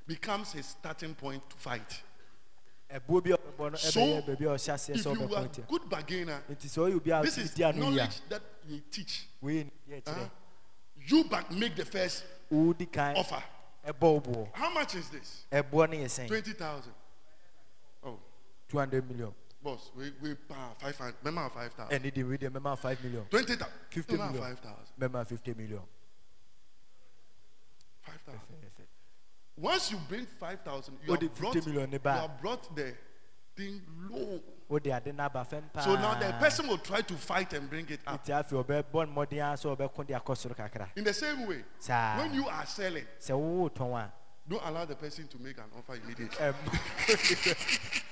becomes 0.06 0.52
his 0.52 0.66
starting 0.66 1.14
point 1.14 1.48
to 1.50 1.56
fight. 1.56 2.02
ɛboɔ 2.90 3.24
bi 3.24 3.30
a 3.30 3.36
ɔbɛbɔ 3.36 3.70
no 3.72 3.76
So, 3.78 4.00
ɛbɛyɛ 4.00 4.26
baabi 4.26 4.44
a 4.44 4.48
ɔhyɛ 4.54 4.72
aseɛ 4.74 4.94
If 4.96 5.04
sɛ 5.04 5.14
you 5.14 5.22
are 5.22 5.28
ɔbɛpɔnte 5.44 5.68
good 5.68 5.88
bargainer, 5.90 6.42
nti 6.50 6.66
sɛ 6.68 6.90
ɔyɛ 6.90 6.96
obi 6.96 7.10
a 7.10 7.22
this 7.22 7.38
is 7.38 7.50
di 7.54 7.62
ano 7.64 7.76
yi 7.78 7.86
a 7.86 7.90
knowledge 7.90 8.20
that 8.28 8.42
you 8.68 8.80
teach. 8.90 9.26
wei 9.40 9.64
ne 9.64 9.70
yɛ 9.96 10.02
huh? 10.06 10.14
kyerɛ 10.14 10.30
You 11.06 11.24
back 11.24 11.50
make 11.50 11.74
the 11.76 11.84
first 11.86 12.24
wodi 12.52 12.90
kan 12.92 13.16
offer. 13.16 13.42
Ɛbɔ 13.92 14.00
wo 14.00 14.20
boɔ 14.20 14.54
How 14.54 14.70
much 14.72 14.94
is 14.94 15.08
this? 15.10 15.44
ɛboɔ 15.52 15.90
no 15.90 15.96
yɛ 15.96 16.04
sɛn 16.06 16.28
20,000. 16.28 16.92
two 18.68 18.78
hundred 18.78 19.08
million 19.08 19.32
Boss, 19.62 19.90
we 19.96 20.12
we 20.22 20.34
pa 20.34 20.72
five 20.78 20.96
hundred. 20.96 21.16
Remember 21.24 21.50
five 21.54 21.72
thousand. 21.72 21.98
ɛne 22.02 22.14
de 22.14 22.22
wei 22.22 22.36
deɛ 22.36 22.50
mɛma 22.50 22.78
five 22.78 23.02
million 23.02 23.24
Twenty 23.30 23.56
thousand. 23.56 23.74
fifty 23.90 24.12
Remember 24.12 24.34
million 24.38 24.56
five 24.56 24.64
thousand. 24.64 24.94
mɛma 25.00 25.26
fifty 25.26 25.54
million 25.54 25.82
Five 28.02 28.20
thousand. 28.26 28.42
Once 29.56 29.90
you 29.90 29.98
bring 30.08 30.24
five 30.38 30.60
thousand, 30.60 30.96
you 31.04 31.12
Oh, 31.12 31.16
the 31.16 31.26
have 31.26 31.34
brought 31.34 31.54
50 31.54 31.70
million 31.70 31.90
ne 31.90 31.94
you 31.96 31.98
ba. 31.98 32.12
have 32.12 32.40
brought 32.40 32.76
the 32.76 32.94
thing 33.56 33.82
low. 34.08 34.40
O 34.70 34.78
de 34.78 34.92
ade 34.92 35.12
n'aba 35.12 35.44
fɛn 35.44 35.62
paa. 35.72 35.80
So 35.82 35.94
now 35.96 36.14
the 36.14 36.32
person 36.34 36.68
will 36.68 36.78
try 36.78 37.00
to 37.00 37.14
fight 37.14 37.52
and 37.54 37.68
bring 37.68 37.88
it 37.88 38.00
up. 38.06 38.24
nti 38.24 38.32
afei 38.32 38.62
ɔbɛ 38.64 38.82
bɔ 38.92 39.06
ne 39.06 39.12
mmɔden 39.14 39.40
a 39.52 39.56
sɛ 39.56 39.76
ɔbɛko 39.76 40.06
de 40.06 40.14
akɔ 40.14 40.36
soro 40.36 40.54
kakra. 40.54 40.88
In 40.96 41.04
the 41.04 41.14
same 41.14 41.46
way, 41.46 41.64
saa. 41.78 42.18
when 42.18 42.34
you 42.34 42.46
are 42.48 42.66
selling, 42.66 43.06
sɛ 43.20 43.30
wowo 43.34 43.70
tɔn 43.70 43.96
a. 43.98 44.12
don't 44.48 44.62
allow 44.64 44.84
the 44.84 44.94
person 44.96 45.26
to 45.28 45.38
make 45.38 45.56
an 45.58 45.70
offer 45.76 45.94
immediately. 45.94 46.36
ɛm. 46.36 46.54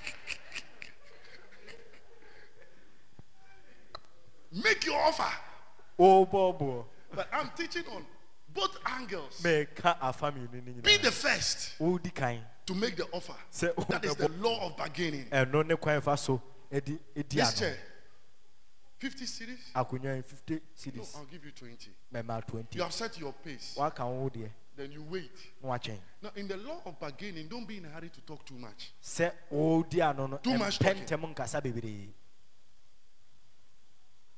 Make 4.52 4.86
your 4.86 4.98
offer. 5.00 5.32
wobɔɔboɔ 5.98 6.84
But 7.14 7.28
I'm 7.32 7.50
teaching 7.56 7.84
on 7.94 8.04
both 8.52 8.78
angles. 8.86 9.40
mɛka 9.42 9.98
afa 10.00 10.32
mmienu 10.32 10.52
ne 10.64 10.72
Be 10.72 10.72
nyinaa. 10.98 11.02
The 11.02 11.12
first. 11.12 11.74
Wodi 11.78 12.14
kan 12.14 12.40
to 12.66 12.74
make 12.74 12.96
the 12.96 13.04
offer. 13.12 13.34
That 13.88 14.04
is 14.04 14.14
the 14.16 14.28
law 14.40 14.66
of 14.66 14.76
bargaining. 14.76 15.26
Eh, 15.30 15.44
ɛno 15.44 15.66
ne 15.66 15.76
kwan 15.76 16.00
fa 16.00 16.16
so 16.16 16.42
eh, 16.70 16.80
ɛdi 16.80 16.98
ɛdi 17.16 17.38
eh, 17.38 17.44
This 17.44 17.58
chair, 17.58 17.78
50 18.98 19.24
cedis. 19.26 19.72
akonnwa 19.74 20.16
yi 20.16 20.22
fifty 20.22 20.60
No, 20.96 21.04
I'll 21.16 21.24
give 21.26 21.44
you 21.44 21.52
20. 21.52 21.90
mɛma 22.12 22.46
twenty 22.46 22.76
You 22.78 22.82
have 22.82 22.92
set 22.92 23.18
your 23.18 23.32
pace. 23.32 23.74
waka 23.76 24.04
wo 24.04 24.28
deɛ 24.28 24.50
Then 24.76 24.92
you 24.92 25.02
wait. 25.04 25.30
Now, 25.62 26.30
in 26.36 26.48
the 26.48 26.56
law 26.58 26.82
of 26.84 27.00
bargaining, 27.00 27.48
don't 27.48 27.66
be 27.66 27.78
in 27.78 27.86
a 27.86 27.88
hurry 27.88 28.10
to 28.10 28.20
talk 28.20 28.44
too 28.44 28.56
much. 28.58 28.92
wodi 29.50 30.02
ano 30.02 30.26
no 30.26 30.36
Too 30.38 30.58
much 30.58 30.78
talking. 30.78 31.04
ntɛm 31.04 31.34
nkasa 31.34 31.62
bebree 31.62 32.12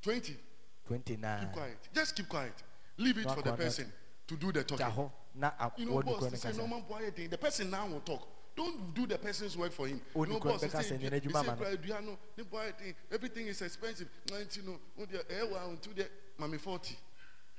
20. 0.01 0.37
twenty 0.85 1.15
Keep 1.15 1.51
quiet. 1.51 1.77
Just 1.93 2.15
keep 2.15 2.29
quiet. 2.29 2.53
Leave 2.97 3.17
it 3.17 3.29
for 3.31 3.41
the 3.41 3.53
person 3.53 3.91
to 4.27 4.35
do 4.37 4.51
the 4.51 4.63
talking. 4.63 5.11
Hɔ 5.39 5.59
na 5.59 5.71
You 5.77 5.85
know, 5.85 5.91
wɔn 5.93 6.05
ne 6.05 6.11
boss, 6.11 6.19
kɔn 6.19 6.21
they 6.21 6.29
ne 6.31 6.37
say 6.37 6.47
kasa 6.49 6.57
normal 6.59 6.81
boy 6.81 7.11
thing. 7.11 7.29
The 7.29 7.37
person 7.37 7.69
now 7.69 7.87
will 7.87 8.01
talk. 8.01 8.27
Don't 8.55 8.93
do 8.93 9.05
the 9.07 9.17
person's 9.17 9.55
work 9.55 9.71
for 9.71 9.87
him. 9.87 10.01
Oh, 10.15 10.23
You 10.23 10.27
know, 10.29 10.33
the 10.35 10.39
kwan 10.41 10.53
boss, 10.55 10.61
they 10.61 10.67
bɛka 10.67 10.83
say, 10.83 10.95
sɛ 10.95 10.99
"They- 10.99 11.07
nyina 11.07 11.09
they 11.11 11.19
adwuma 11.21 11.41
say, 11.41 11.47
ma 11.47 11.53
no." 11.53 11.55
"Brother, 11.59 11.77
Aduano, 11.77 12.17
the 12.35 12.43
boy 12.45 12.71
thing, 12.77 12.95
everything 13.11 13.47
is 13.47 13.61
expensive. 13.61 14.09
And 14.33 14.55
you 14.57 14.63
know, 14.63 14.79
oh, 14.99 15.05
the- 15.05 15.31
eh, 15.31 15.43
well, 15.49 15.77
to 15.77 15.89
the 15.93 16.09
mommy 16.37 16.57
40. 16.57 16.97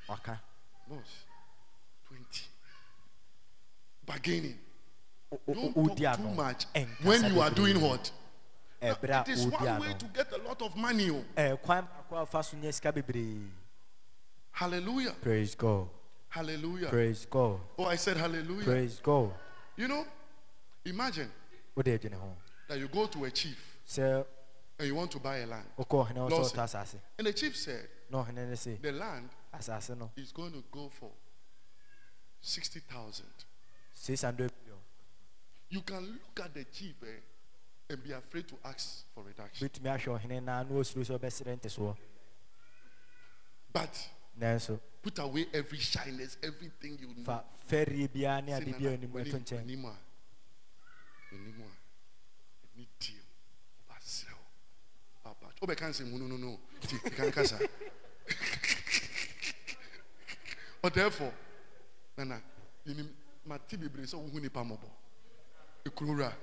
waka 0.09 0.40
Boss, 0.89 1.24
20. 2.09 2.47
Bargaining. 4.05 4.59
O- 5.32 5.40
o- 5.47 5.55
Don't 5.55 5.65
o- 5.77 5.82
talk 5.82 5.93
odi 5.93 6.02
too 6.02 6.07
ano 6.09 6.35
much 6.35 6.66
ɛnkasa 6.74 7.05
when 7.05 7.32
you 7.32 7.40
are 7.40 7.51
bebree. 7.51 7.55
doing 7.55 7.81
what? 7.81 8.11
ɛbrɛ 8.82 9.20
It 9.23 9.28
a 9.28 9.31
is 9.31 9.47
odi 9.47 9.57
one 9.57 9.81
way 9.81 9.89
ano 9.90 9.98
to 9.98 10.07
get 10.07 10.32
a 10.32 10.39
lot 10.39 10.61
of 10.62 10.74
money. 10.77 11.11
oh. 11.11 11.24
ɛkwan 11.36 11.86
baako 11.89 12.23
a 12.23 12.27
fa 12.27 12.43
so 12.43 12.57
nyɛ 12.57 12.74
sika 12.74 12.93
bebree 12.93 13.48
Hallelujah. 14.51 15.12
praise 15.23 15.55
god 15.55 15.89
Hallelujah. 16.31 16.89
praise 16.89 17.27
god 17.28 17.61
Oh, 17.78 17.85
I 17.86 17.97
said 17.97 18.16
hallelujah. 18.16 18.65
praise 18.65 19.01
god 19.02 19.32
You 19.77 19.89
know, 19.89 20.05
imagine 20.85 21.31
o 21.77 21.82
de 21.82 21.98
adwene 21.98 22.15
ho 22.15 22.36
that 22.69 22.78
you 22.78 22.89
go 22.89 23.07
to 23.07 23.24
a 23.24 23.31
chief 23.31 23.59
and 23.98 24.24
you 24.89 24.94
want 24.94 25.11
to 25.11 25.19
buy 25.19 25.39
a 25.39 25.47
land. 25.47 25.66
wokɔ 25.78 26.07
ɔhene 26.09 26.16
wɔ 26.16 26.31
sɛ 26.31 26.57
Lawson. 26.57 27.01
And 27.19 27.27
the 27.27 27.32
chief 27.32 27.57
said, 27.57 27.89
na 28.11 28.24
ɔhene 28.24 28.57
se 28.57 28.78
the 28.81 28.93
land 28.93 29.28
is 30.16 30.32
going 30.32 30.52
to 30.52 30.62
go 30.70 30.89
for 30.89 31.11
60,000. 32.40 33.27
six 33.93 34.23
hundred 34.23 34.51
million 34.62 34.78
You 35.69 35.82
can 35.82 36.01
look 36.02 36.40
at 36.44 36.55
the 36.55 36.65
chief 36.65 36.94
eh, 37.02 37.20
and 37.90 38.02
be 38.02 38.12
afraid 38.12 38.47
to 38.48 38.55
ask 38.65 39.05
for 39.15 39.24
reduction. 39.24 39.69
bitumi 39.69 39.90
ahwɛ 39.98 40.20
ɔhene 40.20 40.43
na 40.44 40.62
na 40.62 40.70
osuro 40.70 41.02
sɛ 41.05 41.19
ɔbɛsrɛ 41.19 41.59
ntesoɔ 41.61 41.97
But 43.73 44.09
put 45.02 45.18
away 45.18 45.47
every 45.52 45.78
shyness, 45.78 46.36
everything 46.43 46.98
you 47.01 47.09
know. 47.09 47.24
fa 47.24 47.44
fɛrie 47.68 48.09
biara 48.09 48.43
ne 48.44 48.52
Say, 48.52 48.56
ade 48.56 48.66
"Nana, 48.66 48.78
biara 48.78 48.94
anim 48.94 49.10
w'anim- 49.10 49.32
ɛto 49.32 49.39
nkyɛn 49.40 49.59
w'anim 49.64 49.85
a, 49.85 49.97
w'anim 51.32 51.60
a, 51.60 51.64
ɛni 52.66 52.86
tie 52.98 53.14
wo, 53.89 53.94
wobɛserew, 53.94 54.39
wobɛba- 55.24 55.55
wobɛka 55.60 55.89
nsɛm 55.90 56.10
hu 56.10 56.18
no, 56.18 56.27
no, 56.27 56.36
no. 56.36 56.60
Tie, 56.81 56.98
ɛka 56.98 57.22
nka 57.31 57.47
saa. 57.47 57.59
But 60.82 60.94
therefore, 60.94 61.32
Nana, 62.16 62.40
yɛnim- 62.86 63.12
mate 63.47 63.77
bebree 63.77 64.05
sɛ 64.06 64.14
wohu 64.16 64.40
nipa 64.40 64.60
mmɔbɔ. 64.64 64.89
Ekuro 65.85 66.09
wura, 66.14 66.36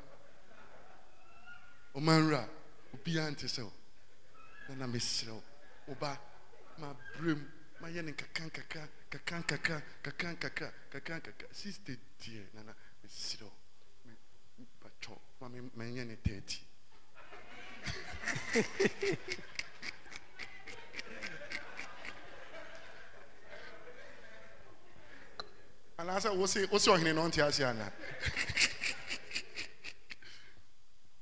ɔman 1.96 2.24
wura, 2.26 2.50
obiara 2.94 3.32
nte 3.32 3.46
sɛ 3.48 3.64
wo. 3.64 3.72
Nana, 4.70 4.88
mesrɛ 4.88 5.30
wo, 5.32 5.44
woba, 5.90 6.18
mabrɛ 6.80 7.36
mu, 7.36 7.46
mayɛ 7.82 8.02
ne 8.04 8.12
nkaka 8.12 8.44
nkaka, 8.46 8.82
nkaka 9.08 9.36
nkaka, 9.40 9.76
nkaka 10.02 10.28
nkaka, 10.34 10.68
nkaka 10.90 11.14
nkaka. 11.20 11.46
Sister 11.54 11.96
deɛ, 12.22 12.44
Nana, 12.54 12.74
mesrɛ 13.04 13.44
wo, 13.44 13.52
me- 14.06 14.18
me- 14.58 14.68
patwɔ, 14.82 15.18
ma 15.40 15.48
me- 15.50 15.72
menyɛ 15.78 16.06
ne 16.08 16.16
30. 16.16 16.64
anaasɛ 25.98 26.30
wose 26.38 26.68
wose 26.72 26.88
ɔhene 26.88 27.14
no 27.16 27.24
ɔnte 27.28 27.42
ase 27.48 27.62
ana 27.64 27.92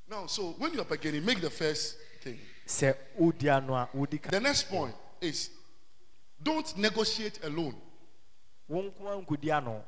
now 0.09 0.25
so 0.27 0.51
when 0.57 0.73
you 0.73 0.81
are 0.81 0.85
beginning 0.85 1.23
make 1.25 1.39
the 1.41 1.49
first 1.49 1.95
thing 2.21 2.39
sɛ 2.67 2.95
wodi 3.19 3.47
ano 3.55 3.73
a 3.75 3.89
wodi 3.95 4.21
the 4.29 4.39
next 4.39 4.63
point 4.69 4.95
is 5.21 5.49
don't 6.41 6.77
negotiate 6.77 7.39
alone. 7.43 7.75
Wo 8.69 8.81
nko 8.81 9.09
a 9.09 9.21
nkodi 9.21 9.51
ano 9.51 9.83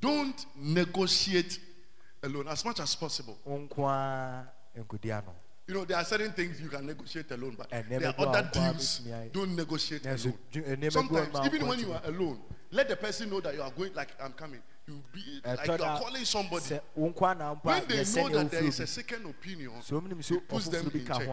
don't 0.00 0.46
negotiate 0.56 1.58
alone 2.22 2.48
as 2.48 2.64
much 2.64 2.80
as 2.80 2.94
possible. 2.96 3.36
Wo 3.44 3.58
nko 3.58 3.88
a 3.88 4.46
nkodi 4.78 5.12
ano 5.12 5.34
you 5.66 5.74
know 5.74 5.84
there 5.84 5.96
are 5.96 6.04
certain 6.04 6.32
things 6.32 6.60
you 6.60 6.68
can 6.68 6.84
negotiate 6.86 7.30
alone 7.30 7.54
but 7.56 7.70
there 7.70 8.06
are 8.08 8.14
other 8.18 8.50
deals 8.52 9.00
with 9.00 9.06
me, 9.06 9.14
I- 9.14 9.28
don't 9.32 9.54
negotiate 9.56 10.04
alone. 10.06 10.34
gu 10.52 10.90
sometimes 10.90 11.46
even 11.46 11.66
when 11.68 11.78
you 11.78 11.92
are 11.92 12.02
alone 12.04 12.40
let 12.70 12.88
the 12.88 12.96
person 12.96 13.30
know 13.30 13.40
that 13.40 13.54
you 13.54 13.62
are 13.62 13.70
going 13.70 13.92
like 13.94 14.08
i'm 14.20 14.32
coming. 14.32 14.60
You 14.88 15.00
be 15.12 15.20
like 15.44 15.66
you 15.66 15.84
are 15.84 16.00
calling 16.00 16.24
somebody. 16.24 16.64
Sɛ 16.64 16.80
wo 16.96 17.10
nko 17.10 17.30
a 17.30 17.34
na 17.34 17.54
mpo 17.54 17.64
a 17.64 17.68
when 17.68 17.86
they 17.86 18.04
know 18.22 18.28
that 18.28 18.50
there 18.50 18.64
is 18.64 18.80
a 18.80 18.86
second 18.86 19.26
opinion 19.26 19.70
sɛ 19.80 20.00
ɔmnim 20.00 20.18
sɛ 20.18 20.36
it 20.36 20.48
puts 20.48 20.68
them 20.68 20.90
in 20.92 21.06
check 21.06 21.28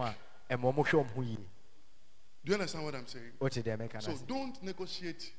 do 2.44 2.50
you 2.50 2.54
understand 2.54 2.84
what 2.84 2.94
i'm 2.94 3.06
saying? 3.06 3.32
Wote 3.40 3.62
deɛ 3.62 3.76
mɛka 3.78 4.02
so 4.02 4.14
don't 4.26 4.62
negotiate 4.62 5.32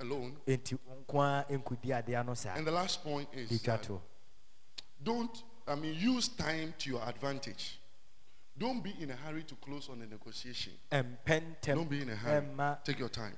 alone. 0.00 0.36
Enti 0.46 0.78
wo 0.86 0.94
nko 1.04 1.20
a 1.48 1.58
nkodi 1.58 1.98
ade 1.98 2.14
ano 2.16 2.34
saa 2.34 2.54
and 2.54 2.66
the 2.66 2.70
last 2.72 3.02
point 3.02 3.28
is 3.32 3.48
don't 5.02 5.42
i 5.66 5.74
mean 5.74 5.94
use 5.94 6.28
time 6.28 6.74
to 6.78 6.90
your 6.90 7.02
advantage. 7.08 7.78
Don't 8.58 8.82
be 8.82 8.94
in 9.00 9.10
a 9.10 9.16
hurry 9.16 9.42
to 9.44 9.54
close 9.54 9.88
on 9.88 10.02
a 10.02 10.06
negotiation. 10.06 10.74
Don't 10.90 11.88
be 11.88 12.02
in 12.02 12.10
a 12.10 12.16
hurry. 12.16 12.44
take 12.84 12.98
your 12.98 13.08
time. 13.08 13.34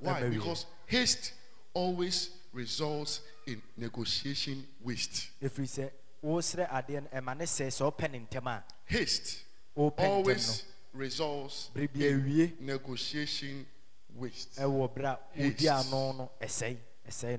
Why? 0.00 0.28
because 0.28 0.66
haste 0.84 1.32
always 1.72 2.30
results 2.52 3.22
in 3.46 3.62
negotiation 3.76 4.66
waste. 4.82 5.30
Ɛfiri 5.42 5.66
sɛ 5.66 5.90
wosrɛ 6.22 6.68
adeɛ 6.68 7.02
no 7.02 7.08
ɛma 7.20 7.36
ne 7.38 7.44
sɛ 7.44 7.66
sɛ 7.68 7.90
ɔpɛ 7.92 8.10
ne 8.10 8.26
ntɛm 8.30 8.62
haste 8.84 9.44
always 9.74 10.64
Bere 10.98 11.88
bi 12.18 12.42
in 12.42 12.56
negotiation 12.60 13.66
waste. 14.16 14.56
ɛwɔ 14.58 14.94
berɛ 14.94 15.18
a 15.36 15.74
ano 15.78 16.12
no 16.12 16.30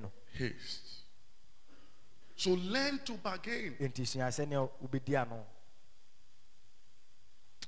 no 0.00 0.12
haste. 0.32 1.04
So 2.36 2.50
learn 2.52 2.98
to 3.04 3.12
bargain. 3.14 3.76
Enti 3.78 4.06
sua 4.06 4.30
sɛnea 4.30 4.68
wobɛdi 4.82 5.14
ano. 5.20 5.44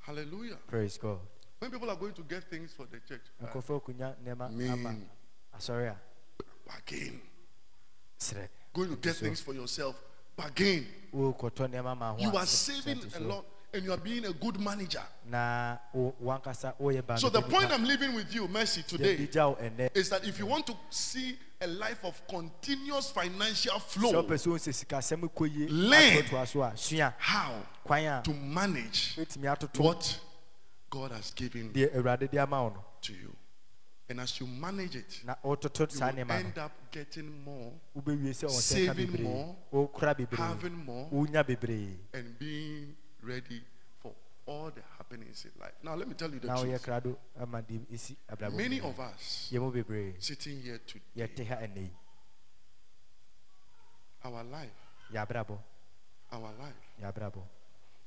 Hallelujah. 0.00 0.56
Praise 0.66 0.96
god. 0.98 1.20
When 1.58 1.70
people 1.70 1.90
are 1.90 1.96
going 1.96 2.14
to 2.14 2.22
get 2.22 2.44
things 2.50 2.72
for 2.72 2.86
the 2.86 2.98
church 3.00 3.22
uh, 3.40 3.46
nkɔfo 3.46 3.80
akunya 3.80 4.16
nneɛma 4.24 4.46
aba 4.46 4.52
mean 4.54 5.08
asɔre 5.54 5.90
a. 5.90 5.96
Bargain. 6.66 7.20
Going 8.72 8.88
to 8.88 8.96
get 8.96 9.16
things 9.16 9.40
for 9.40 9.52
yourself 9.52 10.02
bargain. 10.34 10.86
Wokɔtɔ 11.12 11.68
nneɛma 11.68 11.98
ma 11.98 12.12
ho 12.14 12.18
you 12.18 12.34
are 12.34 12.46
saving 12.46 13.02
a 13.14 13.20
lot 13.20 13.44
and 13.74 13.84
you 13.84 13.92
are 13.92 13.96
being 13.96 14.24
a 14.26 14.32
good 14.32 14.60
manager. 14.60 15.02
Na 15.28 15.78
wo- 15.94 16.14
wankasa 16.22 16.74
woyɛ 16.78 17.06
ba 17.06 17.16
so 17.18 17.28
the 17.28 17.40
point 17.40 17.70
i'm 17.72 17.84
leaving 17.84 18.14
with 18.14 18.34
you 18.34 18.46
mercy 18.48 18.82
today 18.82 19.16
gya 19.26 19.48
wo 19.48 19.56
ɛnɛ 19.56 19.96
is 19.96 20.10
that 20.10 20.26
if 20.26 20.38
you 20.38 20.46
want 20.46 20.66
to 20.66 20.74
see 20.90 21.38
a 21.60 21.66
life 21.66 22.04
of 22.04 22.20
continuous 22.26 23.10
financial 23.10 23.78
flow 23.78 24.12
wopɛ 24.12 24.34
sɛ 24.34 24.46
wo 24.48 24.56
sɛ 24.56 24.72
sikasɛm 24.84 25.30
kɔ 25.32 25.54
yie 25.54 25.68
Learn. 25.70 26.22
atoatoa 26.24 26.46
so 26.48 26.62
a 26.62 26.76
sua. 26.76 27.14
how 27.18 28.22
to 28.22 28.32
manage 28.34 29.16
what 29.78 30.20
god 30.90 31.12
has 31.12 31.30
given 31.30 31.72
deɛ 31.72 31.94
awurade 31.94 32.30
de 32.30 32.38
ama 32.38 32.70
to 33.00 33.12
you. 33.12 33.34
And 34.08 34.20
as 34.20 34.38
you 34.40 34.46
manage 34.46 34.96
it 34.96 35.20
you 35.24 35.28
will 35.48 36.32
end 36.32 36.58
up 36.58 36.72
getting 36.90 37.42
more 37.42 37.72
wobɛwie 37.96 38.34
sɛ 38.34 38.48
ɔsɛ 38.48 38.86
ka 38.86 38.92
saving 38.92 39.22
more, 39.22 39.56
having 40.36 40.76
more 40.84 41.08
and 42.12 42.38
being 42.38 42.96
ready 43.22 43.62
for 44.00 44.12
all 44.46 44.70
the 44.70 44.82
happenings 44.98 45.44
in 45.44 45.50
life. 45.60 45.72
Now, 45.82 45.94
let 45.94 46.08
me 46.08 46.14
tell 46.14 46.30
you 46.30 46.40
the 46.40 46.48
truth. 46.48 46.82
krado 46.82 47.16
ama 47.40 47.62
de 47.62 47.78
esi 47.92 48.16
abrabɔ 48.30 48.56
Many 48.56 48.80
of 48.80 48.98
us 48.98 49.48
yɛ 49.52 49.60
mu 49.60 49.70
bebree 49.70 50.14
sitting 50.18 50.60
here 50.60 50.78
today, 50.78 51.02
yɛte 51.16 51.46
ha 51.46 51.54
ɛnɛ 51.56 51.76
yi 51.82 51.90
our 54.24 54.44
life, 54.44 54.70
our 56.32 56.50
life. 56.60 56.74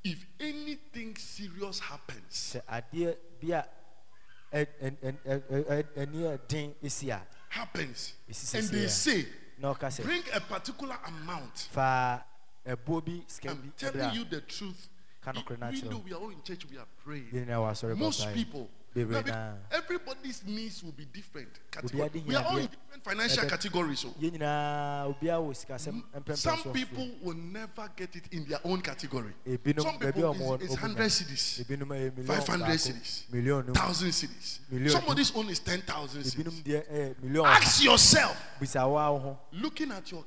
If 0.04 0.24
anything 0.40 1.16
serious 1.16 1.78
happens, 1.80 2.56
happens, 7.48 8.14
and 8.54 8.68
they 8.68 8.86
say, 8.88 9.26
bring 10.02 10.22
a 10.32 10.40
particular 10.40 10.96
amount. 11.06 11.68
fa 11.70 12.24
ɛboɔ 12.66 13.04
bi 13.04 13.22
sika 13.26 13.50
I'm 13.50 13.72
telling 13.76 14.14
you 14.14 14.24
the 14.24 14.40
truth. 14.40 14.88
Ka 15.26 15.32
nokorɛ 15.32 15.58
no 15.58 15.70
Even 15.72 15.90
though 15.90 16.02
we 16.04 16.12
are 16.12 16.20
all 16.20 16.30
in 16.30 16.40
church, 16.42 16.64
we 16.70 16.78
are 16.78 16.86
praying. 17.04 17.26
a 17.32 17.34
yɛn 17.34 17.46
nyinaa 17.46 17.58
wɔ 17.58 17.70
asɔre 17.72 17.94
bɔ 17.94 17.98
Most 17.98 18.32
people, 18.32 18.70
Bebree 18.94 19.10
now, 19.10 19.22
be- 19.22 19.30
naa. 19.32 19.54
everybody's 19.72 20.44
needs 20.46 20.84
will 20.84 20.92
be 20.92 21.04
different. 21.04 21.48
Category. 21.68 22.22
We 22.24 22.36
are 22.36 22.44
all 22.44 22.56
in 22.58 22.68
different 22.68 23.02
financial 23.02 23.48
categories. 23.48 24.04
Oh. 24.04 24.14
So 24.14 24.20
yɛn 24.20 24.38
nyinaa 24.38 25.06
obiara 25.10 25.42
wɔ 25.42 25.50
sikasɛm 25.50 25.94
mm, 25.94 26.22
mpɛmpɛ 26.22 26.36
some 26.36 26.72
people 26.72 27.10
will 27.22 27.34
never 27.34 27.90
get 27.96 28.14
it 28.14 28.32
in 28.32 28.44
their 28.44 28.60
own 28.62 28.80
category. 28.80 29.32
Some 29.78 29.98
people 29.98 30.54
is, 30.62 30.70
is 30.70 30.74
hundred 30.76 31.10
cedis, 31.10 31.64
ebinom 31.64 31.88
ɛyɛ 31.90 32.10
miliɔn 32.12 32.26
five 32.26 32.46
hundred 32.46 32.78
cedis, 32.78 33.24
miliɔn 33.32 33.74
thousand 33.74 34.10
cedis. 34.10 34.90
Somebody's 34.92 35.34
own 35.34 35.48
is 35.50 35.58
ten 35.58 35.80
thousand 35.82 36.22
cedis. 36.22 36.62
deɛ 36.62 36.88
ɛyɛ 36.88 37.14
miliɔn 37.16 37.46
Ask 37.46 37.82
yourself, 37.82 38.36
bisa 38.60 38.88
wa 38.88 39.10
wo 39.10 39.18
ho 39.18 39.38
looking 39.50 39.90
at 39.90 40.08
your 40.12 40.24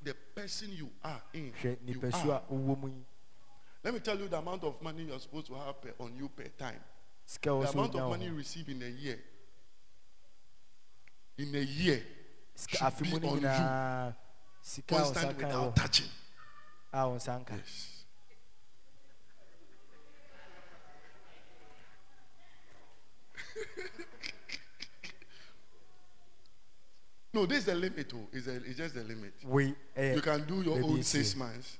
the 0.00 0.14
person 0.32 0.70
you 0.70 0.88
are 1.02 1.20
in. 1.34 1.52
You 1.84 2.00
are. 2.04 2.42
a 2.48 2.54
wowɔ 2.54 2.80
mu 2.80 2.86
yi 2.86 3.04
Let 3.84 3.94
me 3.94 4.00
tell 4.00 4.18
you 4.18 4.28
the 4.28 4.38
amount 4.38 4.64
of 4.64 4.80
money 4.82 5.04
you're 5.04 5.18
supposed 5.20 5.46
to 5.46 5.54
have 5.54 5.80
per, 5.80 5.92
on 6.00 6.12
you 6.16 6.28
per 6.28 6.44
time. 6.58 6.80
The 7.42 7.52
amount 7.52 7.94
of 7.94 8.10
money 8.10 8.24
you 8.26 8.34
receive 8.34 8.68
in 8.68 8.82
a 8.82 8.88
year. 8.88 9.18
In 11.38 11.54
a 11.54 11.58
year, 11.60 12.02
should 12.66 12.78
be 13.00 13.12
on 13.12 13.22
you. 13.22 13.28
nyinaa 13.40 14.14
sika 14.62 14.94
a 14.94 14.98
constant 14.98 15.36
without 15.36 15.76
touching. 15.76 16.08
a 16.92 17.06
wo 17.06 17.14
nsa 17.16 17.38
nka 17.40 17.54
Yes. 17.56 17.98
no, 27.34 27.46
this 27.46 27.58
is 27.58 27.64
the 27.66 27.74
limit. 27.74 28.12
Oh, 28.14 28.26
it's, 28.32 28.46
a, 28.46 28.56
it's 28.56 28.76
just 28.76 28.94
the 28.94 29.04
limit. 29.04 29.32
wei 29.44 29.74
ɛyɛ 29.96 30.14
You 30.16 30.22
can 30.22 30.44
do 30.46 30.62
your 30.62 30.82
own 30.82 31.02
six 31.02 31.36
months 31.36 31.78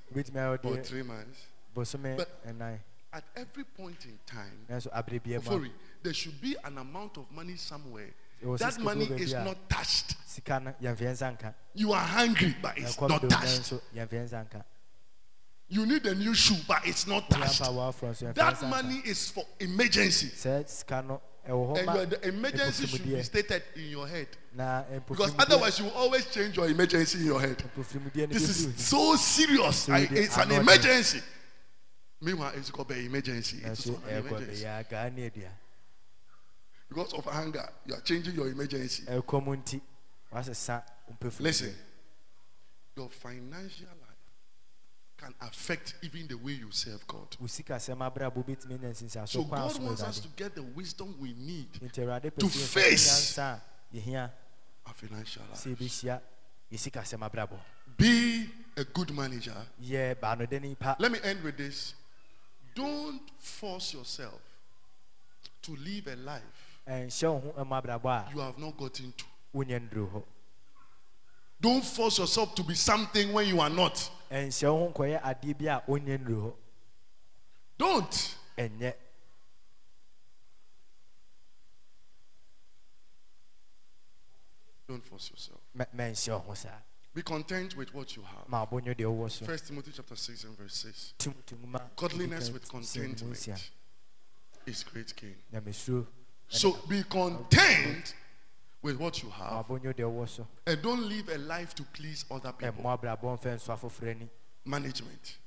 or 0.63 0.77
three 0.77 1.03
months. 1.03 1.39
But- 1.73 2.29
At 3.11 3.23
every 3.35 3.63
point 3.63 4.05
in 4.05 4.19
time, 4.27 4.67
nanso 4.69 4.87
abere 4.93 5.19
bia 5.23 5.39
mu 5.41 5.49
a, 5.49 5.59
Ofori, 5.59 5.71
there 6.03 6.13
should 6.13 6.39
be 6.39 6.55
an 6.63 6.77
amount 6.77 7.17
of 7.17 7.25
money 7.31 7.55
somewhere. 7.55 8.13
That 8.59 8.79
money 8.79 9.05
bi 9.07 9.15
wɔ 9.15 9.17
baabi 9.17 9.21
is 9.21 9.33
not 9.33 9.69
touched. 9.69 10.15
sika 10.27 10.59
no 10.59 10.71
yɛmfa 10.81 10.99
yɛn 11.01 11.11
nsa 11.17 11.37
nka 11.39 11.53
You 11.73 11.91
are 11.93 12.05
hungry, 12.05 12.55
but 12.61 12.77
it's 12.77 13.01
not 13.01 13.21
touched. 13.27 13.31
nanso 13.33 13.81
yɛmfa 13.95 14.09
yɛn 14.13 14.29
nsa 14.29 14.45
nka 14.47 14.63
You 15.69 15.85
need 15.87 16.05
a 16.05 16.13
new 16.15 16.33
shoe, 16.35 16.55
but 16.67 16.85
it's 16.85 17.07
not 17.07 17.27
touched. 17.31 17.61
yɛmfa 17.61 17.73
wɔaforo 17.73 18.11
nso 18.11 18.25
yɛmfa 18.27 18.33
yɛn 18.33 18.35
That 18.35 18.61
money 18.69 19.01
is 19.03 19.31
for 19.31 19.43
emergency. 19.59 20.27
sɛ 20.27 20.69
sika 20.69 21.01
no 21.01 21.19
ɛwɔ 21.47 21.67
hɔ 21.67 21.77
And 21.79 21.95
your- 21.95 22.05
the 22.05 22.27
emergency 22.27 22.85
should 22.85 23.03
be 23.05 23.23
stated 23.23 23.63
in 23.75 23.89
your 23.89 24.07
head. 24.07 24.27
Because 25.07 25.33
otherwise, 25.39 25.79
you 25.79 25.85
will 25.85 25.93
always 25.97 26.25
change 26.27 26.55
your 26.57 26.67
emergency 26.69 27.17
in 27.21 27.25
your 27.25 27.41
head. 27.41 27.57
This 28.29 28.49
is 28.49 28.85
so 28.85 29.15
serious. 29.15 29.89
I- 29.89 30.01
it's 30.11 30.37
an 30.37 30.51
emergency. 30.51 31.23
Meanwhile, 32.21 32.51
it's 32.55 32.69
called 32.71 32.91
an 32.91 33.05
emergency. 33.05 33.59
It's 33.63 33.85
an 33.85 33.95
emergency. 34.09 34.63
bɛyɛ 34.65 34.85
agaa 34.85 35.13
ne 35.15 35.29
adua 35.29 35.49
Because 36.89 37.13
of 37.13 37.27
anger, 37.27 37.69
you 37.85 37.93
are 37.93 38.01
changing 38.01 38.35
your 38.35 38.47
emergency. 38.49 39.03
ɛkɔm 39.03 39.45
nti 39.63 39.81
wasesa 40.33 40.83
mpofirimudeɛ 41.11 41.39
Listen, 41.41 41.75
your 42.97 43.09
financial 43.09 43.87
life 43.87 44.17
can 45.17 45.33
affect 45.41 45.95
even 46.01 46.27
the 46.27 46.35
way 46.37 46.53
you 46.53 46.71
serve 46.71 47.05
God. 47.07 47.37
wo 47.39 47.47
sikasɛm 47.47 47.99
abrabɔ 48.11 48.43
bɛtumi 48.45 48.73
anya 48.75 48.89
nsinsaso 48.89 49.27
So 49.29 49.43
God 49.43 49.79
wants 49.79 50.01
us 50.03 50.19
to 50.19 50.27
get 50.35 50.55
the 50.55 50.63
wisdom 50.63 51.15
we 51.19 51.33
need 51.33 51.71
to 51.73 52.49
face- 52.49 53.35
nyansa 53.37 53.61
a 53.93 53.95
yɛhia 53.95 54.31
our 54.85 54.93
financial 54.93 55.43
life. 55.49 55.63
sɛ 55.63 55.75
yɛbɛhyia 55.75 56.21
yɛ 56.71 56.77
sikasɛm 56.91 57.29
abrabɔ 57.29 57.57
Be 57.97 58.49
a 58.77 58.83
good 58.85 59.11
manager. 59.13 59.55
Let 59.81 61.11
me 61.11 61.19
end 61.21 61.43
with 61.43 61.57
this. 61.57 61.93
Don't 62.75 63.21
force 63.39 63.93
yourself 63.93 64.41
to 65.61 65.75
live 65.75 66.07
a 66.07 66.15
life 66.15 66.69
eh, 66.87 67.05
ɛnhyɛ 67.05 67.27
wo 67.43 67.53
ho 67.55 67.65
ma 67.65 67.81
abrabɔ 67.81 68.05
a 68.09 68.31
you 68.33 68.39
have 68.39 68.57
not 68.57 68.77
gotten 68.77 69.13
to. 69.13 69.25
Don't 71.61 71.83
force 71.83 72.19
yourself 72.19 72.55
to 72.55 72.63
be 72.63 72.73
something 72.75 73.33
when 73.33 73.47
you 73.47 73.59
are 73.59 73.69
not. 73.69 74.09
Eh, 74.31 74.45
ɛnhyɛ 74.47 74.71
wo 74.73 74.87
ho 74.87 74.93
nkɔyɛ 74.93 75.21
adeɛ 75.21 75.57
bi 75.57 75.65
a 75.65 75.81
onyɛ 75.87 76.17
nduro 76.19 76.41
hɔ 76.41 76.53
Don't. 77.77 78.35
Eh, 78.57 78.67
ɛnyɛ 78.69 78.93
Don't 84.87 85.05
force 85.05 85.29
yourself. 85.29 85.59
Mɛ- 87.23 87.25
mɛnhyɛ 87.25 87.27
wo 87.27 87.27
ho 87.27 87.27
saa 87.27 87.45
Be 87.45 87.45
content 87.45 87.75
with 87.75 87.93
what 87.93 88.15
you 88.15 88.23
have. 88.23 88.47
ma 88.47 88.65
abɔnyɔ 88.65 88.95
deɛ 88.95 89.05
wowɔ 89.05 89.31
so 89.31 89.45
First 89.45 89.67
Timothy 89.67 89.91
chapter 89.93 90.15
6 90.15 90.43
and 90.45 90.57
verse 90.57 90.73
6. 90.75 91.13
Godliness 91.95 92.49
with 92.51 92.69
kan 92.69 92.83
si 92.83 92.99
mu 92.99 93.07
nsia. 93.07 93.15
contentment 93.15 93.71
is 94.65 94.83
great 94.83 95.13
gain. 95.15 95.35
So 96.47 96.73
be 96.87 97.03
content 97.03 98.15
with 98.81 98.97
what 98.97 99.21
you 99.23 99.29
have 99.29 99.65
abɔnyɔ 99.65 99.93
deɛ 99.93 100.05
wowɔ 100.05 100.27
so 100.29 100.47
and 100.65 100.81
don't 100.81 101.07
live 101.09 101.29
a 101.29 101.37
life 101.37 101.75
to 101.75 101.83
please 101.83 102.25
other 102.31 102.53
people. 102.53 102.83
ɛmmɔ 102.83 102.99
abrabɔ 103.01 103.39
mfɛ 103.39 103.55
nso 103.55 103.73
afoforɔ 103.77 104.11
ani 104.11 104.29
Management. 104.65 105.37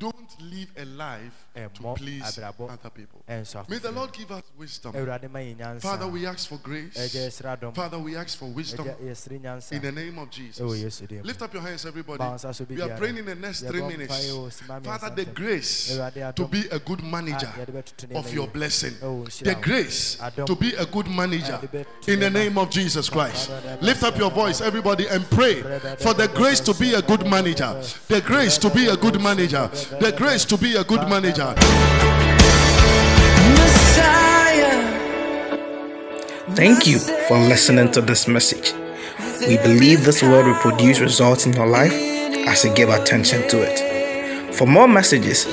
Don't 0.00 0.40
live 0.40 0.68
a 0.78 0.84
life 0.86 1.46
to 1.74 1.94
please 1.94 2.38
other 2.38 2.90
people. 2.90 3.22
May 3.68 3.76
the 3.76 3.92
Lord 3.94 4.10
give 4.14 4.32
us 4.32 4.44
wisdom. 4.58 4.94
awurade 4.94 5.30
ma 5.30 5.40
yɛ 5.40 5.56
nyansa 5.56 5.82
Father, 5.82 6.06
we 6.08 6.24
ask 6.24 6.48
for 6.48 6.56
grace. 6.56 6.94
ɛgya 6.96 7.26
yɛsrɛ 7.28 7.58
adɔm 7.58 7.74
Father, 7.74 7.98
we 7.98 8.16
ask 8.16 8.38
for 8.38 8.46
wisdom 8.46 8.86
ɛgya 8.86 8.96
yɛsrɛ 9.10 9.40
nyansa 9.42 9.72
in 9.72 9.82
the 9.82 9.92
name 9.92 10.18
of 10.18 10.30
Jesus. 10.30 10.58
yesu 10.58 11.06
din 11.06 11.18
mu 11.18 11.24
Lift 11.24 11.42
up 11.42 11.52
your 11.52 11.62
hands, 11.62 11.84
everybody. 11.84 12.24
We 12.70 12.80
are 12.80 12.96
praying 12.96 13.18
in 13.18 13.26
the 13.26 13.34
next 13.34 13.60
three 13.60 13.82
minutes. 13.82 14.14
mpaeɛ 14.14 14.32
wɔ 14.32 14.50
Simami 14.50 14.84
Father, 14.84 15.10
the 15.10 15.24
grace 15.26 15.98
to 16.34 16.46
be 16.46 16.66
a 16.70 16.78
good 16.78 17.04
manager 17.04 17.52
Ah, 17.52 17.58
yɛde 17.60 17.72
bɛtoto 17.72 18.06
nneɛma 18.08 18.16
of 18.16 18.32
your 18.32 18.48
blessing. 18.48 18.94
The 19.42 19.54
grace 19.60 20.16
to 20.46 20.56
be 20.56 20.72
a 20.76 20.86
good 20.86 21.08
manager 21.08 21.60
Ah, 21.62 21.84
in 22.08 22.20
the 22.20 22.30
name 22.30 22.56
of 22.56 22.70
Jesus 22.70 23.10
Christ. 23.10 23.50
Lift 23.82 24.02
up 24.02 24.16
your 24.16 24.30
voice, 24.30 24.62
everybody, 24.62 25.06
and 25.08 25.28
pray 25.28 25.60
for 25.98 26.14
the 26.14 26.28
grace 26.34 26.60
to 26.60 26.72
be 26.72 26.94
a 26.94 27.02
good 27.02 27.26
manager. 27.28 27.82
The 28.08 28.22
grace 28.22 28.56
to 28.56 28.70
be 28.70 28.86
a 28.86 28.96
good 28.96 29.20
manager. 29.20 29.70
The 29.98 30.12
grace 30.16 30.44
to 30.44 30.56
be 30.56 30.76
a 30.76 30.84
good 30.84 31.08
manager. 31.08 31.52
Thank 36.54 36.86
you 36.86 36.98
for 37.26 37.36
listening 37.38 37.90
to 37.92 38.00
this 38.00 38.28
message. 38.28 38.72
We 39.40 39.56
believe 39.56 40.04
this 40.04 40.22
word 40.22 40.46
will 40.46 40.54
produce 40.54 41.00
results 41.00 41.46
in 41.46 41.54
your 41.54 41.66
life 41.66 41.92
as 41.92 42.64
you 42.64 42.72
give 42.74 42.88
attention 42.88 43.48
to 43.48 43.62
it. 43.62 44.54
For 44.54 44.66
more 44.66 44.86
messages, 44.86 45.44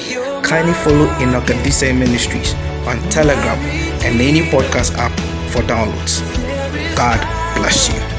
kindly 0.44 0.74
follow 0.74 1.10
Enoch 1.20 1.50
Adise 1.50 1.82
Ministries 1.94 2.54
on 2.86 3.00
Telegram 3.10 3.58
and 4.06 4.22
any 4.22 4.42
podcast 4.42 4.94
app 4.98 5.12
for 5.50 5.64
downloads. 5.64 6.22
God 6.96 7.20
bless 7.58 7.90
you. 7.90 8.17